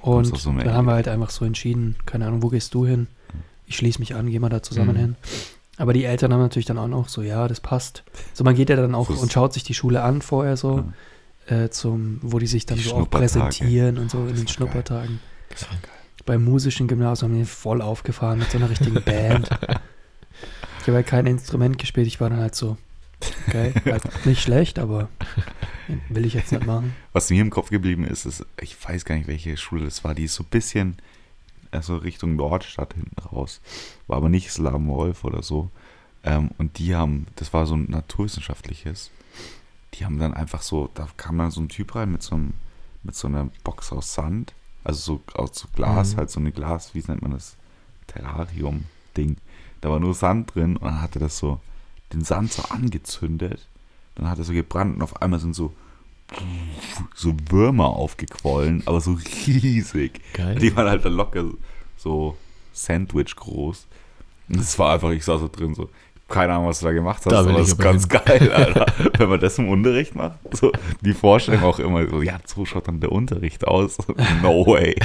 Und 0.00 0.36
so 0.38 0.52
dann 0.52 0.72
haben 0.72 0.86
wir 0.86 0.94
halt 0.94 1.08
einfach 1.08 1.30
so 1.30 1.44
entschieden, 1.44 1.96
keine 2.06 2.26
Ahnung, 2.26 2.42
wo 2.42 2.48
gehst 2.48 2.72
du 2.74 2.86
hin? 2.86 3.06
Ich 3.66 3.76
schließe 3.76 3.98
mich 3.98 4.14
an, 4.14 4.30
gehen 4.30 4.42
wir 4.42 4.48
da 4.48 4.62
zusammen 4.62 4.94
Mhm. 4.94 4.98
hin. 5.00 5.16
Aber 5.80 5.94
die 5.94 6.04
Eltern 6.04 6.32
haben 6.32 6.40
natürlich 6.42 6.66
dann 6.66 6.76
auch 6.76 6.88
noch 6.88 7.08
so, 7.08 7.22
ja, 7.22 7.48
das 7.48 7.60
passt. 7.60 8.04
So, 8.34 8.44
man 8.44 8.54
geht 8.54 8.68
ja 8.68 8.76
dann 8.76 8.94
auch 8.94 9.08
ist- 9.08 9.20
und 9.22 9.32
schaut 9.32 9.54
sich 9.54 9.64
die 9.64 9.72
Schule 9.72 10.02
an 10.02 10.20
vorher 10.20 10.56
so, 10.58 10.84
äh, 11.46 11.70
zum, 11.70 12.18
wo 12.22 12.38
die 12.38 12.46
sich 12.46 12.66
dann 12.66 12.76
Die 12.76 12.84
so 12.84 12.96
auch 12.96 13.08
präsentieren 13.10 13.96
und 13.96 14.10
so 14.10 14.18
in 14.18 14.28
Das 14.28 14.34
den 14.34 14.38
war 14.40 14.44
geil. 14.44 14.54
Schnuppertagen. 14.54 15.20
Das 15.48 15.62
war 15.62 15.78
geil. 15.80 15.90
Beim 16.26 16.44
musischen 16.44 16.86
Gymnasium 16.86 17.30
haben 17.32 17.38
die 17.38 17.44
voll 17.46 17.80
aufgefahren 17.80 18.38
mit 18.40 18.50
so 18.50 18.58
einer 18.58 18.68
richtigen 18.68 19.02
Band. 19.04 19.48
Ich 20.80 20.86
habe 20.86 20.96
halt 20.96 21.06
kein 21.06 21.26
Instrument 21.26 21.78
gespielt, 21.78 22.06
ich 22.06 22.20
war 22.20 22.28
dann 22.28 22.40
halt 22.40 22.54
so, 22.54 22.76
geil, 23.50 23.72
halt 23.86 24.26
nicht 24.26 24.42
schlecht, 24.42 24.78
aber 24.78 25.08
will 26.10 26.26
ich 26.26 26.34
jetzt 26.34 26.52
nicht 26.52 26.66
machen. 26.66 26.94
Was 27.14 27.30
mir 27.30 27.40
im 27.40 27.48
Kopf 27.50 27.70
geblieben 27.70 28.04
ist, 28.04 28.26
ist, 28.26 28.44
ich 28.60 28.76
weiß 28.86 29.06
gar 29.06 29.14
nicht, 29.14 29.28
welche 29.28 29.56
Schule 29.56 29.84
das 29.86 30.04
war, 30.04 30.14
die 30.14 30.24
ist 30.24 30.34
so 30.34 30.42
ein 30.44 30.50
bisschen 30.50 30.96
also 31.70 31.96
Richtung 31.96 32.36
Nordstadt 32.36 32.94
hinten 32.94 33.20
raus. 33.20 33.60
War 34.06 34.16
aber 34.18 34.28
nicht 34.28 34.50
Slam 34.50 34.88
Wolf 34.88 35.24
oder 35.24 35.42
so. 35.42 35.70
Ähm, 36.22 36.50
und 36.58 36.78
die 36.78 36.94
haben, 36.94 37.26
das 37.36 37.52
war 37.52 37.66
so 37.66 37.74
ein 37.76 37.86
naturwissenschaftliches. 37.90 39.10
Die 39.94 40.04
haben 40.04 40.18
dann 40.18 40.34
einfach 40.34 40.62
so, 40.62 40.88
da 40.94 41.08
kam 41.16 41.38
dann 41.38 41.50
so 41.50 41.60
ein 41.60 41.68
Typ 41.68 41.94
rein 41.94 42.12
mit 42.12 42.22
so, 42.22 42.34
einem, 42.34 42.52
mit 43.02 43.14
so 43.14 43.28
einer 43.28 43.48
Box 43.64 43.92
aus 43.92 44.14
Sand, 44.14 44.52
also 44.84 45.00
so 45.00 45.34
aus 45.34 45.50
so 45.58 45.68
Glas, 45.74 46.12
Mhm. 46.14 46.16
halt 46.18 46.30
so 46.30 46.40
eine 46.40 46.52
Glas, 46.52 46.94
wie 46.94 47.02
nennt 47.06 47.22
man 47.22 47.32
das? 47.32 47.56
Terrarium-Ding. 48.06 49.36
Da 49.80 49.90
war 49.90 50.00
nur 50.00 50.14
Sand 50.14 50.54
drin 50.54 50.76
und 50.76 50.84
dann 50.84 51.00
hat 51.00 51.16
er 51.16 51.20
das 51.20 51.38
so, 51.38 51.60
den 52.12 52.24
Sand 52.24 52.52
so 52.52 52.62
angezündet. 52.64 53.66
Dann 54.14 54.28
hat 54.28 54.38
er 54.38 54.44
so 54.44 54.52
gebrannt 54.52 54.96
und 54.96 55.02
auf 55.02 55.22
einmal 55.22 55.40
sind 55.40 55.54
so 55.54 55.72
so 57.14 57.34
Würmer 57.48 57.88
aufgequollen, 57.88 58.82
aber 58.86 59.00
so 59.00 59.18
riesig. 59.46 60.20
Geil. 60.34 60.56
Die 60.56 60.74
waren 60.76 60.88
halt 60.88 61.04
locker 61.04 61.44
so 61.96 62.36
Sandwich 62.72 63.36
groß. 63.36 63.86
Es 64.48 64.78
war 64.78 64.94
einfach, 64.94 65.10
ich 65.10 65.24
saß 65.24 65.40
so 65.40 65.48
drin, 65.48 65.74
so, 65.74 65.90
keine 66.28 66.54
Ahnung, 66.54 66.68
was 66.68 66.80
du 66.80 66.86
da 66.86 66.92
gemacht 66.92 67.24
hast, 67.24 67.32
Da 67.32 67.40
aber 67.40 67.58
es 67.58 67.68
ist 67.68 67.78
ganz 67.78 68.08
geil, 68.08 68.52
Alter. 68.54 68.86
Wenn 69.18 69.28
man 69.28 69.40
das 69.40 69.58
im 69.58 69.68
Unterricht 69.68 70.14
macht, 70.14 70.38
so, 70.52 70.72
die 71.02 71.12
Vorstellung 71.12 71.62
auch 71.64 71.78
immer 71.78 72.08
so, 72.08 72.22
ja, 72.22 72.38
so 72.46 72.64
schaut 72.64 72.88
dann 72.88 73.00
der 73.00 73.12
Unterricht 73.12 73.66
aus. 73.66 73.98
No 74.42 74.66
way. 74.66 74.96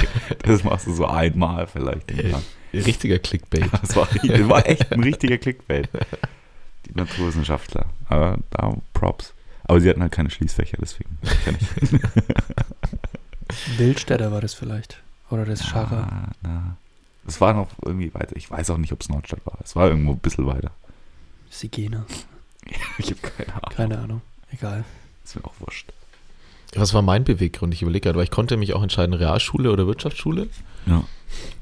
Das 0.42 0.64
machst 0.64 0.86
du 0.86 0.92
so 0.92 1.06
einmal 1.06 1.66
vielleicht 1.66 2.10
Jahr. 2.12 2.42
Richtiger 2.72 3.18
Clickbait. 3.18 3.68
Das 3.80 3.96
war, 3.96 4.08
das 4.22 4.48
war 4.48 4.66
echt 4.66 4.92
ein 4.92 5.02
richtiger 5.02 5.38
Clickbait. 5.38 5.88
Die 6.86 6.94
Naturwissenschaftler. 6.94 7.86
Aber 8.08 8.38
da 8.50 8.74
Props. 8.92 9.34
Aber 9.68 9.80
sie 9.80 9.88
hatten 9.90 10.02
halt 10.02 10.12
keine 10.12 10.30
Schließfächer, 10.30 10.78
deswegen 10.80 11.18
kann 11.44 11.56
ich. 11.60 12.00
Bildstätter 13.78 14.32
war 14.32 14.40
das 14.40 14.54
vielleicht. 14.54 15.02
Oder 15.30 15.44
das 15.44 15.66
Scharrer. 15.66 16.08
Ah, 16.10 16.28
na. 16.42 16.76
Es 17.26 17.40
war 17.40 17.52
noch 17.52 17.68
irgendwie 17.84 18.14
weiter. 18.14 18.36
Ich 18.36 18.50
weiß 18.50 18.70
auch 18.70 18.78
nicht, 18.78 18.92
ob 18.92 19.00
es 19.00 19.08
Nordstadt 19.08 19.44
war. 19.44 19.58
Es 19.64 19.74
war 19.74 19.88
irgendwo 19.88 20.12
ein 20.12 20.18
bisschen 20.18 20.46
weiter. 20.46 20.70
Sigena. 21.50 22.04
Ich 22.98 23.10
habe 23.10 23.20
keine 23.20 23.52
Ahnung. 23.52 23.70
Keine 23.76 23.98
Ahnung. 23.98 24.22
Egal. 24.50 24.84
Ist 25.24 25.36
mir 25.36 25.44
auch 25.44 25.54
wurscht. 25.60 25.92
Was 26.74 26.94
war 26.94 27.02
mein 27.02 27.22
Beweggrund? 27.22 27.72
Ich 27.74 27.82
überlege 27.82 28.04
gerade, 28.04 28.16
weil 28.16 28.24
ich 28.24 28.30
konnte 28.32 28.56
mich 28.56 28.74
auch 28.74 28.82
entscheiden, 28.82 29.14
Realschule 29.14 29.70
oder 29.70 29.86
Wirtschaftsschule. 29.86 30.48
Ja. 30.86 31.04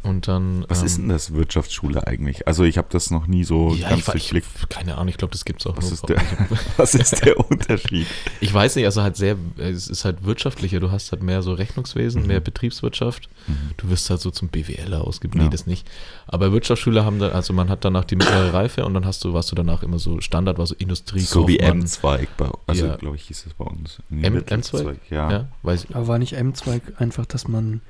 Und 0.03 0.29
dann. 0.29 0.65
Was 0.69 0.81
ähm, 0.81 0.87
ist 0.87 0.99
denn 0.99 1.09
das 1.09 1.33
Wirtschaftsschule 1.33 2.07
eigentlich? 2.07 2.47
Also 2.47 2.65
ich 2.65 2.77
habe 2.79 2.89
das 2.91 3.11
noch 3.11 3.27
nie 3.27 3.45
so 3.45 3.75
Ja, 3.75 3.89
ganz 3.89 4.01
ich, 4.03 4.09
war- 4.09 4.15
ich, 4.17 4.29
durchblickt. 4.31 4.71
keine 4.71 4.95
Ahnung, 4.95 5.09
ich 5.09 5.17
glaube, 5.17 5.33
das 5.33 5.45
gibt 5.45 5.61
es 5.61 5.67
auch 5.67 5.77
Was 5.77 5.85
nur. 5.85 5.93
ist, 5.95 6.09
der, 6.09 6.23
was 6.77 6.95
ist 6.95 7.25
der 7.25 7.39
Unterschied? 7.51 8.07
Ich 8.41 8.53
weiß 8.53 8.77
nicht, 8.77 8.85
also 8.85 9.03
halt 9.03 9.17
sehr, 9.17 9.37
es 9.57 9.89
ist 9.89 10.05
halt 10.05 10.25
wirtschaftlicher. 10.25 10.81
Du 10.81 10.91
hast 10.91 11.11
halt 11.13 11.23
mehr 11.23 11.43
so 11.43 11.55
Rechnungswesen, 11.55 12.23
Mhm. 12.23 12.29
mehr 12.29 12.41
Betriebswirtschaft. 12.41 13.29
Du 13.77 13.89
wirst 13.91 14.09
halt 14.11 14.21
so 14.21 14.31
zum 14.31 14.49
BWLer 14.49 15.03
ausgebildet. 15.03 15.39
Nee, 15.39 15.45
Ja. 15.47 15.51
das 15.51 15.67
nicht. 15.67 15.87
Aber 16.27 16.53
Wirtschaftsschüler 16.53 17.05
haben 17.05 17.19
dann, 17.19 17.33
also 17.33 17.53
man 17.53 17.69
hat 17.69 17.85
danach 17.85 18.05
die 18.05 18.17
mittlere 18.17 18.53
Reife 18.55 18.85
und 18.85 18.95
dann 18.95 19.07
hast 19.07 19.25
du, 19.25 19.33
warst 19.33 19.51
du 19.51 19.55
danach 19.57 19.83
immer 19.83 19.99
so 19.99 20.21
Standard, 20.21 20.59
war 20.59 20.67
so 20.67 20.75
Industrie, 20.77 21.21
So 21.21 21.49
wie. 21.49 21.59
M-Zweig 21.59 22.29
bei 22.37 22.49
Also 22.67 22.87
Ja. 22.87 22.97
glaube 22.97 23.17
ich 23.17 23.23
hieß 23.25 23.47
es 23.47 23.55
bei 23.55 23.65
uns. 23.65 23.99
M- 24.11 24.35
Wirtschaftszweig, 24.35 24.99
Ja. 25.11 25.31
Ja, 25.31 25.49
weiß 25.63 25.85
ich. 25.85 25.97
Aber 25.97 26.07
war 26.09 26.19
nicht 26.19 26.35
M-Zweig 26.35 26.83
einfach, 26.99 27.27
dass 27.27 27.49
man 27.49 27.81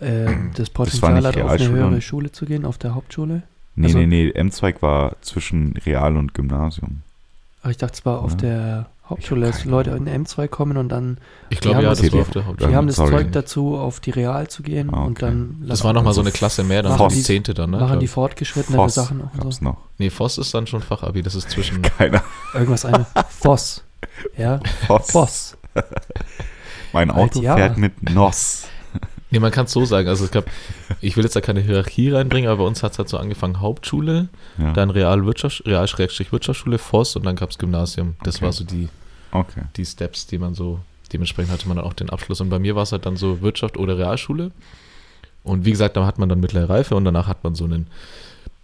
äh, 0.00 0.26
das 0.54 0.70
Potenzial 0.70 1.14
nicht 1.14 1.24
hat, 1.26 1.36
auf 1.38 1.50
eine 1.50 1.68
höhere 1.68 1.86
und- 1.88 2.02
Schule 2.04 2.32
zu 2.32 2.46
gehen, 2.46 2.64
auf 2.64 2.78
der 2.78 2.94
Hauptschule? 2.94 3.42
Nee, 3.76 3.86
Also- 3.86 3.98
nee, 3.98 4.06
nee. 4.06 4.30
M-Zweig 4.30 4.82
war 4.82 5.16
zwischen 5.22 5.74
Real 5.86 6.16
und 6.16 6.34
Gymnasium. 6.34 7.02
Aber 7.62 7.70
ich 7.70 7.76
dachte, 7.76 7.94
es 7.94 8.06
war 8.06 8.20
auf 8.20 8.32
Ja. 8.32 8.36
der 8.38 8.86
Hauptschule, 9.08 9.46
dass 9.46 9.64
Leute 9.64 9.90
in 9.90 10.06
M2 10.06 10.46
kommen 10.48 10.76
und 10.76 10.88
dann, 10.88 11.18
Ich 11.50 11.58
Die 11.58 11.62
glaube, 11.62 11.78
haben 11.78 11.82
ja, 11.84 11.90
das- 11.90 11.98
das 12.00 12.06
war 12.06 12.10
die- 12.16 12.20
auf 12.22 12.30
der 12.30 12.42
die 12.42 12.48
Hauptschule. 12.48 12.70
Ja, 12.70 12.76
haben 12.76 12.86
das 12.86 12.96
sorry. 12.96 13.10
Zeug 13.10 13.32
dazu, 13.32 13.76
auf 13.76 14.00
die 14.00 14.10
Real 14.10 14.48
zu 14.48 14.62
gehen 14.62 14.90
Ah, 14.94 15.02
und 15.04 15.12
okay. 15.18 15.26
dann 15.26 15.64
Das 15.66 15.82
war 15.82 15.92
nochmal 15.92 16.14
so 16.14 16.20
eine 16.20 16.30
Klasse 16.30 16.62
mehr, 16.62 16.82
dann 16.82 16.96
die 17.08 17.14
die- 17.16 17.22
Zehnte 17.22 17.52
dann, 17.54 17.70
ne? 17.70 17.78
machen 17.80 17.98
die 18.00 18.06
Voss 18.08 18.94
Sachen 18.94 19.20
auch 19.22 19.32
und 19.34 19.40
gab's 19.42 19.56
so. 19.56 19.64
noch. 19.64 19.76
Nee, 19.98 20.10
Voss 20.10 20.38
ist 20.38 20.54
dann 20.54 20.66
schon 20.68 20.80
Fachabi, 20.80 21.22
das 21.22 21.34
ist 21.34 21.50
zwischen. 21.50 21.82
Keiner. 21.98 22.22
Irgendwas 22.54 22.84
eine. 22.84 23.06
Voss. 23.40 23.82
Ja, 24.38 24.60
Voss. 24.86 25.10
Voss. 25.10 25.56
Mein 26.92 27.10
Auto 27.10 27.40
ja. 27.42 27.54
fährt 27.56 27.76
mit 27.76 28.02
NOS. 28.10 28.66
Nee, 29.30 29.38
man 29.38 29.50
kann 29.52 29.66
es 29.66 29.72
so 29.72 29.84
sagen. 29.84 30.08
Also, 30.08 30.24
ich 30.24 30.30
glaube, 30.30 30.48
ich 31.00 31.16
will 31.16 31.24
jetzt 31.24 31.36
da 31.36 31.40
keine 31.40 31.60
Hierarchie 31.60 32.10
reinbringen, 32.10 32.50
aber 32.50 32.62
bei 32.62 32.66
uns 32.68 32.82
hat 32.82 32.92
es 32.92 32.98
halt 32.98 33.08
so 33.08 33.16
angefangen: 33.18 33.60
Hauptschule, 33.60 34.28
Ja. 34.58 34.72
dann 34.72 34.90
Realwirtschaft, 34.90 35.62
Real-Wirtschaftsschule, 35.66 36.78
Voss 36.78 37.16
und 37.16 37.24
dann 37.26 37.36
gab 37.36 37.50
es 37.50 37.58
Gymnasium. 37.58 38.16
Das 38.24 38.36
Okay. 38.36 38.44
war 38.44 38.52
so 38.52 38.64
die, 38.64 38.88
Okay. 39.32 39.62
die 39.76 39.84
Steps, 39.86 40.26
die 40.26 40.38
man 40.38 40.54
so, 40.54 40.80
dementsprechend 41.12 41.52
hatte 41.52 41.68
man 41.68 41.76
dann 41.76 41.86
auch 41.86 41.92
den 41.94 42.10
Abschluss. 42.10 42.40
Und 42.40 42.48
bei 42.50 42.58
mir 42.58 42.74
war 42.74 42.82
es 42.82 42.92
halt 42.92 43.06
dann 43.06 43.16
so 43.16 43.40
Wirtschaft 43.40 43.76
oder 43.76 43.96
Realschule. 43.96 44.50
Und 45.44 45.64
wie 45.64 45.70
gesagt, 45.70 45.96
da 45.96 46.04
hat 46.06 46.18
man 46.18 46.28
dann 46.28 46.40
mittlere 46.40 46.68
Reife 46.68 46.94
und 46.96 47.04
danach 47.04 47.26
hat 47.26 47.44
man 47.44 47.54
so 47.54 47.64
einen 47.64 47.86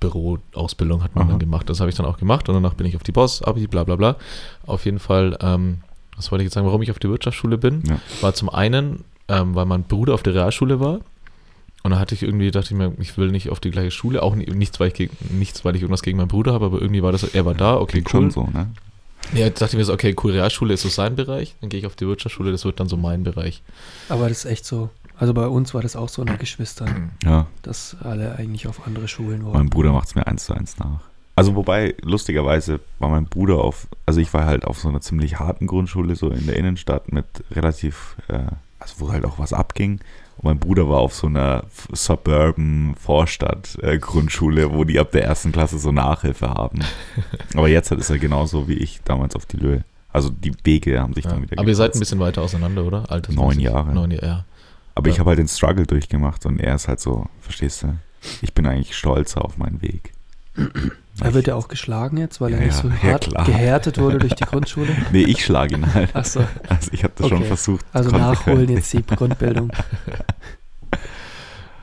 Büroausbildung 0.00 1.02
hat 1.02 1.14
man 1.14 1.24
Aha. 1.24 1.30
dann 1.30 1.38
gemacht. 1.38 1.68
Das 1.70 1.80
habe 1.80 1.88
ich 1.88 1.96
dann 1.96 2.04
auch 2.06 2.18
gemacht 2.18 2.48
und 2.48 2.54
danach 2.54 2.74
bin 2.74 2.86
ich 2.86 2.96
auf 2.96 3.02
die 3.02 3.12
Boss, 3.12 3.42
Abi, 3.42 3.66
bla 3.66 3.84
bla 3.84 3.96
bla. 3.96 4.16
Auf 4.66 4.84
jeden 4.84 4.98
Fall, 4.98 5.38
ähm, 5.40 5.78
was 6.16 6.30
wollte 6.30 6.42
ich 6.42 6.46
jetzt 6.46 6.54
sagen, 6.54 6.66
warum 6.66 6.82
ich 6.82 6.90
auf 6.90 6.98
die 6.98 7.08
Wirtschaftsschule 7.08 7.56
bin, 7.56 7.82
Ja. 7.86 7.98
war 8.20 8.34
zum 8.34 8.50
einen, 8.50 9.04
ähm, 9.28 9.54
weil 9.54 9.66
mein 9.66 9.84
Bruder 9.84 10.14
auf 10.14 10.22
der 10.22 10.34
Realschule 10.34 10.80
war. 10.80 11.00
Und 11.82 11.92
da 11.92 11.98
hatte 12.00 12.14
ich 12.14 12.22
irgendwie, 12.24 12.50
dachte 12.50 12.74
ich 12.74 12.76
mir, 12.78 12.92
ich 12.98 13.16
will 13.16 13.30
nicht 13.30 13.48
auf 13.50 13.60
die 13.60 13.70
gleiche 13.70 13.90
Schule, 13.92 14.22
auch 14.22 14.34
ni- 14.34 14.46
nichts, 14.46 14.80
weil 14.80 14.88
ich, 14.88 14.94
gegen, 14.94 15.16
nichts, 15.38 15.64
weil 15.64 15.76
ich 15.76 15.82
irgendwas 15.82 16.02
gegen 16.02 16.18
meinen 16.18 16.28
Bruder 16.28 16.52
habe, 16.52 16.66
aber 16.66 16.80
irgendwie 16.80 17.02
war 17.02 17.12
das, 17.12 17.22
er 17.22 17.44
war 17.44 17.54
da, 17.54 17.76
okay, 17.76 18.02
Klingt 18.02 18.06
cool. 18.14 18.20
schon 18.22 18.30
so, 18.30 18.42
ne? 18.52 18.68
Ja, 19.34 19.48
dachte 19.50 19.64
ich 19.66 19.74
mir 19.74 19.84
so, 19.84 19.92
okay, 19.92 20.14
cool, 20.22 20.32
Realschule 20.32 20.74
ist 20.74 20.82
so 20.82 20.88
sein 20.88 21.14
Bereich, 21.16 21.54
dann 21.60 21.68
gehe 21.70 21.78
ich 21.80 21.86
auf 21.86 21.94
die 21.96 22.06
Wirtschaftsschule, 22.06 22.50
das 22.52 22.64
wird 22.64 22.78
dann 22.80 22.88
so 22.88 22.96
mein 22.96 23.22
Bereich. 23.24 23.62
Aber 24.08 24.28
das 24.28 24.38
ist 24.38 24.50
echt 24.50 24.64
so. 24.64 24.90
Also 25.18 25.32
bei 25.32 25.46
uns 25.46 25.74
war 25.74 25.80
das 25.82 25.96
auch 25.96 26.08
so 26.08 26.22
unter 26.22 26.36
Geschwistern, 26.36 27.10
Ja. 27.24 27.46
dass 27.62 27.96
alle 28.02 28.34
eigentlich 28.36 28.66
auf 28.68 28.86
andere 28.86 29.08
Schulen 29.08 29.42
Mein 29.42 29.52
wollten. 29.52 29.70
Bruder 29.70 29.92
macht 29.92 30.08
es 30.08 30.14
mir 30.14 30.26
eins 30.26 30.44
zu 30.44 30.52
eins 30.54 30.78
nach. 30.78 31.00
Also 31.36 31.54
wobei, 31.54 31.94
lustigerweise 32.02 32.80
war 32.98 33.08
mein 33.10 33.24
Bruder 33.26 33.58
auf, 33.58 33.86
also 34.06 34.20
ich 34.20 34.32
war 34.34 34.44
halt 34.44 34.64
auf 34.64 34.78
so 34.78 34.88
einer 34.88 35.00
ziemlich 35.00 35.38
harten 35.38 35.66
Grundschule, 35.66 36.16
so 36.16 36.30
in 36.30 36.46
der 36.46 36.56
Innenstadt 36.56 37.12
mit 37.12 37.26
relativ, 37.50 38.16
äh, 38.28 38.40
also 38.86 39.06
wo 39.06 39.12
halt 39.12 39.24
auch 39.24 39.38
was 39.38 39.52
abging. 39.52 40.00
Und 40.38 40.44
mein 40.44 40.58
Bruder 40.58 40.88
war 40.88 40.98
auf 40.98 41.14
so 41.14 41.26
einer 41.28 41.64
Suburban 41.92 42.94
Vorstadt 43.00 43.78
äh, 43.82 43.98
Grundschule, 43.98 44.72
wo 44.72 44.84
die 44.84 44.98
ab 44.98 45.10
der 45.12 45.24
ersten 45.24 45.50
Klasse 45.52 45.78
so 45.78 45.92
Nachhilfe 45.92 46.50
haben. 46.50 46.80
Aber 47.54 47.68
jetzt 47.68 47.90
ist 47.90 48.10
er 48.10 48.18
genauso 48.18 48.68
wie 48.68 48.74
ich 48.74 49.00
damals 49.04 49.34
auf 49.34 49.46
die 49.46 49.56
Löhe. 49.56 49.84
Also 50.12 50.30
die 50.30 50.52
Wege 50.64 51.00
haben 51.00 51.14
sich 51.14 51.24
Ja. 51.24 51.30
dann 51.32 51.42
wieder 51.42 51.58
Aber 51.58 51.68
ihr 51.68 51.74
seid 51.76 51.94
ein 51.94 51.98
bisschen 52.00 52.18
weiter 52.20 52.42
auseinander, 52.42 52.84
oder? 52.84 53.10
Alters 53.10 53.34
Neun 53.34 53.58
Jahre. 53.60 53.92
Neun 53.92 54.10
Jahre, 54.12 54.26
ja. 54.26 54.44
Aber 54.94 55.08
ich 55.08 55.16
Ja. 55.16 55.20
habe 55.20 55.30
halt 55.30 55.38
den 55.38 55.48
Struggle 55.48 55.86
durchgemacht 55.86 56.46
und 56.46 56.58
er 56.60 56.74
ist 56.74 56.88
halt 56.88 57.00
so, 57.00 57.26
verstehst 57.40 57.82
du? 57.82 57.98
Ich 58.42 58.54
bin 58.54 58.66
eigentlich 58.66 58.96
stolzer 58.96 59.44
auf 59.44 59.56
meinen 59.58 59.82
Weg. 59.82 60.12
Er 61.20 61.32
wird 61.34 61.46
ja 61.46 61.54
auch 61.54 61.68
geschlagen 61.68 62.16
jetzt, 62.18 62.40
weil 62.40 62.52
er 62.52 62.58
Ja, 62.60 62.66
nicht 62.66 62.76
so 62.76 62.88
ja, 62.88 62.94
hart 63.12 63.24
klar. 63.28 63.44
gehärtet 63.46 63.98
wurde 63.98 64.18
durch 64.18 64.34
die 64.34 64.44
Grundschule. 64.44 64.94
Nee, 65.12 65.22
ich 65.22 65.44
schlage 65.44 65.76
ihn 65.76 65.94
halt. 65.94 66.10
Ach 66.14 66.24
so, 66.24 66.40
Also 66.68 66.90
ich 66.92 67.04
habe 67.04 67.14
das 67.16 67.28
schon 67.28 67.38
Okay. 67.38 67.46
versucht. 67.46 67.84
also 67.92 68.10
nachholen 68.10 68.68
jetzt 68.68 68.92
die 68.92 69.04
Grundbildung. 69.04 69.70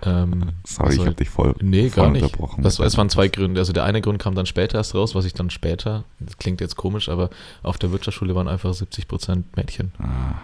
Ähm, 0.05 0.49
Sorry, 0.67 0.89
was 0.89 0.95
ich 0.95 0.99
habe 1.05 1.15
dich 1.15 1.29
voll, 1.29 1.55
Nee, 1.61 1.89
voll 1.89 2.03
gar 2.03 2.11
nicht. 2.11 2.23
unterbrochen. 2.23 2.61
Das, 2.61 2.77
es 2.79 2.97
waren 2.97 3.09
zwei 3.09 3.29
Gründe. 3.29 3.61
Also 3.61 3.71
der 3.71 3.85
eine 3.85 4.01
Grund 4.01 4.19
kam 4.19 4.35
dann 4.35 4.45
später 4.45 4.77
erst 4.77 4.95
raus, 4.95 5.15
was 5.15 5.23
ich 5.23 5.33
dann 5.33 5.49
später, 5.49 6.03
das 6.19 6.37
klingt 6.37 6.59
jetzt 6.59 6.75
komisch, 6.75 7.07
aber 7.07 7.29
auf 7.61 7.77
der 7.77 7.93
Wirtschaftsschule 7.93 8.35
waren 8.35 8.49
einfach 8.49 8.71
70% 8.71 9.43
Mädchen. 9.55 9.93
Ah, 9.99 10.35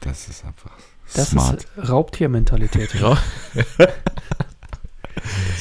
das 0.00 0.28
ist 0.28 0.42
einfach 0.46 0.70
Das 1.14 1.30
smart. 1.32 1.64
ist 1.76 1.90
Raubtiermentalität. 1.90 2.94
Ja. 2.98 3.18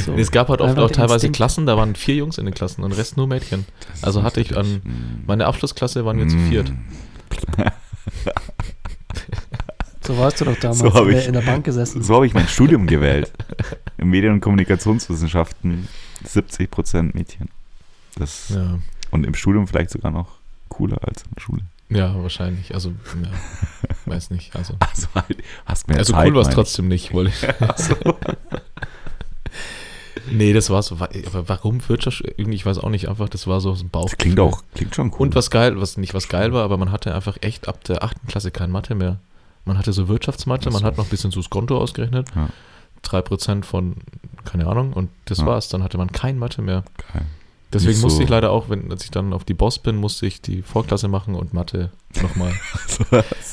So. 0.05 0.13
Es 0.15 0.31
gab 0.31 0.49
halt 0.49 0.61
oft 0.61 0.77
auch 0.77 0.89
teilweise 0.91 1.13
Instinkt. 1.27 1.35
Klassen, 1.37 1.65
da 1.65 1.77
waren 1.77 1.95
vier 1.95 2.15
Jungs 2.15 2.37
in 2.37 2.45
den 2.45 2.53
Klassen 2.53 2.83
und 2.83 2.89
der 2.91 2.97
Rest 2.99 3.17
nur 3.17 3.27
Mädchen. 3.27 3.65
Das 3.91 4.03
also 4.03 4.23
hatte 4.23 4.41
ich 4.41 4.57
an 4.57 4.81
mm. 4.83 5.23
Meine 5.27 5.45
Abschlussklasse 5.45 6.03
waren 6.05 6.17
wir 6.17 6.27
zu 6.27 6.35
Mm. 6.37 6.49
viert. 6.49 6.71
So 10.05 10.17
warst 10.17 10.41
du 10.41 10.45
doch 10.45 10.57
damals 10.59 10.79
So 10.79 10.87
in, 10.87 11.07
der, 11.11 11.19
ich- 11.19 11.27
in 11.27 11.33
der 11.33 11.41
Bank 11.41 11.63
gesessen. 11.63 12.03
So 12.03 12.15
habe 12.15 12.27
ich 12.27 12.33
mein 12.33 12.47
Studium 12.49 12.87
gewählt. 12.87 13.31
In 13.97 14.09
Medien- 14.09 14.33
und 14.33 14.41
Kommunikationswissenschaften 14.41 15.87
70% 16.27 17.15
Mädchen. 17.15 17.47
Das, 18.17 18.49
Ja, 18.49 18.79
Und 19.11 19.25
im 19.25 19.33
Studium 19.33 19.65
vielleicht 19.65 19.91
sogar 19.91 20.11
noch 20.11 20.27
cooler 20.67 20.97
als 21.07 21.21
in 21.23 21.29
der 21.35 21.41
Schule. 21.41 21.61
ja 21.89 22.13
wahrscheinlich. 22.21 22.73
Also, 22.75 22.89
ja, 22.89 23.29
weiß 24.11 24.31
nicht. 24.31 24.53
Also, 24.57 24.75
Also 24.81 25.07
halt, 25.15 25.37
hast 25.65 25.87
mehr 25.87 25.99
also 25.99 26.11
Zeit, 26.13 26.27
cool 26.27 26.35
war 26.35 26.41
es 26.41 26.49
trotzdem 26.49 26.89
nicht, 26.89 27.13
wollte 27.13 27.29
ich. 27.31 27.47
Nee, 30.31 30.53
das 30.53 30.69
war 30.69 30.81
so. 30.83 30.95
Aber 30.95 31.49
warum 31.49 31.87
Wirtschaft? 31.89 32.23
Ich 32.37 32.65
weiß 32.65 32.77
auch 32.79 32.89
nicht, 32.89 33.09
einfach, 33.09 33.29
das 33.29 33.47
war 33.47 33.59
so 33.61 33.73
ein 33.73 33.89
Bauch. 33.89 34.05
Das 34.09 34.17
klingt 34.17 34.39
auch, 34.39 34.63
klingt 34.73 34.95
schon 34.95 35.11
cool. 35.13 35.27
Und 35.27 35.35
was 35.35 35.49
geil, 35.49 35.79
was 35.81 35.97
nicht 35.97 36.13
was 36.13 36.29
geil 36.29 36.53
war, 36.53 36.63
aber 36.63 36.77
man 36.77 36.91
hatte 36.91 37.13
einfach 37.13 37.37
echt 37.41 37.67
ab 37.67 37.83
der 37.83 38.03
achten 38.03 38.25
Klasse 38.27 38.51
kein 38.51 38.71
Mathe 38.71 38.95
mehr. 38.95 39.19
Man 39.65 39.77
hatte 39.77 39.93
so 39.93 40.07
Wirtschaftsmathe, 40.07 40.71
man 40.71 40.83
hat 40.83 40.97
noch 40.97 41.05
ein 41.05 41.09
bisschen 41.09 41.31
so 41.31 41.39
das 41.39 41.49
Konto 41.49 41.77
ausgerechnet. 41.77 42.27
Ja. 42.35 42.49
3% 43.05 43.63
von, 43.65 43.95
keine 44.45 44.67
Ahnung, 44.67 44.93
und 44.93 45.09
das 45.25 45.39
Ja. 45.39 45.45
war's. 45.45 45.67
Dann 45.69 45.83
hatte 45.83 45.97
man 45.97 46.11
kein 46.11 46.37
Mathe 46.37 46.61
mehr. 46.61 46.83
Geil. 47.13 47.25
Deswegen 47.73 47.93
Nicht 47.93 48.01
musste 48.03 48.17
so- 48.17 48.23
ich 48.23 48.29
leider 48.29 48.51
auch, 48.51 48.69
wenn 48.69 48.89
als 48.91 49.03
ich 49.03 49.11
dann 49.11 49.33
auf 49.33 49.43
die 49.43 49.53
Boss 49.53 49.79
bin, 49.79 49.95
musste 49.97 50.25
ich 50.27 50.41
die 50.41 50.61
Vorklasse 50.61 51.07
machen 51.07 51.35
und 51.35 51.53
Mathe 51.53 51.89
nochmal. 52.21 52.51
So, 52.87 53.03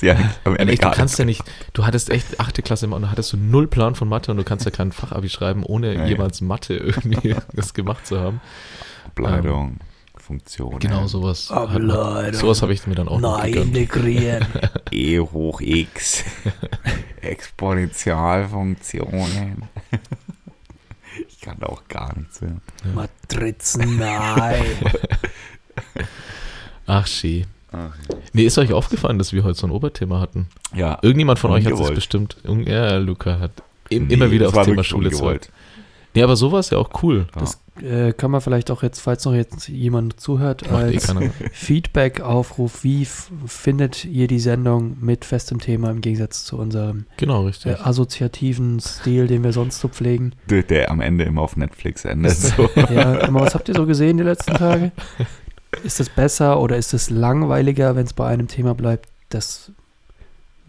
ja 0.07 0.17
am 0.45 0.55
Ende 0.57 0.73
echt, 0.75 0.85
du 0.85 0.91
kannst 0.91 1.19
ja 1.19 1.25
nicht, 1.25 1.43
du 1.73 1.87
hattest 1.87 2.11
echt 2.11 2.39
achte 2.41 2.61
Klasse 2.63 2.87
und 2.89 3.03
da 3.03 3.11
hattest 3.11 3.33
du 3.33 3.37
null 3.39 3.67
Plan 3.67 3.95
von 3.95 4.09
Mathe 4.09 4.31
und 4.31 4.37
du 4.37 4.45
kannst 4.45 4.65
ja 4.67 4.71
keinen 4.71 4.93
Fachabi 4.93 5.29
schreiben, 5.31 5.63
ohne 5.65 5.95
Ja, 5.95 6.01
ja. 6.03 6.07
jemals 6.09 6.41
Mathe 6.43 6.75
irgendwie 6.77 7.35
das 7.55 7.73
gemacht 7.75 8.07
zu 8.07 8.21
haben. 8.21 8.41
Ableitung, 9.07 9.79
Funktion. 10.17 10.79
Genau 10.79 11.07
sowas. 11.07 11.51
Ableitung. 11.51 12.39
Sowas 12.41 12.61
habe 12.63 12.73
ich 12.75 12.87
mir 12.87 12.95
dann 12.95 13.09
auch 13.09 13.21
noch 13.21 13.43
integrieren. 13.45 14.47
E 14.93 15.19
hoch 15.21 15.61
x. 15.63 16.25
Exponentialfunktionen. 17.23 19.63
Ich 21.41 21.47
kann 21.47 21.57
da 21.59 21.69
auch 21.69 21.89
gar 21.89 22.15
nichts 22.19 22.43
mehr. 22.43 22.57
Matrizen, 22.95 23.97
nein. 23.97 24.63
Ach, 26.87 27.07
schee. 27.07 27.47
Nee, 28.35 28.43
ist 28.45 28.59
euch 28.59 28.75
aufgefallen, 28.75 29.17
dass 29.17 29.33
wir 29.33 29.43
heute 29.43 29.59
so 29.59 29.67
ein 29.67 29.71
Oberthema 29.71 30.21
hatten? 30.21 30.49
Ja, 30.75 30.99
Irgendjemand 31.01 31.39
von 31.39 31.51
euch 31.53 31.65
hat 31.65 31.73
es 31.73 31.95
bestimmt. 31.95 32.37
Ja, 32.45 32.99
Luca 32.99 33.39
hat 33.39 33.53
im, 33.89 34.09
Nee, 34.09 34.15
immer 34.15 34.31
wieder 34.31 34.49
das 34.49 34.55
aufs 34.55 34.67
Thema 34.67 34.85
Schule 34.85 35.11
zurück. 35.13 35.49
Nee, 36.15 36.23
aber 36.23 36.37
so 36.37 36.51
war 36.53 36.61
es 36.61 36.71
ja 36.71 36.79
auch 36.79 37.03
cool. 37.03 37.27
Das 37.39 37.61
äh, 37.83 38.13
kann 38.13 38.31
man 38.31 38.41
vielleicht 38.41 38.71
auch 38.71 38.83
jetzt, 38.83 39.01
falls 39.01 39.25
noch 39.25 39.33
jetzt 39.33 39.69
jemand 39.69 40.21
zuhört, 40.21 40.63
Macht 40.71 40.83
eh 40.83 40.95
als 40.95 41.07
keiner. 41.07 41.31
Feedback-Aufruf, 41.53 42.83
wie 42.85 43.07
findet 43.47 44.05
ihr 44.05 44.27
die 44.27 44.41
Sendung 44.41 44.97
mit 45.01 45.25
festem 45.25 45.61
Thema 45.61 45.91
im 45.91 46.01
Gegensatz 46.01 46.45
zu 46.45 46.59
unserem 46.59 47.07
Genau, 47.17 47.43
äh, 47.43 47.47
richtig. 47.47 47.81
assoziativen 47.81 48.81
Stil, 48.81 49.27
den 49.27 49.45
wir 49.45 49.53
sonst 49.53 49.81
so 49.81 49.89
pflegen? 49.89 50.35
Der, 50.49 50.63
der 50.63 50.91
am 50.91 51.01
Ende 51.01 51.25
immer 51.25 51.43
auf 51.43 51.57
Netflix 51.57 52.05
endet. 52.05 52.37
So. 52.37 52.69
Ja, 52.91 53.23
aber 53.23 53.41
was 53.41 53.55
habt 53.55 53.69
ihr 53.69 53.75
so 53.75 53.87
gesehen 53.87 54.17
die 54.17 54.25
letzten 54.25 54.55
Tage? 54.55 54.93
Ist 55.85 56.01
das 56.01 56.09
besser 56.09 56.61
oder 56.61 56.77
ist 56.77 56.93
es 56.95 57.11
langweiliger, 57.11 57.95
wenn 57.95 58.05
es 58.05 58.13
bei 58.13 58.27
einem 58.27 58.49
Thema 58.49 58.75
bleibt? 58.75 59.09
Das, 59.29 59.71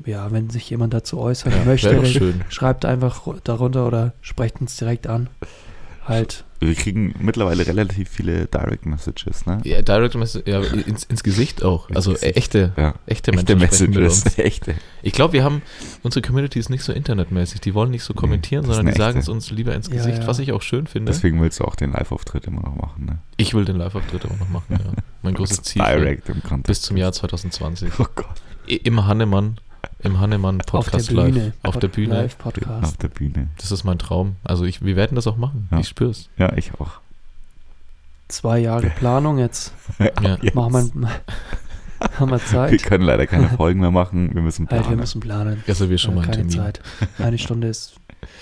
ja, 0.06 0.32
wenn 0.32 0.50
sich 0.50 0.70
jemand 0.70 0.94
dazu 0.94 1.20
äußern 1.20 1.54
möchte, 1.66 1.96
dann 1.96 2.06
schön. 2.06 2.42
schreibt 2.50 2.86
einfach 2.86 3.26
ru- 3.26 3.40
darunter 3.44 3.88
oder 3.88 4.14
sprecht 4.22 4.62
uns 4.62 4.78
direkt 4.78 5.08
an. 5.08 5.30
halt. 6.06 6.44
Wir 6.60 6.76
kriegen 6.76 7.16
mittlerweile 7.20 7.66
relativ 7.66 8.08
viele 8.10 8.46
Direct 8.46 8.86
Messages, 8.86 9.48
ne? 9.48 9.62
Ja, 9.64 9.82
Direct 9.82 10.14
Message, 10.14 10.48
ja, 10.48 10.60
ins, 10.62 11.06
ins 11.06 11.24
Gesicht 11.24 11.64
auch. 11.64 11.90
Ins 11.90 11.96
Also 11.96 12.12
Gesicht. 12.14 12.38
echte, 12.38 12.72
Ja. 12.78 12.94
echte 13.08 13.32
Echte 13.32 13.56
Menschen 13.56 13.68
sprechen 13.70 13.90
mit 13.92 14.00
Messages. 14.02 14.24
uns. 14.26 14.38
Echte. 14.38 14.76
Ich 15.02 15.14
glaube, 15.14 15.34
wir 15.34 15.44
haben, 15.44 15.64
unsere 16.04 16.22
Community 16.22 16.60
ist 16.60 16.70
nicht 16.70 16.84
so 16.84 16.94
internetmäßig. 16.94 17.62
Die 17.62 17.74
wollen 17.74 17.90
nicht 17.90 18.04
so 18.04 18.14
kommentieren, 18.14 18.64
ist 18.66 18.76
sondern 18.76 18.94
die 18.94 19.00
sagen 19.00 19.20
es 19.20 19.28
uns 19.30 19.50
lieber 19.50 19.74
ins 19.74 19.88
Ja, 19.88 19.94
Gesicht, 19.96 20.20
ja. 20.20 20.28
was 20.28 20.38
ich 20.38 20.52
auch 20.52 20.62
schön 20.62 20.86
finde. 20.86 21.12
Deswegen 21.12 21.42
willst 21.42 21.60
du 21.60 21.66
auch 21.66 21.76
den 21.76 21.94
Live-Auftritt 21.94 22.46
immer 22.46 22.62
noch 22.62 22.76
machen, 22.76 23.06
ne? 23.06 23.20
Ich 23.38 23.54
will 23.56 23.66
den 23.66 23.78
Live-Auftritt 23.78 24.26
auch 24.26 24.38
noch 24.40 24.50
machen, 24.50 24.66
ja. 24.72 24.92
Mein 25.24 25.34
großes 25.34 25.64
Ziel. 25.64 25.82
Direct 25.84 26.30
im 26.30 26.42
Kontakt. 26.44 26.68
Bis 26.68 26.82
zum 26.84 26.96
Jahr 26.98 27.12
2020. 27.12 27.92
Oh 28.00 28.06
Gott. 28.16 28.28
Im 28.68 29.06
Hannemann, 29.08 29.60
im 30.00 30.20
Hannemann 30.20 30.58
Podcast 30.60 30.96
auf 30.96 31.16
der 31.16 31.24
Bühne. 31.24 31.40
live. 31.46 31.54
Auf 31.64 31.78
der 31.78 31.88
Bühne. 31.88 32.14
Live 32.22 32.38
Podcast. 32.38 32.84
Auf 32.84 32.98
der 32.98 33.08
Bühne. 33.10 33.48
Das 33.58 33.72
ist 33.72 33.84
mein 33.84 34.00
Traum. 34.00 34.36
Also 34.44 34.66
ich, 34.66 34.84
wir 34.84 34.96
werden 34.96 35.16
das 35.16 35.28
auch 35.28 35.38
machen. 35.38 35.68
Ja. 35.72 35.80
Ich 35.80 35.88
spür's. 35.88 36.30
Ja, 36.38 36.54
ich 36.58 36.72
auch. 36.80 37.00
Zwei 38.28 38.60
Jahre 38.60 38.90
Planung 38.90 39.38
jetzt. 39.38 39.74
Ja. 40.00 40.38
Jetzt. 40.42 40.56
Machen 40.56 40.74
wir, 40.96 41.10
haben 42.20 42.30
wir 42.32 42.38
Wir 42.40 42.46
Zeit? 42.46 42.84
können 42.84 43.04
leider 43.04 43.28
keine 43.28 43.50
Folgen 43.58 43.80
mehr 43.82 43.92
machen. 43.92 44.34
Wir 44.34 44.42
müssen 44.42 44.68
Halt, 44.70 44.82
planen. 44.82 44.90
wir 44.90 44.98
müssen 45.02 45.20
planen. 45.22 45.64
Reservier 45.68 45.98
schon 45.98 46.14
Äh, 46.14 46.16
mal 46.16 46.22
einen 46.24 46.32
keine 46.32 46.48
Termin. 46.48 46.66
Zeit. 46.66 46.82
Eine 47.20 47.38
Stunde 47.38 47.68
ist 47.68 47.96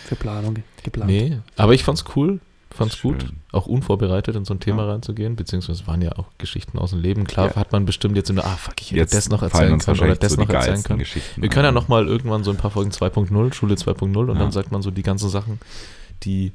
für 0.05 0.15
Planung 0.15 0.53
ge- 0.55 0.63
geplant. 0.83 1.09
Nee, 1.09 1.39
aber 1.57 1.73
ich 1.73 1.83
fand's 1.83 2.05
cool. 2.15 2.39
Fand's 2.71 3.01
gut, 3.01 3.23
Schön. 3.23 3.37
auch 3.51 3.65
unvorbereitet 3.65 4.35
in 4.35 4.45
so 4.45 4.53
ein 4.53 4.59
Thema 4.59 4.83
Ja. 4.85 4.91
reinzugehen, 4.91 5.35
beziehungsweise 5.35 5.81
es 5.81 5.87
waren 5.87 6.01
ja 6.01 6.11
auch 6.17 6.27
Geschichten 6.37 6.77
aus 6.77 6.91
dem 6.91 7.01
Leben. 7.01 7.25
Klar 7.25 7.47
Ja. 7.49 7.55
hat 7.55 7.71
man 7.71 7.85
bestimmt 7.85 8.15
jetzt 8.15 8.29
immer, 8.29 8.45
ah 8.45 8.55
fuck, 8.57 8.79
ich 8.79 8.91
hätte 8.91 8.99
Jetzt 8.99 9.13
das 9.15 9.29
noch 9.29 9.41
erzählen 9.41 9.79
können 9.79 9.99
oder 9.99 10.15
das 10.15 10.33
so 10.33 10.41
noch 10.41 10.49
erzählen 10.49 10.83
können. 10.83 11.03
Wir 11.37 11.49
können 11.49 11.65
ja 11.65 11.71
nochmal 11.71 12.07
irgendwann 12.07 12.43
so 12.43 12.51
ein 12.51 12.57
paar 12.57 12.71
Folgen 12.71 12.91
2.0, 12.91 13.53
Schule 13.53 13.75
2.0 13.75 14.29
und 14.29 14.35
Ja. 14.37 14.43
dann 14.43 14.51
sagt 14.51 14.71
man 14.71 14.81
so 14.81 14.91
die 14.91 15.01
ganzen 15.03 15.29
Sachen, 15.29 15.59
die, 16.23 16.51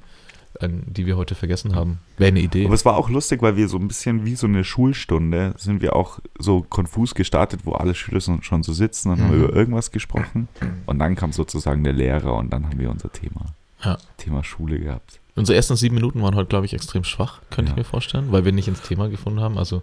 die 0.62 1.04
wir 1.04 1.16
heute 1.16 1.34
vergessen 1.34 1.74
haben. 1.74 1.98
Wäre 2.16 2.28
eine 2.28 2.38
Idee. 2.40 2.66
Aber 2.66 2.74
es 2.74 2.84
war 2.84 2.96
auch 2.96 3.10
lustig, 3.10 3.42
weil 3.42 3.56
wir 3.56 3.66
so 3.68 3.76
ein 3.76 3.88
bisschen 3.88 4.24
wie 4.24 4.36
so 4.36 4.46
eine 4.46 4.62
Schulstunde 4.62 5.52
sind 5.58 5.82
wir 5.82 5.96
auch 5.96 6.20
so 6.38 6.62
konfus 6.62 7.16
gestartet, 7.16 7.62
wo 7.64 7.72
alle 7.72 7.96
Schüler 7.96 8.20
schon 8.20 8.62
so 8.62 8.72
sitzen 8.72 9.10
und 9.10 9.20
haben 9.20 9.36
Mhm. 9.36 9.44
über 9.46 9.52
irgendwas 9.52 9.90
gesprochen. 9.90 10.46
Und 10.86 11.00
dann 11.00 11.16
kam 11.16 11.32
sozusagen 11.32 11.82
der 11.82 11.92
Lehrer 11.92 12.34
und 12.36 12.52
dann 12.52 12.66
haben 12.68 12.78
wir 12.78 12.88
unser 12.88 13.10
Thema. 13.10 13.46
Ja. 13.82 13.98
Thema 14.16 14.44
Schule 14.44 14.78
gehabt. 14.78 15.18
Unsere 15.36 15.56
ersten 15.56 15.74
sieben 15.76 15.96
Minuten 15.96 16.22
waren 16.22 16.34
heute, 16.36 16.48
glaube 16.48 16.66
ich, 16.66 16.74
extrem 16.74 17.02
schwach, 17.04 17.40
könnte 17.50 17.70
ich 17.70 17.76
Ja. 17.76 17.80
mir 17.80 17.84
vorstellen, 17.84 18.26
weil 18.30 18.44
wir 18.44 18.52
nicht 18.52 18.68
ins 18.68 18.82
Thema 18.82 19.08
gefunden 19.08 19.40
haben. 19.40 19.58
Also 19.58 19.82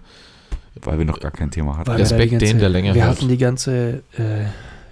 Weil 0.81 0.97
wir 0.97 1.05
noch 1.05 1.19
gar 1.19 1.31
kein 1.31 1.51
Thema 1.51 1.77
hatten. 1.77 1.87
Weil 1.89 1.97
wir 1.97 2.05
da 2.05 2.09
Respekt 2.15 2.31
ganze- 2.31 2.45
den, 2.45 2.59
der 2.59 2.69
länger 2.69 2.95
Wir 2.95 3.03
hört. 3.05 3.17
hatten 3.17 3.27
die 3.27 3.37
ganze 3.37 4.03
äh, 4.17 4.45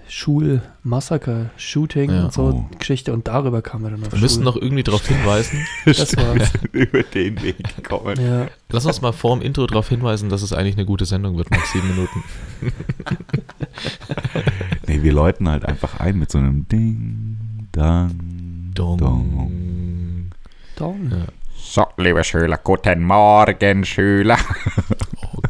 Schulmassaker, 0.10 1.52
Shooting 1.56 2.10
Ja. 2.12 2.24
und 2.26 2.34
so 2.34 2.42
Oh. 2.44 2.66
Geschichte 2.78 3.14
und 3.14 3.28
darüber 3.28 3.62
kamen 3.62 3.84
wir 3.86 3.92
dann 3.92 4.04
auf 4.04 4.12
wir 4.12 4.20
müssen 4.20 4.44
noch 4.44 4.56
irgendwie 4.58 4.84
darauf 4.84 5.08
hinweisen. 5.08 5.66
Das 5.86 6.18
war, 6.18 6.36
über 6.74 7.04
den 7.04 7.42
Weg 7.42 7.58
gekommen. 7.78 8.20
ja, 8.20 8.48
Lass 8.70 8.86
uns 8.86 9.02
mal 9.02 9.14
vor 9.14 9.38
dem 9.38 9.42
Intro 9.44 9.66
darauf 9.68 9.88
hinweisen, 9.88 10.28
dass 10.30 10.42
es 10.42 10.52
eigentlich 10.52 10.76
eine 10.76 10.86
gute 10.86 11.06
Sendung 11.06 11.38
wird 11.38 11.52
nach 11.52 11.64
sieben 11.68 11.88
Minuten. 11.90 12.24
Nee, 14.88 15.04
wir 15.04 15.14
läuten 15.14 15.48
halt 15.48 15.66
einfach 15.66 16.00
ein 16.00 16.18
mit 16.18 16.32
so 16.32 16.40
einem 16.40 16.68
Ding, 16.68 17.38
Dang, 17.72 18.72
Dong. 18.74 18.98
Dong. 18.98 19.52
Ja. 20.80 21.26
So, 21.62 21.86
liebe 21.98 22.24
Schüler, 22.24 22.58
guten 22.64 23.04
Morgen, 23.04 23.86
Schüler. 23.86 24.38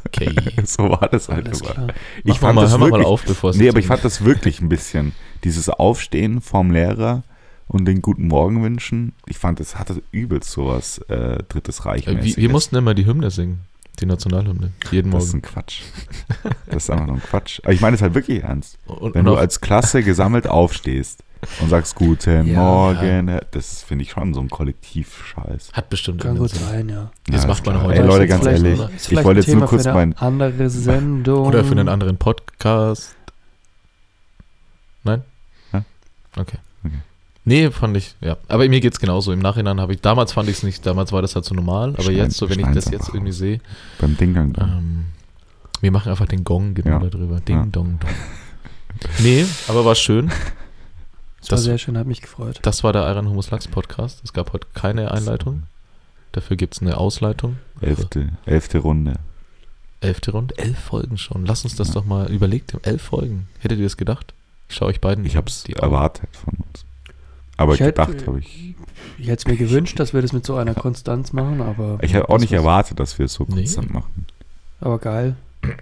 Okay. 0.05 0.35
so 0.65 0.89
war 0.89 1.07
das 1.07 1.29
halt 1.29 1.47
Alles 1.47 1.61
immer. 1.61 1.71
klar. 1.71 1.87
Ich 2.17 2.25
mach 2.25 2.37
fand 2.37 2.55
mal, 2.55 2.61
das 2.63 2.71
hör 2.71 2.77
mal 2.79 2.89
wirklich, 2.91 3.05
auf, 3.07 3.23
bevor 3.23 3.51
es 3.51 3.57
Nee, 3.57 3.69
aber 3.69 3.79
ich 3.79 3.87
fand 3.87 4.03
das 4.03 4.23
wirklich 4.25 4.59
ein 4.61 4.69
bisschen. 4.69 5.13
Dieses 5.43 5.69
Aufstehen 5.69 6.41
vorm 6.41 6.71
Lehrer 6.71 7.23
und 7.67 7.85
den 7.85 8.01
guten 8.01 8.27
Morgen 8.27 8.63
wünschen. 8.63 9.13
Ich 9.27 9.37
fand, 9.37 9.59
es 9.59 9.77
hatte 9.77 10.01
übelst 10.11 10.51
sowas 10.51 10.97
äh, 11.09 11.43
Drittes 11.47 11.85
Reich. 11.85 12.07
Äh, 12.07 12.23
wir, 12.23 12.35
wir 12.35 12.49
mussten 12.49 12.75
immer 12.75 12.93
die 12.95 13.05
Hymne 13.05 13.29
singen, 13.29 13.59
die 13.99 14.05
Nationalhymne, 14.05 14.71
jeden 14.91 15.11
Das 15.11 15.25
ist 15.25 15.33
Morgen. 15.33 15.45
ein 15.45 15.49
Quatsch. 15.49 15.81
Das 16.65 16.83
ist 16.83 16.89
einfach 16.89 17.05
nur 17.05 17.15
ein 17.15 17.23
Quatsch. 17.23 17.59
Aber 17.63 17.73
ich 17.73 17.81
meine 17.81 17.95
es 17.95 18.01
halt 18.01 18.15
wirklich 18.15 18.43
ernst. 18.43 18.77
Und, 18.87 19.13
Wenn 19.13 19.27
und 19.27 19.33
du 19.35 19.39
als 19.39 19.61
Klasse 19.61 20.03
gesammelt 20.03 20.47
aufstehst 20.47 21.23
und 21.61 21.69
sagst 21.69 21.95
Guten 21.95 22.47
Ja. 22.47 22.59
Morgen, 22.59 23.27
äh, 23.29 23.41
das 23.51 23.83
finde 23.83 24.03
ich 24.03 24.11
schon 24.11 24.33
so 24.33 24.41
ein 24.41 24.49
Kollektivscheiß. 24.49 25.71
hat 25.73 25.89
bestimmt 25.89 26.21
Kann 26.21 26.37
gut 26.37 26.49
sein, 26.49 26.89
ja. 26.89 27.11
Das 27.27 27.43
Ja, 27.43 27.47
macht 27.47 27.65
man 27.65 27.81
heute 27.81 28.01
Ey. 28.01 28.05
Leute, 28.07 28.27
ganz 28.27 28.45
ehrlich, 28.45 28.79
ich 29.09 29.23
wollte 29.23 29.39
jetzt 29.41 29.53
nur 29.55 29.65
kurz 29.67 29.83
für 29.83 29.89
eine 29.91 29.97
mein. 29.97 30.17
andere 30.17 30.69
Sendung. 30.69 31.45
Oder 31.47 31.63
für 31.63 31.71
einen 31.71 31.87
anderen 31.89 32.17
Podcast. 32.17 33.15
Nein? 35.03 35.23
Ja. 35.73 35.83
Okay. 36.35 36.57
Okay. 36.83 36.93
Nee, 37.45 37.71
fand 37.71 37.95
ich, 37.97 38.15
ja. 38.21 38.37
Aber 38.47 38.67
mir 38.67 38.79
geht's 38.81 38.99
genauso. 38.99 39.31
Im 39.31 39.39
Nachhinein 39.39 39.79
habe 39.79 39.93
ich, 39.93 40.01
damals 40.01 40.33
fand 40.33 40.49
ich 40.49 40.57
es 40.57 40.63
nicht, 40.63 40.85
damals 40.85 41.11
war 41.11 41.21
das 41.21 41.35
halt 41.35 41.45
so 41.45 41.55
normal, 41.55 41.89
aber 41.93 42.03
Schneiden- 42.03 42.17
jetzt, 42.25 42.37
so 42.37 42.49
wenn 42.49 42.59
ich 42.59 42.67
das 42.67 42.91
jetzt 42.91 43.09
irgendwie 43.13 43.31
sehe, 43.31 43.59
Beim 43.99 44.17
Dinggang. 44.17 44.53
ähm, 44.59 45.05
wir 45.81 45.91
machen 45.91 46.09
einfach 46.11 46.27
den 46.27 46.43
Gong 46.43 46.73
genau 46.73 47.01
Ja. 47.03 47.09
darüber. 47.09 47.39
Ding, 47.39 47.55
Ja. 47.57 47.65
dong, 47.71 47.97
dong. 47.99 48.09
Nee, 49.19 49.45
aber 49.69 49.85
war 49.85 49.95
schön. 49.95 50.29
Das 51.41 51.51
war 51.51 51.55
das- 51.57 51.63
sehr 51.63 51.77
schön, 51.77 51.97
hat 51.97 52.07
mich 52.07 52.21
gefreut. 52.21 52.59
Das 52.63 52.83
war 52.83 52.93
der 52.93 53.09
Iron 53.09 53.29
Humus 53.29 53.49
Lachs 53.51 53.67
Podcast. 53.67 54.21
Es 54.23 54.33
gab 54.33 54.53
heute 54.53 54.67
keine 54.73 55.11
Einleitung. 55.11 55.63
Dafür 56.31 56.57
gibt 56.57 56.75
es 56.75 56.81
eine 56.81 56.97
Ausleitung. 56.97 57.57
Elfte, 57.81 58.29
elfte 58.45 58.79
Runde. 58.79 59.13
Elfte 60.01 60.31
Runde, 60.31 60.57
elf 60.57 60.79
Folgen 60.79 61.17
schon. 61.17 61.45
Lass 61.45 61.63
uns 61.63 61.75
das 61.75 61.89
Ja. 61.89 61.93
doch 61.95 62.05
mal 62.05 62.31
überlegt. 62.31 62.75
Elf 62.83 63.01
Folgen. 63.01 63.47
Hättet 63.59 63.79
ihr 63.79 63.85
das 63.85 63.97
gedacht? 63.97 64.33
Ich 64.69 64.75
schaue 64.75 64.89
euch 64.89 65.01
beiden 65.01 65.25
Ich 65.25 65.35
habe 65.35 65.47
es 65.47 65.65
erwartet 65.65 66.29
von 66.31 66.53
uns. 66.55 66.85
Aber 67.57 67.73
Ich 67.73 67.79
hätte- 67.81 68.05
gedacht 68.05 68.27
habe 68.27 68.39
ich. 68.39 68.75
Ich 69.17 69.27
hätte 69.27 69.39
es 69.39 69.47
mir 69.47 69.57
gewünscht, 69.57 69.99
dass 69.99 70.13
wir 70.13 70.21
das 70.21 70.31
mit 70.31 70.45
so 70.45 70.55
einer 70.55 70.73
Konstanz 70.75 71.33
machen, 71.33 71.61
aber, 71.61 71.97
Ich 72.01 72.13
hätte 72.13 72.29
auch 72.29 72.37
nicht 72.37 72.53
erwartet, 72.53 72.99
dass 72.99 73.17
wir 73.19 73.25
es 73.25 73.33
so 73.33 73.45
Nee. 73.49 73.55
konstant 73.55 73.91
machen. 73.93 74.25
aber 74.79 74.99
geil. 74.99 75.35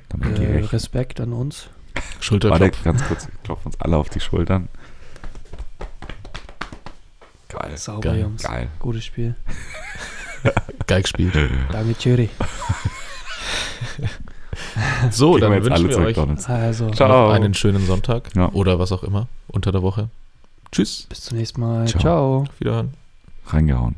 Damit 0.10 0.40
Äh. 0.40 0.66
Respekt 0.66 1.20
an 1.22 1.34
uns. 1.34 1.68
Warte, 1.94 2.08
Schulterklopf. 2.24 2.84
ganz 2.84 3.04
kurz, 3.08 3.28
klopfen 3.44 3.68
uns 3.68 3.80
alle 3.82 3.98
auf 3.98 4.10
die 4.10 4.20
Schultern. 4.20 4.70
Geil. 7.50 7.78
Sauber, 7.78 8.02
geil, 8.02 8.22
Jungs. 8.22 8.44
Geil. 8.44 8.68
Gutes 8.80 9.06
Spiel. 9.06 9.36
Geil 10.88 11.02
gespielt. 11.02 11.34
Danke, 11.72 11.94
Thierry. 11.96 12.30
So, 15.12 15.34
Gehen 15.34 15.42
dann 15.42 15.52
wir 15.52 15.64
wünschen 15.66 15.88
wir 15.88 15.96
zu 15.96 16.02
euch. 16.02 16.50
Also, 16.50 16.90
Ciao. 16.92 17.30
einen 17.30 17.54
schönen 17.54 17.86
Sonntag. 17.86 18.36
Ja. 18.36 18.50
Oder 18.54 18.80
was 18.80 18.92
auch 18.92 19.04
immer. 19.04 19.28
Unter 19.48 19.72
der 19.72 19.82
Woche. 19.82 20.10
Tschüss. 20.72 21.06
bis 21.10 21.22
zum 21.22 21.38
nächsten 21.38 21.62
Mal. 21.62 21.88
Ciao. 21.88 22.02
Ciao. 22.02 22.38
Auf 22.42 22.60
Wiederhören. 22.60 22.94
Reingehauen. 23.48 23.96